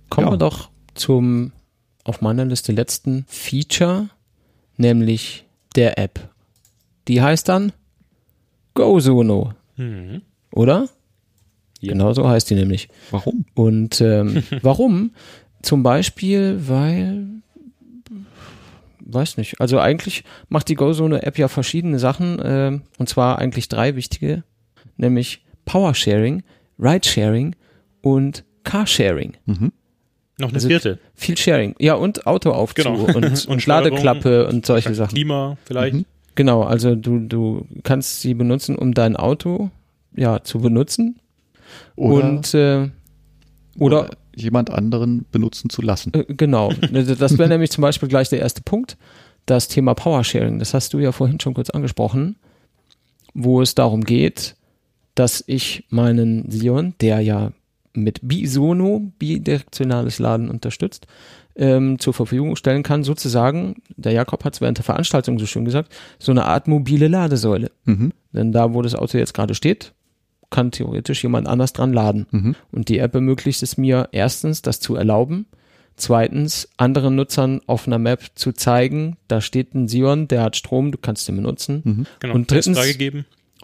Kommen 0.09 0.27
Ja. 0.27 0.33
wir 0.33 0.37
doch 0.37 0.69
zum 0.95 1.51
auf 2.03 2.21
meiner 2.21 2.45
Liste 2.45 2.71
letzten 2.71 3.25
Feature, 3.27 4.09
nämlich 4.77 5.45
der 5.75 5.97
App. 5.99 6.29
Die 7.07 7.21
heißt 7.21 7.47
dann 7.47 7.71
GoSono, 8.73 9.53
Mhm. 9.79 10.21
oder? 10.53 10.87
Ja. 11.79 11.93
Genau 11.93 12.13
so 12.13 12.27
heißt 12.27 12.49
die 12.49 12.55
nämlich. 12.55 12.89
Warum? 13.11 13.45
Und 13.55 14.01
ähm, 14.01 14.43
warum? 14.61 15.11
Zum 15.61 15.81
Beispiel, 15.83 16.59
weil, 16.67 17.27
weiß 18.99 19.37
nicht, 19.37 19.59
also 19.61 19.79
eigentlich 19.79 20.23
macht 20.49 20.67
die 20.69 20.75
GoZone-App 20.75 21.37
ja 21.37 21.47
verschiedene 21.47 21.99
Sachen, 21.99 22.39
ähm, 22.43 22.81
und 22.97 23.09
zwar 23.09 23.39
eigentlich 23.39 23.67
drei 23.69 23.95
wichtige, 23.95 24.43
nämlich 24.97 25.43
Powersharing, 25.65 26.43
Ridesharing 26.79 27.55
und 28.01 28.43
Carsharing. 28.63 29.33
Mhm. 29.45 29.71
Noch 30.37 30.49
eine 30.49 30.55
Also- 30.55 30.67
vierte. 30.69 30.99
Viel 31.15 31.37
Sharing. 31.37 31.75
Ja, 31.79 31.95
und 31.95 32.25
Autoaufzug 32.25 32.85
Genau. 32.85 33.03
und, 33.05 33.15
Und 33.15 33.45
und 33.47 33.65
Ladeklappe 33.65 34.47
und 34.47 34.65
solche 34.65 34.95
Sachen. 34.95 35.13
Klima 35.15 35.57
vielleicht. 35.65 35.95
Mhm. 35.95 36.05
Genau, 36.39 36.63
also 36.63 36.95
du, 36.95 37.19
du 37.19 37.65
kannst 37.83 38.21
sie 38.21 38.33
benutzen, 38.33 38.77
um 38.77 38.93
dein 38.93 39.17
Auto 39.17 39.71
ja 40.15 40.41
zu 40.41 40.59
benutzen. 40.59 41.19
Oder, 41.97 42.29
und 42.29 42.53
äh, 42.53 42.89
oder, 43.77 44.03
oder 44.03 44.09
jemand 44.33 44.69
anderen 44.69 45.25
benutzen 45.33 45.69
zu 45.69 45.81
lassen. 45.81 46.13
äh, 46.13 46.23
genau. 46.29 46.71
Das 46.93 47.37
wäre 47.37 47.49
nämlich 47.49 47.71
zum 47.71 47.81
Beispiel 47.81 48.07
gleich 48.07 48.29
der 48.29 48.39
erste 48.39 48.61
Punkt. 48.61 48.95
Das 49.47 49.67
Thema 49.67 49.95
Powersharing. 49.95 50.59
Das 50.59 50.73
hast 50.73 50.93
du 50.93 50.99
ja 50.99 51.11
vorhin 51.11 51.41
schon 51.41 51.55
kurz 51.55 51.71
angesprochen, 51.71 52.37
wo 53.33 53.61
es 53.61 53.75
darum 53.75 54.05
geht, 54.05 54.55
dass 55.15 55.43
ich 55.45 55.87
meinen 55.89 56.49
Sion, 56.49 56.93
der 57.01 57.19
ja 57.19 57.51
mit 57.91 58.21
Bisono, 58.23 59.11
bidirektionales 59.19 60.19
Laden 60.19 60.49
unterstützt, 60.49 61.05
ähm, 61.55 61.99
zur 61.99 62.13
Verfügung 62.13 62.55
stellen 62.55 62.83
kann, 62.83 63.03
sozusagen, 63.03 63.75
der 63.95 64.13
Jakob 64.13 64.43
hat 64.45 64.53
es 64.53 64.61
während 64.61 64.77
der 64.77 64.85
Veranstaltung 64.85 65.39
so 65.39 65.45
schön 65.45 65.65
gesagt, 65.65 65.93
so 66.17 66.31
eine 66.31 66.45
Art 66.45 66.67
mobile 66.67 67.07
Ladesäule. 67.07 67.71
Mhm. 67.85 68.13
Denn 68.31 68.51
da, 68.51 68.73
wo 68.73 68.81
das 68.81 68.95
Auto 68.95 69.17
jetzt 69.17 69.33
gerade 69.33 69.55
steht, 69.55 69.93
kann 70.49 70.71
theoretisch 70.71 71.23
jemand 71.23 71.47
anders 71.47 71.73
dran 71.73 71.93
laden. 71.93 72.27
Mhm. 72.31 72.55
Und 72.71 72.89
die 72.89 72.99
App 72.99 73.13
ermöglicht 73.13 73.61
es 73.63 73.77
mir 73.77 74.09
erstens, 74.11 74.61
das 74.61 74.79
zu 74.79 74.95
erlauben. 74.95 75.45
Zweitens, 75.95 76.69
anderen 76.77 77.15
Nutzern 77.15 77.59
auf 77.67 77.85
einer 77.85 77.99
Map 77.99 78.23
zu 78.35 78.53
zeigen, 78.53 79.17
da 79.27 79.41
steht 79.41 79.75
ein 79.75 79.89
Sion, 79.89 80.29
der 80.29 80.43
hat 80.43 80.55
Strom, 80.55 80.91
du 80.91 80.97
kannst 80.97 81.27
den 81.27 81.35
benutzen. 81.35 81.81
Mhm. 81.83 82.05
Genau. 82.19 82.35
Und 82.35 82.51
drittens-. 82.51 82.77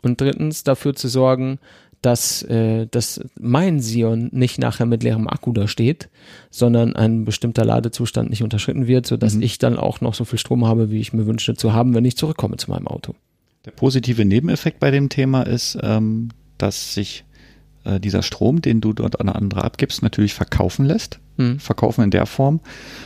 Und 0.02 0.22
drittens, 0.22 0.64
dafür 0.64 0.94
zu 0.94 1.08
sorgen, 1.08 1.58
dass, 2.06 2.44
äh, 2.44 2.86
dass 2.86 3.20
mein 3.40 3.80
Sion 3.80 4.30
nicht 4.32 4.60
nachher 4.60 4.86
mit 4.86 5.02
leerem 5.02 5.28
Akku 5.28 5.52
da 5.54 5.68
steht, 5.68 6.10
sondern 6.52 6.96
ein 6.96 7.26
bestimmter 7.26 7.66
Ladezustand 7.66 8.30
nicht 8.30 8.44
unterschritten 8.44 8.86
wird, 8.86 9.08
sodass 9.08 9.34
Mhm. 9.36 9.42
ich 9.42 9.58
dann 9.58 9.78
auch 9.78 10.02
noch 10.02 10.14
so 10.14 10.24
viel 10.24 10.38
Strom 10.38 10.66
habe, 10.66 10.92
wie 10.92 11.00
ich 11.00 11.14
mir 11.14 11.26
wünsche 11.26 11.56
zu 11.56 11.74
haben, 11.74 11.96
wenn 11.96 12.06
ich 12.06 12.16
zurückkomme 12.16 12.58
zu 12.58 12.70
meinem 12.70 12.88
Auto. 12.88 13.16
Der 13.66 13.72
positive 13.72 14.24
Nebeneffekt 14.24 14.80
bei 14.80 14.92
dem 14.92 15.10
Thema 15.10 15.42
ist, 15.42 15.78
ähm, 15.82 16.30
dass 16.60 16.94
sich 16.94 17.26
äh, 17.86 18.00
dieser 18.00 18.24
Strom, 18.24 18.62
den 18.62 18.82
du 18.82 18.94
dort 18.94 19.20
an 19.20 19.30
andere 19.30 19.64
abgibst, 19.64 20.02
natürlich 20.02 20.34
verkaufen 20.34 20.86
lässt. 20.86 21.20
Hm. 21.38 21.60
Verkaufen 21.60 22.04
in 22.06 22.12
der 22.12 22.26
Form, 22.26 22.62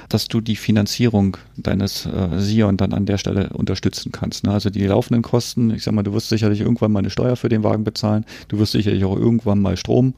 dass 0.08 0.28
du 0.28 0.40
die 0.40 0.56
Finanzierung 0.56 1.38
deines 1.58 2.06
äh, 2.06 2.40
Sion 2.40 2.78
dann 2.78 2.94
an 2.94 3.08
der 3.08 3.18
Stelle 3.18 3.50
unterstützen 3.50 4.12
kannst. 4.12 4.44
Ne? 4.44 4.52
Also 4.52 4.70
die 4.70 4.86
laufenden 4.86 5.24
Kosten, 5.24 5.72
ich 5.72 5.84
sag 5.84 5.96
mal, 5.96 6.04
du 6.04 6.14
wirst 6.14 6.30
sicherlich 6.30 6.62
irgendwann 6.62 6.92
mal 6.92 7.00
eine 7.00 7.10
Steuer 7.10 7.36
für 7.36 7.50
den 7.50 7.64
Wagen 7.64 7.84
bezahlen, 7.84 8.26
du 8.48 8.60
wirst 8.60 8.74
sicherlich 8.74 9.04
auch 9.04 9.18
irgendwann 9.18 9.60
mal 9.60 9.78
Strom 9.78 10.14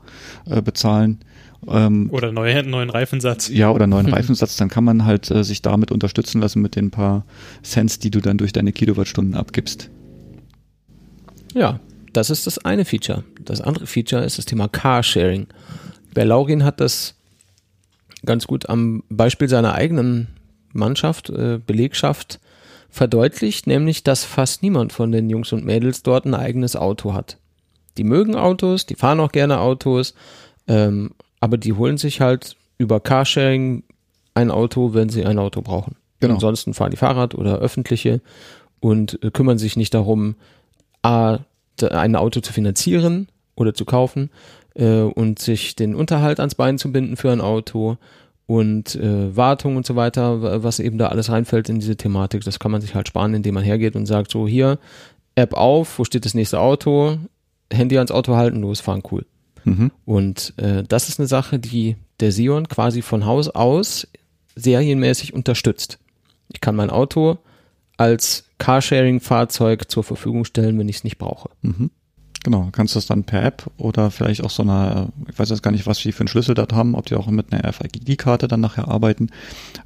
äh, 0.45 0.61
bezahlen. 0.61 1.19
Ähm, 1.67 2.09
Oder 2.11 2.33
neue, 2.33 2.63
neuen 2.63 2.89
Reifensatz. 2.89 3.47
ja, 3.47 3.71
oder 3.71 3.87
neuen 3.87 4.07
Reifensatz, 4.13 4.57
dann 4.57 4.67
kann 4.67 4.83
man 4.83 5.05
halt 5.05 5.31
äh, 5.31 5.43
sich 5.43 5.61
damit 5.61 5.91
unterstützen 5.91 6.41
lassen 6.41 6.61
mit 6.61 6.75
den 6.75 6.91
paar 6.91 7.23
Cents, 7.63 7.99
die 7.99 8.11
du 8.11 8.19
dann 8.19 8.37
durch 8.37 8.51
deine 8.51 8.73
Kilowattstunden 8.73 9.35
abgibst. 9.35 9.89
Ja, 11.53 11.79
das 12.13 12.29
ist 12.29 12.47
das 12.47 12.59
eine 12.59 12.85
Feature. 12.85 13.23
Das 13.39 13.61
andere 13.61 13.87
Feature 13.87 14.23
ist 14.23 14.37
das 14.37 14.45
Thema 14.45 14.67
Carsharing. 14.67 15.47
Berlaurin 16.13 16.63
hat 16.63 16.79
das 16.79 17.15
ganz 18.25 18.47
gut 18.47 18.69
am 18.69 19.03
Beispiel 19.09 19.47
seiner 19.49 19.73
eigenen 19.73 20.27
Mannschaft, 20.73 21.29
äh, 21.29 21.59
Belegschaft 21.65 22.39
verdeutlicht, 22.89 23.67
nämlich 23.67 24.03
dass 24.03 24.25
fast 24.25 24.63
niemand 24.63 24.93
von 24.93 25.11
den 25.11 25.29
Jungs 25.29 25.53
und 25.53 25.65
Mädels 25.65 26.03
dort 26.03 26.25
ein 26.25 26.35
eigenes 26.35 26.75
Auto 26.75 27.13
hat. 27.13 27.37
Die 27.97 28.03
mögen 28.03 28.35
Autos, 28.35 28.85
die 28.85 28.95
fahren 28.95 29.19
auch 29.19 29.31
gerne 29.31 29.59
Autos, 29.59 30.13
ähm, 30.67 31.11
aber 31.39 31.57
die 31.57 31.73
holen 31.73 31.97
sich 31.97 32.21
halt 32.21 32.55
über 32.77 32.99
Carsharing 32.99 33.83
ein 34.33 34.51
Auto, 34.51 34.93
wenn 34.93 35.09
sie 35.09 35.25
ein 35.25 35.39
Auto 35.39 35.61
brauchen. 35.61 35.95
Genau. 36.19 36.35
Ansonsten 36.35 36.73
fahren 36.73 36.91
die 36.91 36.97
Fahrrad 36.97 37.35
oder 37.35 37.59
öffentliche 37.59 38.21
und 38.79 39.21
äh, 39.23 39.31
kümmern 39.31 39.57
sich 39.57 39.75
nicht 39.75 39.93
darum, 39.93 40.35
A, 41.01 41.39
ein 41.83 42.15
Auto 42.15 42.39
zu 42.41 42.53
finanzieren 42.53 43.27
oder 43.55 43.73
zu 43.73 43.85
kaufen 43.85 44.29
äh, 44.75 45.01
und 45.01 45.39
sich 45.39 45.75
den 45.75 45.95
Unterhalt 45.95 46.39
ans 46.39 46.55
Bein 46.55 46.77
zu 46.77 46.91
binden 46.91 47.17
für 47.17 47.31
ein 47.31 47.41
Auto 47.41 47.97
und 48.47 48.95
äh, 48.95 49.35
Wartung 49.35 49.77
und 49.77 49.85
so 49.85 49.95
weiter, 49.95 50.41
wa- 50.41 50.63
was 50.63 50.79
eben 50.79 50.97
da 50.97 51.07
alles 51.07 51.29
reinfällt 51.29 51.69
in 51.69 51.79
diese 51.79 51.95
Thematik, 51.95 52.43
das 52.43 52.59
kann 52.59 52.71
man 52.71 52.81
sich 52.81 52.95
halt 52.95 53.07
sparen, 53.07 53.33
indem 53.33 53.53
man 53.55 53.63
hergeht 53.63 53.95
und 53.95 54.05
sagt, 54.05 54.31
so 54.31 54.47
hier, 54.47 54.77
App 55.35 55.53
auf, 55.53 55.97
wo 55.99 56.03
steht 56.03 56.25
das 56.25 56.33
nächste 56.33 56.59
Auto, 56.59 57.17
Handy 57.71 57.97
ans 57.97 58.11
Auto 58.11 58.35
halten, 58.35 58.61
losfahren, 58.61 59.03
cool. 59.11 59.25
Mhm. 59.63 59.91
Und 60.05 60.53
äh, 60.57 60.83
das 60.87 61.07
ist 61.07 61.19
eine 61.19 61.27
Sache, 61.27 61.59
die 61.59 61.95
der 62.19 62.31
Sion 62.31 62.67
quasi 62.67 63.01
von 63.01 63.25
Haus 63.25 63.47
aus 63.47 64.07
serienmäßig 64.55 65.33
unterstützt. 65.33 65.99
Ich 66.51 66.59
kann 66.59 66.75
mein 66.75 66.89
Auto 66.89 67.37
als 67.95 68.43
Carsharing-Fahrzeug 68.61 69.89
zur 69.89 70.03
Verfügung 70.03 70.45
stellen, 70.45 70.77
wenn 70.79 70.89
ich 70.89 70.97
es 70.97 71.03
nicht 71.03 71.17
brauche. 71.17 71.49
Mhm. 71.61 71.91
Genau, 72.43 72.69
kannst 72.71 72.95
du 72.95 72.97
das 72.97 73.05
dann 73.05 73.23
per 73.23 73.43
App 73.43 73.69
oder 73.77 74.09
vielleicht 74.09 74.43
auch 74.43 74.49
so 74.49 74.63
eine, 74.63 75.09
ich 75.29 75.37
weiß 75.37 75.49
jetzt 75.51 75.61
gar 75.61 75.69
nicht, 75.71 75.85
was 75.85 75.99
die 75.99 76.11
für 76.11 76.21
einen 76.21 76.27
Schlüssel 76.27 76.55
dort 76.55 76.73
haben, 76.73 76.95
ob 76.95 77.05
die 77.05 77.15
auch 77.15 77.27
mit 77.27 77.53
einer 77.53 77.63
RFID-Karte 77.69 78.47
dann 78.47 78.61
nachher 78.61 78.87
arbeiten, 78.87 79.29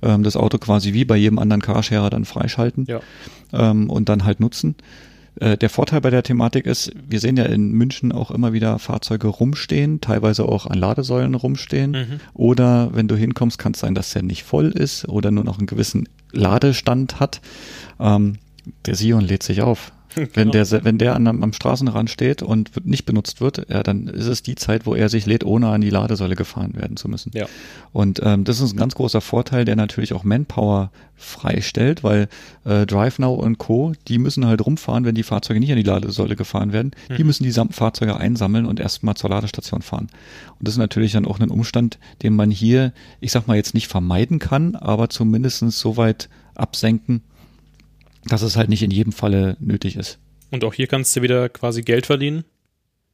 ähm, 0.02 0.24
das 0.24 0.38
Auto 0.38 0.58
quasi 0.58 0.94
wie 0.94 1.04
bei 1.04 1.18
jedem 1.18 1.38
anderen 1.38 1.62
Carsharer 1.62 2.10
dann 2.10 2.24
freischalten 2.24 2.86
Ja. 2.88 3.02
ähm, 3.52 3.90
und 3.90 4.08
dann 4.08 4.24
halt 4.24 4.40
nutzen. 4.40 4.76
Äh, 5.42 5.58
der 5.58 5.70
Vorteil 5.70 6.00
bei 6.00 6.12
der 6.12 6.24
Thematik 6.24 6.66
ist, 6.66 6.94
wir 7.10 7.20
sehen 7.20 7.36
ja 7.36 7.44
in 7.44 7.72
München 7.74 8.14
auch 8.14 8.32
immer 8.32 8.54
wieder 8.54 8.80
Fahrzeuge 8.80 9.28
rumstehen, 9.28 10.00
teilweise 10.00 10.46
auch 10.46 10.66
an 10.66 10.78
Ladesäulen 10.78 11.36
rumstehen. 11.36 11.92
Mhm. 11.92 12.20
Oder 12.34 12.92
wenn 12.94 13.10
du 13.10 13.18
hinkommst, 13.18 13.60
kann 13.60 13.74
es 13.74 13.80
sein, 13.80 13.96
dass 13.96 14.14
der 14.14 14.24
nicht 14.24 14.44
voll 14.44 14.68
ist 14.68 15.10
oder 15.10 15.30
nur 15.30 15.44
noch 15.44 15.58
einen 15.58 15.68
gewissen 15.68 16.08
Ladestand 16.32 17.20
hat. 17.20 17.42
Ähm, 18.00 18.38
der 18.86 18.96
Sion 18.96 19.22
lädt 19.22 19.44
sich 19.44 19.62
auf. 19.62 19.92
Wenn 20.16 20.50
Genau. 20.50 20.52
der, 20.52 20.84
wenn 20.86 20.98
der 20.98 21.14
an, 21.14 21.28
am 21.28 21.52
Straßenrand 21.52 22.10
steht 22.10 22.42
und 22.42 22.86
nicht 22.86 23.06
benutzt 23.06 23.42
wird, 23.42 23.70
ja, 23.70 23.84
dann 23.84 24.08
ist 24.08 24.28
es 24.28 24.42
die 24.44 24.56
Zeit, 24.56 24.86
wo 24.86 24.96
er 24.96 25.10
sich 25.10 25.26
lädt, 25.26 25.44
ohne 25.44 25.68
an 25.68 25.82
die 25.82 25.90
Ladesäule 25.90 26.36
gefahren 26.38 26.74
werden 26.76 26.96
zu 26.96 27.10
müssen. 27.10 27.32
Ja. 27.36 27.48
Und 27.92 28.22
ähm, 28.24 28.46
das 28.46 28.62
ist 28.62 28.72
ein 28.74 28.78
ganz 28.78 28.96
großer 28.96 29.20
Vorteil, 29.20 29.66
der 29.66 29.76
natürlich 29.76 30.14
auch 30.14 30.24
Manpower 30.24 30.90
freistellt, 31.16 32.02
weil 32.02 32.30
äh, 32.64 32.86
DriveNow 32.86 33.38
und 33.38 33.58
Co., 33.58 33.92
die 34.08 34.18
müssen 34.18 34.46
halt 34.46 34.66
rumfahren, 34.66 35.04
wenn 35.04 35.16
die 35.16 35.24
Fahrzeuge 35.24 35.60
nicht 35.60 35.72
an 35.72 35.78
die 35.78 35.84
Ladesäule 35.84 36.38
gefahren 36.38 36.72
werden. 36.72 36.92
Die 37.10 37.22
Mhm. 37.22 37.28
müssen 37.28 37.44
die 37.44 37.52
Fahrzeuge 37.52 38.16
einsammeln 38.16 38.66
und 38.66 38.80
erstmal 38.80 39.16
zur 39.16 39.32
Ladestation 39.32 39.82
fahren. 39.82 40.08
Und 40.60 40.68
das 40.68 40.76
ist 40.76 40.80
natürlich 40.80 41.12
dann 41.12 41.26
auch 41.26 41.42
ein 41.42 41.50
Umstand, 41.50 42.00
den 42.24 42.38
man 42.38 42.52
hier, 42.52 42.94
ich 43.20 43.34
sag 43.34 43.48
mal 43.48 43.58
jetzt 43.58 43.74
nicht 43.74 43.88
vermeiden 43.90 44.40
kann, 44.40 44.76
aber 44.78 45.10
zumindestens 45.10 45.78
so 45.78 45.98
weit 45.98 46.30
absenken, 46.56 47.22
dass 48.28 48.42
es 48.42 48.56
halt 48.58 48.70
nicht 48.70 48.84
in 48.84 48.92
jedem 48.92 49.12
Falle 49.14 49.56
nötig 49.60 49.96
ist. 49.96 50.20
Und 50.52 50.64
auch 50.64 50.74
hier 50.74 50.88
kannst 50.88 51.16
du 51.16 51.22
wieder 51.22 51.50
quasi 51.50 51.82
Geld 51.82 52.06
verdienen 52.06 52.44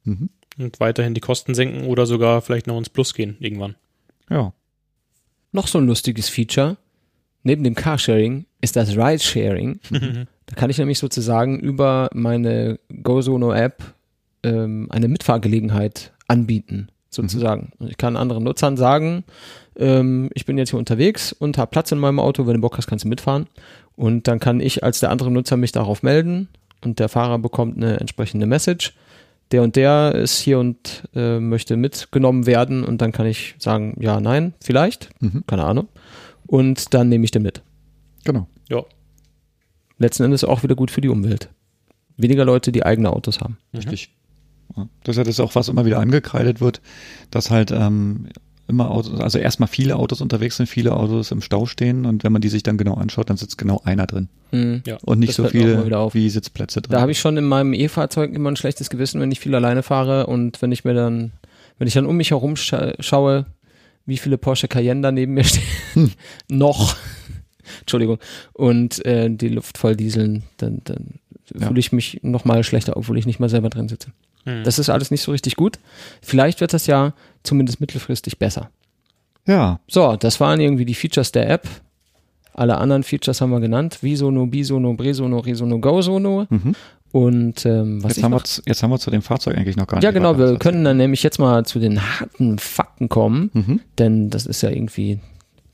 Mhm. 0.04 0.30
und 0.58 0.80
weiterhin 0.80 1.14
die 1.14 1.20
Kosten 1.20 1.54
senken 1.54 1.84
oder 1.86 2.06
sogar 2.06 2.42
vielleicht 2.42 2.66
noch 2.66 2.76
ins 2.78 2.88
Plus 2.90 3.14
gehen 3.14 3.36
irgendwann. 3.40 3.76
Ja. 4.28 4.52
Noch 5.52 5.68
so 5.68 5.78
ein 5.78 5.86
lustiges 5.86 6.28
Feature, 6.28 6.76
neben 7.42 7.62
dem 7.64 7.74
Carsharing, 7.74 8.46
ist 8.60 8.76
das 8.76 8.96
Ridesharing. 8.96 9.80
Da 10.46 10.56
kann 10.56 10.70
ich 10.70 10.76
nämlich 10.78 10.98
sozusagen 10.98 11.60
über 11.60 12.10
meine 12.12 12.78
GoZono-App 13.02 13.94
ähm, 14.42 14.88
eine 14.90 15.08
Mitfahrgelegenheit 15.08 16.12
anbieten, 16.26 16.88
sozusagen. 17.08 17.72
Und 17.78 17.88
Ich 17.90 17.96
kann 17.96 18.16
anderen 18.16 18.42
Nutzern 18.44 18.76
sagen, 18.76 19.24
ähm, 19.76 20.28
ich 20.34 20.44
bin 20.44 20.58
jetzt 20.58 20.70
hier 20.70 20.78
unterwegs 20.78 21.32
und 21.32 21.56
habe 21.58 21.70
Platz 21.70 21.90
in 21.92 21.98
meinem 21.98 22.18
Auto, 22.18 22.46
wenn 22.46 22.54
du 22.54 22.60
Bock 22.60 22.76
hast, 22.76 22.86
kannst 22.86 23.04
du 23.04 23.08
mitfahren. 23.08 23.46
Und 23.96 24.26
dann 24.28 24.40
kann 24.40 24.60
ich 24.60 24.82
als 24.84 25.00
der 25.00 25.10
andere 25.10 25.30
Nutzer 25.30 25.56
mich 25.56 25.72
darauf 25.72 26.02
melden 26.02 26.48
und 26.84 26.98
der 26.98 27.08
Fahrer 27.08 27.38
bekommt 27.38 27.76
eine 27.76 28.00
entsprechende 28.00 28.46
Message. 28.46 28.94
Der 29.50 29.62
und 29.62 29.76
der 29.76 30.14
ist 30.14 30.38
hier 30.40 30.58
und 30.58 31.02
äh, 31.14 31.38
möchte 31.38 31.76
mitgenommen 31.76 32.46
werden 32.46 32.84
und 32.84 33.02
dann 33.02 33.12
kann 33.12 33.26
ich 33.26 33.54
sagen, 33.58 33.96
ja, 34.00 34.18
nein, 34.20 34.54
vielleicht, 34.62 35.10
Mhm. 35.20 35.44
keine 35.46 35.64
Ahnung. 35.64 35.88
Und 36.46 36.94
dann 36.94 37.08
nehme 37.10 37.24
ich 37.24 37.30
den 37.30 37.42
mit 37.42 37.62
Genau. 38.24 38.46
Ja. 38.70 38.82
letzten 39.98 40.24
Endes 40.24 40.42
auch 40.44 40.62
wieder 40.62 40.74
gut 40.74 40.90
für 40.90 41.00
die 41.00 41.08
Umwelt. 41.08 41.48
Weniger 42.16 42.44
Leute, 42.44 42.72
die 42.72 42.84
eigene 42.84 43.10
Autos 43.10 43.40
haben. 43.40 43.58
Richtig. 43.74 44.10
Ja. 44.76 44.88
Das 45.04 45.14
ist 45.14 45.18
ja 45.18 45.24
das 45.24 45.40
auch, 45.40 45.54
was 45.54 45.68
immer 45.68 45.84
wieder 45.84 45.98
angekreidet 46.00 46.60
wird, 46.60 46.80
dass 47.30 47.50
halt 47.50 47.70
ähm, 47.72 48.28
immer 48.68 48.90
Autos, 48.90 49.20
also 49.20 49.38
erstmal 49.38 49.68
viele 49.68 49.96
Autos 49.96 50.20
unterwegs 50.20 50.56
sind, 50.56 50.66
viele 50.66 50.94
Autos 50.96 51.30
im 51.30 51.40
Stau 51.42 51.66
stehen 51.66 52.06
und 52.06 52.24
wenn 52.24 52.32
man 52.32 52.40
die 52.42 52.48
sich 52.48 52.62
dann 52.62 52.78
genau 52.78 52.94
anschaut, 52.94 53.28
dann 53.28 53.36
sitzt 53.36 53.58
genau 53.58 53.80
einer 53.84 54.06
drin 54.06 54.28
Ja. 54.86 54.98
und 55.04 55.18
nicht 55.18 55.30
Das 55.30 55.36
so 55.36 55.44
viele 55.48 55.84
wie 56.14 56.30
Sitzplätze 56.30 56.80
drin. 56.80 56.92
Da 56.92 57.00
habe 57.00 57.10
ich 57.12 57.18
schon 57.18 57.36
in 57.36 57.44
meinem 57.44 57.72
E-Fahrzeug 57.74 58.32
immer 58.32 58.50
ein 58.50 58.56
schlechtes 58.56 58.88
Gewissen, 58.90 59.20
wenn 59.20 59.30
ich 59.32 59.40
viel 59.40 59.54
alleine 59.54 59.82
fahre 59.82 60.26
und 60.26 60.62
wenn 60.62 60.72
ich 60.72 60.84
mir 60.84 60.94
dann, 60.94 61.32
wenn 61.78 61.88
ich 61.88 61.94
dann 61.94 62.06
um 62.06 62.16
mich 62.16 62.30
herum 62.30 62.56
scha 62.56 62.92
schaue, 63.00 63.46
wie 64.06 64.16
viele 64.16 64.38
Porsche 64.38 64.68
Cayenne 64.68 65.00
da 65.02 65.12
neben 65.12 65.34
mir 65.34 65.44
stehen, 65.44 66.12
noch, 66.48 66.96
Entschuldigung, 67.80 68.18
und 68.52 69.04
äh, 69.04 69.28
die 69.30 69.48
Luft 69.48 69.78
voll 69.78 69.96
dieseln, 69.96 70.42
dann, 70.56 70.80
dann 70.84 71.20
Ja. 71.58 71.66
fühle 71.66 71.80
ich 71.80 71.92
mich 71.92 72.20
noch 72.22 72.44
mal 72.44 72.62
schlechter, 72.64 72.96
obwohl 72.96 73.18
ich 73.18 73.26
nicht 73.26 73.40
mal 73.40 73.48
selber 73.48 73.68
drin 73.70 73.88
sitze. 73.88 74.10
Hm. 74.44 74.64
Das 74.64 74.78
ist 74.78 74.88
alles 74.88 75.10
nicht 75.12 75.22
so 75.22 75.30
richtig 75.32 75.54
gut. 75.56 75.78
Vielleicht 76.20 76.60
wird 76.60 76.72
das 76.72 76.86
ja 76.88 77.14
zumindest 77.42 77.80
mittelfristig 77.80 78.38
besser. 78.38 78.70
ja, 79.46 79.80
So, 79.88 80.16
das 80.16 80.40
waren 80.40 80.60
irgendwie 80.60 80.84
die 80.84 80.94
Features 80.94 81.32
der 81.32 81.48
App. 81.50 81.68
Alle 82.54 82.76
anderen 82.78 83.02
Features 83.02 83.40
haben 83.40 83.50
wir 83.50 83.60
genannt. 83.60 83.98
Visono, 84.02 84.46
Bisono, 84.46 84.92
Bresono, 84.94 85.38
Resono, 85.38 85.78
GoSono. 85.78 86.46
mhm. 86.50 86.74
Und 87.12 87.66
ähm, 87.66 88.02
was 88.02 88.16
jetzt, 88.16 88.24
haben 88.24 88.30
noch 88.30 88.42
wir, 88.42 88.62
jetzt 88.66 88.82
haben 88.82 88.90
wir 88.90 88.98
zu 88.98 89.10
dem 89.10 89.20
Fahrzeug 89.20 89.56
eigentlich 89.58 89.76
noch 89.76 89.86
gar 89.86 90.02
ja, 90.02 90.10
nicht 90.10 90.14
genau. 90.18 90.30
weiter 90.38 90.50
Wir 90.52 90.58
können 90.58 90.82
dann 90.82 90.96
nämlich 90.96 91.22
jetzt 91.22 91.38
mal 91.38 91.64
zu 91.66 91.78
den 91.78 92.00
harten 92.00 92.58
Fakten 92.58 93.10
kommen, 93.10 93.50
Mhm. 93.52 93.80
denn 93.98 94.30
das 94.30 94.46
ist 94.46 94.62
ja 94.62 94.70
irgendwie, 94.70 95.20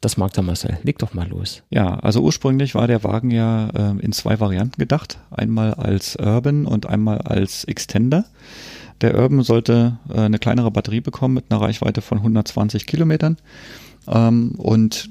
das 0.01 0.16
mag 0.16 0.33
der 0.33 0.43
Marcel. 0.43 0.79
Leg 0.83 0.99
doch 0.99 1.14
mal 1.14 1.29
los. 1.29 1.62
Ja, 1.71 1.95
also 2.01 2.23
ursprünglich 2.23 2.75
war 2.75 2.89
der 2.89 3.05
Wagen 3.05 3.31
ja 3.31 3.69
ähm, 3.77 4.01
in 4.01 4.11
zwei 4.11 4.41
Varianten 4.41 4.81
gedacht. 4.81 5.19
Einmal 5.31 5.75
als 5.75 6.16
Urban 6.16 6.66
und 6.66 6.87
einmal 6.87 7.19
als 7.19 7.62
Extender. 7.64 8.25
Der 9.01 9.16
Urban 9.16 9.42
sollte 9.42 9.99
äh, 10.09 10.20
eine 10.20 10.38
kleinere 10.38 10.70
Batterie 10.70 11.01
bekommen 11.01 11.34
mit 11.34 11.46
einer 11.51 11.61
Reichweite 11.61 12.01
von 12.03 12.18
120 12.18 12.86
Kilometern. 12.86 13.36
Ähm, 14.09 14.53
und 14.57 15.11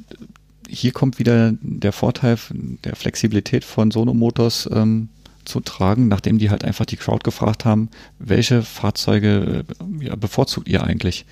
hier 0.70 0.92
kommt 0.92 1.20
wieder 1.20 1.54
der 1.62 1.94
Vorteil 1.94 2.38
der 2.84 2.96
Flexibilität 2.96 3.64
von 3.64 3.92
Sono 3.92 4.14
Motors 4.14 4.70
ähm, 4.72 5.10
zu 5.46 5.62
tragen, 5.62 6.10
nachdem 6.10 6.40
die 6.40 6.50
halt 6.50 6.66
einfach 6.66 6.86
die 6.86 6.98
Crowd 6.98 7.24
gefragt 7.24 7.64
haben, 7.64 7.90
welche 8.20 8.62
Fahrzeuge 8.64 9.64
äh, 10.02 10.06
ja, 10.06 10.16
bevorzugt 10.16 10.68
ihr 10.68 10.84
eigentlich? 10.84 11.26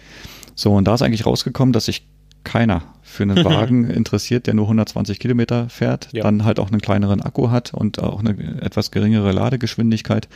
So, 0.56 0.74
und 0.74 0.86
da 0.88 0.94
ist 0.94 1.02
eigentlich 1.02 1.26
rausgekommen, 1.26 1.74
dass 1.74 1.86
sich 1.86 2.08
keiner 2.46 2.84
für 3.02 3.24
einen 3.24 3.44
Wagen 3.46 3.90
interessiert, 3.90 4.48
der 4.48 4.54
nur 4.54 4.66
120 4.66 5.20
Kilometer 5.20 5.68
fährt, 5.68 6.10
Ja. 6.14 6.24
dann 6.24 6.46
halt 6.46 6.60
auch 6.60 6.72
einen 6.72 6.80
kleineren 6.80 7.22
Akku 7.22 7.50
hat 7.50 7.74
und 7.74 8.00
auch 8.00 8.20
eine 8.22 8.62
etwas 8.62 8.92
geringere 8.92 9.34
Ladegeschwindigkeit. 9.34 10.30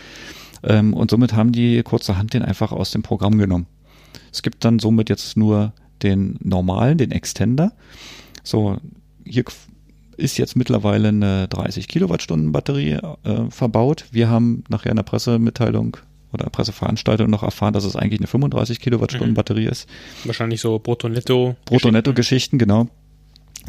Ähm, 0.64 0.94
und 0.94 1.10
somit 1.12 1.34
haben 1.34 1.52
die 1.52 1.82
kurzerhand 1.84 2.34
den 2.34 2.42
einfach 2.44 2.72
aus 2.72 2.92
dem 2.92 3.02
Programm 3.04 3.38
genommen. 3.38 3.66
Es 4.32 4.42
gibt 4.42 4.64
dann 4.66 4.80
somit 4.80 5.10
jetzt 5.10 5.38
nur 5.38 5.74
den 6.04 6.38
normalen, 6.42 6.98
den 6.98 7.12
Extender. 7.12 7.74
So, 8.44 8.78
hier 9.26 9.44
ist 10.18 10.38
jetzt 10.38 10.56
mittlerweile 10.56 11.10
eine 11.10 11.48
30 11.48 11.88
Kilowattstunden 11.88 12.52
Batterie 12.52 13.00
äh, 13.24 13.50
verbaut. 13.50 14.06
Wir 14.12 14.30
haben 14.30 14.64
nachher 14.70 14.90
in 14.92 14.96
der 14.98 15.04
Pressemitteilung 15.04 15.98
oder 16.32 16.50
Presseveranstaltung 16.50 17.30
noch 17.30 17.42
erfahren, 17.44 17.74
dass 17.74 17.86
es 17.86 17.96
eigentlich 17.96 18.20
eine 18.20 18.28
35 18.28 18.80
Kilowattstunden 18.80 19.32
Mhm. 19.32 19.36
Batterie 19.36 19.66
ist. 19.66 19.88
Wahrscheinlich 20.26 20.62
so 20.62 20.78
Brutto-Netto. 20.78 21.56
Brutto-Netto-Geschichten, 21.66 22.58
genau. 22.60 22.88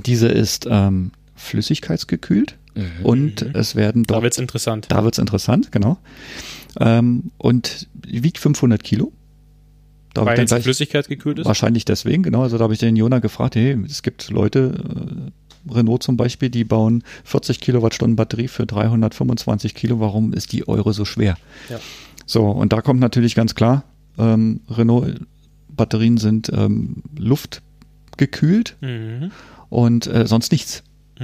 Diese 0.05 0.29
ist 0.29 0.67
ähm, 0.71 1.13
flüssigkeitsgekühlt 1.37 2.57
und 3.03 3.43
Mhm. 3.43 3.51
es 3.55 3.75
werden 3.77 4.03
Da 4.05 4.15
dort, 4.15 4.25
wird's 4.25 4.39
interessant. 4.39 4.87
da 4.91 5.03
wird's 5.05 5.19
interessant, 5.19 5.73
genau. 5.73 5.99
Ähm, 6.79 7.31
und 7.39 7.89
wiegt 8.07 8.39
500 8.39 8.83
Kilo. 8.85 9.13
Da 10.15 10.25
Weil 10.27 10.45
gleich- 10.45 10.63
Flüssigkeit 10.63 11.09
gekühlt 11.09 11.39
ist. 11.39 11.47
Wahrscheinlich 11.47 11.85
deswegen, 11.85 12.23
genau. 12.23 12.43
Also 12.43 12.59
da 12.59 12.65
habe 12.65 12.73
ich 12.75 12.81
den 12.81 12.97
Jona 12.97 13.19
gefragt, 13.21 13.55
hey, 13.57 13.77
es 13.87 14.03
gibt 14.03 14.31
Leute, 14.31 15.31
äh, 15.69 15.73
Renault 15.73 16.03
zum 16.03 16.17
Beispiel, 16.17 16.49
die 16.51 16.65
bauen 16.65 17.05
40 17.25 17.61
Kilowattstunden 17.61 18.17
Batterie 18.17 18.49
für 18.49 18.67
325 18.67 19.75
Kilo. 19.75 20.01
Warum 20.01 20.33
ist 20.33 20.53
die 20.53 20.67
Euro 20.67 20.93
so 20.93 21.05
schwer? 21.05 21.37
Ja. 21.69 21.79
So, 22.27 22.47
und 22.47 22.73
da 22.73 22.81
kommt 22.83 22.99
natürlich 23.01 23.35
ganz 23.35 23.55
klar, 23.55 23.85
ähm, 24.19 24.61
Renault-Batterien 24.71 26.17
sind 26.19 26.51
ähm, 26.55 27.03
luftgekühlt 27.17 28.77
Mhm. 28.81 29.31
und 29.69 30.07
äh, 30.07 30.27
sonst 30.27 30.53
nichts. 30.53 30.83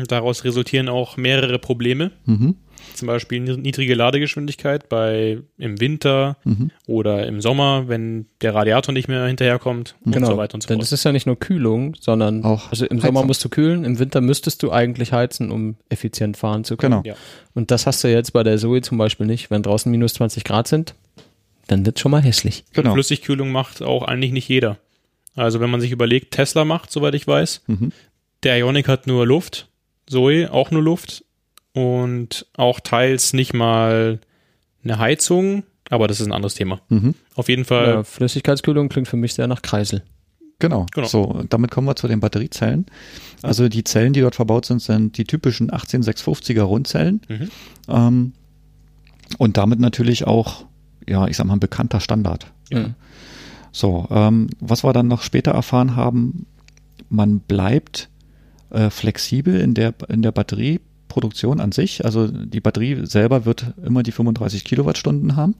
Daraus 0.08 0.44
resultieren 0.44 0.88
auch 0.90 1.16
mehrere 1.16 1.58
Probleme. 1.58 2.10
Mhm. 2.26 2.56
Zum 2.94 3.06
Beispiel 3.08 3.40
niedrige 3.40 3.94
Ladegeschwindigkeit 3.94 4.88
bei 4.88 5.38
im 5.58 5.80
Winter 5.80 6.36
Mhm. 6.44 6.70
oder 6.86 7.26
im 7.26 7.40
Sommer, 7.40 7.88
wenn 7.88 8.26
der 8.40 8.54
Radiator 8.54 8.92
nicht 8.94 9.08
mehr 9.08 9.26
hinterherkommt 9.26 9.96
und 10.04 10.14
so 10.24 10.36
weiter 10.36 10.54
und 10.54 10.62
so 10.62 10.68
Denn 10.68 10.76
fort. 10.76 10.82
das 10.82 10.92
ist 10.92 11.04
ja 11.04 11.12
nicht 11.12 11.26
nur 11.26 11.38
Kühlung, 11.38 11.94
sondern 12.00 12.42
Auch 12.44 12.70
also 12.70 12.86
im 12.86 12.98
Sommer 13.00 13.18
Heizung. 13.20 13.26
musst 13.26 13.44
du 13.44 13.48
kühlen, 13.48 13.84
im 13.84 13.98
Winter 13.98 14.20
müsstest 14.20 14.62
du 14.62 14.72
eigentlich 14.72 15.12
heizen, 15.12 15.50
um 15.50 15.76
effizient 15.90 16.36
fahren 16.36 16.64
zu 16.64 16.76
können. 16.76 17.02
Genau. 17.02 17.14
Ja. 17.16 17.20
Und 17.54 17.70
das 17.70 17.86
hast 17.86 18.02
du 18.04 18.08
jetzt 18.08 18.32
bei 18.32 18.42
der 18.42 18.56
Zoe 18.58 18.80
zum 18.80 18.96
Beispiel 18.98 19.26
nicht. 19.26 19.50
Wenn 19.50 19.62
draußen 19.62 19.90
minus 19.90 20.14
20 20.14 20.44
Grad 20.44 20.66
sind, 20.68 20.94
dann 21.66 21.84
wird 21.84 21.98
schon 21.98 22.10
mal 22.12 22.22
hässlich. 22.22 22.64
Genau. 22.72 22.92
Flüssigkühlung 22.94 23.50
macht 23.52 23.82
auch 23.82 24.02
eigentlich 24.04 24.32
nicht 24.32 24.48
jeder. 24.48 24.78
Also 25.34 25.60
wenn 25.60 25.68
man 25.68 25.80
sich 25.82 25.90
überlegt, 25.90 26.32
Tesla 26.32 26.64
macht, 26.64 26.90
soweit 26.90 27.14
ich 27.14 27.26
weiß, 27.26 27.62
Mhm. 27.66 27.92
der 28.42 28.56
Ionic 28.58 28.88
hat 28.88 29.06
nur 29.06 29.26
Luft, 29.26 29.68
Zoe 30.06 30.50
auch 30.50 30.70
nur 30.70 30.82
Luft 30.82 31.24
und 31.76 32.46
auch 32.56 32.80
teils 32.80 33.32
nicht 33.32 33.54
mal 33.54 34.20
eine 34.82 34.98
Heizung, 34.98 35.64
aber 35.90 36.08
das 36.08 36.20
ist 36.20 36.26
ein 36.26 36.32
anderes 36.32 36.54
Thema. 36.54 36.80
Mhm. 36.88 37.14
Auf 37.34 37.48
jeden 37.48 37.64
Fall, 37.64 37.86
Ja, 37.86 38.02
Flüssigkeitskühlung 38.04 38.88
klingt 38.88 39.08
für 39.08 39.16
mich 39.16 39.34
sehr 39.34 39.46
nach 39.46 39.62
Kreisel. 39.62 40.02
Genau. 40.58 40.86
Genau. 40.94 41.06
So, 41.06 41.44
damit 41.50 41.70
kommen 41.70 41.86
wir 41.86 41.96
zu 41.96 42.08
den 42.08 42.20
Batteriezellen. 42.20 42.86
Also 43.42 43.68
die 43.68 43.84
Zellen, 43.84 44.14
die 44.14 44.22
dort 44.22 44.36
verbaut 44.36 44.64
sind, 44.64 44.80
sind 44.80 45.18
die 45.18 45.24
typischen 45.24 45.70
18650er 45.70 46.62
Rundzellen. 46.62 47.20
Mhm. 47.28 47.50
Ähm, 47.88 48.32
und 49.38 49.58
damit 49.58 49.78
natürlich 49.78 50.26
auch 50.26 50.64
ja, 51.08 51.26
ich 51.26 51.36
sag 51.36 51.46
mal, 51.46 51.54
ein 51.54 51.60
bekannter 51.60 52.00
Standard. 52.00 52.52
Mhm. 52.70 52.94
So, 53.72 54.06
ähm, 54.10 54.48
was 54.60 54.84
wir 54.84 54.92
dann 54.92 55.08
noch 55.08 55.22
später 55.22 55.52
erfahren 55.52 55.96
haben, 55.96 56.46
man 57.08 57.40
bleibt 57.40 58.08
äh, 58.70 58.90
flexibel 58.90 59.60
in 59.60 59.74
der, 59.74 59.94
in 60.08 60.22
der 60.22 60.32
Batterieproduktion 61.16 61.60
an 61.60 61.72
sich. 61.72 62.04
Also 62.04 62.28
die 62.28 62.60
Batterie 62.60 63.06
selber 63.06 63.44
wird 63.44 63.72
immer 63.84 64.02
die 64.02 64.12
35 64.12 64.64
Kilowattstunden 64.64 65.36
haben. 65.36 65.54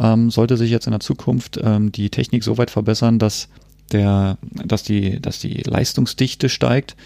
Ähm, 0.00 0.30
sollte 0.30 0.56
sich 0.56 0.70
jetzt 0.70 0.86
in 0.86 0.92
der 0.92 1.00
Zukunft 1.00 1.60
ähm, 1.62 1.92
die 1.92 2.10
Technik 2.10 2.42
so 2.42 2.58
weit 2.58 2.70
verbessern, 2.70 3.18
dass 3.18 3.48
der, 3.92 4.38
dass 4.64 4.82
die, 4.82 5.20
dass 5.20 5.38
die 5.38 5.62
Leistungsdichte 5.62 6.48
steigt, 6.48 6.96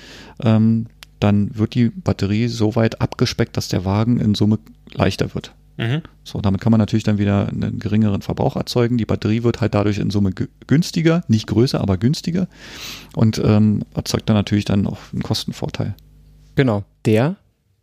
ähm, 0.43 0.87
dann 1.19 1.51
wird 1.57 1.75
die 1.75 1.91
Batterie 1.91 2.49
so 2.49 2.75
weit 2.77 3.01
abgespeckt, 3.03 3.57
dass 3.57 3.69
der 3.69 3.85
Wagen 3.85 4.19
in 4.19 4.35
Summe 4.35 4.59
leichter 4.93 5.35
wird. 5.35 5.53
Mhm. 5.77 6.03
So, 6.25 6.41
damit 6.41 6.61
kann 6.61 6.71
man 6.71 6.79
natürlich 6.79 7.05
dann 7.05 7.19
wieder 7.19 7.49
einen 7.49 7.79
geringeren 7.79 8.23
Verbrauch 8.23 8.57
erzeugen. 8.57 8.97
Die 8.97 9.05
Batterie 9.05 9.43
wird 9.43 9.61
halt 9.61 9.75
dadurch 9.75 9.99
in 9.99 10.11
Summe 10.11 10.31
gü- 10.31 10.49
günstiger, 10.67 11.23
nicht 11.29 11.47
größer, 11.47 11.81
aber 11.81 11.99
günstiger 11.99 12.49
und 13.15 13.41
ähm, 13.45 13.83
erzeugt 13.95 14.29
dann 14.29 14.37
natürlich 14.37 14.65
dann 14.65 14.87
auch 14.87 14.99
einen 15.13 15.23
Kostenvorteil. 15.23 15.95
Genau, 16.55 16.85
der 17.05 17.37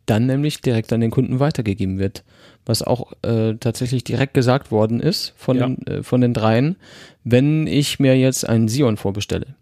dann 0.08 0.26
nämlich 0.26 0.62
direkt 0.62 0.92
an 0.92 1.02
den 1.02 1.12
Kunden 1.12 1.40
weitergegeben 1.40 2.00
wird. 2.00 2.24
Was 2.66 2.82
auch 2.82 3.14
äh, 3.24 3.54
tatsächlich 3.60 4.04
direkt 4.04 4.34
gesagt 4.34 4.72
worden 4.72 5.00
ist 5.00 5.34
von, 5.38 5.58
Ja. 5.58 5.68
den, 5.68 5.88
äh, 5.88 6.04
von 6.04 6.20
den 6.22 6.34
dreien. 6.34 6.76
Wenn 7.24 7.68
ich 7.68 8.00
mir 8.00 8.18
jetzt 8.18 8.48
einen 8.50 8.68
Sion 8.68 8.98
vorbestelle, 8.98 9.56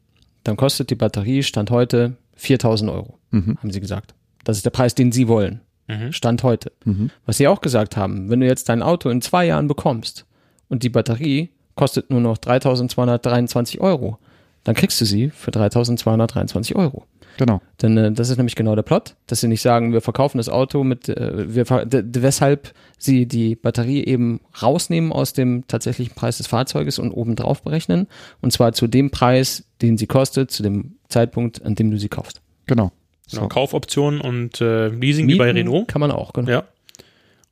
dann 0.44 0.56
kostet 0.56 0.90
die 0.90 0.96
Batterie 0.96 1.44
Stand 1.44 1.70
heute 1.72 2.14
4000 2.36 2.90
Euro, 2.90 3.18
Mhm. 3.32 3.58
haben 3.58 3.72
sie 3.72 3.82
gesagt. 3.82 4.14
Das 4.44 4.58
ist 4.58 4.66
der 4.66 4.70
Preis, 4.72 4.96
den 4.96 5.12
sie 5.12 5.28
wollen. 5.28 5.62
Mhm. 5.88 6.12
Stand 6.14 6.42
heute. 6.44 6.72
Mhm. 6.84 7.10
Was 7.26 7.38
sie 7.38 7.48
auch 7.48 7.62
gesagt 7.62 7.96
haben, 7.98 8.30
wenn 8.30 8.40
du 8.40 8.48
jetzt 8.48 8.70
dein 8.70 8.82
Auto 8.82 9.10
in 9.10 9.22
zwei 9.22 9.46
Jahren 9.46 9.68
bekommst 9.68 10.26
und 10.70 10.82
die 10.84 10.90
Batterie 10.90 11.50
kostet 11.76 12.10
nur 12.10 12.22
noch 12.22 12.38
3223 12.38 13.82
Euro, 13.82 14.18
dann 14.64 14.74
kriegst 14.76 15.00
du 15.02 15.06
sie 15.06 15.30
für 15.30 15.52
3223 15.52 16.76
Euro. 16.76 17.06
Genau. 17.38 17.62
Denn 17.82 17.98
äh, 17.98 18.12
das 18.12 18.30
ist 18.30 18.38
nämlich 18.38 18.56
genau 18.56 18.76
der 18.76 18.84
Plot, 18.84 19.16
dass 19.28 19.42
sie 19.42 19.48
nicht 19.48 19.62
sagen, 19.62 19.92
wir 19.94 20.02
verkaufen 20.02 20.38
das 20.38 20.48
Auto 20.50 20.84
mit, 20.84 21.10
äh, 21.10 21.54
wir, 21.54 21.66
weshalb 21.68 22.74
sie 22.98 23.26
die 23.26 23.56
Batterie 23.56 24.04
eben 24.06 24.40
rausnehmen 24.62 25.12
aus 25.12 25.34
dem 25.34 25.66
tatsächlichen 25.68 26.16
Preis 26.16 26.38
des 26.38 26.48
Fahrzeuges 26.48 26.98
und 27.00 27.12
obendrauf 27.12 27.62
berechnen. 27.62 28.08
Und 28.42 28.52
zwar 28.52 28.74
zu 28.74 28.88
dem 28.88 29.12
Preis, 29.12 29.66
den 29.82 29.98
sie 29.98 30.08
kostet, 30.08 30.52
zu 30.52 30.64
dem 30.64 30.96
Zeitpunkt, 31.10 31.64
an 31.66 31.76
dem 31.76 31.92
du 31.92 31.98
sie 31.98 32.10
kaufst. 32.10 32.42
Genau. 32.68 32.92
Genau, 33.32 33.42
So. 33.44 33.48
Kaufoptionen 33.50 34.22
und 34.22 34.62
äh, 34.62 34.88
Leasing 34.90 35.28
wie 35.28 35.36
bei 35.36 35.52
Mieten 35.52 35.68
Renault. 35.70 35.88
Kann 35.88 36.00
man 36.00 36.12
auch, 36.12 36.32
genau. 36.34 36.50
Ja. 36.50 36.64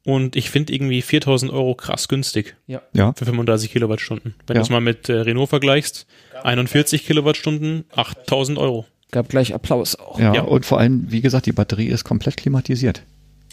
Und 0.05 0.35
ich 0.35 0.49
finde 0.49 0.73
irgendwie 0.73 1.01
4000 1.01 1.51
Euro 1.51 1.75
krass 1.75 2.07
günstig 2.09 2.55
Ja, 2.67 2.81
für 3.15 3.25
35 3.25 3.71
Kilowattstunden. 3.71 4.35
Wenn 4.45 4.55
Ja. 4.55 4.61
du 4.61 4.63
es 4.65 4.69
mal 4.69 4.81
mit 4.81 5.07
äh, 5.09 5.13
Renault 5.13 5.49
vergleichst, 5.49 6.05
41 6.43 7.05
Kilowattstunden, 7.05 7.85
8000 7.95 8.57
Euro. 8.57 8.85
Gab 9.13 9.29
gleich 9.29 9.53
Applaus 9.53 9.95
auch. 9.95 10.19
ja, 10.19 10.33
Ja. 10.33 10.41
und 10.41 10.65
vor 10.65 10.79
allem, 10.79 11.05
wie 11.09 11.21
gesagt, 11.21 11.45
die 11.45 11.51
Batterie 11.53 11.87
ist 11.87 12.03
komplett 12.03 12.35
klimatisiert. 12.37 13.03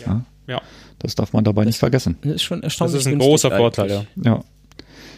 Ja. 0.05 0.25
Ja. 0.49 0.61
Das 0.99 1.15
darf 1.15 1.33
man 1.33 1.45
dabei 1.45 1.65
nicht 1.65 1.79
vergessen. 1.79 2.17
Das 2.23 2.33
ist 2.35 2.43
schon 2.43 2.59
Das 2.63 2.73
erstaunlich. 2.73 2.97
ist 3.01 3.07
ein 3.07 3.19
großer 3.19 3.51
Vorteil, 3.57 3.93
eigentlich. 3.93 4.09
ja. 4.25 4.33
Ja. 4.33 4.45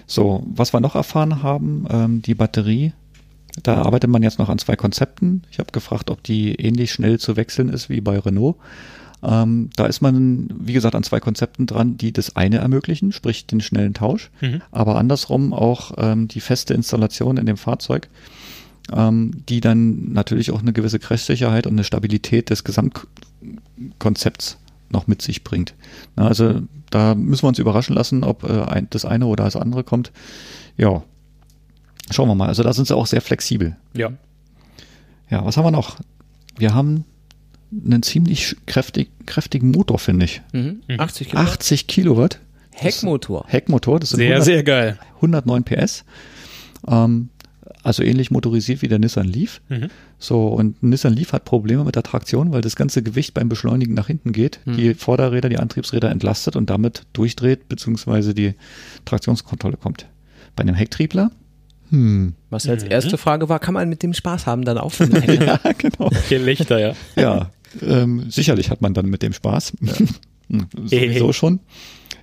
So, 0.06 0.42
was 0.54 0.72
wir 0.74 0.80
noch 0.80 0.94
erfahren 0.94 1.42
haben, 1.42 1.86
ähm, 1.90 2.22
die 2.22 2.34
Batterie, 2.34 2.92
da 3.62 3.82
arbeitet 3.82 4.10
man 4.10 4.22
jetzt 4.22 4.38
noch 4.38 4.48
an 4.48 4.58
zwei 4.58 4.76
Konzepten. 4.76 5.42
Ich 5.50 5.58
habe 5.58 5.70
gefragt, 5.72 6.10
ob 6.10 6.22
die 6.22 6.54
ähnlich 6.56 6.92
schnell 6.92 7.18
zu 7.18 7.36
wechseln 7.36 7.68
ist 7.68 7.88
wie 7.88 8.00
bei 8.00 8.18
Renault. 8.18 8.56
Ähm, 9.22 9.70
da 9.76 9.86
ist 9.86 10.00
man, 10.00 10.48
wie 10.58 10.72
gesagt, 10.72 10.96
an 10.96 11.04
zwei 11.04 11.20
Konzepten 11.20 11.66
dran, 11.66 11.96
die 11.96 12.12
das 12.12 12.34
eine 12.34 12.58
ermöglichen, 12.58 13.12
sprich 13.12 13.46
den 13.46 13.60
schnellen 13.60 13.94
Tausch, 13.94 14.30
Mhm. 14.40 14.62
aber 14.72 14.96
andersrum 14.96 15.52
auch 15.52 15.92
ähm, 15.98 16.26
die 16.26 16.40
feste 16.40 16.74
Installation 16.74 17.36
in 17.36 17.46
dem 17.46 17.56
Fahrzeug, 17.56 18.08
die 18.88 19.60
dann 19.60 20.12
natürlich 20.12 20.50
auch 20.50 20.60
eine 20.60 20.72
gewisse 20.72 20.98
Crashsicherheit 20.98 21.66
und 21.66 21.74
eine 21.74 21.84
Stabilität 21.84 22.50
des 22.50 22.64
Gesamtkonzepts 22.64 24.58
noch 24.90 25.06
mit 25.06 25.22
sich 25.22 25.44
bringt. 25.44 25.74
Na, 26.16 26.26
also 26.26 26.60
da 26.90 27.14
müssen 27.14 27.44
wir 27.44 27.48
uns 27.48 27.58
überraschen 27.58 27.94
lassen, 27.94 28.24
ob 28.24 28.44
äh, 28.44 28.62
ein, 28.64 28.88
das 28.90 29.04
eine 29.04 29.26
oder 29.26 29.44
das 29.44 29.56
andere 29.56 29.84
kommt. 29.84 30.12
Ja, 30.76 31.02
schauen 32.10 32.28
wir 32.28 32.34
mal. 32.34 32.48
Also 32.48 32.62
da 32.62 32.72
sind 32.72 32.86
sie 32.86 32.96
auch 32.96 33.06
sehr 33.06 33.22
flexibel. 33.22 33.76
Ja. 33.94 34.12
Ja, 35.30 35.44
was 35.44 35.56
haben 35.56 35.64
wir 35.64 35.70
noch? 35.70 35.96
Wir 36.58 36.74
haben 36.74 37.04
einen 37.72 38.02
ziemlich 38.02 38.56
kräftig, 38.66 39.10
kräftigen 39.24 39.70
Motor, 39.70 39.98
finde 39.98 40.26
ich. 40.26 40.42
Mhm. 40.52 40.82
Mhm. 40.88 41.00
80 41.00 41.28
Kilowatt. 41.30 41.48
80 41.48 41.86
Kilowatt 41.86 42.40
Heckmotor. 42.74 43.44
Heckmotor, 43.48 44.00
das 44.00 44.10
sind 44.10 44.18
Sehr, 44.18 44.28
100, 44.30 44.44
sehr 44.44 44.62
geil. 44.62 44.98
109 45.16 45.64
PS. 45.64 46.04
Ähm, 46.88 47.28
also 47.82 48.02
ähnlich 48.02 48.30
motorisiert 48.30 48.82
wie 48.82 48.88
der 48.88 48.98
Nissan 48.98 49.26
Leaf. 49.26 49.60
Mhm. 49.68 49.88
So, 50.18 50.46
und 50.48 50.82
Nissan 50.82 51.14
Leaf 51.14 51.32
hat 51.32 51.44
Probleme 51.44 51.84
mit 51.84 51.96
der 51.96 52.02
Traktion, 52.02 52.52
weil 52.52 52.60
das 52.60 52.76
ganze 52.76 53.02
Gewicht 53.02 53.34
beim 53.34 53.48
Beschleunigen 53.48 53.94
nach 53.94 54.06
hinten 54.06 54.32
geht, 54.32 54.60
Hm. 54.64 54.76
die 54.76 54.94
Vorderräder, 54.94 55.48
die 55.48 55.58
Antriebsräder 55.58 56.10
entlastet 56.10 56.54
und 56.56 56.70
damit 56.70 57.02
durchdreht, 57.12 57.68
beziehungsweise 57.68 58.34
die 58.34 58.54
Traktionskontrolle 59.04 59.76
kommt. 59.76 60.06
Bei 60.56 60.62
einem 60.62 60.74
Hecktriebler, 60.74 61.30
hm, 61.90 62.34
Was 62.50 62.66
als 62.68 62.84
Mhm. 62.84 62.90
erste 62.90 63.18
Frage 63.18 63.48
war, 63.48 63.58
kann 63.58 63.74
man 63.74 63.88
mit 63.88 64.02
dem 64.02 64.14
Spaß 64.14 64.46
haben 64.46 64.64
dann 64.64 64.78
auch? 64.78 64.92
ja, 64.98 65.58
genau. 65.76 66.10
Gelächter, 66.28 66.78
ja. 66.78 66.94
Ja, 67.16 67.50
ähm, 67.82 68.30
sicherlich 68.30 68.70
hat 68.70 68.80
man 68.80 68.94
dann 68.94 69.06
mit 69.06 69.22
dem 69.22 69.32
Spaß. 69.32 69.72
Hm, 70.48 70.66
Sowieso 70.86 71.32
schon. 71.32 71.60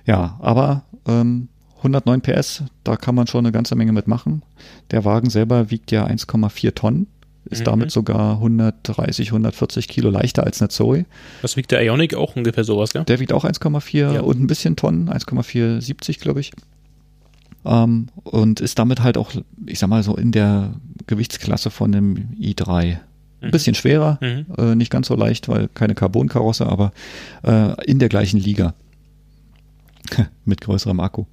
Ja, 0.06 0.38
aber 0.40 0.84
ähm, 1.06 1.48
109 1.82 2.20
PS, 2.20 2.62
da 2.84 2.96
kann 2.96 3.14
man 3.14 3.26
schon 3.26 3.44
eine 3.44 3.52
ganze 3.52 3.74
Menge 3.74 3.92
mitmachen. 3.92 4.42
Der 4.90 5.04
Wagen 5.04 5.30
selber 5.30 5.70
wiegt 5.70 5.90
ja 5.92 6.04
1,4 6.06 6.74
Tonnen, 6.74 7.06
ist 7.46 7.60
Mhm. 7.60 7.64
damit 7.64 7.90
sogar 7.90 8.38
130, 8.40 9.32
140 9.32 9.88
Kilo 9.88 10.10
leichter 10.10 10.44
als 10.44 10.60
eine 10.60 10.68
Zoe. 10.68 11.06
Was 11.42 11.56
wiegt 11.56 11.70
der 11.70 11.82
Ionic 11.82 12.14
auch 12.14 12.36
ungefähr 12.36 12.64
sowas, 12.64 12.92
gell? 12.92 13.04
Der 13.04 13.18
wiegt 13.20 13.32
auch 13.32 13.44
1,4 13.44 14.12
Ja. 14.12 14.20
und 14.20 14.40
ein 14.40 14.46
bisschen 14.46 14.76
Tonnen, 14.76 15.08
1,470 15.08 16.18
glaube 16.20 16.40
ich. 16.40 16.52
Ähm, 17.64 18.08
und 18.24 18.60
ist 18.60 18.78
damit 18.78 19.02
halt 19.02 19.18
auch, 19.18 19.32
ich 19.66 19.78
sag 19.78 19.88
mal 19.90 20.02
so, 20.02 20.16
in 20.16 20.32
der 20.32 20.74
Gewichtsklasse 21.06 21.70
von 21.70 21.94
einem 21.94 22.28
i3. 22.40 22.98
Ein 23.42 23.46
Mhm. 23.48 23.50
bisschen 23.52 23.74
schwerer, 23.74 24.18
Mhm. 24.20 24.46
äh, 24.58 24.74
nicht 24.74 24.90
ganz 24.90 25.08
so 25.08 25.14
leicht, 25.14 25.48
weil 25.48 25.68
keine 25.72 25.94
Carbonkarosse, 25.94 26.66
aber 26.66 26.92
äh, 27.42 27.72
in 27.86 27.98
der 27.98 28.08
gleichen 28.10 28.38
Liga. 28.38 28.74
Mit 30.44 30.60
größerem 30.60 31.00
Akku. 31.00 31.24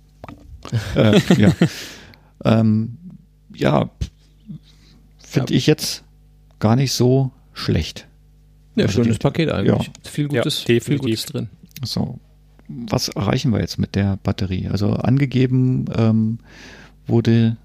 Äh, 0.95 1.19
ja. 1.37 1.53
Ähm, 2.45 2.97
ja, 3.53 3.89
finde 5.19 5.53
ich 5.53 5.67
jetzt 5.67 6.03
gar 6.59 6.75
nicht 6.75 6.93
so 6.93 7.31
schlecht. 7.53 8.07
Ja, 8.75 8.85
Also 8.85 9.01
schönes 9.03 9.17
die- 9.17 9.23
Paket 9.23 9.51
eigentlich. 9.51 9.87
Ja. 9.87 9.93
Viel 10.09 10.31
Ja, 10.31 10.41
Gutes, 10.41 10.59
viel 10.59 10.75
definitiv. 10.75 11.05
Gutes 11.05 11.25
drin. 11.25 11.49
So, 11.83 12.19
was 12.67 13.09
erreichen 13.09 13.51
wir 13.51 13.59
jetzt 13.59 13.79
mit 13.79 13.95
der 13.95 14.17
Batterie? 14.23 14.67
Also 14.67 14.91
angegeben 14.93 15.85
ähm, 15.95 16.39
wurde, 17.07 17.57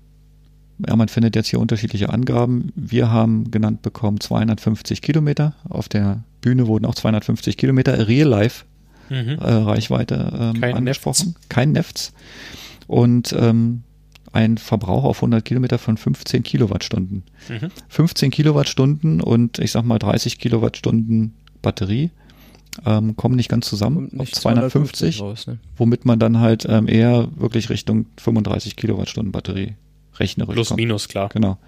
ja, 0.86 0.96
man 0.96 1.08
findet 1.08 1.36
jetzt 1.36 1.48
hier 1.48 1.60
unterschiedliche 1.60 2.08
Angaben. 2.08 2.72
Wir 2.74 3.10
haben 3.10 3.50
genannt 3.50 3.82
bekommen 3.82 4.20
250 4.20 5.02
Kilometer. 5.02 5.54
Auf 5.68 5.88
der 5.88 6.22
Bühne 6.40 6.66
wurden 6.66 6.86
auch 6.86 6.94
250 6.94 7.56
Kilometer 7.56 8.08
Real 8.08 8.28
Life 8.28 8.64
Mhm. 9.10 9.38
äh, 9.40 9.52
Reichweite 9.52 10.32
ähm, 10.54 10.60
Kein 10.60 10.74
angesprochen. 10.76 11.34
Kein 11.50 11.72
Nefts. 11.72 12.14
Und 12.92 13.34
ähm, 13.38 13.84
ein 14.32 14.58
Verbrauch 14.58 15.04
auf 15.04 15.18
100 15.18 15.42
Kilometer 15.44 15.78
von 15.78 15.96
15 15.96 16.42
Kilowattstunden. 16.42 17.22
Mhm. 17.48 17.70
15 17.88 18.30
Kilowattstunden 18.30 19.22
und 19.22 19.58
ich 19.58 19.72
sag 19.72 19.84
mal 19.84 19.98
30 19.98 20.38
Kilowattstunden 20.38 21.34
Batterie 21.62 22.10
ähm, 22.84 23.16
kommen 23.16 23.36
nicht 23.36 23.48
ganz 23.48 23.66
zusammen 23.68 24.10
Kommt 24.10 24.20
auf 24.20 24.26
nicht 24.26 24.34
250, 24.36 25.20
raus, 25.20 25.46
ne? 25.46 25.58
womit 25.76 26.04
man 26.04 26.18
dann 26.18 26.38
halt 26.38 26.66
ähm, 26.68 26.86
eher 26.88 27.28
wirklich 27.36 27.70
Richtung 27.70 28.06
35 28.18 28.76
Kilowattstunden 28.76 29.32
Batterie 29.32 29.74
rechnerisch 30.18 30.54
Plus, 30.54 30.68
kommt. 30.68 30.80
minus, 30.80 31.08
klar. 31.08 31.30
Genau. 31.30 31.58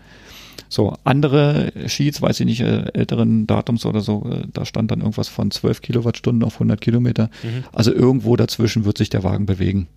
So, 0.69 0.95
andere 1.05 1.73
Sheets, 1.87 2.21
weiß 2.21 2.41
ich 2.41 2.47
nicht, 2.47 2.61
äh, 2.61 2.87
älteren 2.93 3.47
Datums 3.47 3.87
oder 3.87 4.01
so, 4.01 4.27
äh, 4.31 4.47
da 4.53 4.65
stand 4.65 4.91
dann 4.91 5.01
irgendwas 5.01 5.29
von 5.29 5.51
12 5.51 5.81
Kilowattstunden 5.81 6.45
auf 6.45 6.55
100 6.55 6.81
Kilometer. 6.81 7.31
Mhm. 7.43 7.65
Also 7.73 7.93
irgendwo 7.93 8.37
dazwischen 8.37 8.85
wird 8.85 8.99
sich 8.99 9.09
der 9.09 9.23
Wagen 9.25 9.47
bewegen. 9.47 9.89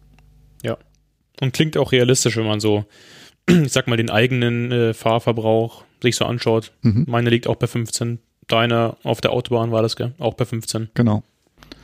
Und 1.41 1.53
klingt 1.53 1.77
auch 1.77 1.91
realistisch, 1.91 2.35
wenn 2.37 2.47
man 2.47 2.59
so, 2.59 2.85
ich 3.49 3.71
sag 3.71 3.87
mal, 3.87 3.97
den 3.97 4.09
eigenen 4.09 4.71
äh, 4.71 4.93
Fahrverbrauch 4.93 5.83
sich 6.01 6.15
so 6.15 6.25
anschaut. 6.25 6.71
Mhm. 6.81 7.05
Meine 7.07 7.29
liegt 7.29 7.47
auch 7.47 7.55
bei 7.55 7.67
15. 7.67 8.19
Deiner 8.47 8.97
auf 9.03 9.19
der 9.21 9.31
Autobahn 9.33 9.71
war 9.71 9.81
das, 9.81 9.95
gell? 9.95 10.13
Auch 10.19 10.33
bei 10.35 10.45
15. 10.45 10.89
Genau. 10.93 11.23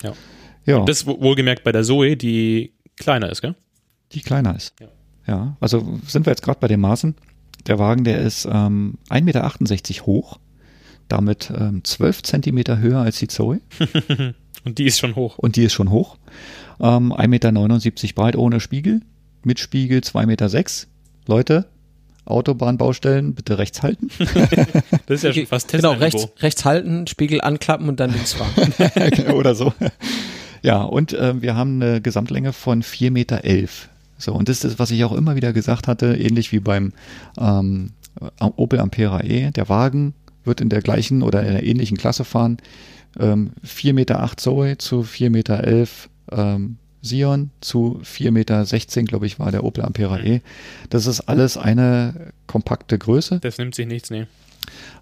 Ja. 0.02 0.14
Ja, 0.66 0.86
Das 0.86 1.06
wo- 1.06 1.20
wohlgemerkt 1.22 1.64
bei 1.66 1.72
der 1.74 1.84
Zoe, 1.84 2.16
die 2.16 2.72
kleiner 2.96 3.30
ist, 3.30 3.42
gell? 3.42 3.56
die 4.14 4.22
kleiner 4.22 4.56
ist. 4.56 4.74
Ja. 4.80 4.88
Ja, 5.26 5.58
also 5.60 6.00
sind 6.06 6.26
wir 6.26 6.32
jetzt 6.32 6.42
gerade 6.44 6.60
bei 6.60 6.68
den 6.68 6.80
Maßen. 6.82 7.16
Der 7.68 7.80
Wagen, 7.80 8.04
der 8.04 8.20
ist 8.22 8.46
ähm, 8.50 8.98
1,68 9.10 9.22
Meter 9.24 10.06
hoch, 10.06 10.40
damit 11.08 11.52
ähm, 11.58 11.84
12 11.84 12.24
Zentimeter 12.24 12.78
höher 12.80 13.00
als 13.00 13.20
die 13.20 13.28
Zoe 13.28 13.60
Und 14.66 14.78
die 14.78 14.86
ist 14.86 15.00
schon 15.00 15.16
hoch. 15.16 15.38
und 15.38 15.56
die 15.58 15.64
ist 15.64 15.74
schon 15.74 15.90
hoch. 15.90 16.18
Ähm, 16.80 17.12
1,79 17.14 17.28
Meter 17.28 18.14
breit 18.16 18.36
ohne 18.38 18.60
Spiegel 18.60 19.02
mit 19.46 19.60
Spiegel 19.60 20.00
2,6 20.00 20.26
Meter. 20.26 20.50
Sechs. 20.50 20.88
Leute, 21.28 21.66
Autobahnbaustellen, 22.26 23.34
bitte 23.34 23.58
rechts 23.58 23.82
halten. 23.84 24.10
Das 25.06 25.18
ist 25.18 25.24
ja 25.24 25.34
schon 25.34 25.46
fast 25.48 25.70
Genau, 25.70 25.94
Tesla-Niveau. 25.94 26.18
rechts, 26.20 26.44
rechts 26.44 26.66
halten, 26.66 27.08
Spiegel 27.08 27.42
anklappen 27.42 27.90
und 27.90 28.00
dann 28.00 28.12
links 28.14 28.34
fahren. 28.34 28.74
Oder 29.34 29.54
so. 29.56 29.74
Ja, 30.62 30.82
und 30.82 31.14
äh, 31.14 31.42
wir 31.42 31.56
haben 31.56 31.82
eine 31.82 32.00
Gesamtlänge 32.02 32.54
von 32.54 32.84
4,11 32.84 33.12
Meter. 33.12 33.42
So, 34.18 34.34
und 34.34 34.48
das 34.48 34.64
ist, 34.64 34.80
was 34.80 34.92
ich 34.92 35.04
auch 35.04 35.12
immer 35.12 35.36
wieder 35.36 35.52
gesagt 35.52 35.88
hatte, 35.88 36.16
ähnlich 36.16 36.52
wie 36.54 36.62
beim 36.62 36.94
ähm, 37.38 37.92
Opel 38.40 38.80
Ampera 38.80 39.22
E. 39.24 39.52
Der 39.52 39.68
Wagen 39.68 40.14
wird 40.46 40.62
in 40.62 40.70
der 40.70 40.82
gleichen 40.82 41.22
oder 41.22 41.42
in 41.42 41.50
einer 41.50 41.64
ähnlichen 41.64 41.98
Klasse 41.98 42.24
fahren. 42.24 42.58
Ähm, 43.20 43.52
4,8 43.66 43.94
Meter 43.94 44.32
Zoe 44.38 44.78
zu 44.78 45.02
4,11 45.02 45.30
Meter 45.30 45.68
ähm, 46.32 46.78
Sion 47.04 47.52
zu 47.62 48.02
4,16 48.04 48.32
Meter, 48.32 49.04
glaube 49.04 49.26
ich, 49.28 49.38
war 49.38 49.52
der 49.52 49.64
Opel 49.64 49.84
Ampera 49.84 50.20
E. 50.20 50.42
Das 50.90 51.06
ist 51.06 51.22
alles 51.22 51.58
eine 51.58 52.32
kompakte 52.48 52.98
Größe. 52.98 53.40
Das 53.42 53.58
nimmt 53.58 53.76
sich 53.76 53.86
nichts, 53.86 54.10
nee. 54.10 54.26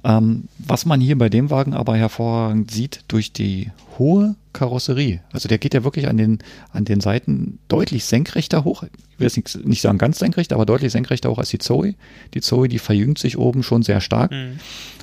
Ähm, 0.04 0.46
was 0.58 0.86
man 0.86 1.00
hier 1.00 1.18
bei 1.18 1.30
dem 1.30 1.52
Wagen 1.52 1.76
aber 1.76 1.96
hervorragend 1.96 2.72
sieht, 2.72 3.04
durch 3.08 3.32
die 3.32 3.70
hohe 4.00 4.36
Karosserie. 4.54 5.22
Also 5.32 5.48
der 5.48 5.60
geht 5.60 5.76
ja 5.76 5.84
wirklich 5.84 6.08
an 6.08 6.18
den, 6.18 6.40
an 6.74 6.86
den 6.86 7.02
Seiten 7.02 7.60
deutlich 7.68 8.06
senkrechter 8.06 8.64
hoch. 8.64 8.84
Ich 8.84 9.20
will 9.20 9.28
jetzt 9.28 9.38
nicht, 9.38 9.66
nicht 9.66 9.82
sagen 9.82 10.00
ganz 10.00 10.18
senkrecht, 10.18 10.54
aber 10.54 10.66
deutlich 10.66 10.92
senkrechter 10.92 11.30
hoch 11.30 11.38
als 11.38 11.50
die 11.50 11.60
Zoe. 11.60 11.94
Die 12.34 12.42
Zoe, 12.42 12.68
die 12.68 12.80
verjüngt 12.80 13.20
sich 13.20 13.38
oben 13.38 13.62
schon 13.62 13.84
sehr 13.84 14.02
stark. 14.02 14.32
Mhm. 14.32 14.60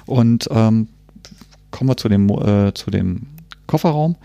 Und 0.06 0.48
ähm, 0.50 0.88
kommen 1.70 1.90
wir 1.90 1.96
zu 1.96 2.08
dem, 2.08 2.28
äh, 2.30 2.74
zu 2.74 2.90
dem 2.90 3.26
Kofferraum. 3.68 4.16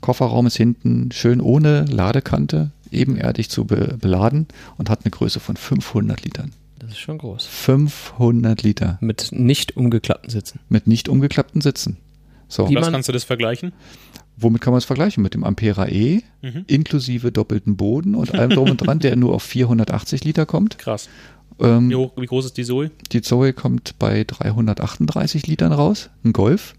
Kofferraum 0.00 0.46
ist 0.46 0.56
hinten 0.56 1.10
schön 1.12 1.40
ohne 1.40 1.84
Ladekante, 1.86 2.70
ebenerdig 2.90 3.50
zu 3.50 3.64
be 3.64 3.96
beladen 4.00 4.46
und 4.76 4.90
hat 4.90 5.04
eine 5.04 5.10
Größe 5.10 5.40
von 5.40 5.56
500 5.56 6.24
Litern. 6.24 6.52
Das 6.78 6.90
ist 6.90 6.98
schon 6.98 7.18
groß. 7.18 7.44
500 7.46 8.62
Liter 8.62 8.98
Mit 9.00 9.28
nicht 9.32 9.76
umgeklappten 9.76 10.30
Sitzen. 10.30 10.60
mit 10.68 10.86
nicht 10.86 11.08
umgeklappten 11.08 11.60
Sitzen. 11.60 11.96
So, 12.48 12.68
Wie 12.70 12.76
Was 12.76 12.90
kannst 12.90 13.08
du 13.08 13.12
das 13.12 13.24
vergleichen? 13.24 13.72
womit 14.36 14.60
kann 14.62 14.72
man 14.72 14.78
es 14.78 14.84
vergleichen? 14.84 15.22
Mit 15.22 15.34
dem 15.34 15.42
Ampera 15.44 15.88
E, 15.88 16.22
Mhm. 16.42 16.64
inklusive 16.68 17.32
doppelten 17.32 17.76
Boden 17.76 18.14
und 18.14 18.32
allem 18.34 18.50
drum 18.50 18.70
und 18.70 18.76
dran, 18.78 19.00
der 19.00 19.16
nur 19.16 19.34
auf 19.34 19.42
480 19.42 20.22
Liter 20.24 20.46
kommt. 20.46 20.78
Krass. 20.78 21.08
Ähm, 21.60 21.90
Wie, 21.90 21.96
hoch, 21.96 22.12
wie 22.16 22.26
groß 22.26 22.44
ist 22.46 22.56
die 22.56 22.64
Zoe? 22.64 22.92
die 23.10 23.20
Zoe 23.20 23.52
kommt 23.52 23.98
bei 23.98 24.22
338 24.22 25.48
Litern 25.48 25.72
raus. 25.72 26.08
Ein 26.24 26.32
Golf 26.32 26.74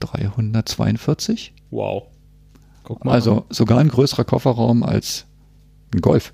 342. 0.00 1.52
Wow. 1.70 2.04
Guck 2.84 3.04
mal. 3.04 3.12
Also 3.12 3.44
sogar 3.50 3.78
ein 3.78 3.88
größerer 3.88 4.24
Kofferraum 4.24 4.82
als 4.82 5.26
ein 5.92 6.00
Golf. 6.00 6.32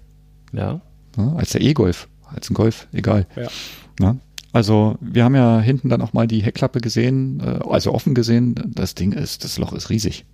Ja. 0.53 0.81
Ja, 1.17 1.33
als 1.37 1.51
der 1.51 1.61
E-Golf, 1.63 2.09
als 2.33 2.51
ein 2.51 2.55
Golf, 2.55 2.87
egal. 2.93 3.27
Ja. 3.37 3.49
Ja, 4.01 4.17
also 4.53 4.97
wir 5.01 5.25
haben 5.25 5.35
ja 5.35 5.61
hinten 5.61 5.89
dann 5.89 6.03
auch 6.03 6.13
mal 6.13 6.27
die 6.27 6.43
Heckklappe 6.43 6.81
gesehen, 6.81 7.41
äh, 7.41 7.61
also 7.69 7.93
offen 7.93 8.15
gesehen. 8.15 8.55
Das 8.75 8.95
Ding 8.95 9.13
ist, 9.13 9.45
das 9.45 9.59
Loch 9.59 9.73
ist 9.73 9.91
riesig. 9.91 10.25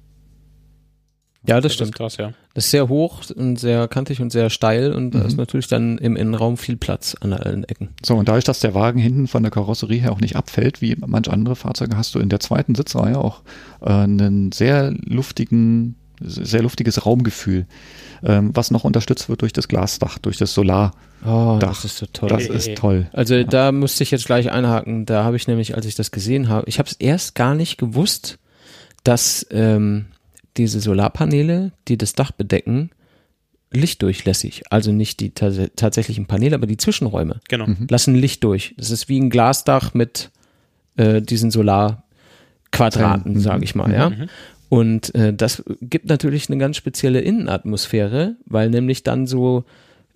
Ja, 1.48 1.60
das 1.60 1.72
ist 1.72 1.74
stimmt. 1.74 1.94
krass, 1.94 2.16
ja. 2.16 2.32
Das 2.54 2.64
ist 2.64 2.70
sehr 2.72 2.88
hoch 2.88 3.22
und 3.36 3.56
sehr 3.58 3.86
kantig 3.86 4.20
und 4.20 4.32
sehr 4.32 4.50
steil 4.50 4.92
und 4.92 5.12
da 5.12 5.20
Mhm. 5.20 5.26
ist 5.26 5.36
natürlich 5.36 5.68
dann 5.68 5.96
im 5.98 6.16
Innenraum 6.16 6.56
viel 6.56 6.76
Platz 6.76 7.14
an 7.20 7.32
allen 7.32 7.62
Ecken. 7.64 7.90
So, 8.04 8.16
und 8.16 8.26
dadurch, 8.28 8.42
dass 8.44 8.58
der 8.58 8.74
Wagen 8.74 8.98
hinten 8.98 9.28
von 9.28 9.44
der 9.44 9.52
Karosserie 9.52 10.00
her 10.00 10.10
auch 10.12 10.20
nicht 10.20 10.34
abfällt, 10.34 10.80
wie 10.82 10.96
manch 11.06 11.30
andere 11.30 11.54
Fahrzeuge, 11.54 11.96
hast 11.96 12.14
du 12.16 12.18
in 12.18 12.28
der 12.30 12.40
zweiten 12.40 12.74
Sitzreihe 12.74 13.16
auch 13.18 13.42
äh, 13.80 13.90
einen 13.90 14.50
sehr 14.50 14.92
luftigen, 15.04 15.94
sehr 16.20 16.62
luftiges 16.62 17.04
Raumgefühl, 17.04 17.66
ähm, 18.24 18.50
was 18.54 18.70
noch 18.70 18.84
unterstützt 18.84 19.28
wird 19.28 19.42
durch 19.42 19.52
das 19.52 19.68
Glasdach, 19.68 20.18
durch 20.18 20.36
das 20.38 20.54
Solar. 20.54 20.92
Oh, 21.24 21.56
das 21.60 21.84
ist 21.84 21.98
so 21.98 22.06
toll. 22.12 22.28
Das 22.28 22.46
ist 22.46 22.74
toll. 22.76 23.08
Also 23.12 23.42
da 23.44 23.72
musste 23.72 24.02
ich 24.02 24.10
jetzt 24.10 24.26
gleich 24.26 24.50
einhaken. 24.50 25.06
Da 25.06 25.24
habe 25.24 25.36
ich 25.36 25.46
nämlich, 25.48 25.74
als 25.74 25.86
ich 25.86 25.94
das 25.94 26.10
gesehen 26.10 26.48
habe, 26.48 26.68
ich 26.68 26.78
habe 26.78 26.88
es 26.88 26.96
erst 26.96 27.34
gar 27.34 27.54
nicht 27.54 27.78
gewusst, 27.78 28.38
dass 29.04 29.46
ähm, 29.50 30.06
diese 30.56 30.80
Solarpaneele, 30.80 31.72
die 31.88 31.98
das 31.98 32.12
Dach 32.14 32.32
bedecken, 32.32 32.90
lichtdurchlässig, 33.72 34.62
also 34.70 34.92
nicht 34.92 35.20
die 35.20 35.30
tats 35.30 35.58
tatsächlichen 35.76 36.26
Paneele, 36.26 36.54
aber 36.54 36.66
die 36.66 36.76
Zwischenräume 36.76 37.40
Genau. 37.48 37.66
Mhm. 37.66 37.86
lassen 37.90 38.14
Licht 38.14 38.42
durch. 38.44 38.74
Das 38.78 38.90
ist 38.90 39.08
wie 39.08 39.18
ein 39.20 39.28
Glasdach 39.30 39.92
mit 39.92 40.30
äh, 40.96 41.20
diesen 41.20 41.50
Solarquadraten, 41.50 43.34
Mhm. 43.34 43.40
sage 43.40 43.64
ich 43.64 43.74
mal, 43.74 43.92
ja. 43.92 44.10
Mhm. 44.10 44.28
Und 44.68 45.14
äh, 45.14 45.32
das 45.32 45.62
gibt 45.80 46.06
natürlich 46.08 46.48
eine 46.48 46.58
ganz 46.58 46.76
spezielle 46.76 47.20
Innenatmosphäre, 47.20 48.36
weil 48.46 48.70
nämlich 48.70 49.02
dann 49.02 49.26
so 49.26 49.64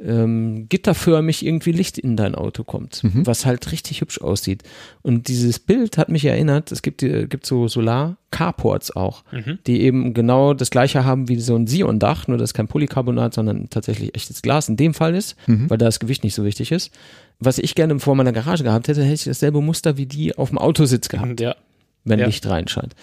ähm, 0.03 0.65
gitterförmig 0.71 1.45
irgendwie 1.45 1.73
Licht 1.73 1.99
in 1.99 2.17
dein 2.17 2.35
Auto 2.35 2.65
kommt, 2.65 3.05
Mhm. 3.05 3.27
was 3.27 3.45
halt 3.45 3.71
richtig 3.71 4.01
hübsch 4.01 4.19
aussieht. 4.23 4.63
Und 5.03 5.29
dieses 5.29 5.59
Bild 5.59 5.99
hat 5.99 6.09
mich 6.09 6.25
erinnert, 6.25 6.73
es 6.73 6.81
gibt, 6.81 7.03
äh, 7.03 7.27
gibt 7.27 7.45
so 7.45 7.69
Solar-Carports 7.69 8.97
auch, 8.97 9.25
Mhm. 9.31 9.59
die 9.67 9.83
eben 9.83 10.15
genau 10.15 10.55
das 10.55 10.71
gleiche 10.71 11.05
haben 11.05 11.29
wie 11.29 11.39
so 11.39 11.55
ein 11.55 11.67
Sion-Dach, 11.67 12.29
nur 12.29 12.39
dass 12.39 12.55
kein 12.55 12.67
Polycarbonat, 12.67 13.35
sondern 13.35 13.69
tatsächlich 13.69 14.15
echtes 14.15 14.41
Glas 14.41 14.71
in 14.71 14.77
dem 14.79 14.95
Fall 14.95 15.15
ist, 15.15 15.37
Mhm. 15.47 15.69
weil 15.69 15.77
da 15.77 15.85
das 15.85 16.01
Gewicht 16.01 16.25
nicht 16.25 16.35
so 16.35 16.45
wichtig 16.47 16.73
ist. 16.73 16.91
Was 17.39 17.59
ich 17.59 17.75
gerne 17.75 17.99
vor 18.01 18.15
meiner 18.15 18.33
Garage 18.33 18.65
gehabt 18.65 18.89
hätte, 18.89 19.03
hätte 19.03 19.15
ich 19.15 19.25
dasselbe 19.25 19.61
Muster 19.61 19.99
wie 19.99 20.07
die 20.07 20.35
auf 20.37 20.49
dem 20.49 20.57
Autositz 20.57 21.11
gehabt 21.11 21.41
Ja. 21.41 21.57
wenn 22.05 22.19
Ja. 22.21 22.25
Licht 22.27 22.47
reinscheint. 22.47 22.95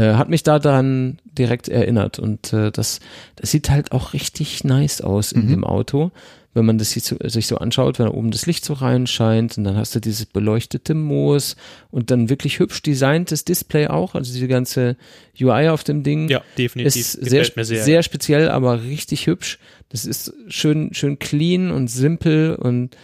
Äh, 0.00 0.14
hat 0.14 0.28
mich 0.28 0.42
da 0.42 0.58
dann 0.58 1.18
direkt 1.24 1.68
erinnert 1.68 2.18
und 2.18 2.52
äh, 2.52 2.70
das, 2.70 3.00
das 3.36 3.50
sieht 3.50 3.70
halt 3.70 3.92
auch 3.92 4.12
richtig 4.12 4.62
nice 4.64 5.00
aus 5.00 5.32
in 5.32 5.46
Mhm. 5.46 5.50
dem 5.50 5.64
Auto, 5.64 6.10
wenn 6.54 6.64
man 6.64 6.78
das 6.78 6.90
sich 6.92 7.04
so, 7.04 7.16
sich 7.24 7.46
so 7.46 7.58
anschaut, 7.58 7.98
wenn 7.98 8.06
da 8.06 8.12
oben 8.12 8.30
das 8.30 8.46
Licht 8.46 8.64
so 8.64 8.72
reinscheint 8.72 9.58
und 9.58 9.64
dann 9.64 9.76
hast 9.76 9.94
du 9.94 10.00
dieses 10.00 10.26
beleuchtete 10.26 10.94
Moos 10.94 11.56
und 11.90 12.10
dann 12.10 12.28
wirklich 12.28 12.58
hübsch 12.58 12.82
designtes 12.82 13.44
Display 13.44 13.86
auch, 13.88 14.14
also 14.14 14.32
diese 14.32 14.48
ganze 14.48 14.96
UI 15.40 15.68
auf 15.68 15.84
dem 15.84 16.02
Ding 16.02 16.28
ja, 16.28 16.40
definitiv. 16.58 16.96
ist 17.00 17.12
sehr, 17.12 17.40
Gefällt 17.40 17.56
mir 17.56 17.64
sehr. 17.64 17.84
sehr 17.84 18.02
speziell, 18.02 18.48
aber 18.48 18.82
richtig 18.82 19.26
hübsch. 19.26 19.58
Das 19.90 20.04
ist 20.04 20.32
schön, 20.48 20.94
schön 20.94 21.18
clean 21.18 21.70
und 21.70 21.88
simpel 21.88 22.54
und 22.56 22.96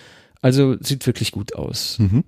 also 0.43 0.77
sieht 0.81 1.07
wirklich 1.07 1.33
gut 1.33 1.55
aus. 1.55 1.99
Mhm. 1.99 2.25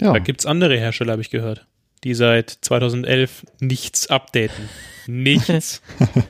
Ja, 0.00 0.12
Da 0.12 0.18
gibt's 0.18 0.46
andere 0.46 0.78
Hersteller, 0.78 1.12
habe 1.12 1.22
ich 1.22 1.30
gehört, 1.30 1.66
die 2.04 2.14
seit 2.14 2.50
2011 2.50 3.46
nichts 3.60 4.08
updaten. 4.08 4.68
Nichts. 5.10 5.80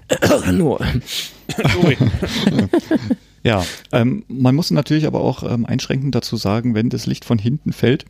Nur. 0.52 0.78
Sorry. 1.48 1.96
ja. 3.42 3.64
Ähm, 3.90 4.24
man 4.28 4.54
muss 4.54 4.70
natürlich 4.70 5.04
aber 5.08 5.20
auch 5.20 5.42
ähm, 5.42 5.66
einschränkend 5.66 6.14
dazu 6.14 6.36
sagen, 6.36 6.76
wenn 6.76 6.88
das 6.88 7.06
Licht 7.06 7.24
von 7.24 7.40
hinten 7.40 7.72
fällt, 7.72 8.04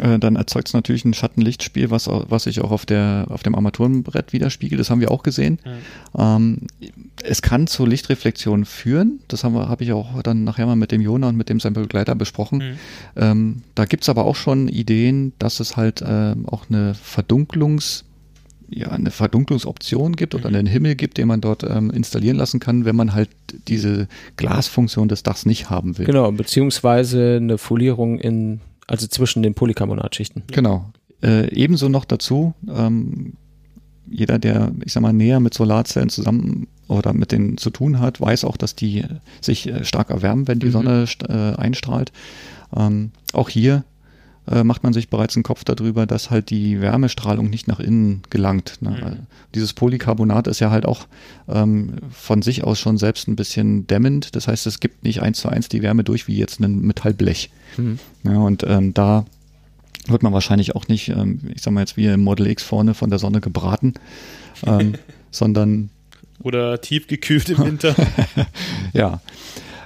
äh, 0.00 0.18
dann 0.18 0.36
erzeugt 0.36 0.68
es 0.68 0.74
natürlich 0.74 1.04
ein 1.04 1.14
Schattenlichtspiel, 1.14 1.90
was, 1.90 2.08
was 2.08 2.44
sich 2.44 2.60
auch 2.62 2.72
auf, 2.72 2.84
der, 2.84 3.26
auf 3.28 3.44
dem 3.44 3.54
Armaturenbrett 3.54 4.32
widerspiegelt. 4.32 4.80
Das 4.80 4.90
haben 4.90 5.00
wir 5.00 5.12
auch 5.12 5.22
gesehen. 5.22 5.60
Ähm, 6.18 6.66
es 7.24 7.42
kann 7.42 7.66
zu 7.66 7.86
Lichtreflexionen 7.86 8.64
führen. 8.64 9.20
Das 9.28 9.44
habe 9.44 9.84
ich 9.84 9.92
auch 9.92 10.22
dann 10.22 10.44
nachher 10.44 10.66
mal 10.66 10.76
mit 10.76 10.92
dem 10.92 11.00
Jona 11.00 11.28
und 11.28 11.36
mit 11.36 11.48
dem 11.48 11.60
sein 11.60 11.72
Begleiter 11.72 12.14
besprochen. 12.14 12.58
Mhm. 12.58 12.72
Ähm, 13.16 13.62
da 13.74 13.84
gibt's 13.84 14.08
aber 14.08 14.24
auch 14.24 14.36
schon 14.36 14.68
Ideen, 14.68 15.32
dass 15.38 15.60
es 15.60 15.76
halt 15.76 16.02
ähm, 16.06 16.48
auch 16.48 16.68
eine 16.68 16.94
Verdunklungs- 16.94 18.04
ja, 18.74 18.88
eine 18.88 19.10
Verdunklungsoption 19.10 20.16
gibt 20.16 20.34
oder 20.34 20.48
Mhm. 20.48 20.56
einen 20.56 20.66
Himmel 20.66 20.94
gibt, 20.94 21.18
den 21.18 21.28
man 21.28 21.42
dort 21.42 21.62
ähm, 21.62 21.90
installieren 21.90 22.38
lassen 22.38 22.58
kann, 22.58 22.86
wenn 22.86 22.96
man 22.96 23.12
halt 23.12 23.28
diese 23.68 24.08
Glasfunktion 24.36 25.08
des 25.08 25.22
Dachs 25.22 25.44
nicht 25.44 25.68
haben 25.68 25.98
will. 25.98 26.06
Genau, 26.06 26.32
beziehungsweise 26.32 27.36
eine 27.36 27.58
Folierung 27.58 28.18
in, 28.18 28.60
also 28.86 29.06
zwischen 29.06 29.42
den 29.42 29.52
Polycarbonatschichten. 29.52 30.44
Genau. 30.50 30.90
Äh, 31.22 31.54
ebenso 31.54 31.90
noch 31.90 32.06
dazu, 32.06 32.54
ähm, 32.66 33.34
jeder, 34.10 34.38
der, 34.38 34.72
ich 34.84 34.92
sag 34.92 35.02
mal, 35.02 35.12
näher 35.12 35.40
mit 35.40 35.54
Solarzellen 35.54 36.08
zusammen 36.08 36.66
oder 36.92 37.12
mit 37.12 37.32
denen 37.32 37.56
zu 37.58 37.70
tun 37.70 37.98
hat, 38.00 38.20
weiß 38.20 38.44
auch, 38.44 38.56
dass 38.56 38.74
die 38.74 39.04
sich 39.40 39.68
äh, 39.68 39.84
stark 39.84 40.10
erwärmen, 40.10 40.46
wenn 40.48 40.58
die 40.58 40.66
Mhm. 40.66 40.72
Sonne 40.72 41.06
äh, 41.28 41.56
einstrahlt. 41.60 42.12
Ähm, 42.76 43.10
auch 43.32 43.48
hier 43.48 43.84
äh, 44.50 44.64
macht 44.64 44.82
man 44.82 44.92
sich 44.92 45.08
bereits 45.08 45.36
einen 45.36 45.44
Kopf 45.44 45.62
darüber, 45.64 46.04
dass 46.06 46.30
halt 46.30 46.50
die 46.50 46.80
Wärmestrahlung 46.80 47.48
nicht 47.48 47.68
nach 47.68 47.78
innen 47.78 48.22
gelangt. 48.30 48.78
Ne? 48.80 48.90
Mhm. 48.90 49.26
Dieses 49.54 49.72
Polycarbonat 49.72 50.48
ist 50.48 50.60
ja 50.60 50.70
halt 50.70 50.84
auch 50.84 51.06
ähm, 51.48 51.94
von 52.10 52.42
sich 52.42 52.64
aus 52.64 52.78
schon 52.80 52.98
selbst 52.98 53.28
ein 53.28 53.36
bisschen 53.36 53.86
dämmend. 53.86 54.34
Das 54.34 54.48
heißt, 54.48 54.66
es 54.66 54.80
gibt 54.80 55.04
nicht 55.04 55.22
eins 55.22 55.40
zu 55.40 55.48
eins 55.48 55.68
die 55.68 55.82
Wärme 55.82 56.02
durch 56.02 56.26
wie 56.26 56.36
jetzt 56.36 56.60
ein 56.60 56.80
Metallblech. 56.80 57.50
Mhm. 57.76 57.98
Ja, 58.24 58.38
und 58.38 58.64
ähm, 58.66 58.94
da 58.94 59.24
wird 60.08 60.24
man 60.24 60.32
wahrscheinlich 60.32 60.74
auch 60.74 60.88
nicht, 60.88 61.10
ähm, 61.10 61.40
ich 61.54 61.62
sag 61.62 61.72
mal 61.72 61.80
jetzt 61.80 61.96
wie 61.96 62.06
im 62.06 62.22
Model 62.24 62.48
X 62.48 62.64
vorne 62.64 62.94
von 62.94 63.10
der 63.10 63.20
Sonne 63.20 63.40
gebraten, 63.40 63.94
ähm, 64.66 64.94
sondern 65.30 65.90
Oder 66.42 66.80
tiefgekühlt 66.80 67.48
im 67.50 67.58
Winter. 67.58 67.94
ja. 68.92 69.20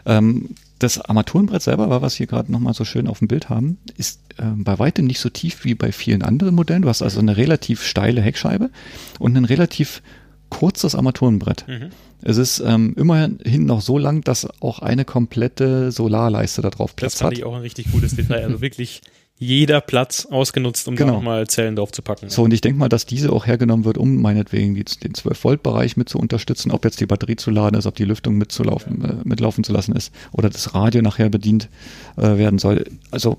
Ähm, 0.05 0.51
das 0.79 1.01
Armaturenbrett 1.01 1.63
selber, 1.63 1.89
war 1.89 2.03
was 2.03 2.15
hier 2.17 2.27
gerade 2.27 2.53
nochmal 2.53 2.75
so 2.75 2.85
schön 2.85 3.07
auf 3.07 3.21
dem 3.21 3.29
Bild 3.29 3.49
haben, 3.49 3.79
ist 3.97 4.21
ähm, 4.39 4.63
bei 4.63 4.79
weitem 4.79 5.07
nicht 5.07 5.21
so 5.21 5.31
tief 5.31 5.65
wie 5.65 5.75
bei 5.75 5.91
vielen 5.91 6.23
anderen 6.23 6.55
Modellen. 6.55 6.83
Du 6.83 6.89
hast 6.89 7.03
also 7.03 7.19
eine 7.19 7.37
relativ 7.37 7.83
steile 7.83 8.21
Heckscheibe 8.21 8.71
und 9.19 9.37
einen 9.37 9.47
relativ 9.47 10.03
kurzes 10.51 10.95
Armaturenbrett. 10.95 11.67
Mhm. 11.67 11.91
Es 12.23 12.37
ist 12.37 12.61
ähm, 12.61 12.95
immerhin 12.97 13.67
noch 13.67 13.81
so 13.81 13.99
lang, 13.99 14.23
dass 14.23 14.49
auch 14.61 14.81
eine 14.81 15.05
komplette 15.05 15.93
Solarleiste 15.93 16.63
da 16.63 16.71
drauf 16.71 16.91
Das 16.93 16.97
Platz 16.97 17.19
fand 17.19 17.33
hat. 17.33 17.39
ich 17.39 17.45
auch 17.45 17.55
ein 17.55 17.63
richtig 17.63 17.91
cooles 17.93 18.15
Detail. 18.15 18.45
Also 18.45 18.61
wirklich 18.61 19.01
jeder 19.39 19.81
Platz 19.81 20.27
ausgenutzt, 20.27 20.89
um 20.89 20.97
Genau. 20.97 21.11
da 21.11 21.17
nochmal 21.17 21.47
Zellen 21.47 21.77
drauf 21.77 21.93
zu 21.93 22.03
packen. 22.03 22.29
So, 22.31 22.43
und 22.43 22.53
ich 22.55 22.61
denke 22.63 22.79
mal, 22.79 22.89
dass 22.89 23.05
diese 23.07 23.33
auch 23.33 23.47
hergenommen 23.47 23.85
wird, 23.85 23.99
um 23.99 24.21
meinetwegen 24.23 24.75
die, 24.75 24.85
den 24.85 25.13
12-Volt-Bereich 25.13 25.97
mit 25.97 26.09
zu 26.09 26.19
unterstützen, 26.19 26.71
ob 26.71 26.85
jetzt 26.85 27.01
die 27.01 27.07
Batterie 27.07 27.37
zu 27.37 27.51
laden 27.51 27.77
ist, 27.79 27.87
ob 27.87 27.95
die 27.97 28.05
Lüftung 28.05 28.37
mitzulaufen, 28.39 29.05
äh, 29.05 29.15
mitlaufen 29.25 29.63
zu 29.65 29.73
lassen 29.73 29.95
ist 29.95 30.13
oder 30.33 30.49
das 30.49 30.75
Radio 30.75 31.03
nachher 31.03 31.29
bedient 31.29 31.69
äh, 32.17 32.23
werden 32.23 32.59
soll. 32.59 32.87
Also 33.11 33.39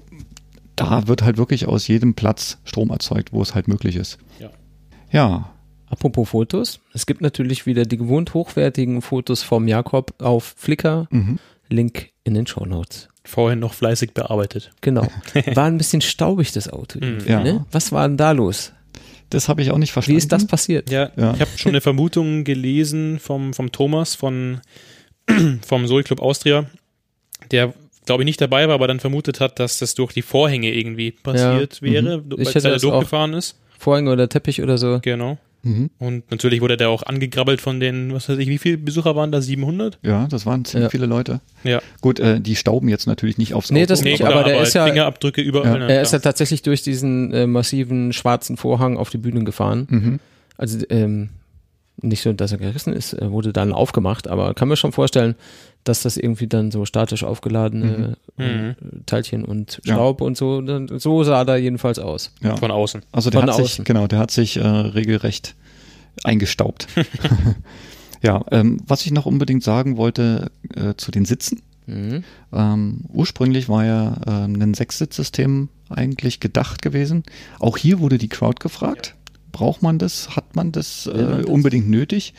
da 0.75 1.07
wird 1.07 1.23
halt 1.23 1.37
wirklich 1.37 1.67
aus 1.67 1.87
jedem 1.87 2.13
Platz 2.13 2.59
Strom 2.63 2.91
erzeugt, 2.91 3.33
wo 3.33 3.41
es 3.41 3.55
halt 3.55 3.67
möglich 3.67 3.95
ist. 3.95 4.19
Ja. 4.39 4.49
Ja, 5.11 5.53
Apropos 5.89 6.27
Fotos, 6.29 6.81
es 6.93 7.05
gibt 7.05 7.21
natürlich 7.21 7.65
wieder 7.65 7.85
die 7.85 7.95
gewohnt 7.95 8.33
hochwertigen 8.33 9.01
Fotos 9.01 9.41
vom 9.41 9.69
Jakob 9.69 10.21
auf 10.21 10.53
Flickr. 10.57 11.07
mhm. 11.11 11.39
Link 11.69 12.09
in 12.27 12.33
den 12.35 12.45
Show 12.47 12.65
Notes. 12.65 13.09
Vorhin 13.23 13.59
noch 13.59 13.73
fleißig 13.73 14.13
bearbeitet. 14.13 14.71
Genau. 14.81 15.07
War 15.53 15.65
ein 15.65 15.77
bisschen 15.77 16.01
staubig, 16.01 16.51
das 16.51 16.69
Auto. 16.71 16.99
Mhm. 16.99 17.03
irgendwie, 17.05 17.29
Ja. 17.31 17.43
Ne? 17.43 17.65
Was 17.71 17.91
war 17.91 18.07
denn 18.07 18.17
da 18.17 18.31
los? 18.31 18.71
das 19.29 19.49
habe 19.49 19.61
ich 19.61 19.71
auch 19.71 19.77
nicht 19.77 19.91
verstanden. 19.91 20.15
Wie 20.15 20.17
ist 20.19 20.31
das 20.31 20.47
passiert? 20.47 20.89
Ja, 20.89 21.11
Ja. 21.17 21.33
ich 21.33 21.41
habe 21.41 21.49
schon 21.57 21.71
eine 21.71 21.81
Vermutung 21.81 22.45
gelesen 22.45 23.19
vom, 23.19 23.53
vom 23.53 23.73
Thomas 23.73 24.15
von 24.15 24.61
vom 25.67 25.85
Soul 25.87 26.03
Club 26.03 26.21
Austria, 26.21 26.65
der 27.51 27.73
glaube 28.05 28.23
ich 28.23 28.25
nicht 28.25 28.39
dabei 28.39 28.69
war, 28.69 28.75
aber 28.75 28.87
dann 28.87 29.01
vermutet 29.01 29.41
hat, 29.41 29.59
dass 29.59 29.79
das 29.79 29.95
durch 29.95 30.13
die 30.13 30.21
Vorhänge 30.21 30.73
irgendwie 30.73 31.11
passiert 31.11 31.81
wäre, 31.81 32.23
Ich 32.37 32.45
als 32.47 32.55
hätte 32.55 32.69
er 32.69 32.75
auch- 32.77 32.79
durchgefahren 32.79 33.33
ist. 33.33 33.57
Vorhänge 33.77 34.11
oder 34.13 34.29
Teppich 34.29 34.61
oder 34.63 34.77
so? 34.77 34.99
Genau. 35.01 35.37
Mhm. 35.67 35.89
Und 35.99 36.31
natürlich 36.31 36.61
wurde 36.61 36.77
der 36.77 36.89
auch 36.89 37.03
angegrabbelt 37.03 37.61
von 37.61 37.79
den, 37.79 38.13
was 38.13 38.29
weiß 38.29 38.37
ich, 38.37 38.47
wie 38.47 38.57
viele 38.57 38.77
Besucher 38.77 39.15
waren 39.15 39.31
da? 39.31 39.41
700? 39.41 39.99
Ja, 40.03 40.27
das 40.27 40.45
waren 40.45 40.63
ziemlich 40.65 40.85
Ja. 40.85 40.89
viele 40.89 41.05
Leute. 41.05 41.41
Ja. 41.63 41.81
Gut, 42.01 42.19
äh, 42.19 42.39
die 42.39 42.55
stauben 42.55 42.89
jetzt 42.89 43.07
natürlich 43.07 43.37
nicht 43.37 43.53
aufs 43.53 43.71
Nee, 43.71 43.81
Auto. 43.81 43.87
das 43.89 44.01
Nee, 44.01 44.11
nicht, 44.11 44.23
aber 44.25 44.43
der 44.43 44.61
ist 44.61 44.73
ja- 44.73 44.85
Fingerabdrücke 44.85 45.41
überall. 45.41 45.73
Ja. 45.73 45.77
na 45.79 45.87
Er 45.89 46.01
ist 46.01 46.13
ja 46.13 46.19
tatsächlich 46.19 46.61
durch 46.61 46.81
diesen 46.81 47.33
äh, 47.33 47.47
massiven 47.47 48.13
schwarzen 48.13 48.57
Vorhang 48.57 48.97
auf 48.97 49.09
die 49.09 49.17
Bühne 49.17 49.43
gefahren. 49.43 49.87
Mhm. 49.89 50.19
Also 50.57 50.79
ähm, 50.89 51.29
nicht 52.01 52.21
so, 52.21 52.31
dass 52.33 52.51
er 52.51 52.59
gerissen 52.59 52.93
ist, 52.93 53.13
er 53.13 53.31
wurde 53.31 53.51
dann 53.53 53.73
aufgemacht, 53.73 54.27
aber 54.27 54.53
kann 54.53 54.67
mir 54.67 54.77
schon 54.77 54.91
vorstellen, 54.91 55.35
dass 55.87 56.01
das 56.03 56.17
irgendwie 56.17 56.47
dann 56.47 56.71
so 56.71 56.85
statisch 56.85 57.23
aufgeladene 57.23 58.17
Mhm. 58.37 58.43
äh, 58.43 58.75
Teilchen 59.05 59.43
und 59.45 59.79
Ja. 59.85 59.95
Staub 59.95 60.21
und 60.21 60.37
so, 60.37 60.61
so 60.97 61.23
sah 61.23 61.43
da 61.45 61.55
jedenfalls 61.55 61.99
aus. 61.99 62.31
Ja. 62.41 62.55
von 62.57 62.71
außen. 62.71 63.01
Also 63.11 63.29
der 63.29 63.41
Von 63.41 63.49
hat 63.49 63.55
sich, 63.57 63.65
außen. 63.65 63.85
genau, 63.85 64.07
der 64.07 64.19
hat 64.19 64.31
sich 64.31 64.57
äh, 64.57 64.65
regelrecht 64.67 65.55
eingestaubt. 66.23 66.87
ja, 68.21 68.43
ähm, 68.51 68.81
was 68.87 69.05
ich 69.05 69.11
noch 69.11 69.25
unbedingt 69.25 69.63
sagen 69.63 69.97
wollte 69.97 70.51
äh, 70.75 70.93
zu 70.97 71.11
den 71.11 71.25
Sitzen. 71.25 71.61
Mhm. 71.85 72.23
Ähm, 72.51 73.01
ursprünglich 73.13 73.69
war 73.69 73.85
ja 73.85 74.17
ähm, 74.27 74.61
ein 74.61 74.73
Sechssitzsystem 74.73 75.69
eigentlich 75.89 76.39
gedacht 76.39 76.81
gewesen. 76.81 77.23
Auch 77.59 77.77
hier 77.77 77.99
wurde 77.99 78.17
die 78.17 78.27
Crowd 78.29 78.57
gefragt. 78.59 79.15
Braucht 79.53 79.81
man 79.81 79.97
das? 79.97 80.35
Hat 80.35 80.55
man 80.55 80.71
das, 80.71 81.07
Will 81.07 81.23
man 81.23 81.33
äh, 81.33 81.37
das? 81.43 81.45
unbedingt 81.45 81.89
nötig? 81.89 82.33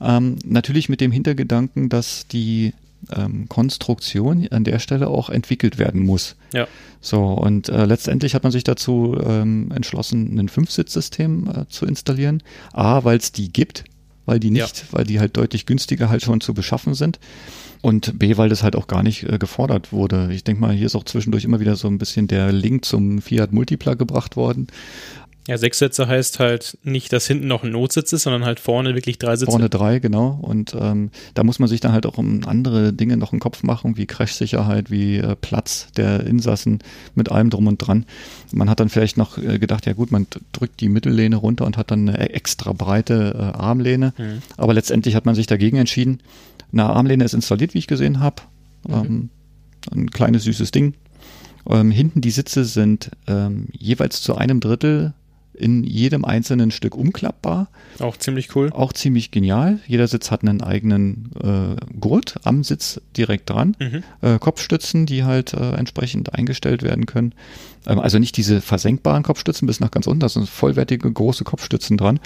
Ähm, 0.00 0.36
natürlich 0.44 0.88
mit 0.88 1.00
dem 1.00 1.10
Hintergedanken, 1.12 1.88
dass 1.88 2.26
die 2.28 2.74
ähm, 3.14 3.48
Konstruktion 3.48 4.46
an 4.50 4.64
der 4.64 4.78
Stelle 4.78 5.08
auch 5.08 5.30
entwickelt 5.30 5.78
werden 5.78 6.04
muss. 6.04 6.36
Ja. 6.52 6.66
So, 7.00 7.24
und 7.24 7.68
äh, 7.68 7.84
letztendlich 7.84 8.34
hat 8.34 8.42
man 8.42 8.52
sich 8.52 8.64
dazu 8.64 9.18
ähm, 9.24 9.72
entschlossen, 9.74 10.38
ein 10.38 10.48
Fünfsitzsystem 10.48 11.48
äh, 11.48 11.68
zu 11.68 11.86
installieren. 11.86 12.42
A, 12.72 13.04
weil 13.04 13.18
es 13.18 13.32
die 13.32 13.52
gibt, 13.52 13.84
weil 14.26 14.38
die 14.38 14.48
Ja. 14.54 14.64
nicht, 14.64 14.92
weil 14.92 15.04
die 15.04 15.18
halt 15.18 15.36
deutlich 15.36 15.66
günstiger 15.66 16.08
halt 16.08 16.22
schon 16.22 16.40
zu 16.40 16.54
beschaffen 16.54 16.94
sind. 16.94 17.18
Und 17.80 18.16
B, 18.20 18.36
weil 18.36 18.48
das 18.48 18.62
halt 18.62 18.76
auch 18.76 18.86
gar 18.86 19.02
nicht 19.02 19.24
äh, 19.24 19.38
gefordert 19.38 19.92
wurde. 19.92 20.28
Ich 20.32 20.44
denke 20.44 20.60
mal, 20.60 20.72
hier 20.72 20.86
ist 20.86 20.94
auch 20.94 21.02
zwischendurch 21.02 21.42
immer 21.42 21.58
wieder 21.58 21.74
so 21.74 21.88
ein 21.88 21.98
bisschen 21.98 22.28
der 22.28 22.52
Link 22.52 22.84
zum 22.84 23.20
Fiat 23.20 23.52
Multipla 23.52 23.94
gebracht 23.94 24.36
worden. 24.36 24.68
Ja, 25.48 25.58
sechs 25.58 25.80
Sitze 25.80 26.06
heißt 26.06 26.38
halt 26.38 26.78
nicht, 26.84 27.12
dass 27.12 27.26
hinten 27.26 27.48
noch 27.48 27.64
ein 27.64 27.72
Notsitz 27.72 28.12
ist, 28.12 28.22
sondern 28.22 28.44
halt 28.44 28.60
vorne 28.60 28.94
wirklich 28.94 29.18
drei 29.18 29.34
Sitze. 29.34 29.50
Vorne 29.50 29.68
drei, 29.68 29.98
genau. 29.98 30.38
Und 30.40 30.76
ähm, 30.78 31.10
da 31.34 31.42
muss 31.42 31.58
man 31.58 31.68
sich 31.68 31.80
dann 31.80 31.92
halt 31.92 32.06
auch 32.06 32.16
um 32.16 32.44
andere 32.46 32.92
Dinge 32.92 33.16
noch 33.16 33.32
im 33.32 33.40
Kopf 33.40 33.64
machen, 33.64 33.96
wie 33.96 34.06
Crashsicherheit, 34.06 34.92
wie 34.92 35.16
äh, 35.16 35.34
Platz 35.34 35.88
der 35.96 36.24
Insassen 36.24 36.78
mit 37.16 37.32
allem 37.32 37.50
drum 37.50 37.66
und 37.66 37.78
dran. 37.78 38.06
Man 38.52 38.70
hat 38.70 38.78
dann 38.78 38.88
vielleicht 38.88 39.16
noch 39.16 39.36
äh, 39.36 39.58
gedacht, 39.58 39.84
ja 39.86 39.94
gut, 39.94 40.12
man 40.12 40.28
drückt 40.52 40.80
die 40.80 40.88
Mittellehne 40.88 41.36
runter 41.36 41.66
und 41.66 41.76
hat 41.76 41.90
dann 41.90 42.08
eine 42.08 42.20
e- 42.20 42.32
extra 42.34 42.72
breite 42.72 43.34
äh, 43.36 43.58
Armlehne. 43.58 44.14
Mhm. 44.16 44.42
Aber 44.56 44.74
letztendlich 44.74 45.16
hat 45.16 45.26
man 45.26 45.34
sich 45.34 45.48
dagegen 45.48 45.76
entschieden. 45.76 46.20
Eine 46.72 46.84
Armlehne 46.84 47.24
ist 47.24 47.34
installiert, 47.34 47.74
wie 47.74 47.78
ich 47.78 47.88
gesehen 47.88 48.20
habe. 48.20 48.42
Ähm, 48.88 49.30
ein 49.90 50.10
kleines 50.10 50.44
süßes 50.44 50.70
Ding. 50.70 50.94
Ähm, 51.68 51.90
hinten 51.90 52.20
die 52.20 52.30
Sitze 52.30 52.64
sind 52.64 53.10
ähm, 53.26 53.66
jeweils 53.72 54.22
zu 54.22 54.36
einem 54.36 54.60
Drittel 54.60 55.14
in 55.62 55.84
jedem 55.84 56.24
einzelnen 56.24 56.70
Stück 56.70 56.96
umklappbar. 56.96 57.68
Auch 58.00 58.16
ziemlich 58.16 58.54
cool. 58.56 58.70
Auch 58.72 58.92
ziemlich 58.92 59.30
genial. 59.30 59.78
Jeder 59.86 60.08
Sitz 60.08 60.30
hat 60.30 60.42
einen 60.42 60.60
eigenen 60.60 61.30
äh, 61.42 61.98
Gurt 61.98 62.34
am 62.42 62.64
Sitz 62.64 63.00
direkt 63.16 63.48
dran. 63.48 63.76
Mhm. 63.78 64.02
Äh, 64.20 64.38
Kopfstützen, 64.38 65.06
die 65.06 65.24
halt 65.24 65.54
äh, 65.54 65.74
entsprechend 65.74 66.34
eingestellt 66.34 66.82
werden 66.82 67.06
können. 67.06 67.32
Ähm, 67.86 68.00
also 68.00 68.18
nicht 68.18 68.36
diese 68.36 68.60
versenkbaren 68.60 69.22
Kopfstützen 69.22 69.66
bis 69.66 69.80
nach 69.80 69.90
ganz 69.90 70.06
unten, 70.06 70.20
da 70.20 70.28
sind 70.28 70.48
vollwertige 70.48 71.10
große 71.10 71.44
Kopfstützen 71.44 71.96
dran. 71.96 72.20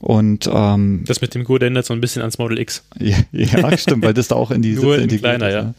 Und 0.00 0.50
ähm, 0.52 1.04
Das 1.06 1.20
mit 1.20 1.34
dem 1.34 1.44
Gurt 1.44 1.62
erinnert 1.62 1.86
so 1.86 1.94
ein 1.94 2.00
bisschen 2.00 2.22
ans 2.22 2.38
Model 2.38 2.58
X. 2.58 2.82
ja, 2.98 3.16
ja, 3.32 3.78
stimmt, 3.78 4.04
weil 4.04 4.14
das 4.14 4.28
da 4.28 4.34
auch 4.34 4.50
in 4.50 4.62
die 4.62 4.72
in 4.72 4.82
integriert 4.82 5.20
kleiner, 5.20 5.48
ist, 5.48 5.54
ja. 5.54 5.74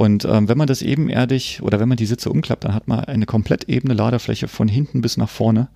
Und 0.00 0.24
ähm, 0.24 0.48
wenn 0.48 0.56
man 0.56 0.66
das 0.66 0.80
ebenerdig 0.80 1.60
oder 1.60 1.78
wenn 1.78 1.86
man 1.86 1.98
die 1.98 2.06
Sitze 2.06 2.30
umklappt, 2.30 2.64
dann 2.64 2.72
hat 2.72 2.88
man 2.88 3.00
eine 3.00 3.26
komplett 3.26 3.64
ebene 3.68 3.92
Ladefläche 3.92 4.48
von 4.48 4.66
hinten 4.66 5.02
bis 5.02 5.18
nach 5.18 5.28
vorne. 5.28 5.68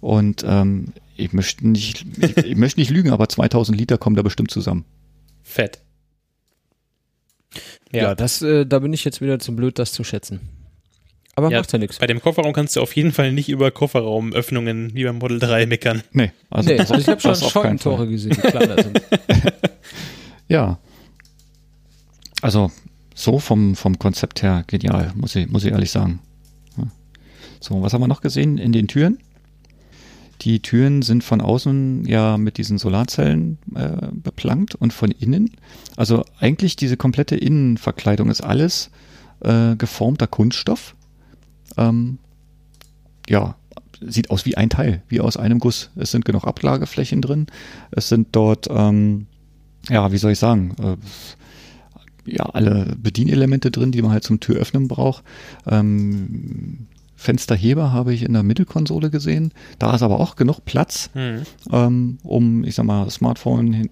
Und 0.00 0.42
ähm, 0.48 0.94
ich 1.14 1.34
möchte 1.34 1.68
nicht, 1.68 2.06
ich, 2.18 2.38
ich 2.38 2.56
möchte 2.56 2.80
nicht 2.80 2.88
lügen, 2.88 3.10
aber 3.10 3.28
2000 3.28 3.78
Liter 3.78 3.98
kommen 3.98 4.16
da 4.16 4.22
bestimmt 4.22 4.50
zusammen. 4.50 4.86
Fett. 5.42 5.82
Ja, 7.92 8.02
Ja, 8.02 8.14
das, 8.14 8.40
äh, 8.40 8.64
da 8.64 8.78
bin 8.78 8.94
ich 8.94 9.04
jetzt 9.04 9.20
wieder 9.20 9.38
zu 9.40 9.54
blöd, 9.54 9.78
das 9.78 9.92
zu 9.92 10.04
schätzen. 10.04 10.40
Aber 11.34 11.50
Ja, 11.50 11.58
macht 11.58 11.70
ja 11.70 11.78
nichts. 11.78 11.98
bei 11.98 12.06
dem 12.06 12.22
Kofferraum 12.22 12.54
kannst 12.54 12.76
du 12.76 12.80
auf 12.80 12.96
jeden 12.96 13.12
Fall 13.12 13.30
nicht 13.32 13.50
über 13.50 13.70
Kofferraumöffnungen 13.70 14.94
wie 14.94 15.04
beim 15.04 15.18
Model 15.18 15.38
3 15.38 15.66
meckern. 15.66 16.02
Nee, 16.12 16.32
also, 16.48 16.70
Nee, 16.70 16.78
also 16.78 16.94
ich 16.94 17.06
habe 17.08 17.20
schon 17.20 17.32
auf. 17.32 17.50
Scheunentore 17.50 18.08
gesehen, 18.08 18.30
die 18.36 18.40
kleiner 18.40 18.82
sind. 18.82 19.02
Ja. 20.48 20.78
Also 22.40 22.70
so 23.16 23.38
vom, 23.40 23.74
vom 23.74 23.98
Konzept 23.98 24.42
her 24.42 24.62
genial, 24.66 25.12
muss 25.16 25.34
ich, 25.34 25.48
muss 25.48 25.64
ich 25.64 25.72
ehrlich 25.72 25.90
sagen. 25.90 26.20
So, 27.58 27.82
was 27.82 27.94
haben 27.94 28.02
wir 28.02 28.08
noch 28.08 28.20
gesehen 28.20 28.58
in 28.58 28.72
den 28.72 28.86
Türen? 28.86 29.18
Die 30.42 30.60
Türen 30.60 31.00
sind 31.00 31.24
von 31.24 31.40
außen 31.40 32.04
ja 32.04 32.36
mit 32.36 32.58
diesen 32.58 32.76
Solarzellen 32.76 33.58
äh, 33.74 34.08
beplankt 34.12 34.74
und 34.74 34.92
von 34.92 35.10
innen. 35.10 35.50
Also 35.96 36.24
eigentlich 36.38 36.76
diese 36.76 36.98
komplette 36.98 37.36
Innenverkleidung 37.36 38.30
ist 38.30 38.42
alles 38.42 38.90
äh, 39.40 39.76
geformter 39.76 40.26
Kunststoff. 40.26 40.94
Ähm, 41.78 42.18
ja, 43.30 43.56
sieht 44.02 44.30
aus 44.30 44.44
wie 44.44 44.58
ein 44.58 44.68
Teil, 44.68 45.02
wie 45.08 45.20
aus 45.20 45.38
einem 45.38 45.58
Guss. 45.58 45.90
Es 45.96 46.10
sind 46.10 46.26
genug 46.26 46.44
Ablageflächen 46.44 47.22
drin. 47.22 47.46
Es 47.90 48.10
sind 48.10 48.28
dort, 48.32 48.68
ähm, 48.70 49.26
ja, 49.88 50.12
wie 50.12 50.18
soll 50.18 50.32
ich 50.32 50.38
sagen, 50.38 50.76
äh, 50.78 50.96
ja, 52.26 52.44
alle 52.46 52.94
Bedienelemente 53.00 53.70
drin, 53.70 53.92
die 53.92 54.02
man 54.02 54.12
halt 54.12 54.24
zum 54.24 54.40
Türöffnen 54.40 54.88
braucht. 54.88 55.22
Ähm, 55.66 56.86
Fensterheber 57.18 57.92
habe 57.92 58.12
ich 58.12 58.22
in 58.24 58.34
der 58.34 58.42
Mittelkonsole 58.42 59.08
gesehen. 59.08 59.52
Da 59.78 59.94
ist 59.94 60.02
aber 60.02 60.20
auch 60.20 60.36
genug 60.36 60.66
Platz, 60.66 61.08
Mhm. 61.14 61.42
ähm, 61.72 62.18
um, 62.22 62.62
ich 62.64 62.74
sag 62.74 62.84
mal, 62.84 63.08
Smartphone 63.08 63.72
hin, 63.72 63.88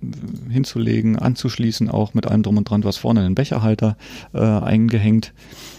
hinzulegen, 0.51 1.19
anzuschließen, 1.19 1.89
auch 1.89 2.13
mit 2.13 2.27
allem 2.27 2.43
drum 2.43 2.59
und 2.59 2.69
dran. 2.69 2.83
Du 2.83 2.89
hast 2.89 2.99
vorne 2.99 3.21
einen 3.23 3.35
Becherhalter 3.35 3.97
äh, 4.35 4.41
eingehängt. 4.41 5.33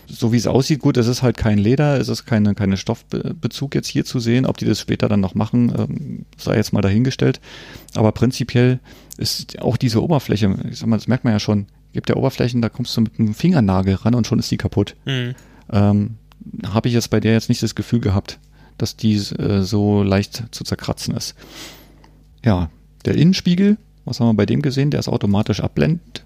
So 0.07 0.31
wie 0.33 0.37
es 0.37 0.47
aussieht, 0.47 0.79
gut, 0.79 0.97
es 0.97 1.07
ist 1.07 1.21
halt 1.21 1.37
kein 1.37 1.59
Leder, 1.59 1.99
es 1.99 2.09
ist 2.09 2.25
keine, 2.25 2.55
keine 2.55 2.77
Stoffbezug 2.77 3.75
jetzt 3.75 3.87
hier 3.87 4.05
zu 4.05 4.19
sehen. 4.19 4.47
Ob 4.47 4.57
die 4.57 4.65
das 4.65 4.79
später 4.79 5.07
dann 5.07 5.19
noch 5.19 5.35
machen, 5.35 5.71
ähm, 5.77 6.25
sei 6.37 6.55
jetzt 6.55 6.73
mal 6.73 6.81
dahingestellt. 6.81 7.39
Aber 7.93 8.11
prinzipiell 8.11 8.79
ist 9.17 9.61
auch 9.61 9.77
diese 9.77 10.01
Oberfläche, 10.03 10.55
ich 10.71 10.79
sag 10.79 10.89
mal, 10.89 10.97
das 10.97 11.07
merkt 11.07 11.23
man 11.23 11.33
ja 11.33 11.39
schon, 11.39 11.67
gibt 11.95 12.09
ja 12.09 12.15
Oberflächen, 12.15 12.61
da 12.61 12.69
kommst 12.69 12.95
du 12.95 13.01
mit 13.01 13.19
einem 13.19 13.33
Fingernagel 13.33 13.95
ran 13.95 14.13
und 14.13 14.27
schon 14.27 14.37
ist 14.39 14.51
die 14.51 14.57
kaputt. 14.57 14.95
Mhm. 15.05 15.33
Ähm, 15.71 16.15
habe 16.67 16.87
ich 16.87 16.93
jetzt 16.93 17.09
bei 17.09 17.19
der 17.19 17.33
jetzt 17.33 17.49
nicht 17.49 17.63
das 17.63 17.73
Gefühl 17.73 17.99
gehabt, 18.01 18.39
dass 18.77 18.95
die 18.95 19.15
äh, 19.15 19.61
so 19.63 20.03
leicht 20.03 20.43
zu 20.51 20.63
zerkratzen 20.63 21.15
ist. 21.15 21.33
Ja, 22.43 22.69
der 23.05 23.15
Innenspiegel, 23.15 23.77
was 24.05 24.19
haben 24.19 24.27
wir 24.27 24.33
bei 24.35 24.45
dem 24.45 24.61
gesehen? 24.61 24.91
Der 24.91 24.99
ist 24.99 25.07
automatisch 25.07 25.61
abblendend. 25.61 26.23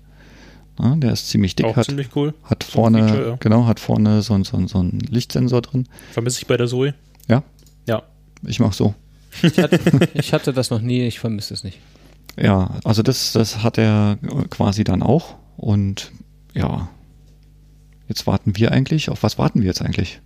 Ja, 0.81 0.95
der 0.95 1.11
ist 1.13 1.29
ziemlich 1.29 1.55
dick, 1.55 1.65
Auch 1.65 1.75
hat, 1.75 1.85
ziemlich 1.85 2.15
cool. 2.15 2.33
hat 2.43 2.63
so 2.63 2.71
vorne, 2.71 3.07
Feature, 3.07 3.27
ja. 3.29 3.35
genau, 3.39 3.65
hat 3.67 3.79
vorne 3.79 4.21
so, 4.21 4.33
ein- 4.33 4.43
so, 4.45 4.57
ein- 4.57 4.67
so 4.67 4.81
ein 4.81 4.99
Lichtsensor 5.09 5.61
drin. 5.61 5.87
Vermisse 6.11 6.39
ich 6.39 6.47
bei 6.47 6.57
der 6.57 6.67
Zoe. 6.67 6.93
Ja. 7.27 7.43
Ja. 7.87 8.03
Ich 8.45 8.59
mach 8.59 8.73
so. 8.73 8.95
Ich 9.43 9.57
hatte, 9.59 9.79
ich 10.13 10.33
hatte 10.33 10.53
das 10.53 10.69
noch 10.69 10.81
nie, 10.81 11.05
ich 11.05 11.19
vermisse 11.19 11.53
es 11.53 11.63
nicht. 11.63 11.79
Ja, 12.41 12.77
also 12.85 13.03
das, 13.03 13.33
das 13.33 13.61
hat 13.63 13.77
er 13.77 14.17
quasi 14.49 14.83
dann 14.85 15.03
auch. 15.03 15.35
Und 15.59 16.11
ja, 16.53 16.89
jetzt 18.07 18.25
warten 18.27 18.55
wir 18.55 18.71
eigentlich. 18.71 19.09
Auf 19.09 19.23
was 19.23 19.37
warten 19.37 19.61
wir 19.61 19.67
jetzt 19.67 19.81
eigentlich? 19.81 20.21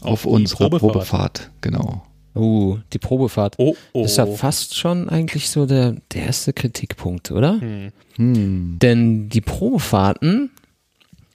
Auf, 0.00 0.22
die 0.22 0.28
unsere 0.28 0.70
Probefahrt. 0.70 0.92
Probefahrt. 0.92 1.50
Genau. 1.60 2.02
Oh, 2.34 2.78
die 2.92 2.98
Probefahrt. 2.98 3.54
Oh, 3.58 3.76
oh. 3.92 4.02
Das 4.02 4.12
ist 4.12 4.16
ja 4.18 4.26
fast 4.26 4.76
schon 4.76 5.08
eigentlich 5.08 5.48
so 5.48 5.66
der, 5.66 5.96
der 6.12 6.26
erste 6.26 6.52
Kritikpunkt, 6.52 7.30
oder? 7.30 7.60
Hm. 7.60 7.92
Hm. 8.16 8.78
Denn 8.80 9.28
die 9.28 9.40
Probefahrten 9.40 10.50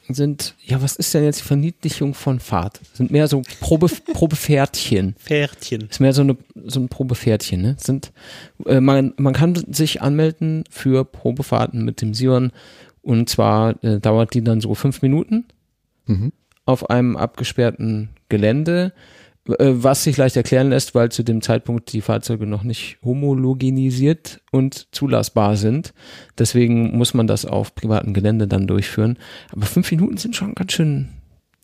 sind, 0.09 0.55
ja, 0.65 0.81
was 0.81 0.95
ist 0.95 1.13
denn 1.13 1.23
jetzt 1.23 1.41
die 1.41 1.47
Verniedlichung 1.47 2.13
von 2.13 2.39
Fahrt? 2.39 2.79
Sind 2.93 3.11
mehr 3.11 3.27
so 3.27 3.43
Probe, 3.59 3.87
Probepferdchen. 4.13 5.15
Pferdchen. 5.19 5.87
Ist 5.89 5.99
mehr 5.99 6.13
so, 6.13 6.21
eine, 6.21 6.37
so 6.65 6.79
ein 6.79 6.89
Probepferdchen, 6.89 7.61
ne? 7.61 7.75
Sind, 7.79 8.11
äh, 8.65 8.81
man, 8.81 9.13
man 9.17 9.33
kann 9.33 9.55
sich 9.71 10.01
anmelden 10.01 10.63
für 10.69 11.05
Probefahrten 11.05 11.85
mit 11.85 12.01
dem 12.01 12.13
Sion 12.13 12.51
und 13.01 13.29
zwar 13.29 13.81
äh, 13.83 13.99
dauert 13.99 14.33
die 14.33 14.43
dann 14.43 14.61
so 14.61 14.75
fünf 14.75 15.01
Minuten 15.01 15.45
Mhm. 16.07 16.31
auf 16.65 16.89
einem 16.89 17.15
abgesperrten 17.17 18.09
Gelände, 18.29 18.93
äh, 19.47 19.53
was 19.69 20.03
sich 20.03 20.17
leicht 20.17 20.35
erklären 20.37 20.69
lässt, 20.69 20.95
weil 20.95 21.11
zu 21.11 21.23
dem 21.23 21.41
Zeitpunkt 21.41 21.93
die 21.93 22.01
Fahrzeuge 22.01 22.45
noch 22.47 22.63
nicht 22.63 22.97
homogenisiert 23.03 24.41
und 24.51 24.87
zulassbar 24.91 25.55
sind. 25.57 25.93
Deswegen 26.37 26.97
muss 26.97 27.13
man 27.13 27.27
das 27.27 27.45
auf 27.45 27.75
privatem 27.75 28.13
Gelände 28.13 28.47
dann 28.47 28.67
durchführen. 28.67 29.17
Aber 29.51 29.65
fünf 29.65 29.91
Minuten 29.91 30.17
sind 30.17 30.35
schon 30.35 30.55
ganz 30.55 30.73
schön. 30.73 31.09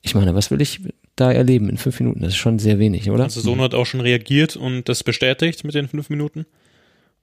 Ich 0.01 0.13
meine, 0.15 0.35
was 0.35 0.51
will 0.51 0.61
ich 0.61 0.81
da 1.15 1.31
erleben 1.31 1.69
in 1.69 1.77
fünf 1.77 1.99
Minuten? 1.99 2.19
Das 2.21 2.29
ist 2.29 2.37
schon 2.37 2.59
sehr 2.59 2.77
wenig, 2.77 3.09
oder? 3.09 3.23
Also 3.23 3.41
Sohn 3.41 3.61
hat 3.61 3.73
auch 3.73 3.85
schon 3.85 4.01
reagiert 4.01 4.55
und 4.55 4.87
das 4.89 5.03
bestätigt 5.03 5.63
mit 5.63 5.73
den 5.73 5.87
fünf 5.87 6.09
Minuten. 6.09 6.45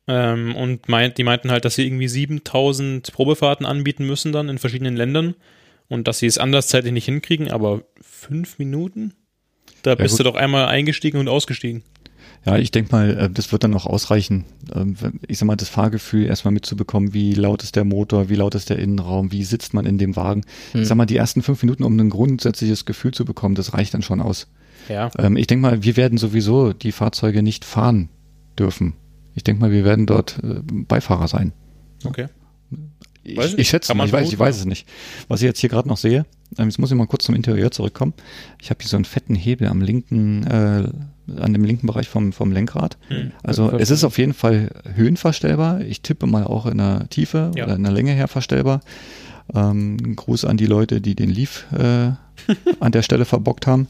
Ähm, 0.09 0.55
und 0.57 0.89
meint, 0.89 1.19
die 1.19 1.24
meinten 1.24 1.51
halt, 1.51 1.65
dass 1.65 1.77
sie 1.77 1.87
irgendwie 1.87 2.09
7000 2.09 3.12
Probefahrten 3.12 3.65
anbieten 3.66 4.05
müssen 4.07 4.33
dann 4.33 4.49
in 4.49 4.59
verschiedenen 4.59 4.97
Ländern 4.97 5.35
und 5.89 6.09
dass 6.09 6.19
sie 6.19 6.27
es 6.27 6.39
anders 6.39 6.69
zeitlich 6.69 6.93
nicht 6.93 7.05
hinkriegen, 7.05 7.51
aber 7.51 7.83
fünf 8.01 8.59
Minuten? 8.59 9.15
Da 9.83 9.95
bist 9.95 10.16
gut. 10.16 10.20
du 10.20 10.24
doch 10.24 10.37
einmal 10.37 10.66
eingestiegen 10.66 11.19
und 11.19 11.29
ausgestiegen. 11.29 11.83
Ja, 12.45 12.59
ich 12.59 12.73
denke 12.73 12.91
mal, 12.93 13.16
äh, 13.16 13.31
das 13.31 13.53
wird 13.53 13.62
dann 13.62 13.70
noch 13.70 13.87
ausreichen. 13.87 14.45
Ähm, 14.74 14.97
Ich 15.29 15.39
sag 15.39 15.47
mal, 15.47 15.57
das 15.57 15.69
Fahrgefühl 15.69 16.27
erstmal 16.27 16.53
mitzubekommen, 16.53 17.15
wie 17.15 17.35
laut 17.35 17.62
ist 17.62 17.77
der 17.77 17.85
Motor, 17.85 18.29
wie 18.29 18.35
laut 18.35 18.55
ist 18.55 18.70
der 18.70 18.79
Innenraum, 18.79 19.31
wie 19.31 19.45
sitzt 19.45 19.74
man 19.74 19.87
in 19.87 19.99
dem 19.99 20.16
Wagen. 20.16 20.43
Ich 20.74 20.89
sag 20.89 20.97
mal, 20.97 21.07
die 21.07 21.16
ersten 21.16 21.43
fünf 21.43 21.62
Minuten, 21.62 21.85
um 21.85 21.97
ein 21.97 22.11
grundsätzliches 22.11 22.85
Gefühl 22.85 23.12
zu 23.12 23.24
bekommen, 23.24 23.55
das 23.55 23.74
reicht 23.74 23.95
dann 23.95 24.03
schon 24.03 24.20
aus. 24.20 24.49
Ja. 24.89 25.11
Ähm, 25.19 25.37
Ich 25.37 25.47
denke 25.47 25.62
mal, 25.62 25.85
wir 25.85 25.97
werden 25.97 26.19
sowieso 26.19 26.73
die 26.73 26.93
Fahrzeuge 26.93 27.43
nicht 27.43 27.65
fahren 27.65 28.09
dürfen. 28.59 28.95
Ich 29.35 29.45
denke 29.45 29.61
mal, 29.61 29.71
wir 29.71 29.85
werden 29.85 30.07
dort 30.07 30.39
äh, 30.43 30.61
Beifahrer 30.63 31.29
sein. 31.29 31.53
Okay. 32.05 32.27
Ich, 33.25 33.37
Weiß 33.37 33.55
ich 33.55 33.69
schätze 33.69 33.93
ich 33.93 34.13
weiß, 34.13 34.33
ich 34.33 34.39
weiß 34.39 34.57
es 34.59 34.65
nicht. 34.65 34.89
Was 35.29 35.41
ich 35.43 35.47
jetzt 35.47 35.61
hier 35.61 35.71
gerade 35.71 35.89
noch 35.89 35.97
sehe, 35.97 36.27
ähm, 36.59 36.69
jetzt 36.69 36.79
muss 36.79 36.91
ich 36.91 36.97
mal 36.97 37.07
kurz 37.07 37.25
zum 37.25 37.37
Interieur 37.37 37.71
zurückkommen. 37.71 38.15
Ich 38.61 38.71
habe 38.71 38.79
hier 38.81 38.89
so 38.89 38.97
einen 38.97 39.05
fetten 39.05 39.37
Hebel 39.37 39.69
am 39.69 39.81
linken, 39.81 40.45
äh, 40.45 40.89
an 41.41 41.53
dem 41.53 41.65
linken 41.65 41.87
Bereich 41.87 42.09
vom, 42.09 42.33
vom 42.33 42.51
Lenkrad. 42.51 42.99
Hm. 43.09 43.31
Also 43.45 43.71
es 43.71 43.91
ist 43.91 44.03
auf 44.03 44.19
jeden 44.19 44.35
Fall 44.35 44.71
höhenverstellbar. 44.95 45.83
Ich 45.83 46.03
tippe 46.03 46.27
mal 46.27 46.45
auch 46.45 46.67
in 46.67 46.79
der 46.79 47.09
Tiefe 47.11 47.53
Ja. 47.55 47.65
oder 47.65 47.77
in 47.77 47.85
der 47.85 47.93
Länge 47.93 48.11
her 48.13 48.27
verstellbar. 48.27 48.81
Ähm, 49.55 50.17
Gruß 50.17 50.45
an 50.45 50.57
die 50.57 50.67
Leute, 50.67 51.01
die 51.01 51.15
den 51.15 51.31
Leaf 51.31 51.67
äh, 51.73 52.13
an 52.81 52.93
der 52.93 53.02
Stelle 53.02 53.24
verbockt 53.24 53.66
haben. 53.66 53.89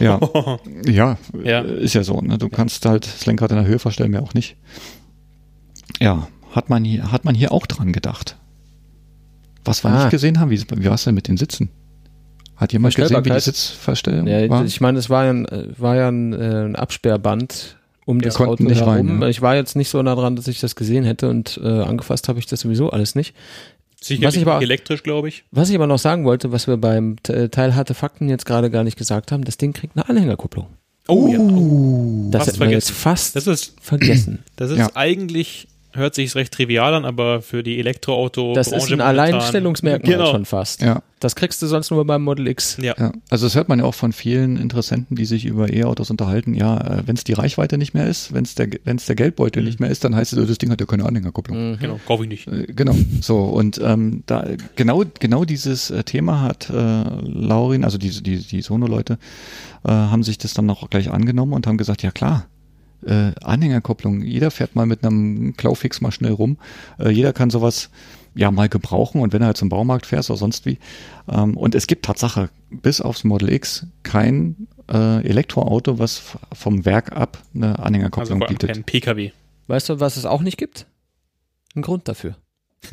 Ja, 0.00 0.20
ja, 0.86 1.16
Ja. 1.44 1.60
ist 1.62 1.94
ja 1.94 2.04
so. 2.04 2.20
Ne? 2.20 2.36
Du 2.38 2.48
kannst 2.48 2.84
halt 2.86 3.06
das 3.06 3.24
Lenkrad 3.26 3.50
in 3.50 3.56
der 3.56 3.66
Höhe 3.66 3.78
verstellen, 3.78 4.10
mehr 4.10 4.22
auch 4.22 4.34
nicht. 4.34 4.56
Ja, 6.00 6.28
hat 6.52 6.68
man 6.70 6.84
hier, 6.84 7.10
hat 7.10 7.24
man 7.24 7.34
hier 7.34 7.52
auch 7.52 7.66
dran 7.66 7.92
gedacht. 7.92 8.36
Was 9.64 9.84
wir 9.84 9.90
Ah. 9.90 9.98
nicht 10.04 10.10
gesehen 10.10 10.40
haben, 10.40 10.50
wie, 10.50 10.60
wie 10.62 10.84
war 10.86 10.94
es 10.94 11.04
denn 11.04 11.14
mit 11.14 11.28
den 11.28 11.36
Sitzen? 11.36 11.70
Hat 12.56 12.72
jemand 12.72 12.94
gesehen, 12.96 13.24
wie 13.24 13.30
die? 13.30 13.40
Sitzverstellung 13.40 14.26
Ja, 14.26 14.48
war? 14.48 14.64
ich 14.64 14.80
meine, 14.80 14.98
es 14.98 15.08
war 15.10 15.24
ja 15.24 15.30
ein, 15.30 15.44
äh, 15.46 15.68
war 15.78 15.96
ja 15.96 16.08
ein, 16.08 16.32
äh, 16.32 16.64
ein 16.64 16.76
Absperrband 16.76 17.76
um 18.04 18.20
das 18.20 18.36
Auto 18.40 18.62
nicht 18.64 18.80
herum. 18.80 18.92
rein, 18.92 19.18
ne? 19.18 19.28
Ich 19.30 19.42
war 19.42 19.54
jetzt 19.54 19.76
nicht 19.76 19.90
so 19.90 20.02
nah 20.02 20.14
dran, 20.14 20.34
dass 20.34 20.48
ich 20.48 20.60
das 20.60 20.74
gesehen 20.74 21.04
hätte 21.04 21.28
und 21.28 21.60
äh, 21.62 21.66
angefasst 21.82 22.28
habe 22.28 22.38
ich 22.38 22.46
das 22.46 22.60
sowieso 22.60 22.90
alles 22.90 23.14
nicht. 23.14 23.34
Sicherlich 24.00 24.26
Was 24.28 24.36
ich 24.36 24.46
aber- 24.46 24.62
elektrisch, 24.62 25.02
glaube 25.02 25.28
ich. 25.28 25.44
Was 25.50 25.70
ich 25.70 25.74
aber 25.74 25.86
noch 25.86 25.98
sagen 25.98 26.24
wollte, 26.24 26.52
was 26.52 26.66
wir 26.66 26.76
beim 26.76 27.16
Te- 27.22 27.50
Teil 27.50 27.74
harte 27.74 27.94
Fakten 27.94 28.28
jetzt 28.28 28.46
gerade 28.46 28.70
gar 28.70 28.84
nicht 28.84 28.96
gesagt 28.96 29.32
haben, 29.32 29.44
das 29.44 29.56
Ding 29.58 29.72
kriegt 29.72 29.96
eine 29.96 30.08
Anhängerkupplung. 30.08 30.66
Oh, 31.08 31.26
ja. 31.28 31.38
Oh. 31.40 32.28
Das 32.30 32.44
Fast 32.44 32.48
hätten 32.56 32.60
wir 32.60 32.70
jetzt 32.70 32.90
vergessen. 32.90 33.02
fast 33.02 33.36
Das 33.36 33.46
ist, 33.46 33.74
vergessen. 33.80 34.44
das 34.56 34.70
ist 34.70 34.78
Ja. 34.78 34.90
eigentlich, 34.94 35.66
hört 35.92 36.14
sich 36.14 36.34
recht 36.34 36.52
trivial 36.52 36.94
an, 36.94 37.04
aber 37.04 37.40
für 37.42 37.62
die 37.62 37.78
Elektroauto 37.78 38.52
Das 38.54 38.70
ist 38.72 38.92
ein 38.92 39.00
Alleinstellungsmerkmal 39.00 40.12
Genau. 40.12 40.30
schon 40.30 40.44
fast. 40.44 40.82
Ja. 40.82 41.02
Das 41.20 41.34
kriegst 41.34 41.60
du 41.62 41.66
sonst 41.66 41.90
nur 41.90 42.04
beim 42.06 42.22
Model 42.22 42.46
X. 42.46 42.76
Ja. 42.80 42.94
Ja, 42.96 43.12
also 43.28 43.46
das 43.46 43.56
hört 43.56 43.68
man 43.68 43.80
ja 43.80 43.84
auch 43.84 43.94
von 43.94 44.12
vielen 44.12 44.56
Interessenten, 44.56 45.16
die 45.16 45.24
sich 45.24 45.46
über 45.46 45.72
E-Autos 45.72 46.10
unterhalten. 46.10 46.54
Ja, 46.54 47.00
wenn 47.06 47.16
es 47.16 47.24
die 47.24 47.32
Reichweite 47.32 47.76
nicht 47.76 47.92
mehr 47.92 48.06
ist, 48.06 48.32
wenn 48.32 48.44
es 48.44 48.54
der, 48.54 48.68
wenn's 48.84 49.06
der 49.06 49.16
Geldbeutel 49.16 49.64
nicht 49.64 49.80
mehr 49.80 49.90
ist, 49.90 50.04
dann 50.04 50.14
heißt 50.14 50.32
es, 50.32 50.46
das 50.46 50.58
Ding 50.58 50.70
hat 50.70 50.80
ja 50.80 50.86
keine 50.86 51.06
Anhängerkupplung. 51.06 51.72
Mhm. 51.72 51.78
Genau, 51.78 51.98
kaufe 52.06 52.22
ich 52.24 52.28
nicht. 52.28 52.46
Äh, 52.46 52.66
Genau, 52.72 52.94
so 53.20 53.38
und 53.40 53.80
ähm, 53.82 54.22
da 54.26 54.46
genau 54.76 55.02
genau 55.18 55.44
dieses 55.44 55.90
äh, 55.90 56.04
Thema 56.04 56.42
hat 56.42 56.70
äh, 56.70 57.02
Laurin, 57.24 57.82
also 57.82 57.98
die 57.98 58.10
die 58.22 58.38
die 58.38 58.62
Sono-Leute 58.62 59.18
äh, 59.84 59.88
haben 59.90 60.22
sich 60.22 60.38
das 60.38 60.54
dann 60.54 60.66
noch 60.66 60.88
gleich 60.90 61.10
angenommen 61.10 61.52
und 61.54 61.66
haben 61.66 61.78
gesagt, 61.78 62.02
ja 62.04 62.10
klar, 62.12 62.46
äh, 63.06 63.32
Anhängerkupplung, 63.42 64.22
jeder 64.22 64.50
fährt 64.50 64.74
mal 64.76 64.86
mit 64.86 65.04
einem 65.04 65.54
Klaufix 65.56 66.00
mal 66.00 66.12
schnell 66.12 66.32
rum, 66.32 66.58
äh, 66.98 67.10
jeder 67.10 67.32
kann 67.32 67.50
sowas 67.50 67.90
ja 68.34 68.50
mal 68.50 68.68
gebrauchen 68.68 69.20
und 69.20 69.32
wenn 69.32 69.42
er 69.42 69.46
halt 69.46 69.56
zum 69.56 69.68
Baumarkt 69.68 70.06
fährt 70.06 70.28
oder 70.30 70.36
sonst 70.36 70.64
wie 70.66 70.78
ähm, 71.28 71.56
und 71.56 71.74
es 71.74 71.86
gibt 71.86 72.04
Tatsache 72.04 72.50
bis 72.70 73.00
aufs 73.00 73.24
Model 73.24 73.52
X 73.52 73.86
kein 74.04 74.68
äh, 74.90 75.26
Elektroauto, 75.26 75.98
was 75.98 76.22
vom 76.52 76.84
Werk 76.84 77.12
ab 77.16 77.42
eine 77.54 77.70
Also 77.70 77.82
Anhängerkupplung 77.82 78.42
allem 78.42 78.48
bietet. 78.48 78.72
kein 78.72 78.84
PKW. 78.84 79.30
Weißt 79.66 79.88
du, 79.88 80.00
was 80.00 80.16
es 80.16 80.24
auch 80.24 80.42
nicht 80.42 80.56
gibt? 80.56 80.86
Ein 81.74 81.82
Grund 81.82 82.06
dafür. 82.08 82.36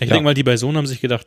Ich 0.00 0.08
Ja. 0.08 0.14
denke 0.14 0.22
mal, 0.24 0.34
die 0.34 0.42
bei 0.42 0.56
Sohn 0.56 0.76
haben 0.76 0.86
sich 0.86 1.00
gedacht, 1.00 1.26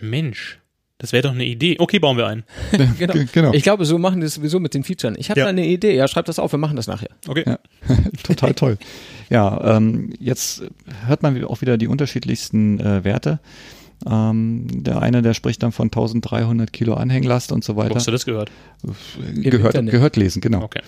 Mensch, 0.00 0.58
das 1.02 1.12
wäre 1.12 1.22
doch 1.24 1.32
eine 1.32 1.44
Idee. 1.44 1.76
Okay, 1.78 1.98
bauen 1.98 2.16
wir 2.16 2.26
einen. 2.26 2.44
Genau. 2.98 3.12
Ge- 3.12 3.26
genau. 3.30 3.52
Ich 3.52 3.62
glaube, 3.62 3.84
so 3.84 3.98
machen 3.98 4.20
die 4.20 4.26
es 4.26 4.34
sowieso 4.34 4.58
mit 4.60 4.72
den 4.72 4.84
Features. 4.84 5.14
Ich 5.18 5.28
habe 5.28 5.40
Ja. 5.40 5.46
da 5.46 5.50
eine 5.50 5.66
Idee. 5.66 5.94
Ja, 5.94 6.08
schreib 6.08 6.24
das 6.24 6.38
auf, 6.38 6.52
wir 6.52 6.58
machen 6.58 6.76
das 6.76 6.86
nachher. 6.86 7.10
Okay. 7.28 7.44
Ja. 7.46 7.58
Total 8.22 8.54
toll. 8.54 8.78
Ja, 9.28 9.76
ähm, 9.76 10.14
jetzt 10.18 10.62
hört 11.06 11.22
man 11.22 11.44
auch 11.44 11.60
wieder 11.60 11.76
die 11.76 11.88
unterschiedlichsten 11.88 12.80
äh, 12.80 13.04
Werte. 13.04 13.40
Ähm, 14.08 14.66
der 14.82 15.00
eine, 15.02 15.22
der 15.22 15.34
spricht 15.34 15.62
dann 15.62 15.72
von 15.72 15.86
1300 15.86 16.72
Kilo 16.72 16.94
Anhänglast 16.94 17.52
und 17.52 17.64
so 17.64 17.76
Wo 17.76 17.80
weiter. 17.80 17.94
hast 17.94 18.06
du 18.06 18.10
das 18.10 18.24
gehört? 18.24 18.50
Gehört, 19.34 19.74
Internet. 19.74 19.92
gehört 19.92 20.16
lesen, 20.16 20.40
genau. 20.40 20.62
Okay. 20.62 20.80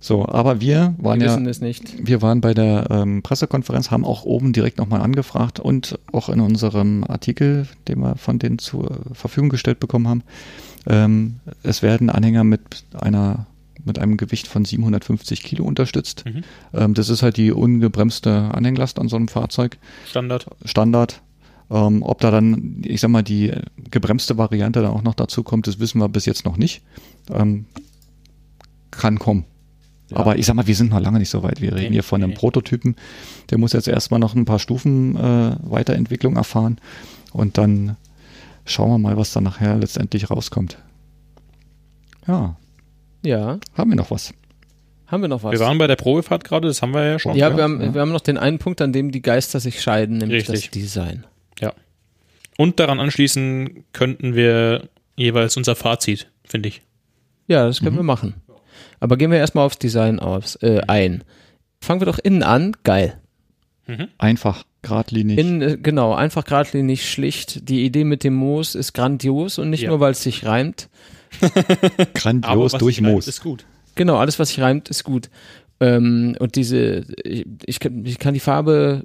So, 0.00 0.26
aber 0.26 0.60
wir 0.60 0.94
waren 0.98 1.20
Wir 1.20 1.28
ja, 1.28 1.32
wissen 1.32 1.46
es 1.46 1.60
nicht. 1.60 2.06
wir 2.06 2.22
waren 2.22 2.40
bei 2.40 2.54
der 2.54 2.88
ähm, 2.90 3.22
Pressekonferenz, 3.22 3.90
haben 3.92 4.04
auch 4.04 4.24
oben 4.24 4.52
direkt 4.52 4.78
nochmal 4.78 5.00
angefragt 5.00 5.60
und 5.60 5.98
auch 6.12 6.28
in 6.28 6.40
unserem 6.40 7.04
Artikel, 7.04 7.68
den 7.86 8.00
wir 8.00 8.16
von 8.16 8.40
denen 8.40 8.58
zur 8.58 8.98
Verfügung 9.12 9.48
gestellt 9.48 9.78
bekommen 9.78 10.08
haben, 10.08 10.22
ähm, 10.88 11.36
es 11.62 11.82
werden 11.82 12.10
Anhänger 12.10 12.42
mit 12.42 12.84
einer 13.00 13.46
mit 13.84 13.98
einem 13.98 14.16
Gewicht 14.16 14.46
von 14.46 14.64
750 14.64 15.42
Kilo 15.42 15.64
unterstützt. 15.64 16.24
Mhm. 16.24 16.42
Ähm, 16.72 16.94
das 16.94 17.08
ist 17.08 17.22
halt 17.22 17.36
die 17.36 17.52
ungebremste 17.52 18.50
Anhänglast 18.52 18.98
an 18.98 19.08
so 19.08 19.16
einem 19.16 19.26
Fahrzeug. 19.28 19.76
Standard. 20.08 20.46
Standard. 20.64 21.20
Ähm, 21.72 22.02
ob 22.02 22.20
da 22.20 22.30
dann, 22.30 22.82
ich 22.84 23.00
sag 23.00 23.08
mal, 23.08 23.22
die 23.22 23.50
gebremste 23.90 24.36
Variante 24.36 24.82
dann 24.82 24.90
auch 24.90 25.02
noch 25.02 25.14
dazu 25.14 25.42
kommt, 25.42 25.66
das 25.66 25.78
wissen 25.80 25.98
wir 26.00 26.08
bis 26.10 26.26
jetzt 26.26 26.44
noch 26.44 26.58
nicht. 26.58 26.82
Ähm, 27.32 27.64
kann 28.90 29.18
kommen. 29.18 29.44
Ja. 30.10 30.18
Aber 30.18 30.36
ich 30.36 30.44
sag 30.44 30.54
mal, 30.54 30.66
wir 30.66 30.74
sind 30.76 30.90
noch 30.90 31.00
lange 31.00 31.18
nicht 31.18 31.30
so 31.30 31.42
weit. 31.42 31.62
Wir 31.62 31.72
reden 31.72 31.86
Nee, 31.88 31.92
hier 31.94 32.02
von 32.02 32.22
einem 32.22 32.30
nee. 32.32 32.36
Prototypen. 32.36 32.96
Der 33.50 33.56
muss 33.56 33.72
jetzt 33.72 33.88
erstmal 33.88 34.20
noch 34.20 34.34
ein 34.34 34.44
paar 34.44 34.58
Stufen 34.58 35.16
äh, 35.16 35.56
Weiterentwicklung 35.62 36.36
erfahren 36.36 36.78
und 37.32 37.56
dann 37.56 37.96
schauen 38.66 38.90
wir 38.90 38.98
mal, 38.98 39.16
was 39.16 39.32
da 39.32 39.40
nachher 39.40 39.76
letztendlich 39.78 40.30
rauskommt. 40.30 40.76
Ja, 42.26 42.56
Ja. 43.24 43.58
haben 43.76 43.90
wir 43.90 43.96
noch 43.96 44.10
was? 44.10 44.34
Haben 45.06 45.22
wir 45.22 45.28
noch 45.28 45.42
was? 45.42 45.52
Wir 45.52 45.60
waren 45.60 45.78
bei 45.78 45.86
der 45.86 45.96
Probefahrt 45.96 46.44
gerade, 46.44 46.68
das 46.68 46.82
haben 46.82 46.92
wir 46.94 47.04
ja 47.04 47.18
schon. 47.18 47.34
ja, 47.34 47.48
Ja, 47.48 47.56
wir 47.56 47.64
haben, 47.64 47.80
ja. 47.80 47.94
wir 47.94 48.00
haben 48.02 48.12
noch 48.12 48.20
den 48.20 48.36
einen 48.38 48.58
Punkt, 48.58 48.80
an 48.82 48.92
dem 48.92 49.10
die 49.10 49.22
Geister 49.22 49.60
sich 49.60 49.80
scheiden, 49.82 50.18
nämlich 50.18 50.48
Richtig. 50.48 50.70
das 50.70 50.70
Design. 50.70 51.24
Ja. 51.60 51.72
Und 52.58 52.80
daran 52.80 53.00
anschließen 53.00 53.84
könnten 53.92 54.34
wir 54.34 54.88
jeweils 55.16 55.56
unser 55.56 55.74
Fazit, 55.76 56.30
finde 56.44 56.68
ich. 56.68 56.82
Ja, 57.48 57.66
das 57.66 57.80
können 57.80 57.96
wir 57.96 58.02
machen. 58.02 58.34
Aber 59.00 59.16
gehen 59.16 59.30
wir 59.30 59.38
erstmal 59.38 59.66
aufs 59.66 59.78
Design 59.78 60.20
aus, 60.20 60.56
äh, 60.56 60.80
ein. 60.86 61.24
Fangen 61.80 62.00
wir 62.00 62.06
doch 62.06 62.18
innen 62.18 62.42
an. 62.42 62.76
Geil. 62.84 63.18
Einfach, 64.16 64.64
geradlinig. 64.82 65.38
Innen, 65.38 65.60
äh, 65.60 65.76
genau, 65.76 66.14
einfach 66.14 66.44
geradlinig, 66.44 67.10
schlicht. 67.10 67.68
Die 67.68 67.84
Idee 67.84 68.04
mit 68.04 68.22
dem 68.24 68.34
Moos 68.34 68.74
ist 68.74 68.92
grandios 68.92 69.58
und 69.58 69.70
nicht 69.70 69.82
Ja. 69.82 69.90
nur, 69.90 70.00
weil 70.00 70.12
es 70.12 70.22
sich 70.22 70.46
reimt. 70.46 70.88
grandios 72.14 72.74
was 72.74 72.80
durch 72.80 73.00
Moos. 73.00 73.26
Ist 73.28 73.42
gut. 73.42 73.64
Genau, 73.96 74.16
alles, 74.16 74.38
was 74.38 74.48
sich 74.48 74.60
reimt, 74.60 74.88
ist 74.88 75.04
gut. 75.04 75.28
Ähm, 75.80 76.36
und 76.38 76.54
diese, 76.54 77.04
ich, 77.24 77.44
ich, 77.66 77.80
ich 77.84 78.18
kann 78.18 78.34
die 78.34 78.40
Farbe 78.40 79.04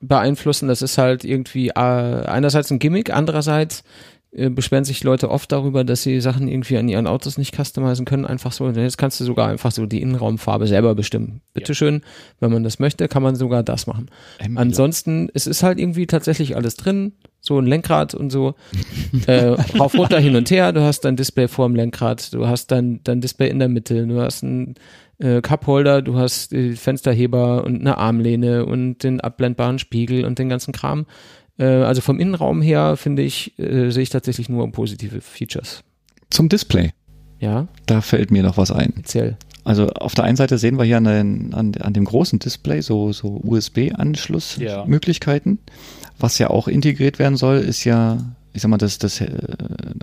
beeinflussen. 0.00 0.68
Das 0.68 0.82
ist 0.82 0.98
halt 0.98 1.24
irgendwie 1.24 1.68
äh, 1.68 1.72
einerseits 1.72 2.70
ein 2.70 2.78
Gimmick, 2.78 3.12
andererseits 3.12 3.84
äh, 4.30 4.50
beschweren 4.50 4.84
sich 4.84 5.02
Leute 5.04 5.30
oft 5.30 5.50
darüber, 5.50 5.84
dass 5.84 6.02
sie 6.02 6.20
Sachen 6.20 6.48
irgendwie 6.48 6.76
an 6.76 6.88
ihren 6.88 7.06
Autos 7.06 7.38
nicht 7.38 7.56
customizen 7.56 8.04
können. 8.04 8.26
Einfach 8.26 8.52
so. 8.52 8.68
Jetzt 8.68 8.98
kannst 8.98 9.18
du 9.20 9.24
sogar 9.24 9.48
einfach 9.48 9.72
so 9.72 9.86
die 9.86 10.02
Innenraumfarbe 10.02 10.66
selber 10.66 10.94
bestimmen. 10.94 11.40
Bitteschön, 11.54 12.02
wenn 12.38 12.52
man 12.52 12.62
das 12.62 12.78
möchte, 12.78 13.08
kann 13.08 13.22
man 13.22 13.36
sogar 13.36 13.62
das 13.62 13.86
machen. 13.86 14.10
Ähm, 14.38 14.58
Ansonsten, 14.58 15.30
es 15.32 15.46
ist 15.46 15.62
halt 15.62 15.78
irgendwie 15.78 16.06
tatsächlich 16.06 16.56
alles 16.56 16.76
drin. 16.76 17.12
So 17.40 17.58
ein 17.58 17.66
Lenkrad 17.66 18.14
und 18.14 18.30
so. 18.30 18.54
äh, 19.26 19.46
rauf, 19.78 19.94
runter, 19.94 20.20
hin 20.20 20.36
und 20.36 20.50
her. 20.50 20.72
Du 20.72 20.82
hast 20.82 21.06
dein 21.06 21.16
Display 21.16 21.48
vor 21.48 21.66
dem 21.66 21.74
Lenkrad. 21.74 22.34
Du 22.34 22.46
hast 22.46 22.70
dein, 22.70 23.00
dein 23.04 23.22
Display 23.22 23.48
in 23.48 23.60
der 23.60 23.68
Mitte. 23.68 24.06
Du 24.06 24.20
hast 24.20 24.42
ein 24.42 24.74
äh, 25.18 25.40
Cupholder. 25.40 26.02
Du 26.02 26.18
hast 26.18 26.52
die 26.52 26.76
Fensterheber 26.76 27.64
und 27.64 27.80
eine 27.80 27.98
Armlehne 27.98 28.66
und 28.66 29.02
den 29.02 29.20
abblendbaren 29.20 29.78
Spiegel 29.78 30.24
und 30.24 30.38
den 30.38 30.48
ganzen 30.48 30.72
Kram. 30.72 31.06
Äh, 31.58 31.64
also 31.64 32.00
vom 32.00 32.18
Innenraum 32.20 32.62
her, 32.62 32.96
finde 32.96 33.22
ich, 33.22 33.58
äh, 33.58 33.90
sehe 33.90 34.02
ich 34.02 34.10
tatsächlich 34.10 34.48
nur 34.48 34.70
positive 34.72 35.20
Features. 35.20 35.82
Zum 36.30 36.48
Display. 36.48 36.92
Ja, 37.40 37.68
Da 37.86 38.00
fällt 38.00 38.30
mir 38.32 38.42
noch 38.42 38.56
was 38.56 38.72
ein. 38.72 38.94
erzähl. 38.96 39.36
Also 39.64 39.88
auf 39.88 40.14
der 40.14 40.24
einen 40.24 40.36
Seite 40.36 40.58
sehen 40.58 40.78
wir 40.78 40.84
hier 40.84 40.96
an, 40.96 41.04
den, 41.04 41.54
an, 41.54 41.72
an 41.80 41.92
dem 41.92 42.04
großen 42.04 42.38
Display 42.38 42.80
so, 42.80 43.12
so 43.12 43.40
USB-Anschlussmöglichkeiten. 43.44 45.58
Was 46.18 46.38
ja 46.38 46.50
auch 46.50 46.68
integriert 46.68 47.18
werden 47.18 47.36
soll, 47.36 47.58
ist 47.58 47.84
ja, 47.84 48.18
ich 48.52 48.62
sag 48.62 48.70
mal, 48.70 48.78
das, 48.78 48.98
das 48.98 49.20
äh, 49.20 49.30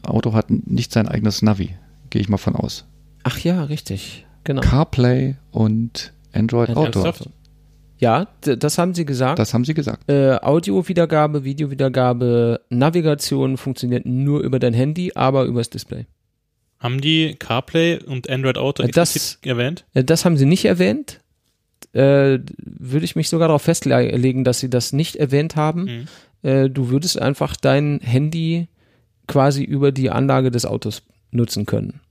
Auto 0.03 0.33
hat 0.33 0.49
nicht 0.49 0.91
sein 0.93 1.07
eigenes 1.07 1.41
Navi, 1.41 1.71
gehe 2.09 2.21
ich 2.21 2.29
mal 2.29 2.37
von 2.37 2.55
aus. 2.55 2.85
Ach 3.23 3.39
ja, 3.39 3.63
richtig. 3.63 4.24
Genau. 4.45 4.61
CarPlay 4.61 5.35
und 5.51 6.13
Android 6.33 6.69
Auto. 6.69 6.83
ernsthaft? 7.01 7.29
Ja, 7.97 8.27
das 8.41 8.77
haben 8.77 8.93
sie 8.93 9.05
gesagt. 9.05 9.39
Das 9.39 9.53
haben 9.53 9.63
sie 9.65 9.73
gesagt. 9.73 10.09
Äh, 10.09 10.35
Audio-Wiedergabe, 10.41 11.43
Videowiedergabe, 11.43 12.61
Navigation 12.69 13.57
funktioniert 13.57 14.05
nur 14.05 14.41
über 14.41 14.59
dein 14.59 14.73
Handy, 14.73 15.11
aber 15.15 15.45
übers 15.45 15.69
Display. 15.69 16.05
Haben 16.79 16.99
die 17.01 17.35
CarPlay 17.39 17.99
und 18.03 18.29
Android 18.29 18.57
Auto 18.57 18.83
Äh, 18.83 18.89
das- 18.89 19.39
erwähnt? 19.43 19.85
Äh, 19.93 20.03
das 20.03 20.25
haben 20.25 20.37
sie 20.37 20.45
nicht 20.45 20.65
erwähnt. 20.65 21.21
Äh, 21.93 22.39
würde 22.57 23.05
ich 23.05 23.15
mich 23.15 23.29
sogar 23.29 23.47
darauf 23.47 23.61
festlegen, 23.61 24.43
dass 24.43 24.59
sie 24.59 24.69
das 24.69 24.91
nicht 24.91 25.15
erwähnt 25.15 25.55
haben. 25.55 25.83
Mhm. 26.43 26.49
Äh, 26.49 26.69
du 26.69 26.89
würdest 26.89 27.19
einfach 27.19 27.55
dein 27.55 27.99
Handy 28.03 28.67
quasi 29.27 29.63
über 29.63 29.91
die 29.93 30.11
Anlage 30.11 30.51
des 30.51 30.65
Autos 30.65 31.01
nutzen 31.31 31.65
können. 31.65 32.01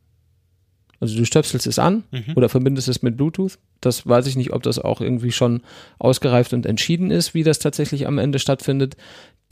Also 1.01 1.17
du 1.17 1.25
stöpselst 1.25 1.67
es 1.67 1.79
an 1.79 2.05
Mhm. 2.13 2.33
oder 2.37 2.49
verbindest 2.49 2.89
es 2.89 3.03
mit 3.03 3.17
Bluetooth. 3.17 3.59
Das 3.81 4.07
weiß 4.07 4.27
ich 4.27 4.37
nicht, 4.37 4.53
ob 4.53 4.63
das 4.63 4.79
auch 4.79 5.01
irgendwie 5.01 5.33
schon 5.33 5.63
ausgereift 5.99 6.53
und 6.53 6.67
entschieden 6.67 7.11
ist, 7.11 7.35
wie 7.35 7.43
das 7.43 7.59
tatsächlich 7.59 8.07
am 8.07 8.19
Ende 8.19 8.39
stattfindet. 8.39 8.97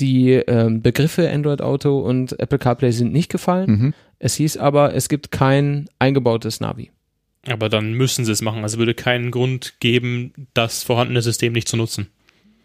Die 0.00 0.32
ähm, 0.32 0.80
Begriffe 0.82 1.30
Android 1.30 1.60
Auto 1.60 1.98
und 2.00 2.38
Apple 2.40 2.58
CarPlay 2.58 2.92
sind 2.92 3.12
nicht 3.12 3.30
gefallen. 3.30 3.70
Mhm. 3.70 3.94
Es 4.18 4.36
hieß 4.36 4.56
aber, 4.56 4.94
es 4.94 5.08
gibt 5.08 5.30
kein 5.30 5.88
eingebautes 5.98 6.60
Navi. 6.60 6.90
Aber 7.46 7.68
dann 7.68 7.92
müssen 7.94 8.24
sie 8.24 8.32
es 8.32 8.40
machen. 8.40 8.62
Also 8.62 8.78
würde 8.78 8.94
keinen 8.94 9.30
Grund 9.32 9.74
geben, 9.80 10.32
das 10.54 10.82
vorhandene 10.84 11.22
System 11.22 11.52
nicht 11.52 11.68
zu 11.68 11.76
nutzen. 11.76 12.06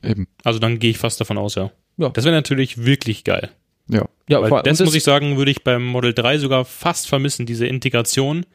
Eben. 0.04 0.28
Also 0.44 0.60
dann 0.60 0.78
gehe 0.80 0.92
ich 0.92 1.00
fast 1.00 1.20
davon 1.20 1.38
aus, 1.38 1.56
ja. 1.56 1.72
Ja. 1.98 2.10
Das 2.10 2.26
wäre 2.26 2.36
natürlich 2.36 2.86
wirklich 2.86 3.24
geil. 3.24 3.50
Ja. 3.90 4.06
Ja, 4.30 4.42
Weil 4.42 4.64
das 4.64 4.80
muss 4.80 4.96
ich 4.96 5.04
sagen, 5.04 5.38
würde 5.38 5.52
ich 5.52 5.64
beim 5.64 5.86
Model 5.86 6.14
3 6.14 6.40
sogar 6.40 6.66
fast 6.66 7.08
vermissen, 7.08 7.46
diese 7.46 7.66
Integration, 7.66 8.46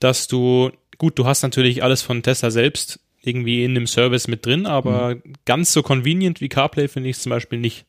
dass 0.00 0.26
du, 0.26 0.70
gut, 0.98 1.18
du 1.18 1.26
hast 1.26 1.42
natürlich 1.42 1.82
alles 1.82 2.02
von 2.02 2.22
Tesla 2.22 2.50
selbst 2.50 2.98
irgendwie 3.22 3.64
in 3.64 3.74
dem 3.74 3.86
Service 3.86 4.28
mit 4.28 4.44
drin, 4.44 4.66
aber 4.66 5.16
ganz 5.44 5.72
so 5.72 5.82
convenient 5.82 6.40
wie 6.40 6.48
CarPlay 6.48 6.88
finde 6.88 7.08
ich 7.08 7.16
es 7.16 7.22
zum 7.22 7.30
Beispiel 7.30 7.58
nicht. 7.58 7.86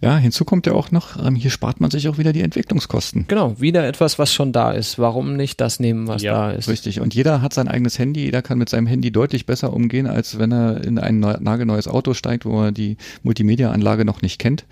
Ja, 0.00 0.16
hinzu 0.18 0.44
kommt 0.44 0.66
ja 0.66 0.72
auch 0.74 0.90
noch, 0.90 1.24
ähm, 1.24 1.34
hier 1.34 1.50
spart 1.50 1.80
man 1.80 1.90
sich 1.90 2.08
auch 2.08 2.18
wieder 2.18 2.32
die 2.32 2.42
Entwicklungskosten. 2.42 3.26
Genau, 3.28 3.58
wieder 3.60 3.86
etwas, 3.86 4.18
was 4.18 4.32
schon 4.32 4.52
da 4.52 4.72
ist. 4.72 4.98
Warum 4.98 5.36
nicht 5.36 5.60
das 5.60 5.80
nehmen, 5.80 6.08
was 6.08 6.22
Ja, 6.22 6.48
da 6.48 6.50
ist? 6.50 6.68
Richtig. 6.68 7.00
Und 7.00 7.14
jeder 7.14 7.40
hat 7.40 7.54
sein 7.54 7.68
eigenes 7.68 7.98
Handy. 7.98 8.24
Jeder 8.24 8.42
kann 8.42 8.58
mit 8.58 8.68
seinem 8.68 8.86
Handy 8.86 9.10
deutlich 9.10 9.46
besser 9.46 9.72
umgehen, 9.72 10.06
als 10.06 10.38
wenn 10.38 10.52
er 10.52 10.84
in 10.84 10.98
ein 10.98 11.20
neu, 11.20 11.36
nagelneues 11.40 11.88
Auto 11.88 12.12
steigt, 12.14 12.44
wo 12.44 12.64
er 12.64 12.72
die 12.72 12.96
Multimedia-Anlage 13.22 14.04
noch 14.04 14.20
nicht 14.20 14.38
kennt. 14.38 14.64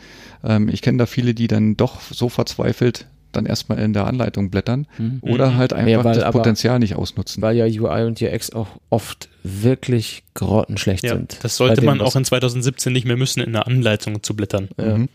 Ähm, 0.44 0.69
ich 0.69 0.82
kenne 0.82 0.99
da 0.99 1.07
viele, 1.07 1.35
die 1.35 1.47
dann 1.47 1.77
doch 1.77 2.01
so 2.01 2.28
verzweifelt 2.28 3.07
dann 3.33 3.47
erstmal 3.47 3.79
in 3.79 3.93
der 3.93 4.07
Anleitung 4.07 4.51
blättern 4.51 4.87
oder 5.23 5.57
halt 5.57 5.73
einfach 5.73 5.91
Ja, 5.91 6.05
weil 6.05 6.15
das 6.15 6.23
aber- 6.25 6.39
Potenzial 6.39 6.79
nicht 6.79 6.95
ausnutzen. 6.97 7.43
Weil 7.43 7.57
ja 7.57 7.65
UI 7.67 8.05
und 8.07 8.21
UX 8.23 8.51
auch 8.53 8.69
oft 8.91 9.29
wirklich 9.43 10.23
grottenschlecht 10.35 11.05
Ja, 11.05 11.15
sind. 11.15 11.39
das 11.43 11.57
sollte 11.57 11.83
man 11.83 12.01
auch 12.01 12.15
in 12.17 12.25
2017 12.25 12.93
nicht 12.93 13.07
mehr 13.07 13.17
müssen, 13.17 13.41
in 13.41 13.53
der 13.53 13.67
Anleitung 13.67 14.23
zu 14.23 14.37
blättern. 14.37 14.69
Ja. 14.79 14.99
Mhm. 14.99 15.09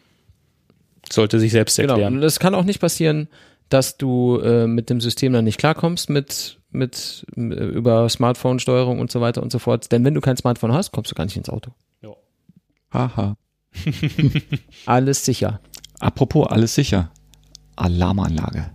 Sollte 1.09 1.39
sich 1.39 1.51
selbst 1.53 1.77
Genau. 1.77 1.93
erklären. 1.93 2.15
Und 2.17 2.23
es 2.23 2.39
kann 2.39 2.53
auch 2.55 2.65
nicht 2.65 2.81
passieren, 2.81 3.27
dass 3.69 3.97
du 3.97 4.39
äh, 4.39 4.67
mit 4.67 4.89
dem 4.89 4.99
System 5.01 5.31
dann 5.33 5.45
nicht 5.45 5.57
klarkommst 5.57 6.09
mit 6.09 6.55
mit 6.69 7.25
äh, 7.37 7.41
über 7.41 8.07
Smartphone-Steuerung 8.09 8.99
und 8.99 9.09
so 9.09 9.21
weiter 9.21 9.41
und 9.41 9.51
so 9.53 9.57
fort. 9.59 9.89
Denn 9.91 10.03
wenn 10.03 10.13
du 10.13 10.19
kein 10.21 10.35
Smartphone 10.35 10.73
hast, 10.73 10.91
kommst 10.91 11.09
du 11.11 11.15
gar 11.15 11.23
nicht 11.23 11.37
ins 11.37 11.49
Auto. 11.49 11.71
Haha. 12.93 13.35
Alles 14.85 15.25
sicher. 15.25 15.59
Apropos 15.99 16.47
alles 16.47 16.75
sicher. 16.75 17.11
Alarmanlage. 17.77 18.69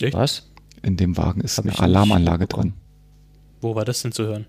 Echt? 0.00 0.14
Was? 0.14 0.50
In 0.82 0.96
dem 0.96 1.16
Wagen 1.16 1.40
ist 1.42 1.58
Hab 1.58 1.64
eine 1.66 1.74
ich 1.74 1.80
Alarmanlage 1.80 2.46
drin. 2.46 2.72
Wo 3.60 3.74
war 3.74 3.84
das 3.84 4.02
denn 4.02 4.12
zu 4.12 4.24
hören? 4.24 4.46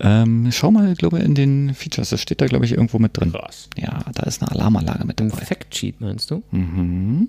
Ähm, 0.00 0.50
schau 0.52 0.70
mal, 0.70 0.94
glaube 0.94 1.18
in 1.20 1.34
den 1.34 1.74
Features. 1.74 2.10
Das 2.10 2.20
steht 2.20 2.40
da, 2.40 2.46
glaube 2.46 2.64
ich, 2.66 2.72
irgendwo 2.72 2.98
mit 2.98 3.16
drin. 3.16 3.32
Krass. 3.32 3.68
Ja, 3.76 4.00
da 4.14 4.22
ist 4.24 4.42
eine 4.42 4.50
Alarmanlage 4.52 5.04
mit 5.06 5.20
Ein 5.20 5.30
dabei. 5.30 5.44
Factsheet 5.44 6.00
meinst 6.00 6.30
du? 6.30 6.42
Mhm. 6.50 7.28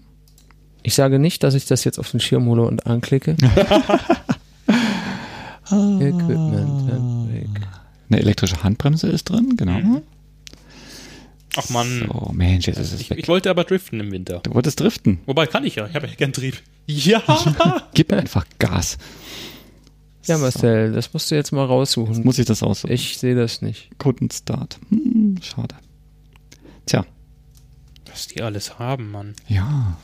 Ich 0.83 0.93
sage 0.95 1.19
nicht, 1.19 1.43
dass 1.43 1.55
ich 1.55 1.65
das 1.65 1.83
jetzt 1.83 1.99
auf 1.99 2.11
den 2.11 2.19
Schirm 2.19 2.45
hole 2.45 2.63
und 2.63 2.85
anklicke. 2.85 3.35
Equipment. 5.71 6.91
Handbrake. 6.91 7.67
Eine 8.09 8.19
elektrische 8.19 8.63
Handbremse 8.63 9.07
ist 9.07 9.25
drin, 9.29 9.55
genau. 9.55 9.79
Mhm. 9.79 10.01
Ach 11.65 11.69
man, 11.69 12.07
So, 12.07 12.31
Mensch, 12.33 12.67
jetzt 12.67 12.77
ist 12.79 12.93
es 12.93 13.01
ich, 13.01 13.09
weg. 13.09 13.19
ich 13.19 13.27
wollte 13.27 13.49
aber 13.49 13.63
driften 13.63 13.99
im 13.99 14.11
Winter. 14.11 14.39
Du 14.43 14.53
wolltest 14.53 14.79
driften. 14.79 15.19
Wobei 15.25 15.45
kann 15.47 15.63
ich 15.65 15.75
ja, 15.75 15.87
ich 15.87 15.95
habe 15.95 16.07
ja 16.07 16.13
gern 16.15 16.33
Trieb. 16.33 16.57
Ja! 16.87 17.21
Gib 17.93 18.11
einfach 18.13 18.45
Gas. 18.59 18.97
Ja, 20.25 20.37
Marcel, 20.37 20.91
das 20.93 21.11
musst 21.13 21.31
du 21.31 21.35
jetzt 21.35 21.51
mal 21.51 21.61
Jetzt 21.63 21.69
raussuchen. 21.69 22.23
muss 22.23 22.37
ich 22.39 22.45
das 22.45 22.61
aus. 22.63 22.83
Ich 22.83 23.17
sehe 23.17 23.35
das 23.35 23.61
nicht. 23.61 23.89
Kundenstart. 23.97 24.77
Hm, 24.89 25.37
schade. 25.41 25.75
Tja, 26.85 27.05
Was 28.11 28.27
die 28.27 28.41
alles 28.41 28.77
haben, 28.79 29.11
Mann. 29.11 29.33
ja. 29.47 29.97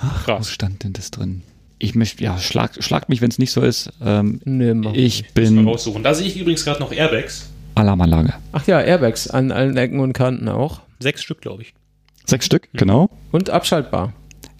Wo 0.00 0.08
Krass. 0.24 0.50
stand 0.50 0.84
denn 0.84 0.92
das 0.92 1.10
drin? 1.10 1.42
Ich 1.80 1.94
möchte, 1.94 2.22
ja, 2.22 2.38
schlag, 2.38 2.82
schlagt 2.82 3.08
mich, 3.08 3.20
wenn 3.20 3.30
es 3.30 3.38
nicht 3.38 3.52
so 3.52 3.62
ist. 3.62 3.90
Ähm, 4.00 4.40
Nee, 4.44 4.74
mach 4.74 4.92
ich 4.94 5.22
Muss 5.22 5.34
mal 5.34 5.42
bin 5.56 5.66
raussuchen. 5.68 6.02
Da 6.02 6.14
sehe 6.14 6.26
ich 6.26 6.36
übrigens 6.36 6.64
gerade 6.64 6.80
noch 6.80 6.92
Airbags. 6.92 7.48
Alarmanlage. 7.78 8.34
Ach 8.52 8.66
ja, 8.66 8.80
Airbags 8.80 9.28
an 9.28 9.52
allen 9.52 9.76
Ecken 9.76 10.00
und 10.00 10.12
Kanten 10.12 10.48
auch. 10.48 10.80
Sechs 11.00 11.22
Stück, 11.22 11.40
glaube 11.40 11.62
ich. 11.62 11.74
Sechs 12.24 12.46
Stück, 12.46 12.68
genau. 12.72 13.10
Und 13.32 13.50
abschaltbar. 13.50 14.12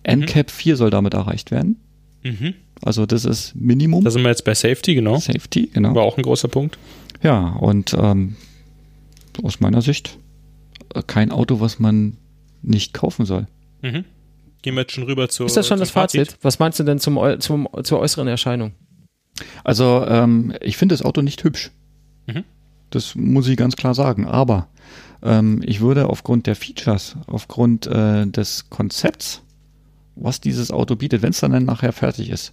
NCAP 0.06 0.50
4 0.50 0.76
soll 0.76 0.90
damit 0.90 1.14
erreicht 1.14 1.50
werden. 1.50 1.76
Mhm. 2.22 2.54
Also 2.82 3.06
das 3.06 3.24
ist 3.24 3.54
Minimum. 3.54 4.04
Da 4.04 4.10
sind 4.10 4.22
wir 4.22 4.30
jetzt 4.30 4.44
bei 4.44 4.54
Safety, 4.54 4.94
genau. 4.94 5.18
Safety, 5.18 5.70
genau. 5.72 5.94
War 5.94 6.04
auch 6.04 6.16
ein 6.16 6.22
großer 6.22 6.48
Punkt. 6.48 6.78
Ja, 7.22 7.50
und 7.60 7.94
ähm, 7.98 8.36
aus 9.42 9.60
meiner 9.60 9.82
Sicht 9.82 10.18
äh, 10.94 11.02
kein 11.06 11.32
Auto, 11.32 11.60
was 11.60 11.78
man 11.78 12.16
nicht 12.62 12.94
kaufen 12.94 13.26
soll. 13.26 13.46
Mhm. 13.82 14.04
Gehen 14.62 14.74
wir 14.74 14.82
jetzt 14.82 14.92
schon 14.92 15.04
rüber 15.04 15.28
zur 15.28 15.46
Ist 15.46 15.56
das 15.56 15.66
schon 15.66 15.78
das 15.78 15.90
Fazit? 15.90 16.36
Was 16.42 16.58
meinst 16.58 16.78
du 16.80 16.84
denn 16.84 16.98
zum, 16.98 17.18
zum, 17.40 17.68
zur 17.82 18.00
äußeren 18.00 18.28
Erscheinung? 18.28 18.72
Also 19.62 20.04
ähm, 20.08 20.52
ich 20.60 20.76
finde 20.76 20.94
das 20.94 21.02
Auto 21.02 21.22
nicht 21.22 21.44
hübsch. 21.44 21.70
Mhm. 22.26 22.44
Das 22.90 23.14
muss 23.14 23.48
ich 23.48 23.56
ganz 23.56 23.76
klar 23.76 23.94
sagen. 23.94 24.26
Aber 24.26 24.68
ähm, 25.22 25.60
ich 25.64 25.80
würde 25.80 26.08
aufgrund 26.08 26.46
der 26.46 26.56
Features, 26.56 27.16
aufgrund 27.26 27.86
äh, 27.86 28.26
des 28.26 28.70
Konzepts, 28.70 29.42
was 30.16 30.40
dieses 30.40 30.70
Auto 30.70 30.96
bietet, 30.96 31.22
wenn 31.22 31.30
es 31.30 31.40
dann 31.40 31.64
nachher 31.64 31.92
fertig 31.92 32.30
ist, 32.30 32.52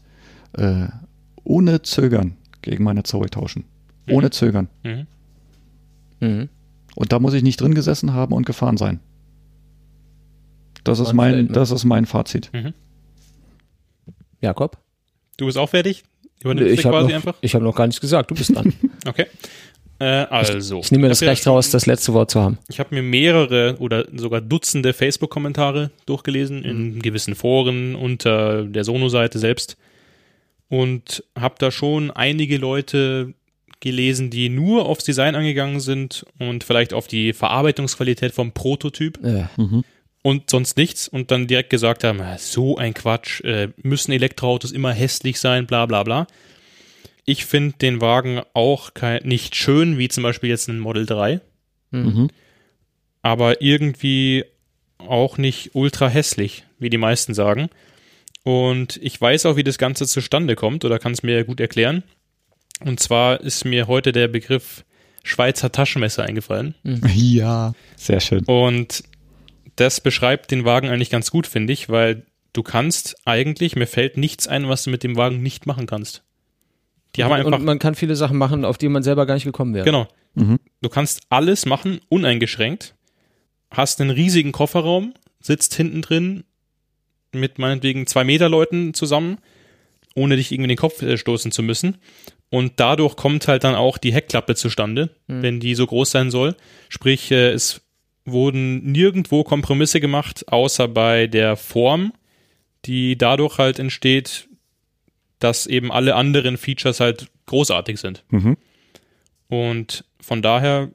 äh, 0.54 0.88
ohne 1.44 1.82
Zögern 1.82 2.36
gegen 2.62 2.84
meine 2.84 3.04
Zoe 3.04 3.30
tauschen. 3.30 3.66
Ohne 4.10 4.30
Zögern. 4.30 4.68
Mhm. 4.84 5.08
Mhm. 6.20 6.50
Und 6.96 7.12
da 7.12 7.20
muss 7.20 7.34
ich 7.34 7.44
nicht 7.44 7.60
drin 7.60 7.74
gesessen 7.76 8.14
haben 8.14 8.34
und 8.34 8.46
gefahren 8.46 8.78
sein. 8.78 9.00
Das 10.84 11.00
ist 11.00 11.14
mein, 11.14 11.32
Statement. 11.34 11.56
das 11.56 11.72
ist 11.72 11.84
mein 11.86 12.06
Fazit. 12.06 12.52
Jakob? 14.42 14.78
Du 15.38 15.46
bist 15.48 15.58
auch 15.58 15.70
fertig? 15.70 16.04
Übernimmst 16.44 16.74
Ich 16.74 16.82
du 16.82 16.88
habe 16.90 16.98
quasi 16.98 17.08
noch, 17.10 17.16
einfach? 17.16 17.36
ich 17.42 17.56
hab 17.56 17.62
noch 17.64 17.76
gar 17.76 17.88
nichts 17.88 18.00
gesagt. 18.02 18.30
Du 18.32 18.36
bist 18.36 18.56
dran. 18.56 18.74
Okay. 19.08 19.28
Äh, 20.00 20.06
also. 20.30 20.80
Ich 20.80 20.92
nehme 20.92 21.04
mir 21.04 21.10
das 21.10 21.22
hab 21.22 21.38
ja 21.38 21.52
raus, 21.52 21.70
das 21.70 21.86
letzte 21.86 22.14
Wort 22.14 22.32
zu 22.32 22.42
haben. 22.42 22.58
Ich 22.68 22.80
habe 22.80 22.94
mir 22.94 23.02
mehrere 23.02 23.78
oder 23.80 24.06
sogar 24.14 24.42
Dutzende 24.42 24.92
Facebook-Kommentare 24.94 25.92
durchgelesen 26.06 26.64
in 26.64 27.02
gewissen 27.02 27.36
Foren 27.36 27.96
unter 27.96 28.64
der 28.64 28.84
Sono-Seite 28.84 29.40
selbst. 29.40 29.78
und 30.68 31.24
habe 31.40 31.56
da 31.60 31.70
schon 31.72 32.10
einige 32.12 32.58
Leute 32.58 33.34
gelesen, 33.82 34.32
die 34.32 34.50
nur 34.50 34.88
aufs 34.88 35.04
Design 35.04 35.36
angegangen 35.36 35.80
sind 35.80 36.26
und 36.40 36.64
vielleicht 36.64 36.92
auf 36.92 37.08
die 37.08 37.34
Verarbeitungsqualität 37.34 38.32
vom 38.34 38.52
Prototyp 38.52 39.20
Ja. 39.24 39.50
und 40.24 40.50
sonst 40.50 40.76
nichts 40.78 41.08
und 41.08 41.30
dann 41.30 41.46
direkt 41.46 41.70
gesagt 41.70 42.04
haben, 42.04 42.20
"Ah, 42.20 42.38
so 42.40 42.78
ein 42.78 42.96
Quatsch, 42.96 43.42
äh, 43.44 43.70
müssen 43.84 44.12
Elektroautos 44.12 44.72
immer 44.72 44.92
hässlich 44.92 45.40
sein, 45.40 45.68
bla 45.68 45.86
bla 45.86 46.02
bla. 46.04 46.26
Ich 47.26 47.46
finde 47.46 47.78
den 47.78 48.02
Wagen 48.02 48.42
auch 48.54 48.94
kein, 48.94 49.24
nicht 49.24 49.56
schön, 49.56 49.98
wie 49.98 50.08
zum 50.08 50.24
Beispiel 50.24 50.50
jetzt 50.50 50.68
ein 50.70 50.80
Model 50.80 51.06
3, 51.06 51.42
Mhm. 51.92 52.30
aber 53.22 53.62
irgendwie 53.62 54.46
auch 54.98 55.38
nicht 55.38 55.72
ultra 55.74 56.08
hässlich, 56.08 56.64
wie 56.80 56.90
die 56.90 56.98
meisten 56.98 57.34
sagen. 57.34 57.70
Und 58.44 58.98
ich 59.02 59.20
weiß 59.20 59.46
auch, 59.48 59.56
wie 59.56 59.64
das 59.64 59.78
Ganze 59.78 60.06
zustande 60.08 60.56
kommt 60.56 60.86
oder 60.86 61.00
kann 61.00 61.14
es 61.14 61.24
mir 61.24 61.44
gut 61.46 61.60
erklären. 61.60 62.04
Und 62.84 63.00
zwar 63.00 63.42
ist 63.42 63.66
mir 63.66 63.88
heute 63.88 64.12
der 64.12 64.28
Begriff 64.28 64.84
Schweizer 65.24 65.72
Taschenmesser 65.72 66.24
eingefallen. 66.24 66.76
Ja, 67.16 67.74
sehr 67.96 68.20
schön. 68.20 68.44
Und 68.46 69.04
das 69.76 70.00
beschreibt 70.02 70.52
den 70.52 70.64
Wagen 70.66 70.90
eigentlich 70.90 71.10
ganz 71.10 71.32
gut, 71.32 71.48
finde 71.48 71.74
ich, 71.74 71.90
weil 71.90 72.24
du 72.54 72.62
kannst 72.62 73.16
eigentlich, 73.26 73.76
mir 73.76 73.88
fällt 73.88 74.18
nichts 74.18 74.48
ein, 74.48 74.70
was 74.70 74.84
du 74.84 74.90
mit 74.92 75.04
dem 75.04 75.16
Wagen 75.16 75.42
nicht 75.42 75.66
machen 75.66 75.88
kannst. 75.88 76.22
Die 77.16 77.24
haben 77.24 77.32
einfach, 77.32 77.52
Und 77.52 77.64
man 77.64 77.80
kann 77.80 77.96
viele 77.96 78.16
Sachen 78.16 78.38
machen, 78.38 78.66
auf 78.66 78.78
die 78.78 78.90
man 78.90 79.04
selber 79.04 79.26
gar 79.26 79.36
nicht 79.36 79.46
gekommen 79.46 79.74
wäre. 79.74 79.86
genau. 79.86 80.08
Mhm. 80.34 80.60
Du 80.82 80.90
kannst 80.90 81.22
alles 81.30 81.66
machen, 81.66 82.00
uneingeschränkt. 82.10 82.94
Hast 83.72 84.02
einen 84.02 84.10
riesigen 84.10 84.52
Kofferraum, 84.52 85.14
sitzt 85.40 85.74
hinten 85.74 86.02
drin 86.02 86.44
mit 87.32 87.58
meinetwegen 87.58 88.06
zwei 88.06 88.24
Meter 88.24 88.50
Leuten 88.50 88.94
zusammen, 88.94 89.38
ohne 90.14 90.36
dich 90.36 90.52
irgendwie 90.52 90.66
in 90.66 90.70
den 90.70 90.78
Kopf 90.78 91.02
äh, 91.02 91.18
stoßen 91.18 91.52
zu 91.52 91.64
müssen. 91.64 91.98
Und 92.50 92.74
dadurch 92.78 93.16
kommt 93.16 93.48
halt 93.48 93.64
dann 93.64 93.76
auch 93.76 93.98
die 93.98 94.14
Heckklappe 94.14 94.56
zustande, 94.56 95.10
wenn 95.28 95.60
die 95.60 95.76
so 95.76 95.86
groß 95.88 96.12
sein 96.12 96.32
soll. 96.32 96.56
Sprich, 96.90 97.32
äh, 97.32 97.52
es 97.52 97.82
wurden 98.24 98.92
nirgendwo 98.92 99.44
Kompromisse 99.44 100.00
gemacht, 100.00 100.52
außer 100.52 100.88
bei 100.88 101.28
der 101.28 101.56
Form, 101.58 102.14
die 102.86 103.18
dadurch 103.18 103.58
halt 103.58 103.80
entsteht, 103.80 104.48
dass 105.46 105.68
eben 105.68 105.92
alle 105.92 106.16
anderen 106.16 106.58
Features 106.58 107.00
halt 107.00 107.28
großartig 107.46 108.00
sind. 108.00 108.24
Mhm. 108.30 108.58
Und 109.48 110.04
von 110.20 110.42
daher, 110.42 110.90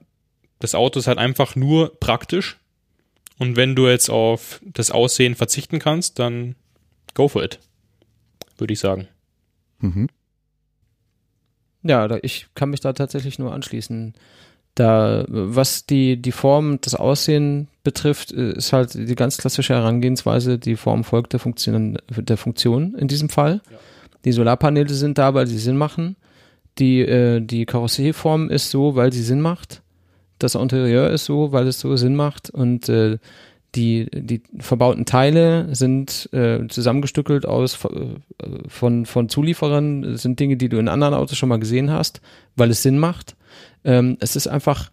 das 0.58 0.74
Auto 0.74 0.98
ist 0.98 1.06
halt 1.06 1.18
einfach 1.18 1.54
nur 1.54 1.94
praktisch. 2.00 2.58
Und 3.38 3.54
wenn 3.54 3.76
du 3.76 3.86
jetzt 3.86 4.10
auf 4.10 4.60
das 4.64 4.90
Aussehen 4.90 5.36
verzichten 5.36 5.78
kannst, 5.78 6.18
dann 6.18 6.56
go 7.14 7.28
for 7.28 7.44
it. 7.44 7.60
Würde 8.58 8.72
ich 8.72 8.80
sagen. 8.80 9.06
Mhm. 9.78 10.08
Ja, 11.84 12.08
ich 12.22 12.48
kann 12.56 12.70
mich 12.70 12.80
da 12.80 12.92
tatsächlich 12.92 13.38
nur 13.38 13.54
anschließen. 13.54 14.14
Da, 14.74 15.24
was 15.28 15.86
die, 15.86 16.20
die 16.20 16.32
Form, 16.32 16.80
das 16.80 16.96
Aussehen 16.96 17.68
betrifft, 17.84 18.32
äh, 18.32 18.54
ist 18.54 18.72
halt 18.72 18.94
die 18.94 19.14
ganz 19.14 19.38
klassische 19.38 19.74
Herangehensweise, 19.74 20.58
die 20.58 20.74
Form 20.74 21.04
folgt 21.04 21.34
der 21.34 21.40
Funktion, 21.40 21.98
der 22.08 22.36
Funktion 22.36 22.96
in 22.96 23.06
diesem 23.06 23.28
Fall. 23.28 23.60
Die 24.24 24.32
Solarpaneele 24.32 24.92
sind 24.92 25.18
da, 25.18 25.34
weil 25.34 25.46
sie 25.46 25.58
Sinn 25.58 25.76
machen. 25.76 26.16
Die, 26.78 27.00
äh, 27.00 27.40
die 27.40 27.66
Karosserieform 27.66 28.50
ist 28.50 28.70
so, 28.70 28.96
weil 28.96 29.12
sie 29.12 29.22
Sinn 29.22 29.40
macht. 29.40 29.82
Das 30.38 30.54
Interieur 30.54 31.10
ist 31.10 31.26
so, 31.26 31.52
weil 31.52 31.66
es 31.66 31.80
so 31.80 31.96
Sinn 31.96 32.16
macht. 32.16 32.50
Und 32.50 32.88
äh, 32.88 33.18
die, 33.74 34.08
die 34.12 34.42
verbauten 34.58 35.04
Teile 35.04 35.74
sind 35.74 36.28
äh, 36.32 36.66
zusammengestückelt 36.68 37.46
aus 37.46 37.78
äh, 37.84 38.68
von, 38.68 39.06
von 39.06 39.28
Zulieferern, 39.28 40.02
Das 40.02 40.22
sind 40.22 40.40
Dinge, 40.40 40.56
die 40.56 40.68
du 40.68 40.78
in 40.78 40.88
anderen 40.88 41.14
Autos 41.14 41.38
schon 41.38 41.48
mal 41.48 41.60
gesehen 41.60 41.90
hast, 41.90 42.20
weil 42.56 42.70
es 42.70 42.82
Sinn 42.82 42.98
macht. 42.98 43.36
Ähm, 43.84 44.16
es 44.20 44.34
ist 44.34 44.48
einfach, 44.48 44.90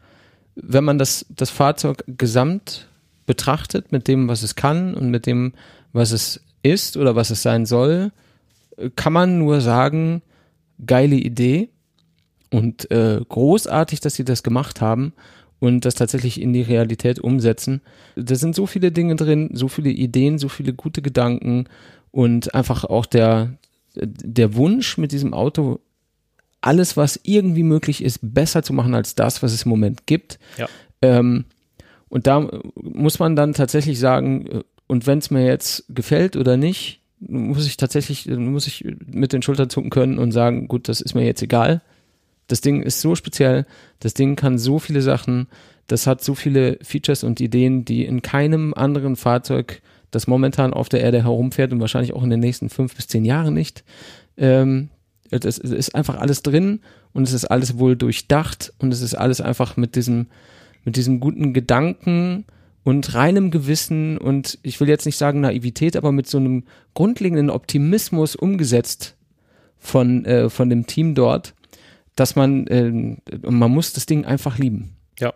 wenn 0.55 0.83
man 0.83 0.99
das, 0.99 1.25
das 1.29 1.49
Fahrzeug 1.49 2.03
gesamt 2.07 2.87
betrachtet, 3.25 3.91
mit 3.91 4.07
dem, 4.07 4.27
was 4.27 4.43
es 4.43 4.55
kann 4.55 4.93
und 4.93 5.09
mit 5.09 5.25
dem, 5.25 5.53
was 5.91 6.11
es 6.11 6.41
ist 6.61 6.97
oder 6.97 7.15
was 7.15 7.29
es 7.29 7.41
sein 7.41 7.65
soll, 7.65 8.11
kann 8.95 9.13
man 9.13 9.39
nur 9.39 9.61
sagen, 9.61 10.21
geile 10.85 11.15
Idee 11.15 11.69
und 12.51 12.89
äh, 12.91 13.19
großartig, 13.27 13.99
dass 13.99 14.15
sie 14.15 14.25
das 14.25 14.43
gemacht 14.43 14.81
haben 14.81 15.13
und 15.59 15.85
das 15.85 15.95
tatsächlich 15.95 16.39
in 16.41 16.53
die 16.53 16.61
Realität 16.61 17.19
umsetzen. 17.19 17.81
Da 18.15 18.35
sind 18.35 18.55
so 18.55 18.67
viele 18.67 18.91
Dinge 18.91 19.15
drin, 19.15 19.49
so 19.53 19.67
viele 19.67 19.89
Ideen, 19.89 20.37
so 20.37 20.49
viele 20.49 20.73
gute 20.73 21.01
Gedanken 21.01 21.65
und 22.11 22.53
einfach 22.53 22.83
auch 22.83 23.05
der, 23.05 23.57
der 23.95 24.55
Wunsch 24.55 24.97
mit 24.97 25.11
diesem 25.11 25.33
Auto, 25.33 25.79
alles, 26.61 26.97
was 26.97 27.19
irgendwie 27.23 27.63
möglich 27.63 28.03
ist, 28.03 28.19
besser 28.21 28.63
zu 28.63 28.73
machen 28.73 28.93
als 28.93 29.15
das, 29.15 29.41
was 29.43 29.53
es 29.53 29.63
im 29.63 29.69
Moment 29.69 30.05
gibt. 30.05 30.39
Ja. 30.57 30.67
Ähm, 31.01 31.45
und 32.09 32.27
da 32.27 32.49
muss 32.75 33.19
man 33.19 33.35
dann 33.35 33.53
tatsächlich 33.53 33.99
sagen, 33.99 34.47
äh, 34.47 34.63
und 34.87 35.05
wenn 35.05 35.19
es 35.19 35.31
mir 35.31 35.45
jetzt 35.45 35.83
gefällt 35.89 36.37
oder 36.37 36.55
nicht, 36.57 36.96
muss 37.19 37.65
ich 37.65 37.77
tatsächlich, 37.77 38.27
muss 38.27 38.67
ich 38.67 38.85
mit 39.05 39.33
den 39.33 39.41
Schultern 39.41 39.69
zucken 39.69 39.89
können 39.89 40.19
und 40.19 40.31
sagen, 40.31 40.67
gut, 40.67 40.87
das 40.87 41.01
ist 41.01 41.15
mir 41.15 41.25
jetzt 41.25 41.41
egal. 41.41 41.81
Das 42.47 42.61
Ding 42.61 42.81
ist 42.81 43.01
so 43.01 43.15
speziell, 43.15 43.65
das 43.99 44.13
Ding 44.13 44.35
kann 44.35 44.57
so 44.57 44.79
viele 44.79 45.01
Sachen, 45.01 45.47
das 45.87 46.07
hat 46.07 46.23
so 46.23 46.35
viele 46.35 46.77
Features 46.81 47.23
und 47.23 47.39
Ideen, 47.39 47.85
die 47.85 48.05
in 48.05 48.21
keinem 48.21 48.73
anderen 48.73 49.15
Fahrzeug, 49.15 49.81
das 50.11 50.27
momentan 50.27 50.73
auf 50.73 50.89
der 50.89 51.01
Erde 51.01 51.23
herumfährt 51.23 51.73
und 51.73 51.81
wahrscheinlich 51.81 52.13
auch 52.13 52.23
in 52.23 52.29
den 52.29 52.39
nächsten 52.39 52.69
fünf 52.69 52.95
bis 52.95 53.07
zehn 53.07 53.25
Jahren 53.25 53.53
nicht, 53.53 53.83
ähm, 54.37 54.89
es 55.29 55.57
ist 55.57 55.93
einfach 55.93 56.15
alles 56.15 56.41
drin 56.41 56.79
und 57.13 57.23
es 57.23 57.33
ist 57.33 57.45
alles 57.45 57.77
wohl 57.77 57.97
durchdacht 57.97 58.73
und 58.79 58.93
es 58.93 59.01
ist 59.01 59.13
alles 59.13 59.41
einfach 59.41 59.75
mit 59.75 59.95
diesem, 59.95 60.27
mit 60.85 60.95
diesem 60.95 61.19
guten 61.19 61.53
Gedanken 61.53 62.45
und 62.87 63.13
reinem 63.13 63.51
Gewissen 63.51 64.17
und 64.17 64.59
ich 64.63 64.79
will 64.79 64.87
jetzt 64.87 65.05
nicht 65.05 65.17
sagen 65.17 65.41
Naivität, 65.41 65.97
aber 65.97 66.13
mit 66.13 66.25
so 66.25 66.37
einem 66.37 66.63
grundlegenden 66.93 67.49
Optimismus 67.49 68.33
umgesetzt 68.37 69.17
von, 69.77 70.23
äh, 70.23 70.49
von 70.49 70.69
dem 70.69 70.87
Team 70.87 71.13
dort, 71.13 71.53
dass 72.15 72.37
man, 72.37 72.65
äh, 72.67 73.17
man 73.41 73.71
muss 73.71 73.91
das 73.91 74.05
Ding 74.05 74.23
einfach 74.23 74.57
lieben. 74.57 74.95
Ja. 75.19 75.33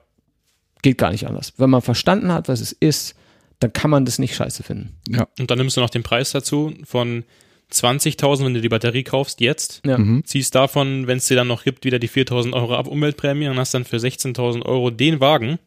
Geht 0.82 0.98
gar 0.98 1.12
nicht 1.12 1.28
anders. 1.28 1.52
Wenn 1.58 1.70
man 1.70 1.82
verstanden 1.82 2.32
hat, 2.32 2.48
was 2.48 2.62
es 2.62 2.72
ist, 2.72 3.16
dann 3.60 3.74
kann 3.74 3.92
man 3.92 4.06
das 4.06 4.18
nicht 4.18 4.34
scheiße 4.34 4.64
finden. 4.64 4.96
Ja. 5.10 5.28
Und 5.38 5.52
dann 5.52 5.58
nimmst 5.58 5.76
du 5.76 5.82
noch 5.82 5.90
den 5.90 6.04
Preis 6.04 6.32
dazu 6.32 6.74
von 6.86 7.26
20.000, 7.70 8.46
wenn 8.46 8.54
du 8.54 8.62
die 8.62 8.70
Batterie 8.70 9.04
kaufst, 9.04 9.42
jetzt. 9.42 9.82
Ja. 9.86 9.98
Mhm. 9.98 10.24
Ziehst 10.24 10.56
davon, 10.56 11.06
wenn 11.06 11.18
es 11.18 11.28
dir 11.28 11.36
dann 11.36 11.50
noch 11.50 11.66
gibt, 11.66 11.84
wieder 11.84 12.00
die 12.00 12.08
4.000 12.08 12.54
Euro 12.54 12.76
ab 12.76 12.88
Umweltprämie 12.88 13.50
und 13.50 13.60
hast 13.60 13.74
dann 13.74 13.84
für 13.84 13.98
16.000 13.98 14.66
Euro 14.66 14.90
den 14.90 15.20
Wagen. 15.20 15.60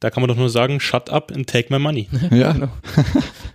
Da 0.00 0.10
kann 0.10 0.20
man 0.20 0.28
doch 0.28 0.36
nur 0.36 0.48
sagen, 0.48 0.78
shut 0.78 1.10
up 1.10 1.32
and 1.32 1.48
take 1.48 1.72
my 1.72 1.78
money. 1.78 2.08
Ja. 2.30 2.52
Genau. 2.52 2.68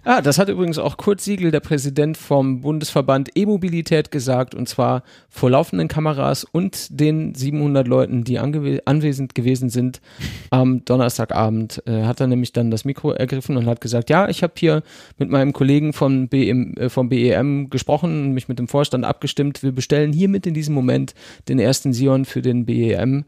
Ah, 0.05 0.21
das 0.21 0.37
hat 0.37 0.49
übrigens 0.49 0.77
auch 0.79 0.97
Kurt 0.97 1.21
Siegel, 1.21 1.49
der 1.49 1.61
Präsident 1.61 2.17
vom 2.17 2.59
Bundesverband 2.59 3.29
E-Mobilität, 3.35 4.11
gesagt, 4.11 4.53
und 4.53 4.67
zwar 4.67 5.03
vor 5.29 5.49
laufenden 5.49 5.87
Kameras 5.87 6.43
und 6.43 6.99
den 6.99 7.33
700 7.33 7.87
Leuten, 7.87 8.25
die 8.25 8.37
anwesend 8.37 9.33
gewesen 9.33 9.69
sind 9.69 10.01
am 10.49 10.83
Donnerstagabend, 10.83 11.83
äh, 11.85 12.03
hat 12.03 12.19
er 12.19 12.27
nämlich 12.27 12.51
dann 12.51 12.69
das 12.69 12.83
Mikro 12.83 13.11
ergriffen 13.11 13.55
und 13.55 13.65
hat 13.65 13.79
gesagt, 13.79 14.09
ja, 14.09 14.27
ich 14.27 14.43
habe 14.43 14.51
hier 14.57 14.83
mit 15.17 15.29
meinem 15.29 15.53
Kollegen 15.53 15.93
von 15.93 16.27
BM, 16.27 16.75
äh, 16.75 16.89
vom 16.89 17.07
BEM 17.07 17.69
gesprochen 17.69 18.25
und 18.25 18.33
mich 18.33 18.49
mit 18.49 18.59
dem 18.59 18.67
Vorstand 18.67 19.05
abgestimmt. 19.05 19.63
Wir 19.63 19.71
bestellen 19.71 20.11
hiermit 20.11 20.45
in 20.45 20.53
diesem 20.53 20.75
Moment 20.75 21.15
den 21.47 21.59
ersten 21.59 21.93
Sion 21.93 22.25
für 22.25 22.41
den 22.41 22.65
BEM 22.65 23.23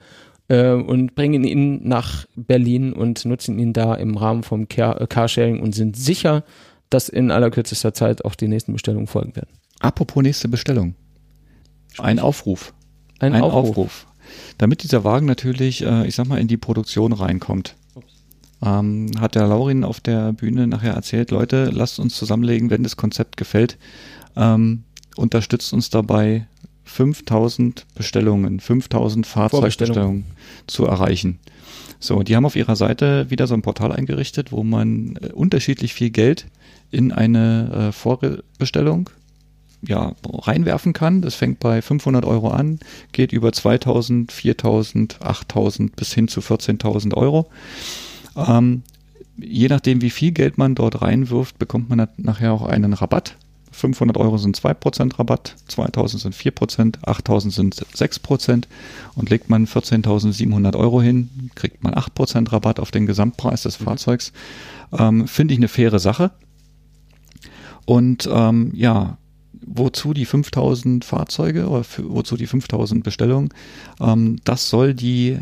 äh, 0.48 0.72
und 0.72 1.16
bringen 1.16 1.44
ihn 1.44 1.88
nach 1.88 2.26
Berlin 2.36 2.94
und 2.94 3.26
nutzen 3.26 3.60
ihn 3.60 3.74
da 3.74 3.96
im 3.96 4.18
Rahmen 4.18 4.44
vom 4.44 4.68
Car 4.68 5.02
äh, 5.02 5.08
Carsharing 5.08 5.60
und 5.60 5.74
sind 5.74 5.98
sicher, 5.98 6.44
dass 6.90 7.10
in 7.10 7.32
allerkürzester 7.32 7.94
Zeit 7.94 8.24
auch 8.26 8.36
die 8.36 8.48
nächsten 8.48 8.74
Bestellungen 8.74 9.08
folgen 9.08 9.36
werden. 9.36 9.50
Apropos 9.80 10.24
nächste 10.24 10.48
Bestellung. 10.48 10.96
Ein 11.98 12.20
Aufruf. 12.20 12.74
Ein, 13.20 13.34
Ein 13.34 13.42
Aufruf. 13.42 13.70
Aufruf. 13.70 14.08
Damit 14.58 14.84
dieser 14.84 15.04
Wagen 15.04 15.26
natürlich, 15.26 15.84
äh, 15.84 16.08
ich 16.08 16.16
sag 16.16 16.28
mal, 16.28 16.40
in 16.40 16.48
die 16.48 16.58
Produktion 16.58 17.14
reinkommt. 17.14 17.76
Ähm, 18.62 19.12
hat 19.20 19.36
der 19.36 19.48
Laurin 19.48 19.84
auf 19.84 20.00
der 20.00 20.34
Bühne 20.34 20.68
nachher 20.68 20.94
erzählt, 20.94 21.32
Leute, 21.32 21.70
lasst 21.72 22.00
uns 22.00 22.16
zusammenlegen, 22.16 22.70
wenn 22.70 22.84
das 22.84 22.98
Konzept 22.98 23.38
gefällt. 23.38 23.78
Ähm, 24.36 24.84
unterstützt 25.16 25.74
uns 25.74 25.90
dabei, 25.90 26.48
5000 26.86 27.86
Bestellungen, 27.96 28.60
5000 28.60 29.28
Fahrzeugbestellungen 29.28 30.26
zu 30.68 30.86
erreichen. 30.86 31.40
So, 32.00 32.24
die 32.24 32.36
haben 32.36 32.46
auf 32.46 32.56
ihrer 32.56 32.76
Seite 32.76 33.30
wieder 33.30 33.48
so 33.48 33.54
ein 33.54 33.62
Portal 33.62 33.92
eingerichtet, 33.92 34.52
wo 34.52 34.64
man 34.64 35.18
äh, 35.22 35.32
unterschiedlich 35.34 35.94
viel 35.94 36.12
Geld 36.12 36.48
in 36.92 37.12
eine 37.12 37.90
äh, 37.90 37.92
Vorbestellung 37.92 39.10
ja, 39.82 40.14
reinwerfen 40.24 40.94
kann. 40.94 41.22
Das 41.22 41.36
fängt 41.36 41.60
bei 41.60 41.82
500 41.82 42.26
Euro 42.26 42.50
an, 42.50 42.80
geht 43.12 43.32
über 43.32 43.52
2000, 43.52 44.32
4000, 44.32 45.22
8000 45.22 45.96
bis 45.96 46.14
hin 46.14 46.28
zu 46.28 46.42
14.000 46.42 47.14
Euro. 47.16 47.50
Ähm, 48.36 48.84
je 49.38 49.68
nachdem, 49.68 50.02
wie 50.02 50.10
viel 50.10 50.32
Geld 50.32 50.58
man 50.58 50.76
dort 50.76 51.02
reinwirft, 51.02 51.58
bekommt 51.60 51.90
man 51.90 52.08
nachher 52.18 52.54
auch 52.54 52.66
einen 52.66 52.94
Rabatt 52.94 53.36
500 53.76 54.18
Euro 54.18 54.38
sind 54.38 54.58
2% 54.58 55.20
Rabatt, 55.20 55.56
2000 55.68 56.22
sind 56.22 56.36
4%, 56.36 56.96
8000 57.06 57.54
sind 57.54 57.76
6% 57.76 58.64
und 59.16 59.30
legt 59.30 59.50
man 59.50 59.68
14.700 59.68 60.76
Euro 60.78 61.02
hin, 61.02 61.52
kriegt 61.56 61.84
man 61.84 61.94
8% 61.94 62.52
Rabatt 62.52 62.80
auf 62.80 62.92
den 62.92 63.06
Gesamtpreis 63.06 63.64
des 63.64 63.80
Mhm. 63.80 63.86
Fahrzeugs. 63.86 64.32
Ähm, 64.98 65.28
Finde 65.28 65.54
ich 65.54 65.60
eine 65.60 65.68
faire 65.68 66.00
Sache. 66.00 66.32
Und 67.86 68.28
ähm, 68.32 68.72
ja, 68.74 69.18
wozu 69.66 70.14
die 70.14 70.26
5000 70.26 71.06
Fahrzeuge 71.06 71.68
oder 71.68 71.84
für, 71.84 72.10
wozu 72.10 72.38
die 72.38 72.48
5000 72.48 73.04
Bestellungen? 73.04 73.50
Ähm, 74.00 74.38
das 74.44 74.70
soll 74.70 74.94
die 74.94 75.38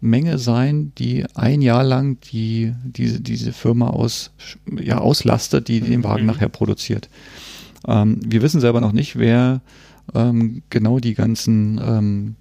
Produktionsmenge 0.00 0.38
sein, 0.38 0.92
die 0.98 1.24
ein 1.34 1.62
Jahr 1.62 1.84
lang 1.84 2.18
die, 2.32 2.72
diese, 2.84 3.20
diese 3.20 3.52
Firma 3.52 3.88
aus, 3.88 4.30
ja, 4.80 4.98
auslastet, 4.98 5.68
die 5.68 5.80
den 5.80 6.04
Wagen 6.04 6.22
Mhm. 6.22 6.26
nachher 6.26 6.48
produziert. 6.48 7.08
Ähm, 7.86 8.20
wir 8.24 8.42
wissen 8.42 8.60
selber 8.60 8.80
noch 8.80 8.92
nicht, 8.92 9.16
wer 9.18 9.60
ähm, 10.14 10.62
genau 10.70 10.98
die 10.98 11.14
ganzen 11.14 11.80
ähm, 11.82 12.36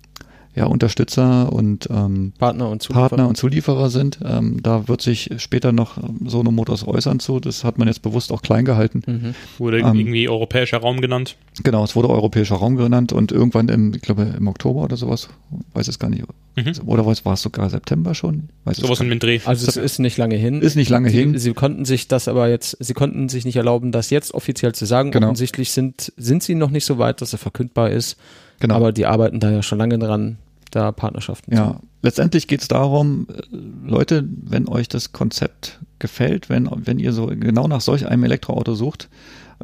ja, 0.58 0.66
Unterstützer 0.66 1.54
und 1.54 1.88
ähm, 1.92 2.34
Partner 2.40 2.70
und 2.70 2.82
Zulieferer. 2.82 3.10
Partner 3.10 3.28
und 3.28 3.38
Zulieferer 3.38 3.90
sind. 3.92 4.20
Ähm, 4.26 4.62
da 4.64 4.88
wird 4.88 5.02
sich 5.02 5.30
später 5.38 5.72
noch 5.72 5.98
ähm, 5.98 6.28
Sono 6.28 6.50
Motors 6.52 6.88
äußern 6.88 7.20
zu. 7.20 7.40
Das 7.40 7.64
hat 7.64 7.78
man 7.78 7.88
jetzt 7.88 8.02
bewusst 8.02 8.32
auch 8.32 8.42
klein 8.42 8.66
gehalten. 8.66 9.04
Mhm. 9.06 9.36
Wurde 9.60 9.80
Ähm, 9.80 9.96
irgendwie 9.96 10.28
europäischer 10.28 10.80
Raum 10.80 11.00
genannt. 11.00 11.36
Genau, 11.64 11.84
es 11.84 11.96
wurde 11.96 12.10
europäischer 12.10 12.56
Raum 12.56 12.76
genannt 12.76 13.14
und 13.14 13.32
irgendwann 13.32 13.70
im, 13.70 13.94
ich 13.94 14.02
glaube, 14.02 14.34
im 14.36 14.48
Oktober 14.48 14.82
oder 14.82 14.98
sowas, 14.98 15.30
weiß 15.74 15.88
es 15.88 16.00
gar 16.00 16.10
nicht. 16.10 16.24
Mhm. 16.56 16.74
Oder 16.88 17.06
war 17.06 17.12
es, 17.12 17.24
war 17.24 17.34
es 17.34 17.44
sogar 17.44 17.70
September 17.70 18.16
schon? 18.16 18.50
Weiß 18.66 18.78
Sowas 18.78 19.00
in 19.00 19.10
dem 19.10 19.20
Dreh. 19.20 19.40
Also 19.46 19.68
es 19.68 19.78
ist 19.78 20.00
nicht 20.00 20.18
lange 20.18 20.36
hin. 20.36 20.62
Ist 20.62 20.76
nicht 20.76 20.90
lange 20.90 21.12
sie, 21.12 21.20
hin. 21.20 21.38
Sie 21.38 21.54
konnten 21.54 21.86
sich 21.86 22.08
das 22.08 22.28
aber 22.28 22.50
jetzt, 22.50 22.78
sie 22.80 22.96
konnten 22.96 23.30
sich 23.30 23.46
nicht 23.46 23.58
erlauben, 23.58 23.92
das 23.92 24.10
jetzt 24.10 24.34
offiziell 24.34 24.74
zu 24.74 24.86
sagen. 24.86 25.12
Genau. 25.12 25.28
Offensichtlich 25.28 25.72
sind, 25.72 26.12
sind 26.18 26.42
sie 26.42 26.56
noch 26.56 26.72
nicht 26.72 26.86
so 26.86 26.98
weit, 26.98 27.22
dass 27.22 27.32
er 27.32 27.40
verkündbar 27.40 27.92
ist. 27.92 28.18
Genau. 28.60 28.74
Aber 28.74 28.92
die 28.92 29.06
arbeiten 29.06 29.40
da 29.40 29.52
ja 29.52 29.62
schon 29.62 29.78
lange 29.78 30.00
dran, 30.00 30.38
da 30.70 30.92
Partnerschaften 30.92 31.52
zu 31.52 31.58
Ja, 31.58 31.80
letztendlich 32.02 32.48
geht 32.48 32.62
es 32.62 32.68
darum, 32.68 33.28
äh, 33.30 33.56
Leute, 33.86 34.28
wenn 34.28 34.68
euch 34.68 34.88
das 34.88 35.12
Konzept 35.12 35.80
gefällt, 36.00 36.50
wenn, 36.50 36.70
wenn 36.72 37.00
ihr 37.00 37.14
so 37.14 37.28
genau 37.28 37.68
nach 37.68 37.82
solch 37.82 38.08
einem 38.08 38.24
Elektroauto 38.24 38.76
sucht, 38.76 39.10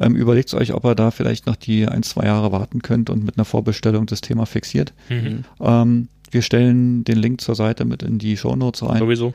ähm, 0.00 0.16
überlegt 0.16 0.52
euch, 0.54 0.74
ob 0.74 0.84
ihr 0.84 0.94
da 0.94 1.10
vielleicht 1.10 1.46
noch 1.46 1.56
die 1.56 1.86
ein, 1.86 2.02
zwei 2.02 2.26
Jahre 2.26 2.52
warten 2.52 2.82
könnt 2.82 3.10
und 3.10 3.24
mit 3.24 3.38
einer 3.38 3.44
Vorbestellung 3.44 4.06
das 4.06 4.20
Thema 4.20 4.46
fixiert. 4.46 4.92
Mhm. 5.08 5.44
Ähm, 5.60 6.08
wir 6.30 6.42
stellen 6.42 7.04
den 7.04 7.18
Link 7.18 7.40
zur 7.40 7.54
Seite 7.54 7.84
mit 7.84 8.02
in 8.02 8.18
die 8.18 8.36
Shownotes 8.36 8.82
rein. 8.82 8.98
Sowieso. 8.98 9.34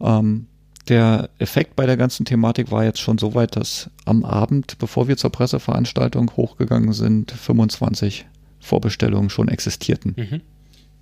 Ähm, 0.00 0.46
der 0.88 1.28
Effekt 1.38 1.76
bei 1.76 1.84
der 1.84 1.98
ganzen 1.98 2.24
Thematik 2.24 2.70
war 2.70 2.84
jetzt 2.84 3.00
schon 3.00 3.18
so 3.18 3.34
weit, 3.34 3.56
dass 3.56 3.90
am 4.06 4.24
Abend, 4.24 4.78
bevor 4.78 5.06
wir 5.08 5.18
zur 5.18 5.30
Presseveranstaltung 5.30 6.30
hochgegangen 6.36 6.94
sind, 6.94 7.30
25 7.30 8.26
Vorbestellungen 8.60 9.28
schon 9.28 9.48
existierten. 9.48 10.14
Mhm. 10.16 10.40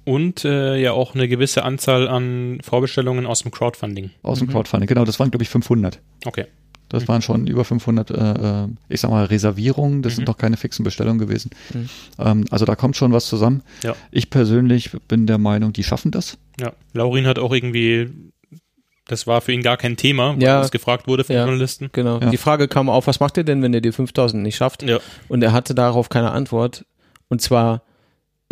Und 0.06 0.44
äh, 0.44 0.76
ja 0.80 0.92
auch 0.92 1.14
eine 1.14 1.26
gewisse 1.28 1.64
Anzahl 1.64 2.06
an 2.08 2.58
Vorbestellungen 2.62 3.26
aus 3.26 3.42
dem 3.42 3.50
Crowdfunding. 3.50 4.10
Aus 4.22 4.38
dem 4.38 4.46
Crowdfunding. 4.48 4.86
Genau, 4.86 5.04
das 5.04 5.18
waren, 5.18 5.30
glaube 5.32 5.42
ich, 5.42 5.48
500. 5.50 6.00
Okay. 6.24 6.46
Das 6.88 7.08
waren 7.08 7.20
schon 7.20 7.48
über 7.48 7.64
500, 7.64 8.10
äh, 8.12 8.14
äh, 8.14 8.68
ich 8.88 9.00
sag 9.00 9.10
mal, 9.10 9.24
Reservierungen. 9.24 10.02
Das 10.02 10.12
Mhm. 10.12 10.16
sind 10.18 10.28
doch 10.28 10.38
keine 10.38 10.56
fixen 10.56 10.84
Bestellungen 10.84 11.18
gewesen. 11.18 11.50
Mhm. 11.74 11.88
Ähm, 12.20 12.44
also 12.50 12.64
da 12.64 12.76
kommt 12.76 12.96
schon 12.96 13.12
was 13.12 13.26
zusammen. 13.26 13.62
Ja. 13.82 13.96
Ich 14.12 14.30
persönlich 14.30 14.92
bin 15.08 15.26
der 15.26 15.38
Meinung, 15.38 15.72
die 15.72 15.82
schaffen 15.82 16.12
das. 16.12 16.38
Ja. 16.60 16.72
Laurin 16.92 17.26
hat 17.26 17.40
auch 17.40 17.52
irgendwie, 17.52 18.08
das 19.08 19.26
war 19.26 19.40
für 19.40 19.50
ihn 19.50 19.62
gar 19.62 19.76
kein 19.76 19.96
Thema, 19.96 20.34
weil 20.36 20.42
Ja. 20.44 20.60
es 20.62 20.70
gefragt 20.70 21.08
wurde 21.08 21.24
von 21.24 21.34
Ja. 21.34 21.42
Journalisten. 21.44 21.88
Genau. 21.92 22.20
Ja. 22.20 22.30
Die 22.30 22.36
Frage 22.36 22.68
kam 22.68 22.88
auf, 22.88 23.08
was 23.08 23.18
macht 23.18 23.36
ihr 23.36 23.42
denn, 23.44 23.60
wenn 23.62 23.74
ihr 23.74 23.80
die 23.80 23.90
5000 23.90 24.40
nicht 24.44 24.54
schafft? 24.54 24.84
Ja. 24.84 25.00
Und 25.26 25.42
er 25.42 25.52
hatte 25.52 25.74
darauf 25.74 26.08
keine 26.08 26.30
Antwort. 26.30 26.84
Und 27.28 27.42
zwar 27.42 27.82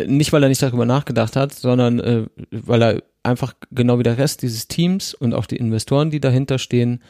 nicht, 0.05 0.33
weil 0.33 0.43
er 0.43 0.49
nicht 0.49 0.61
darüber 0.61 0.85
nachgedacht 0.85 1.35
hat, 1.35 1.53
sondern 1.53 1.99
äh, 1.99 2.25
weil 2.51 2.81
er 2.83 3.03
einfach 3.23 3.53
genau 3.71 3.97
wie 3.99 4.03
der 4.03 4.17
Rest 4.17 4.41
dieses 4.41 4.67
Teams 4.67 5.13
und 5.13 5.33
auch 5.33 5.45
die 5.45 5.55
Investoren, 5.57 6.11
die 6.11 6.19
dahinter 6.19 6.59
stehen, 6.59 7.01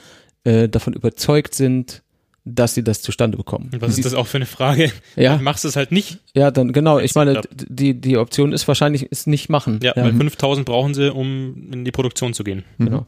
äh, 0.44 0.70
davon 0.70 0.94
überzeugt 0.94 1.56
sind, 1.56 2.04
dass 2.48 2.76
sie 2.76 2.84
das 2.84 3.02
zustande 3.02 3.38
bekommen. 3.38 3.72
Und 3.74 3.82
was 3.82 3.98
ist 3.98 4.06
das 4.06 4.14
auch 4.14 4.28
für 4.28 4.38
eine 4.38 4.46
Frage? 4.46 4.92
Ja. 5.16 5.34
Dann 5.34 5.44
machst 5.44 5.64
du 5.64 5.68
es 5.68 5.76
halt 5.76 5.92
nicht. 5.92 6.20
Ja, 6.36 6.52
dann 6.52 6.74
genau. 6.74 7.00
Ich 7.00 7.16
meine, 7.16 7.42
die 7.52 8.00
die 8.00 8.18
Option 8.18 8.54
ist 8.54 8.68
wahrscheinlich 8.68 9.04
ist 9.04 9.26
nicht 9.26 9.50
machen. 9.50 9.80
Ja, 9.82 9.94
weil 9.96 10.14
5000 10.14 10.64
brauchen 10.66 10.94
sie, 10.94 11.12
um 11.12 11.72
in 11.74 11.84
die 11.86 11.92
Produktion 11.92 12.34
zu 12.36 12.44
gehen. 12.44 12.64
Genau. 12.78 13.08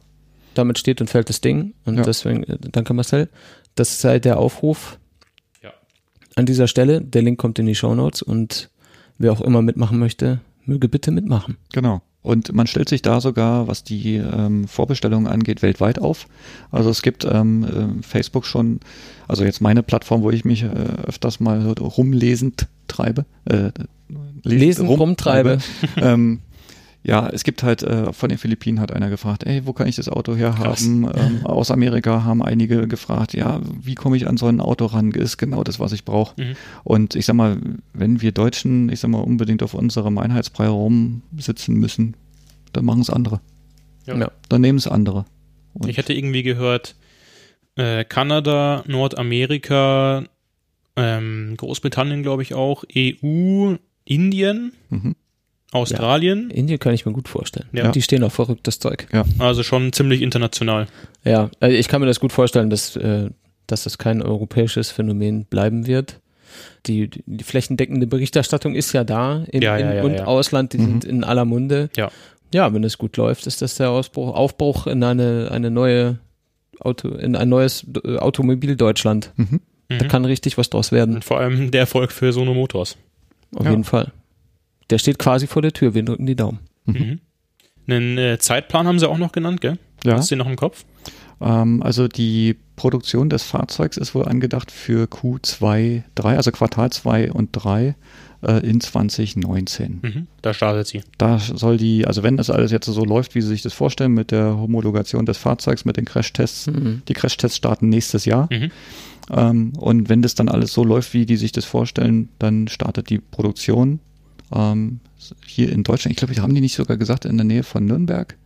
Damit 0.54 0.76
steht 0.78 1.00
und 1.00 1.08
fällt 1.08 1.28
das 1.28 1.40
Ding. 1.40 1.74
Und 1.84 1.98
Ja. 1.98 2.02
deswegen, 2.02 2.42
äh, 2.42 2.58
danke 2.72 2.94
Marcel. 2.94 3.28
Das 3.76 4.00
sei 4.00 4.18
der 4.18 4.38
Aufruf 4.38 4.98
Ja. 5.62 5.70
an 6.34 6.44
dieser 6.46 6.66
Stelle. 6.66 7.00
Der 7.00 7.22
Link 7.22 7.38
kommt 7.38 7.60
in 7.60 7.66
die 7.66 7.76
Show 7.76 7.94
Notes 7.94 8.22
und 8.22 8.70
wer 9.18 9.32
auch 9.32 9.40
immer 9.40 9.62
mitmachen 9.62 9.98
möchte, 9.98 10.40
möge 10.64 10.88
bitte 10.88 11.10
mitmachen. 11.10 11.56
Genau. 11.72 12.02
Und 12.22 12.52
man 12.52 12.66
stellt 12.66 12.88
sich 12.88 13.00
da 13.00 13.20
sogar, 13.20 13.68
was 13.68 13.84
die 13.84 14.16
ähm, 14.16 14.66
Vorbestellungen 14.66 15.26
angeht, 15.26 15.62
weltweit 15.62 16.00
auf. 16.00 16.26
Also 16.70 16.90
es 16.90 17.02
gibt 17.02 17.24
ähm, 17.24 17.66
ähm, 17.74 18.02
Facebook 18.02 18.44
schon, 18.44 18.80
also 19.28 19.44
jetzt 19.44 19.60
meine 19.60 19.82
Plattform, 19.82 20.22
wo 20.22 20.30
ich 20.30 20.44
mich 20.44 20.64
äh, 20.64 20.68
öfters 21.06 21.40
mal 21.40 21.66
rumlesend 21.78 22.66
treibe. 22.88 23.24
Äh, 23.44 23.70
lesend 24.42 24.44
Lesen, 24.44 24.86
rumtreibe. 24.88 25.58
ähm, 25.96 26.40
ja, 27.08 27.26
es 27.30 27.42
gibt 27.42 27.62
halt, 27.62 27.82
äh, 27.82 28.12
von 28.12 28.28
den 28.28 28.36
Philippinen 28.36 28.80
hat 28.80 28.92
einer 28.92 29.08
gefragt, 29.08 29.44
ey, 29.44 29.64
wo 29.64 29.72
kann 29.72 29.88
ich 29.88 29.96
das 29.96 30.10
Auto 30.10 30.36
her 30.36 30.58
haben? 30.58 31.08
Ähm, 31.18 31.46
aus 31.46 31.70
Amerika 31.70 32.24
haben 32.24 32.42
einige 32.42 32.86
gefragt, 32.86 33.32
ja, 33.32 33.60
wie 33.82 33.94
komme 33.94 34.16
ich 34.16 34.28
an 34.28 34.36
so 34.36 34.46
ein 34.46 34.60
Auto 34.60 34.84
ran? 34.86 35.10
Ist 35.12 35.38
genau 35.38 35.64
das, 35.64 35.80
was 35.80 35.92
ich 35.92 36.04
brauche. 36.04 36.40
Mhm. 36.40 36.54
Und 36.84 37.14
ich 37.14 37.24
sag 37.24 37.34
mal, 37.34 37.58
wenn 37.94 38.20
wir 38.20 38.32
Deutschen, 38.32 38.90
ich 38.90 39.00
sag 39.00 39.10
mal, 39.10 39.20
unbedingt 39.20 39.62
auf 39.62 39.72
unserem 39.74 40.18
Einheitsbrei 40.18 40.68
rumsitzen 40.68 41.76
müssen, 41.76 42.14
dann 42.72 42.84
machen 42.84 43.00
es 43.00 43.08
andere. 43.10 43.40
Ja. 44.06 44.16
Ja. 44.18 44.30
Dann 44.50 44.60
nehmen 44.60 44.78
es 44.78 44.86
andere. 44.86 45.24
Und 45.72 45.88
Ich 45.88 45.96
hatte 45.98 46.12
irgendwie 46.12 46.42
gehört, 46.42 46.94
äh, 47.76 48.04
Kanada, 48.04 48.84
Nordamerika, 48.86 50.24
ähm, 50.96 51.54
Großbritannien, 51.56 52.22
glaube 52.22 52.42
ich 52.42 52.54
auch, 52.54 52.84
EU, 52.94 53.76
Indien, 54.04 54.72
Mhm. 54.90 55.14
Australien. 55.72 56.50
Indien 56.50 56.78
kann 56.78 56.94
ich 56.94 57.04
mir 57.06 57.12
gut 57.12 57.28
vorstellen. 57.28 57.68
Ja. 57.72 57.90
Die 57.92 58.02
stehen 58.02 58.22
auf 58.24 58.32
verrücktes 58.32 58.78
Zeug. 58.78 59.06
Also 59.38 59.62
schon 59.62 59.92
ziemlich 59.92 60.22
international. 60.22 60.86
Ja, 61.24 61.50
also 61.60 61.76
ich 61.76 61.88
kann 61.88 62.00
mir 62.00 62.06
das 62.06 62.20
gut 62.20 62.32
vorstellen, 62.32 62.70
dass, 62.70 62.96
äh, 62.96 63.28
dass 63.66 63.84
das 63.84 63.98
kein 63.98 64.22
europäisches 64.22 64.90
Phänomen 64.90 65.44
bleiben 65.44 65.86
wird. 65.86 66.20
Die, 66.86 67.10
die 67.26 67.44
flächendeckende 67.44 68.06
Berichterstattung 68.06 68.74
ist 68.74 68.92
ja 68.94 69.04
da 69.04 69.44
in, 69.50 69.60
Ja, 69.62 69.76
ja, 69.76 69.90
in 69.90 69.96
ja, 69.98 70.02
und 70.04 70.14
ja. 70.14 70.24
Ausland, 70.24 70.72
die 70.72 70.78
Mhm. 70.78 70.84
sind 70.86 71.04
in 71.04 71.24
aller 71.24 71.44
Munde. 71.44 71.90
Ja. 71.96 72.10
Ja, 72.54 72.72
wenn 72.72 72.82
es 72.82 72.96
gut 72.96 73.18
läuft, 73.18 73.46
ist 73.46 73.60
das 73.60 73.74
der 73.74 73.90
Ausbruch, 73.90 74.34
Aufbruch 74.34 74.86
in 74.86 75.04
eine, 75.04 75.50
eine 75.50 75.70
neue 75.70 76.18
Auto, 76.80 77.08
in 77.10 77.36
ein 77.36 77.50
neues 77.50 77.84
äh, 78.04 78.16
Automobil 78.16 78.74
Deutschland. 78.76 79.32
Mhm. 79.36 79.60
Da 79.90 80.04
Mhm. 80.04 80.08
kann 80.08 80.24
richtig 80.24 80.56
was 80.56 80.70
draus 80.70 80.92
werden. 80.92 81.16
Und 81.16 81.24
vor 81.26 81.38
allem 81.38 81.70
der 81.70 81.80
Erfolg 81.80 82.10
für 82.12 82.32
Sono 82.32 82.54
Motors. 82.54 82.96
Auf 83.54 83.64
Ja. 83.66 83.70
jeden 83.70 83.84
Fall. 83.84 84.12
Der 84.90 84.98
steht 84.98 85.18
quasi 85.18 85.46
vor 85.46 85.62
der 85.62 85.72
Tür. 85.72 85.94
Wir 85.94 86.02
drücken 86.02 86.26
die 86.26 86.36
Daumen. 86.36 86.60
Mhm. 86.86 87.20
Einen 87.86 88.18
äh, 88.18 88.38
Zeitplan 88.38 88.86
haben 88.86 88.98
sie 88.98 89.08
auch 89.08 89.18
noch 89.18 89.32
genannt, 89.32 89.60
gell? 89.60 89.78
Ja. 90.04 90.16
Hast 90.16 90.30
du 90.30 90.34
den 90.34 90.38
noch 90.40 90.48
im 90.48 90.56
Kopf? 90.56 90.84
Ähm, 91.40 91.82
also 91.82 92.08
die 92.08 92.56
Produktion 92.76 93.28
des 93.30 93.42
Fahrzeugs 93.42 93.96
ist 93.96 94.14
wohl 94.14 94.24
angedacht 94.26 94.70
für 94.70 95.04
Q2, 95.06 96.02
3, 96.14 96.36
also 96.36 96.52
Quartal 96.52 96.90
2 96.90 97.32
und 97.32 97.50
3 97.52 97.96
äh, 98.42 98.52
in 98.68 98.80
2019. 98.80 100.00
Mhm. 100.02 100.26
Da 100.42 100.54
startet 100.54 100.86
sie. 100.86 101.02
Da 101.18 101.38
soll 101.38 101.76
die, 101.76 102.06
also 102.06 102.22
wenn 102.22 102.36
das 102.36 102.50
alles 102.50 102.70
jetzt 102.70 102.86
so 102.86 103.04
läuft, 103.04 103.34
wie 103.34 103.40
Sie 103.40 103.48
sich 103.48 103.62
das 103.62 103.72
vorstellen, 103.72 104.12
mit 104.12 104.30
der 104.30 104.56
Homologation 104.56 105.26
des 105.26 105.38
Fahrzeugs, 105.38 105.84
mit 105.84 105.96
den 105.96 106.04
Crashtests, 106.04 106.68
Mhm. 106.68 107.02
die 107.08 107.14
Crashtests 107.14 107.56
starten 107.56 107.88
nächstes 107.88 108.24
Jahr. 108.24 108.48
Mhm. 108.52 108.70
Ähm, 109.30 109.72
und 109.76 110.08
wenn 110.08 110.22
das 110.22 110.34
dann 110.34 110.48
alles 110.48 110.72
so 110.72 110.84
läuft, 110.84 111.14
wie 111.14 111.26
die 111.26 111.36
sich 111.36 111.52
das 111.52 111.64
vorstellen, 111.64 112.28
dann 112.38 112.68
startet 112.68 113.10
die 113.10 113.18
Produktion 113.18 114.00
ähm, 114.52 115.00
hier 115.46 115.70
in 115.72 115.82
Deutschland. 115.84 116.12
Ich 116.12 116.18
glaube, 116.18 116.40
haben 116.42 116.54
die 116.54 116.60
nicht 116.60 116.74
sogar 116.74 116.96
gesagt, 116.96 117.24
in 117.24 117.36
der 117.36 117.44
Nähe 117.44 117.62
von 117.62 117.84
Nürnberg? 117.84 118.36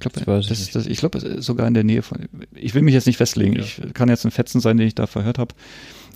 Ich 0.00 0.10
glaube, 0.12 0.42
Das 0.48 0.70
das, 0.70 0.86
ich 0.86 0.98
glaube, 0.98 1.40
sogar 1.40 1.66
in 1.68 1.74
der 1.74 1.84
Nähe 1.84 2.02
von. 2.02 2.18
Ich 2.54 2.74
will 2.74 2.82
mich 2.82 2.94
jetzt 2.94 3.06
nicht 3.06 3.16
festlegen. 3.18 3.54
Ja. 3.56 3.62
Ich 3.62 3.80
kann 3.94 4.08
jetzt 4.08 4.24
ein 4.24 4.30
Fetzen 4.32 4.60
sein, 4.60 4.76
den 4.76 4.86
ich 4.88 4.94
da 4.96 5.06
verhört 5.06 5.38
habe. 5.38 5.54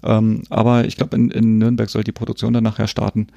Ähm, 0.03 0.43
aber 0.51 0.87
ich 0.87 0.97
glaube, 0.97 1.17
in, 1.17 1.31
in 1.31 1.59
Nürnberg 1.59 1.89
soll 1.89 2.03
die 2.05 2.13
Produktion 2.13 2.53
dann 2.53 2.65
nachher 2.65 2.89
starten. 2.89 3.29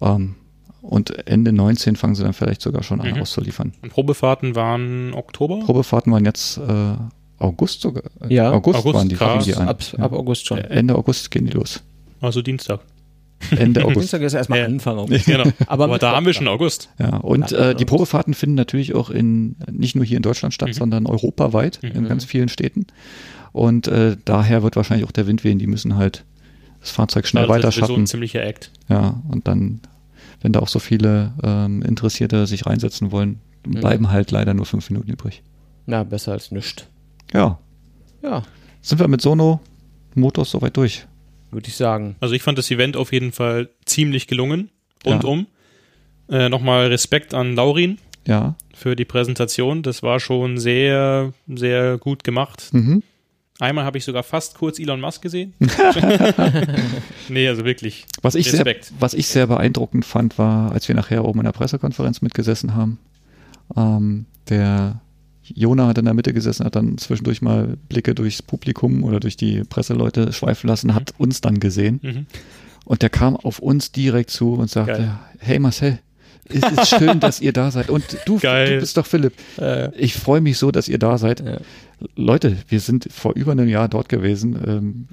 Ähm, 0.00 0.36
und 0.80 1.28
Ende 1.28 1.52
19 1.52 1.94
fangen 1.96 2.14
sie 2.16 2.22
dann 2.24 2.32
vielleicht 2.32 2.60
sogar 2.62 2.82
schon 2.82 3.00
an 3.02 3.12
Mhm. 3.14 3.20
auszuliefern. 3.20 3.72
Und 3.82 3.90
Probefahrten 3.92 4.56
waren 4.56 5.12
Oktober? 5.14 5.60
Probefahrten 5.60 6.10
waren 6.12 6.24
jetzt 6.24 6.56
äh, 6.58 6.94
August 7.38 7.82
sogar. 7.82 8.04
Äh, 8.22 8.34
Ja, 8.34 8.50
August, 8.50 8.78
August, 8.80 8.94
waren 8.96 9.08
die, 9.08 9.14
krass. 9.16 9.44
die 9.44 9.54
an. 9.54 9.68
Ab, 9.68 9.82
ab 9.98 10.12
August 10.12 10.46
schon. 10.46 10.58
Ende 10.58 10.96
August 10.96 11.30
gehen 11.30 11.44
die 11.46 11.52
los. 11.52 11.82
also 12.20 12.40
Dienstag. 12.42 12.80
Ende 13.50 13.82
August. 13.84 13.96
Dienstag 14.00 14.22
ist 14.22 14.34
erstmal 14.34 14.60
Ja. 14.60 14.64
Anfang 14.66 14.98
August. 14.98 15.26
Genau. 15.26 15.44
Aber 15.66 15.84
Aber, 15.84 15.98
da 15.98 16.14
haben 16.14 16.26
wir 16.26 16.32
schon 16.34 16.48
August. 16.48 16.90
Ja, 16.98 17.16
und 17.16 17.50
Ja, 17.50 17.70
äh, 17.70 17.74
die 17.74 17.84
Probefahrten 17.84 18.34
finden 18.34 18.54
natürlich 18.54 18.94
auch 18.94 19.10
in, 19.10 19.56
nicht 19.70 19.96
nur 19.96 20.04
hier 20.04 20.16
in 20.16 20.22
Deutschland 20.22 20.54
statt, 20.54 20.68
Mhm. 20.68 20.72
sondern 20.74 21.06
europaweit 21.06 21.78
in 21.82 22.02
Mhm. 22.04 22.08
ganz 22.08 22.24
vielen 22.24 22.48
Städten. 22.48 22.86
Und 23.52 23.88
äh, 23.88 24.16
daher 24.24 24.62
wird 24.62 24.76
wahrscheinlich 24.76 25.06
auch 25.06 25.12
der 25.12 25.26
Wind 25.26 25.44
wehen. 25.44 25.58
Die 25.58 25.66
müssen 25.66 25.96
halt 25.96 26.24
das 26.80 26.90
Fahrzeug 26.90 27.26
schnell 27.26 27.42
Also 27.44 27.52
weiter 27.54 27.62
das 27.68 27.76
ist 27.78 27.86
so 27.86 27.94
ein 27.94 28.06
ziemlicher 28.06 28.42
Act. 28.44 28.70
Ja, 28.88 29.20
und 29.28 29.46
dann, 29.46 29.80
wenn 30.40 30.52
da 30.52 30.60
auch 30.60 30.68
so 30.68 30.78
viele 30.78 31.32
ähm, 31.42 31.82
Interessierte 31.82 32.46
sich 32.46 32.66
reinsetzen 32.66 33.12
wollen, 33.12 33.40
Mhm. 33.66 33.72
bleiben 33.74 34.10
halt 34.10 34.30
leider 34.32 34.54
nur 34.54 34.66
fünf 34.66 34.90
Minuten 34.90 35.10
übrig. 35.12 35.42
Na, 35.86 36.02
besser 36.02 36.32
als 36.32 36.50
nichts. 36.50 36.86
Ja, 37.32 37.58
Ja, 38.22 38.42
sind 38.80 38.98
wir 39.00 39.06
mit 39.08 39.20
Sono 39.20 39.60
Motors 40.14 40.50
soweit 40.50 40.76
durch. 40.76 41.06
Würde 41.52 41.68
ich 41.68 41.76
sagen. 41.76 42.16
Also 42.20 42.34
ich 42.34 42.42
fand 42.42 42.58
das 42.58 42.70
Event 42.70 42.96
auf 42.96 43.12
jeden 43.12 43.32
Fall 43.32 43.68
ziemlich 43.84 44.26
gelungen. 44.26 44.70
Ja. 45.04 45.12
Rundum. 45.12 45.46
Äh, 46.28 46.48
Nochmal 46.48 46.86
Respekt 46.86 47.34
an 47.34 47.54
Laurin 47.56 47.98
Ja. 48.26 48.54
für 48.74 48.96
die 48.96 49.04
Präsentation. 49.04 49.82
Das 49.82 50.02
war 50.02 50.18
schon 50.20 50.58
sehr, 50.58 51.32
sehr 51.48 51.98
gut 51.98 52.24
gemacht. 52.24 52.68
Mhm. 52.72 53.02
Einmal 53.60 53.84
habe 53.84 53.98
ich 53.98 54.04
sogar 54.04 54.22
fast 54.22 54.56
kurz 54.56 54.78
Elon 54.78 55.00
Musk 55.00 55.22
gesehen. 55.22 55.54
nee, 57.28 57.46
also 57.48 57.64
wirklich. 57.64 58.06
Was 58.22 58.34
ich, 58.34 58.46
sehr, 58.50 58.54
Respekt. 58.60 58.92
was 58.98 59.14
ich 59.14 59.26
sehr 59.28 59.46
beeindruckend 59.46 60.04
fand, 60.04 60.38
war, 60.38 60.72
als 60.72 60.88
wir 60.88 60.94
nachher 60.94 61.24
oben 61.24 61.40
in 61.40 61.44
der 61.44 61.52
Pressekonferenz 61.52 62.22
mitgesessen 62.22 62.74
haben, 62.74 62.98
ähm, 63.76 64.26
der 64.48 65.00
Jona 65.44 65.86
hat 65.88 65.98
in 65.98 66.04
der 66.04 66.14
Mitte 66.14 66.32
gesessen, 66.32 66.64
hat 66.64 66.76
dann 66.76 66.98
zwischendurch 66.98 67.42
mal 67.42 67.76
Blicke 67.88 68.14
durchs 68.14 68.42
Publikum 68.42 69.02
oder 69.04 69.20
durch 69.20 69.36
die 69.36 69.62
Presseleute 69.64 70.32
schweifen 70.32 70.68
lassen, 70.68 70.94
hat 70.94 71.14
uns 71.18 71.40
dann 71.40 71.58
gesehen 71.60 72.00
Mhm. 72.02 72.26
und 72.84 73.02
der 73.02 73.10
kam 73.10 73.36
auf 73.36 73.58
uns 73.58 73.92
direkt 73.92 74.30
zu 74.30 74.54
und 74.54 74.70
sagte, 74.70 74.92
Geil. 74.92 75.18
hey 75.38 75.58
Marcel, 75.58 75.98
es 76.48 76.62
ist 76.62 76.88
schön, 76.98 77.18
dass 77.20 77.40
ihr 77.40 77.52
da 77.52 77.70
seid 77.70 77.88
und 77.90 78.04
du, 78.26 78.38
du 78.38 78.80
bist 78.80 78.96
doch 78.96 79.06
Philipp. 79.06 79.32
Äh, 79.58 79.90
Ich 79.96 80.14
freue 80.14 80.40
mich 80.40 80.58
so, 80.58 80.70
dass 80.70 80.88
ihr 80.88 80.98
da 80.98 81.16
seid. 81.18 81.40
Ja. 81.40 81.58
Leute, 82.16 82.56
wir 82.68 82.80
sind 82.80 83.08
vor 83.12 83.32
über 83.34 83.52
einem 83.52 83.68
Jahr 83.68 83.88
dort 83.88 84.08
gewesen. 84.08 84.58
Ähm, 84.66 85.08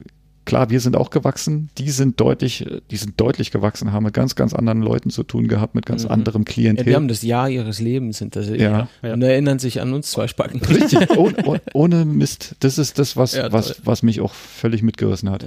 klar, 0.50 0.70
wir 0.70 0.80
sind 0.82 0.96
auch 0.98 1.10
gewachsen. 1.12 1.70
Die 1.78 1.90
sind 1.92 2.20
deutlich, 2.20 2.66
die 2.92 2.98
sind 2.98 3.20
deutlich 3.22 3.52
gewachsen, 3.52 3.92
haben 3.94 4.04
mit 4.04 4.14
ganz, 4.14 4.36
ganz 4.36 4.54
anderen 4.54 4.82
Leuten 4.82 5.10
zu 5.10 5.24
tun 5.24 5.48
gehabt, 5.48 5.76
mit 5.76 5.86
ganz 5.86 6.04
Mhm. 6.04 6.12
anderem 6.12 6.42
ja, 6.42 6.52
Klientel. 6.54 6.86
die 6.86 6.96
haben 6.96 7.08
das 7.08 7.22
Jahr 7.22 7.50
ihres 7.50 7.80
Lebens 7.80 8.20
hinter 8.20 8.44
sich 8.44 8.60
Ja. 8.60 8.90
Ja. 9.02 9.14
und 9.14 9.22
erinnern 9.22 9.60
sich 9.60 9.80
an 9.82 9.94
uns 9.94 10.12
zwei 10.12 10.28
Spacken. 10.28 10.60
Richtig, 10.62 11.10
ohne, 11.18 11.46
ohne, 11.46 11.62
ohne 11.74 12.06
Mist. 12.06 12.56
Das 12.60 12.78
ist 12.78 13.00
das, 13.00 13.16
was, 13.16 13.34
Ja, 13.36 13.52
was, 13.52 13.82
was 13.86 14.04
mich 14.04 14.20
auch 14.22 14.34
völlig 14.34 14.82
mitgerissen 14.84 15.30
hat. 15.30 15.46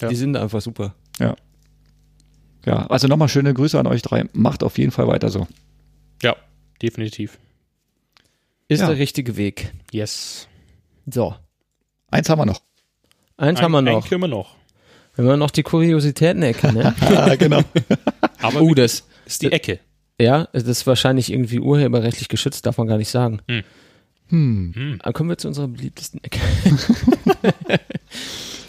Ja. 0.00 0.08
Die 0.08 0.14
sind 0.16 0.36
einfach 0.36 0.60
super. 0.60 0.94
Ja, 2.64 2.86
also 2.88 3.06
nochmal 3.06 3.28
schöne 3.28 3.54
Grüße 3.54 3.78
an 3.78 3.86
euch 3.86 4.02
drei. 4.02 4.24
Macht 4.32 4.64
auf 4.64 4.76
jeden 4.78 4.90
Fall 4.90 5.06
weiter 5.06 5.28
so. 5.30 5.46
Ja, 6.20 6.34
definitiv. 6.82 7.38
Ist 8.66 8.80
Ja. 8.80 8.88
der 8.88 8.98
richtige 8.98 9.36
Weg. 9.36 9.72
Yes. 9.92 10.48
So, 11.08 11.36
Eins 12.10 12.28
haben 12.28 12.40
wir 12.40 12.46
noch. 12.46 12.60
Eins 13.36 13.60
haben 13.60 13.72
wir 13.72 13.78
Ein- 13.78 13.84
noch. 13.84 13.92
einen 13.94 14.02
können 14.04 14.20
wir 14.22 14.28
noch. 14.28 14.56
Wenn 15.16 15.26
wir 15.26 15.36
noch 15.36 15.50
die 15.50 15.62
Kuriositäten-Ecke, 15.62 16.72
ne? 16.72 16.94
Ja, 17.10 17.34
genau. 17.36 17.62
Aber 18.42 18.60
oh, 18.60 18.74
das, 18.74 19.04
ist 19.24 19.40
die 19.42 19.50
Ecke. 19.50 19.80
ja, 20.20 20.46
das 20.52 20.64
ist 20.64 20.86
wahrscheinlich 20.86 21.32
irgendwie 21.32 21.58
urheberrechtlich 21.58 22.28
geschützt, 22.28 22.66
darf 22.66 22.76
man 22.76 22.86
gar 22.86 22.98
nicht 22.98 23.08
sagen. 23.08 23.40
Hm. 23.48 23.64
Hm. 24.28 24.98
Dann 25.02 25.12
kommen 25.12 25.30
wir 25.30 25.38
zu 25.38 25.48
unserer 25.48 25.68
beliebtesten 25.68 26.22
Ecke. 26.22 26.40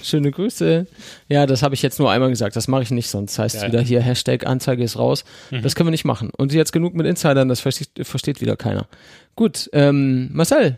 Schöne 0.03 0.31
Grüße. 0.31 0.88
Ja, 1.27 1.45
das 1.45 1.64
habe 1.64 1.76
ich 1.76 1.81
jetzt 1.81 1.99
nur 1.99 2.10
einmal 2.11 2.30
gesagt. 2.30 2.56
Das 2.56 2.69
mache 2.69 2.84
ich 2.84 2.91
nicht, 2.91 3.10
sonst 3.10 3.38
heißt 3.38 3.56
es 3.56 3.61
Ja, 3.64 3.68
wieder 3.68 3.81
hier 3.81 3.99
Hashtag 4.02 4.45
Anzeige 4.45 4.84
ist 4.84 4.98
raus. 4.98 5.26
Das 5.52 5.76
können 5.76 5.88
wir 5.88 5.91
nicht 5.91 6.06
machen. 6.06 6.30
Und 6.38 6.53
jetzt 6.53 6.72
genug 6.72 6.94
mit 6.94 7.06
Insidern, 7.06 7.49
das 7.49 7.60
versteht, 7.60 7.89
versteht 8.03 8.39
wieder 8.39 8.56
keiner. 8.56 8.88
Gut, 9.35 9.69
ähm, 9.73 10.30
Marcel, 10.31 10.77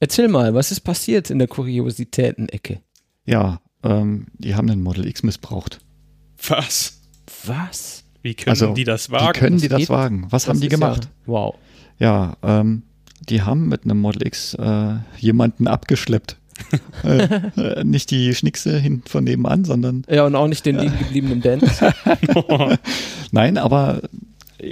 erzähl 0.00 0.26
mal, 0.26 0.54
was 0.54 0.72
ist 0.72 0.80
passiert 0.80 1.30
in 1.30 1.38
der 1.38 1.46
Kuriositäten-Ecke? 1.46 2.80
Ja, 3.26 3.60
ähm, 3.82 4.26
die 4.38 4.54
haben 4.54 4.68
den 4.68 4.82
Model 4.82 5.06
X 5.06 5.22
missbraucht. 5.22 5.80
Was? 6.46 7.00
Was? 7.44 8.04
Wie 8.22 8.34
können 8.34 8.50
Also, 8.50 8.74
die 8.74 8.84
das 8.84 9.10
wagen? 9.10 9.26
Wie 9.26 9.38
können 9.38 9.58
die 9.58 9.68
das 9.68 9.88
wagen? 9.88 10.26
Was 10.30 10.48
haben 10.48 10.60
die 10.60 10.68
gemacht? 10.68 11.04
Ja, 11.04 11.10
wow. 11.26 11.54
Ja, 11.98 12.36
ähm, 12.42 12.82
die 13.28 13.42
haben 13.42 13.68
mit 13.68 13.84
einem 13.84 14.00
Model 14.00 14.26
X 14.26 14.54
äh, 14.54 14.94
jemanden 15.18 15.66
abgeschleppt. 15.66 16.38
äh, 17.04 17.18
äh, 17.56 17.84
nicht 17.84 18.10
die 18.10 18.34
Schnickse 18.34 18.78
hinten 18.78 19.06
von 19.06 19.24
nebenan, 19.24 19.64
sondern 19.64 20.04
Ja, 20.08 20.24
und 20.24 20.34
auch 20.34 20.48
nicht 20.48 20.64
den 20.64 20.78
liegen 20.78 20.98
gebliebenen 20.98 21.42
Dennis. 21.42 21.80
nein, 23.30 23.58
aber 23.58 24.00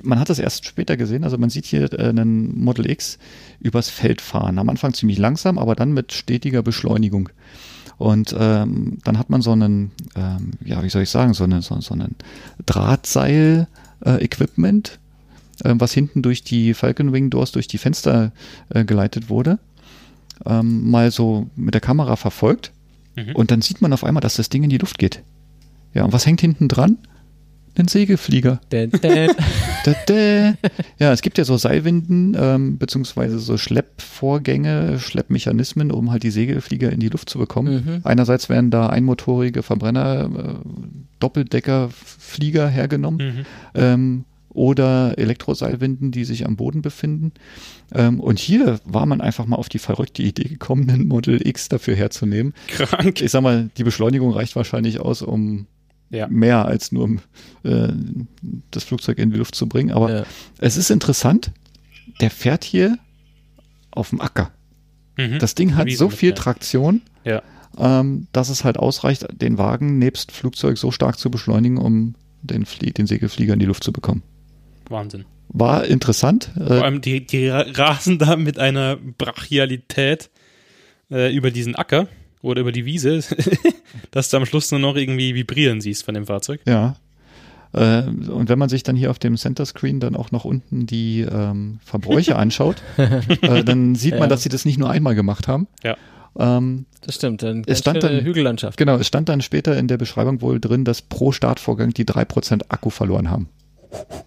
man 0.02 0.18
hat 0.18 0.30
das 0.30 0.38
erst 0.38 0.64
später 0.64 0.96
gesehen. 0.96 1.24
Also 1.24 1.36
man 1.36 1.50
sieht 1.50 1.66
hier 1.66 1.92
äh, 1.92 2.08
einen 2.08 2.58
Model 2.58 2.90
X 2.90 3.18
übers 3.60 3.90
Feld 3.90 4.20
fahren. 4.20 4.58
Am 4.58 4.68
Anfang 4.68 4.94
ziemlich 4.94 5.18
langsam, 5.18 5.58
aber 5.58 5.74
dann 5.74 5.92
mit 5.92 6.12
stetiger 6.12 6.62
Beschleunigung. 6.62 7.28
Und 7.96 8.36
ähm, 8.38 8.98
dann 9.04 9.18
hat 9.18 9.30
man 9.30 9.40
so 9.42 9.52
einen, 9.52 9.92
ähm, 10.16 10.50
ja, 10.64 10.82
wie 10.82 10.88
soll 10.88 11.02
ich 11.02 11.10
sagen, 11.10 11.34
so, 11.34 11.44
eine, 11.44 11.62
so, 11.62 11.80
so 11.80 11.94
einen 11.94 12.16
Drahtseil-Equipment, 12.66 14.98
äh, 15.62 15.74
was 15.76 15.92
hinten 15.92 16.22
durch 16.22 16.42
die 16.42 16.74
Falcon 16.74 17.12
Wing 17.12 17.30
Doors, 17.30 17.52
durch 17.52 17.68
die 17.68 17.78
Fenster 17.78 18.32
äh, 18.70 18.84
geleitet 18.84 19.30
wurde, 19.30 19.60
ähm, 20.44 20.90
mal 20.90 21.10
so 21.10 21.48
mit 21.56 21.74
der 21.74 21.80
Kamera 21.80 22.16
verfolgt. 22.16 22.72
Mhm. 23.16 23.36
Und 23.36 23.50
dann 23.50 23.62
sieht 23.62 23.80
man 23.80 23.92
auf 23.92 24.04
einmal, 24.04 24.20
dass 24.20 24.36
das 24.36 24.48
Ding 24.48 24.64
in 24.64 24.70
die 24.70 24.78
Luft 24.78 24.98
geht. 24.98 25.22
Ja, 25.92 26.04
und 26.04 26.12
was 26.12 26.26
hängt 26.26 26.40
hinten 26.40 26.68
dran? 26.68 26.98
Ein 27.76 27.88
Segelflieger. 27.88 28.60
Dän. 28.70 28.90
Da, 29.84 29.94
da. 30.06 30.54
Ja, 30.98 31.12
es 31.12 31.22
gibt 31.22 31.38
ja 31.38 31.44
so 31.44 31.56
Seilwinden, 31.56 32.36
ähm, 32.38 32.78
beziehungsweise 32.78 33.38
so 33.38 33.58
Schleppvorgänge, 33.58 34.98
Schleppmechanismen, 34.98 35.90
um 35.90 36.10
halt 36.10 36.22
die 36.22 36.30
Segelflieger 36.30 36.90
in 36.92 37.00
die 37.00 37.08
Luft 37.08 37.28
zu 37.28 37.38
bekommen. 37.38 37.84
Mhm. 37.84 38.00
Einerseits 38.04 38.48
werden 38.48 38.70
da 38.70 38.88
einmotorige 38.88 39.62
Verbrenner, 39.62 40.30
äh, 40.34 40.68
Doppeldeckerflieger 41.20 42.68
hergenommen 42.68 43.18
Mhm. 43.18 43.44
ähm, 43.74 44.24
oder 44.50 45.18
Elektroseilwinden, 45.18 46.12
die 46.12 46.24
sich 46.24 46.46
am 46.46 46.54
Boden 46.56 46.80
befinden. 46.80 47.32
Ähm, 47.92 48.20
und 48.20 48.38
hier 48.38 48.78
war 48.84 49.04
man 49.04 49.20
einfach 49.20 49.46
mal 49.46 49.56
auf 49.56 49.68
die 49.68 49.80
verrückte 49.80 50.22
Idee 50.22 50.44
gekommen, 50.48 50.88
einen 50.90 51.08
Model 51.08 51.44
X 51.46 51.68
dafür 51.68 51.96
herzunehmen. 51.96 52.54
Krank. 52.68 53.20
Ich 53.20 53.32
sag 53.32 53.42
mal, 53.42 53.70
die 53.76 53.84
Beschleunigung 53.84 54.30
reicht 54.32 54.54
wahrscheinlich 54.54 55.00
aus, 55.00 55.22
um 55.22 55.66
Ja. 56.14 56.28
mehr 56.28 56.64
als 56.66 56.92
nur 56.92 57.04
um 57.04 57.20
äh, 57.64 57.88
das 58.70 58.84
Flugzeug 58.84 59.18
in 59.18 59.30
die 59.30 59.36
Luft 59.38 59.54
zu 59.54 59.68
bringen. 59.68 59.90
Aber 59.92 60.12
Ja. 60.18 60.24
es 60.58 60.76
ist 60.76 60.90
interessant, 60.90 61.50
der 62.20 62.30
fährt 62.30 62.64
hier 62.64 62.98
auf 63.90 64.10
dem 64.10 64.20
Acker. 64.20 64.50
Mhm. 65.18 65.38
Das 65.38 65.54
Ding 65.54 65.74
hat 65.76 65.90
so 65.90 66.08
viel. 66.10 66.32
Traktion, 66.32 67.02
Ja. 67.24 67.42
ähm, 67.78 68.26
dass 68.32 68.48
es 68.48 68.64
halt 68.64 68.76
ausreicht, 68.78 69.26
den 69.40 69.58
Wagen 69.58 69.98
nebst 69.98 70.32
Flugzeug 70.32 70.78
so 70.78 70.90
stark 70.90 71.18
zu 71.18 71.30
beschleunigen, 71.30 71.78
um 71.78 72.14
den, 72.42 72.66
Flie 72.66 72.92
den 72.92 73.06
Segelflieger 73.06 73.54
in 73.54 73.58
die 73.60 73.66
Luft 73.66 73.82
zu 73.84 73.92
bekommen. 73.92 74.22
Wahnsinn. 74.88 75.24
War 75.48 75.84
interessant. 75.84 76.50
Vor 76.56 76.78
Äh, 76.78 76.80
allem, 76.80 77.00
die, 77.00 77.26
die 77.26 77.48
ra- 77.48 77.64
rasen 77.74 78.18
da 78.18 78.36
mit 78.36 78.58
einer 78.58 78.96
Brachialität 78.96 80.30
äh, 81.10 81.34
über 81.34 81.50
diesen 81.50 81.74
Acker 81.74 82.08
oder 82.44 82.60
über 82.60 82.72
die 82.72 82.84
Wiese, 82.84 83.20
dass 84.12 84.28
du 84.30 84.36
am 84.36 84.46
Schluss 84.46 84.70
nur 84.70 84.80
noch 84.80 84.96
irgendwie 84.96 85.34
vibrieren 85.34 85.80
siehst 85.80 86.04
von 86.04 86.14
dem 86.14 86.26
Fahrzeug. 86.26 86.60
ja. 86.66 86.96
Äh, 87.72 88.02
und 88.04 88.48
wenn 88.48 88.58
man 88.60 88.68
sich 88.68 88.84
dann 88.84 88.94
hier 88.94 89.10
auf 89.10 89.18
dem 89.18 89.36
Center 89.36 89.66
Screen 89.66 89.98
dann 89.98 90.14
auch 90.14 90.30
noch 90.30 90.44
unten 90.44 90.86
die 90.86 91.22
ähm, 91.22 91.80
Verbräuche 91.84 92.36
anschaut, 92.36 92.76
äh, 92.98 93.64
dann 93.64 93.96
sieht 93.96 94.12
man, 94.12 94.22
Ja. 94.22 94.26
dass 94.28 94.44
sie 94.44 94.48
das 94.48 94.64
nicht 94.64 94.78
nur 94.78 94.90
einmal 94.90 95.16
gemacht 95.16 95.48
haben. 95.48 95.66
Ja. 95.82 95.96
Ähm, 96.38 96.86
Das 97.00 97.16
stimmt. 97.16 97.42
Dann 97.42 97.64
Es 97.66 97.80
stand 97.80 98.04
dann- 98.04 98.20
Hügellandschaft. 98.24 98.78
Genau, 98.78 98.94
es 98.96 99.08
stand 99.08 99.28
dann 99.28 99.40
später 99.40 99.76
in 99.76 99.88
der 99.88 99.98
Beschreibung 99.98 100.40
wohl 100.40 100.60
drin, 100.60 100.84
dass 100.84 101.02
pro 101.02 101.32
Startvorgang 101.32 101.90
die 101.92 102.04
3% 102.04 102.62
Akku 102.68 102.90
verloren 102.90 103.28
haben. 103.28 103.48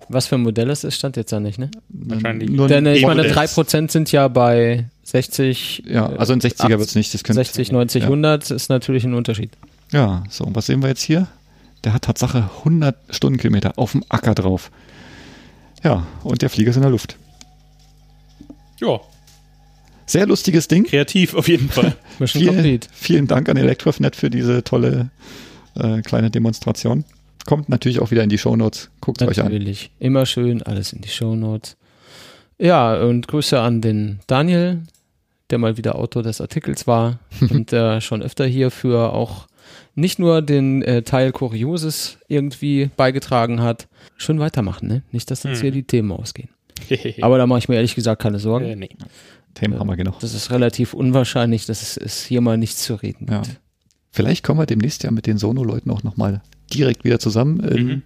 Was 0.10 0.28
für 0.28 0.36
ein 0.36 0.42
Modell 0.42 0.70
es 0.70 0.84
ist, 0.84 0.96
stand 0.96 1.18
jetzt 1.18 1.32
da 1.32 1.40
nicht, 1.40 1.60
ne? 1.60 1.70
Wahrscheinlich. 1.90 2.50
Nur 2.50 2.68
Denn 2.68 2.86
äh, 2.86 2.96
ich 2.96 3.06
meine, 3.06 3.24
E-Modells. 3.28 3.56
3% 3.56 3.92
sind 3.92 4.12
ja 4.12 4.28
bei 4.28 4.86
60, 5.04 5.84
ja, 5.88 6.08
also 6.08 6.34
ein 6.34 6.40
60er 6.42 6.64
80, 6.66 6.80
wird's 6.80 6.96
nicht. 6.96 7.14
Das 7.14 7.24
könnte, 7.24 7.44
60, 7.44 7.72
90, 7.72 8.02
ja. 8.02 8.08
100 8.08 8.52
ist 8.52 8.70
natürlich 8.70 9.04
ein 9.04 9.14
Unterschied. 9.14 9.52
Ja, 9.92 10.24
so, 10.30 10.44
und 10.46 10.56
was 10.56 10.66
sehen 10.66 10.82
wir 10.82 10.90
jetzt 10.90 11.02
hier? 11.02 11.28
Der 11.84 11.94
hat 11.94 12.04
Tatsache 12.04 12.50
100 12.60 12.96
Stundenkilometer 13.10 13.74
auf 13.78 13.92
dem 13.94 14.04
Acker 14.10 14.36
drauf. 14.36 14.72
Ja, 15.84 16.08
und 16.24 16.42
der 16.42 16.50
Flieger 16.50 16.72
ist 16.72 16.76
in 16.76 16.82
der 16.82 16.92
Luft. 16.92 17.18
Ja, 18.80 19.00
Sehr 20.06 20.26
lustiges 20.28 20.68
Ding. 20.68 20.86
kreativ 20.86 21.34
auf 21.34 21.48
jeden 21.48 21.70
Fall. 21.70 21.96
Vielen, 22.26 22.80
vielen 22.92 23.28
Dank 23.28 23.48
an 23.50 23.58
Electrofnet 23.58 24.16
für 24.16 24.30
diese 24.30 24.64
tolle 24.64 25.10
äh, 25.76 26.02
kleine 26.02 26.32
Demonstration. 26.32 27.04
Kommt 27.48 27.70
natürlich 27.70 28.00
auch 28.00 28.12
wieder 28.12 28.22
in 28.24 28.30
die 28.30 28.38
Shownotes. 28.38 28.92
Guckt 29.02 29.22
es 29.24 29.28
euch 29.28 29.40
an. 29.40 29.46
Natürlich. 29.46 29.90
Immer 30.00 30.28
schön, 30.28 30.62
alles 30.62 30.94
in 30.94 31.02
die 31.02 31.10
Shownotes. 31.10 31.78
Ja, 32.60 32.96
und 33.02 33.28
Grüße 33.28 33.60
an 33.60 33.82
den 33.82 34.20
Daniel, 34.28 34.84
der 35.50 35.58
mal 35.58 35.78
wieder 35.78 35.96
Autor 35.96 36.22
des 36.24 36.42
Artikels 36.42 36.86
war 36.88 37.20
und 37.50 37.74
äh, 37.74 38.02
schon 38.02 38.22
öfter 38.22 38.46
hier 38.46 38.70
für 38.70 39.14
auch 39.14 39.48
nicht 39.96 40.20
nur 40.20 40.42
den 40.44 40.82
äh, 40.84 41.02
Teil 41.04 41.32
Kurioses 41.32 42.18
irgendwie 42.28 42.90
beigetragen 42.98 43.62
hat. 43.62 43.88
Schön 44.18 44.40
weitermachen, 44.40 44.88
ne? 44.88 45.02
Nicht, 45.12 45.32
dass 45.32 45.44
uns 45.46 45.56
Hm. 45.58 45.62
hier 45.62 45.72
die 45.72 45.84
Themen 45.84 46.12
ausgehen. 46.12 46.50
Aber 47.22 47.38
da 47.40 47.48
mache 47.48 47.60
ich 47.60 47.70
mir 47.70 47.76
ehrlich 47.76 47.96
gesagt 47.96 48.22
keine 48.22 48.40
Sorgen. 48.40 48.66
äh, 48.66 48.76
nee. 48.76 48.90
Themen 49.56 49.80
haben 49.80 49.88
wir 49.88 49.96
genug. 49.96 50.20
Das 50.20 50.36
ist 50.36 50.52
relativ 50.52 50.94
unwahrscheinlich, 50.94 51.66
dass 51.66 51.82
es, 51.82 51.98
es 51.98 52.24
hier 52.26 52.42
mal 52.42 52.58
nichts 52.58 52.84
zu 52.84 52.94
reden 52.96 53.28
Ja. 53.32 53.42
gibt. 53.42 53.60
Vielleicht 54.12 54.44
kommen 54.44 54.60
wir 54.60 54.66
demnächst 54.68 55.04
ja 55.04 55.12
mit 55.12 55.26
den 55.28 55.38
Sono-Leuten 55.38 55.90
auch 55.92 56.04
nochmal 56.04 56.42
direkt 56.74 57.04
wieder 57.04 57.20
zusammen. 57.20 57.60
In, 57.62 57.86
Mhm. 57.88 58.02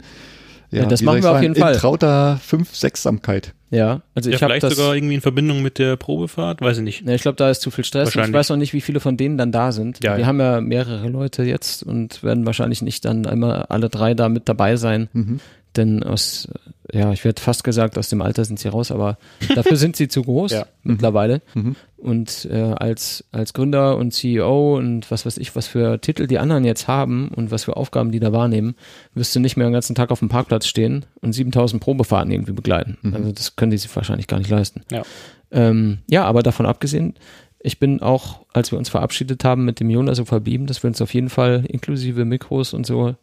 Ja, 0.74 0.86
das 0.86 1.02
wie 1.02 1.06
machen 1.06 1.22
wir 1.22 1.32
auf 1.32 1.42
jeden 1.42 1.54
in 1.54 1.60
Fall. 1.62 1.76
trauter 1.76 2.40
Fünf-Sechsamkeit. 2.42 3.54
Ja, 3.72 4.04
also 4.16 4.30
Ja, 4.30 4.36
ich 4.38 4.42
habe 4.42 4.52
vielleicht 4.52 4.64
das. 4.64 4.76
sogar 4.78 4.96
irgendwie 4.96 5.16
in 5.16 5.22
Verbindung 5.22 5.62
mit 5.62 5.80
der 5.80 5.98
Probefahrt, 5.98 6.62
weiß 6.62 6.78
ich 6.78 6.84
nicht. 6.84 7.06
Ja, 7.06 7.14
ich 7.14 7.22
glaube, 7.22 7.36
da 7.36 7.50
ist 7.50 7.62
zu 7.62 7.72
viel 7.72 7.84
Stress. 7.84 8.16
Ich 8.16 8.34
weiß 8.34 8.50
noch 8.50 8.56
nicht, 8.58 8.72
wie 8.74 8.80
viele 8.82 9.00
von 9.02 9.18
denen 9.18 9.38
dann 9.38 9.52
da 9.52 9.72
sind. 9.74 10.02
Ja, 10.04 10.14
Wir 10.14 10.22
ja. 10.22 10.26
haben 10.28 10.40
ja 10.40 10.62
mehrere 10.62 11.10
Leute 11.10 11.44
jetzt 11.44 11.84
und 11.84 12.24
werden 12.24 12.46
wahrscheinlich 12.46 12.82
nicht 12.82 13.04
dann 13.04 13.26
einmal 13.26 13.64
alle 13.64 13.90
drei 13.90 14.14
da 14.14 14.30
mit 14.30 14.48
dabei 14.48 14.78
sein. 14.78 15.10
Mhm. 15.14 15.40
Denn 15.78 16.04
aus, 16.04 16.50
ja, 16.92 17.14
ich 17.14 17.24
werde 17.24 17.42
fast 17.42 17.64
gesagt, 17.64 17.98
aus 17.98 18.10
dem 18.10 18.22
Alter 18.22 18.44
sind 18.44 18.60
sie 18.60 18.68
raus, 18.68 18.92
aber 18.92 19.18
dafür 19.56 19.78
sind 19.78 19.96
sie 19.96 20.10
zu 20.10 20.22
groß 20.22 20.52
Ja. 20.52 20.66
mittlerweile. 20.84 21.42
Mhm. 21.54 21.76
Und 21.98 22.46
äh, 22.52 22.74
als, 22.76 23.24
als 23.32 23.54
Gründer 23.54 23.96
und 23.98 24.12
CEO 24.14 24.76
und 24.76 25.10
was 25.12 25.26
weiß 25.26 25.38
ich, 25.38 25.56
was 25.56 25.68
für 25.68 26.02
Titel 26.02 26.28
die 26.28 26.40
anderen 26.40 26.66
jetzt 26.66 26.88
haben 26.88 27.30
und 27.30 27.52
was 27.52 27.64
für 27.64 27.78
Aufgaben 27.78 28.12
die 28.12 28.20
da 28.20 28.34
wahrnehmen, 28.34 28.76
wirst 29.14 29.34
du 29.36 29.40
nicht 29.40 29.56
mehr 29.56 29.68
den 29.68 29.74
ganzen 29.74 29.96
Tag 29.96 30.12
auf 30.12 30.20
dem 30.20 30.30
Parkplatz 30.30 30.68
stehen 30.68 31.06
und 31.22 31.32
7000 31.34 31.82
Probefahrten 31.82 32.32
irgendwie 32.32 32.54
begleiten. 32.54 32.98
Also 33.14 33.32
das 33.32 33.56
können 33.56 33.72
die 33.72 33.78
sich 33.78 33.96
wahrscheinlich 33.96 34.28
gar 34.28 34.40
nicht 34.40 34.50
leisten. 34.50 34.82
Ja. 34.92 35.04
Ähm, 35.52 36.00
ja, 36.10 36.26
aber 36.26 36.44
davon 36.44 36.66
abgesehen, 36.66 37.14
ich 37.60 37.80
bin 37.80 38.02
auch, 38.02 38.42
als 38.52 38.72
wir 38.72 38.80
uns 38.80 38.90
verabschiedet 38.90 39.44
haben, 39.44 39.64
mit 39.66 39.80
dem 39.80 39.90
Jonas 39.90 40.18
so 40.18 40.26
verblieben, 40.26 40.66
dass 40.66 40.84
wir 40.84 40.88
uns 40.88 41.02
auf 41.02 41.14
jeden 41.14 41.30
Fall 41.30 41.64
inklusive 41.68 42.26
Mikros 42.26 42.74
und 42.74 42.86
so 42.86 43.16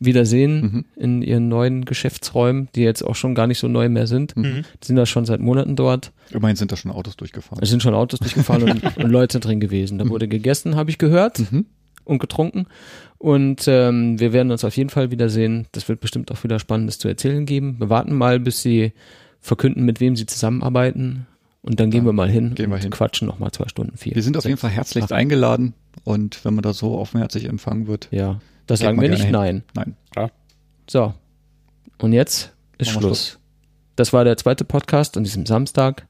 wiedersehen 0.00 0.60
Mhm. 0.60 0.84
in 0.96 1.22
ihren 1.22 1.48
neuen 1.48 1.84
Geschäftsräumen, 1.84 2.68
die 2.74 2.82
jetzt 2.82 3.02
auch 3.02 3.16
schon 3.16 3.34
gar 3.34 3.46
nicht 3.46 3.58
so 3.58 3.68
neu 3.68 3.88
mehr 3.88 4.06
sind. 4.06 4.36
Mhm. 4.36 4.64
Die 4.82 4.86
sind 4.86 4.96
da 4.96 5.06
schon 5.06 5.24
seit 5.24 5.40
Monaten 5.40 5.74
dort. 5.76 6.12
Immerhin 6.30 6.56
sind 6.56 6.70
da 6.72 6.76
schon 6.76 6.90
Autos 6.92 7.16
durchgefahren. 7.16 7.62
Es 7.62 7.70
sind 7.70 7.82
schon 7.82 7.94
Autos 7.94 8.20
durchgefahren 8.20 8.62
und, 8.62 8.82
und 8.96 9.10
Leute 9.10 9.40
drin 9.40 9.58
gewesen. 9.60 9.98
Da 9.98 10.08
wurde 10.08 10.28
gegessen, 10.28 10.76
habe 10.76 10.90
ich 10.90 10.98
gehört, 10.98 11.40
Mhm. 11.50 11.66
und 12.04 12.18
getrunken. 12.20 12.66
Und 13.18 13.64
ähm, 13.66 14.20
wir 14.20 14.32
werden 14.32 14.52
uns 14.52 14.64
auf 14.64 14.76
jeden 14.76 14.90
Fall 14.90 15.10
wiedersehen. 15.10 15.66
Das 15.72 15.88
wird 15.88 16.00
bestimmt 16.00 16.30
auch 16.30 16.42
wieder 16.44 16.58
Spannendes 16.60 16.98
zu 16.98 17.08
erzählen 17.08 17.44
geben. 17.44 17.76
Wir 17.78 17.90
warten 17.90 18.14
mal, 18.14 18.38
bis 18.38 18.62
sie 18.62 18.92
verkünden, 19.40 19.84
mit 19.84 20.00
wem 20.00 20.14
sie 20.16 20.26
zusammenarbeiten. 20.26 21.26
Und 21.62 21.80
dann 21.80 21.90
gehen 21.90 22.04
wir 22.06 22.12
mal 22.12 22.30
hin 22.30 22.54
gehen 22.54 22.70
wir 22.70 22.76
und 22.76 22.82
hin. 22.82 22.90
quatschen 22.92 23.26
noch 23.26 23.40
mal 23.40 23.50
zwei 23.50 23.66
Stunden, 23.68 23.96
vier. 23.96 24.14
Wir 24.14 24.22
sind 24.22 24.36
auf 24.36 24.44
jeden 24.44 24.56
Fall 24.56 24.70
herzlich 24.70 25.02
acht. 25.04 25.12
eingeladen 25.12 25.74
und 26.04 26.44
wenn 26.44 26.54
man 26.54 26.62
da 26.62 26.72
so 26.72 26.96
offenherzig 26.96 27.44
empfangen 27.46 27.88
wird, 27.88 28.08
Ja, 28.12 28.40
das 28.68 28.78
Geht 28.80 28.86
sagen 28.86 29.00
wir 29.00 29.08
nicht 29.08 29.22
hin. 29.24 29.32
nein. 29.32 29.62
nein. 29.74 29.94
So. 30.88 31.14
Und 31.98 32.12
jetzt 32.12 32.52
ist 32.78 32.94
wir 32.94 33.00
Schluss. 33.00 33.38
Das 33.96 34.12
war 34.12 34.24
der 34.24 34.36
zweite 34.36 34.64
Podcast 34.64 35.16
an 35.16 35.24
diesem 35.24 35.44
Samstag. 35.44 36.06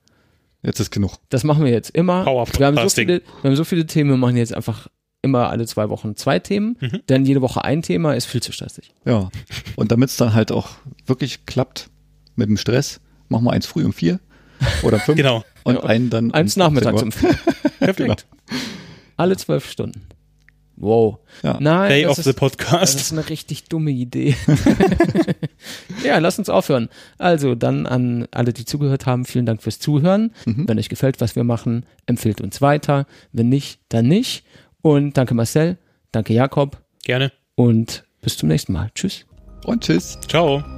Jetzt 0.62 0.80
ist 0.80 0.90
genug. 0.90 1.16
Das 1.30 1.44
machen 1.44 1.64
wir 1.64 1.72
jetzt 1.72 1.90
immer. 1.90 2.26
Wir, 2.26 2.66
haben 2.66 2.76
so 2.76 2.88
viele, 2.88 3.22
wir 3.42 3.50
haben 3.50 3.56
so 3.56 3.64
viele 3.64 3.86
Themen, 3.86 4.10
wir 4.10 4.16
machen 4.16 4.36
jetzt 4.36 4.52
einfach 4.52 4.88
immer 5.22 5.50
alle 5.50 5.66
zwei 5.66 5.88
Wochen 5.88 6.16
zwei 6.16 6.38
Themen. 6.38 6.76
Mhm. 6.80 7.00
Denn 7.08 7.24
jede 7.24 7.40
Woche 7.40 7.64
ein 7.64 7.82
Thema 7.82 8.14
ist 8.14 8.26
viel 8.26 8.42
zu 8.42 8.52
stressig. 8.52 8.92
Ja. 9.04 9.30
Und 9.76 9.90
damit 9.92 10.10
es 10.10 10.16
dann 10.16 10.34
halt 10.34 10.52
auch 10.52 10.70
wirklich 11.06 11.46
klappt 11.46 11.90
mit 12.36 12.48
dem 12.48 12.56
Stress, 12.56 13.00
machen 13.28 13.44
wir 13.44 13.52
eins 13.52 13.66
früh 13.66 13.84
um 13.84 13.92
vier 13.92 14.20
oder 14.82 14.98
fünf 14.98 15.16
Genau. 15.16 15.44
und 15.64 15.76
Ja, 15.76 15.84
einen 15.84 16.10
dann 16.10 16.32
Eins 16.32 16.56
um 16.56 16.62
18 16.62 16.74
nachmittags 16.74 17.02
um 17.02 17.12
vier. 17.12 17.38
Perfekt. 17.78 18.26
Alle 19.16 19.36
zwölf 19.36 19.68
Stunden. 19.70 20.02
Wow. 20.80 21.18
Ja. 21.42 21.58
Nein, 21.60 21.88
Day 21.88 22.02
das 22.02 22.12
of 22.12 22.18
ist, 22.18 22.24
the 22.24 22.30
das 22.30 22.36
Podcast. 22.38 22.94
ist 22.94 23.12
eine 23.12 23.28
richtig 23.28 23.64
dumme 23.64 23.90
Idee. 23.90 24.36
ja, 26.04 26.18
lass 26.18 26.38
uns 26.38 26.48
aufhören. 26.48 26.88
Also 27.18 27.54
dann 27.54 27.86
an 27.86 28.28
alle, 28.30 28.52
die 28.52 28.64
zugehört 28.64 29.04
haben, 29.04 29.24
vielen 29.24 29.44
Dank 29.46 29.62
fürs 29.62 29.80
Zuhören. 29.80 30.32
Mhm. 30.46 30.68
Wenn 30.68 30.78
euch 30.78 30.88
gefällt, 30.88 31.20
was 31.20 31.34
wir 31.34 31.44
machen, 31.44 31.84
empfehlt 32.06 32.40
uns 32.40 32.60
weiter. 32.62 33.06
Wenn 33.32 33.48
nicht, 33.48 33.80
dann 33.88 34.06
nicht. 34.06 34.44
Und 34.80 35.16
danke 35.16 35.34
Marcel, 35.34 35.78
danke 36.12 36.32
Jakob 36.32 36.78
Gerne. 37.02 37.32
und 37.56 38.04
bis 38.20 38.36
zum 38.36 38.48
nächsten 38.48 38.72
Mal. 38.72 38.90
Tschüss. 38.94 39.26
Und 39.64 39.82
tschüss. 39.82 40.18
Ciao. 40.28 40.77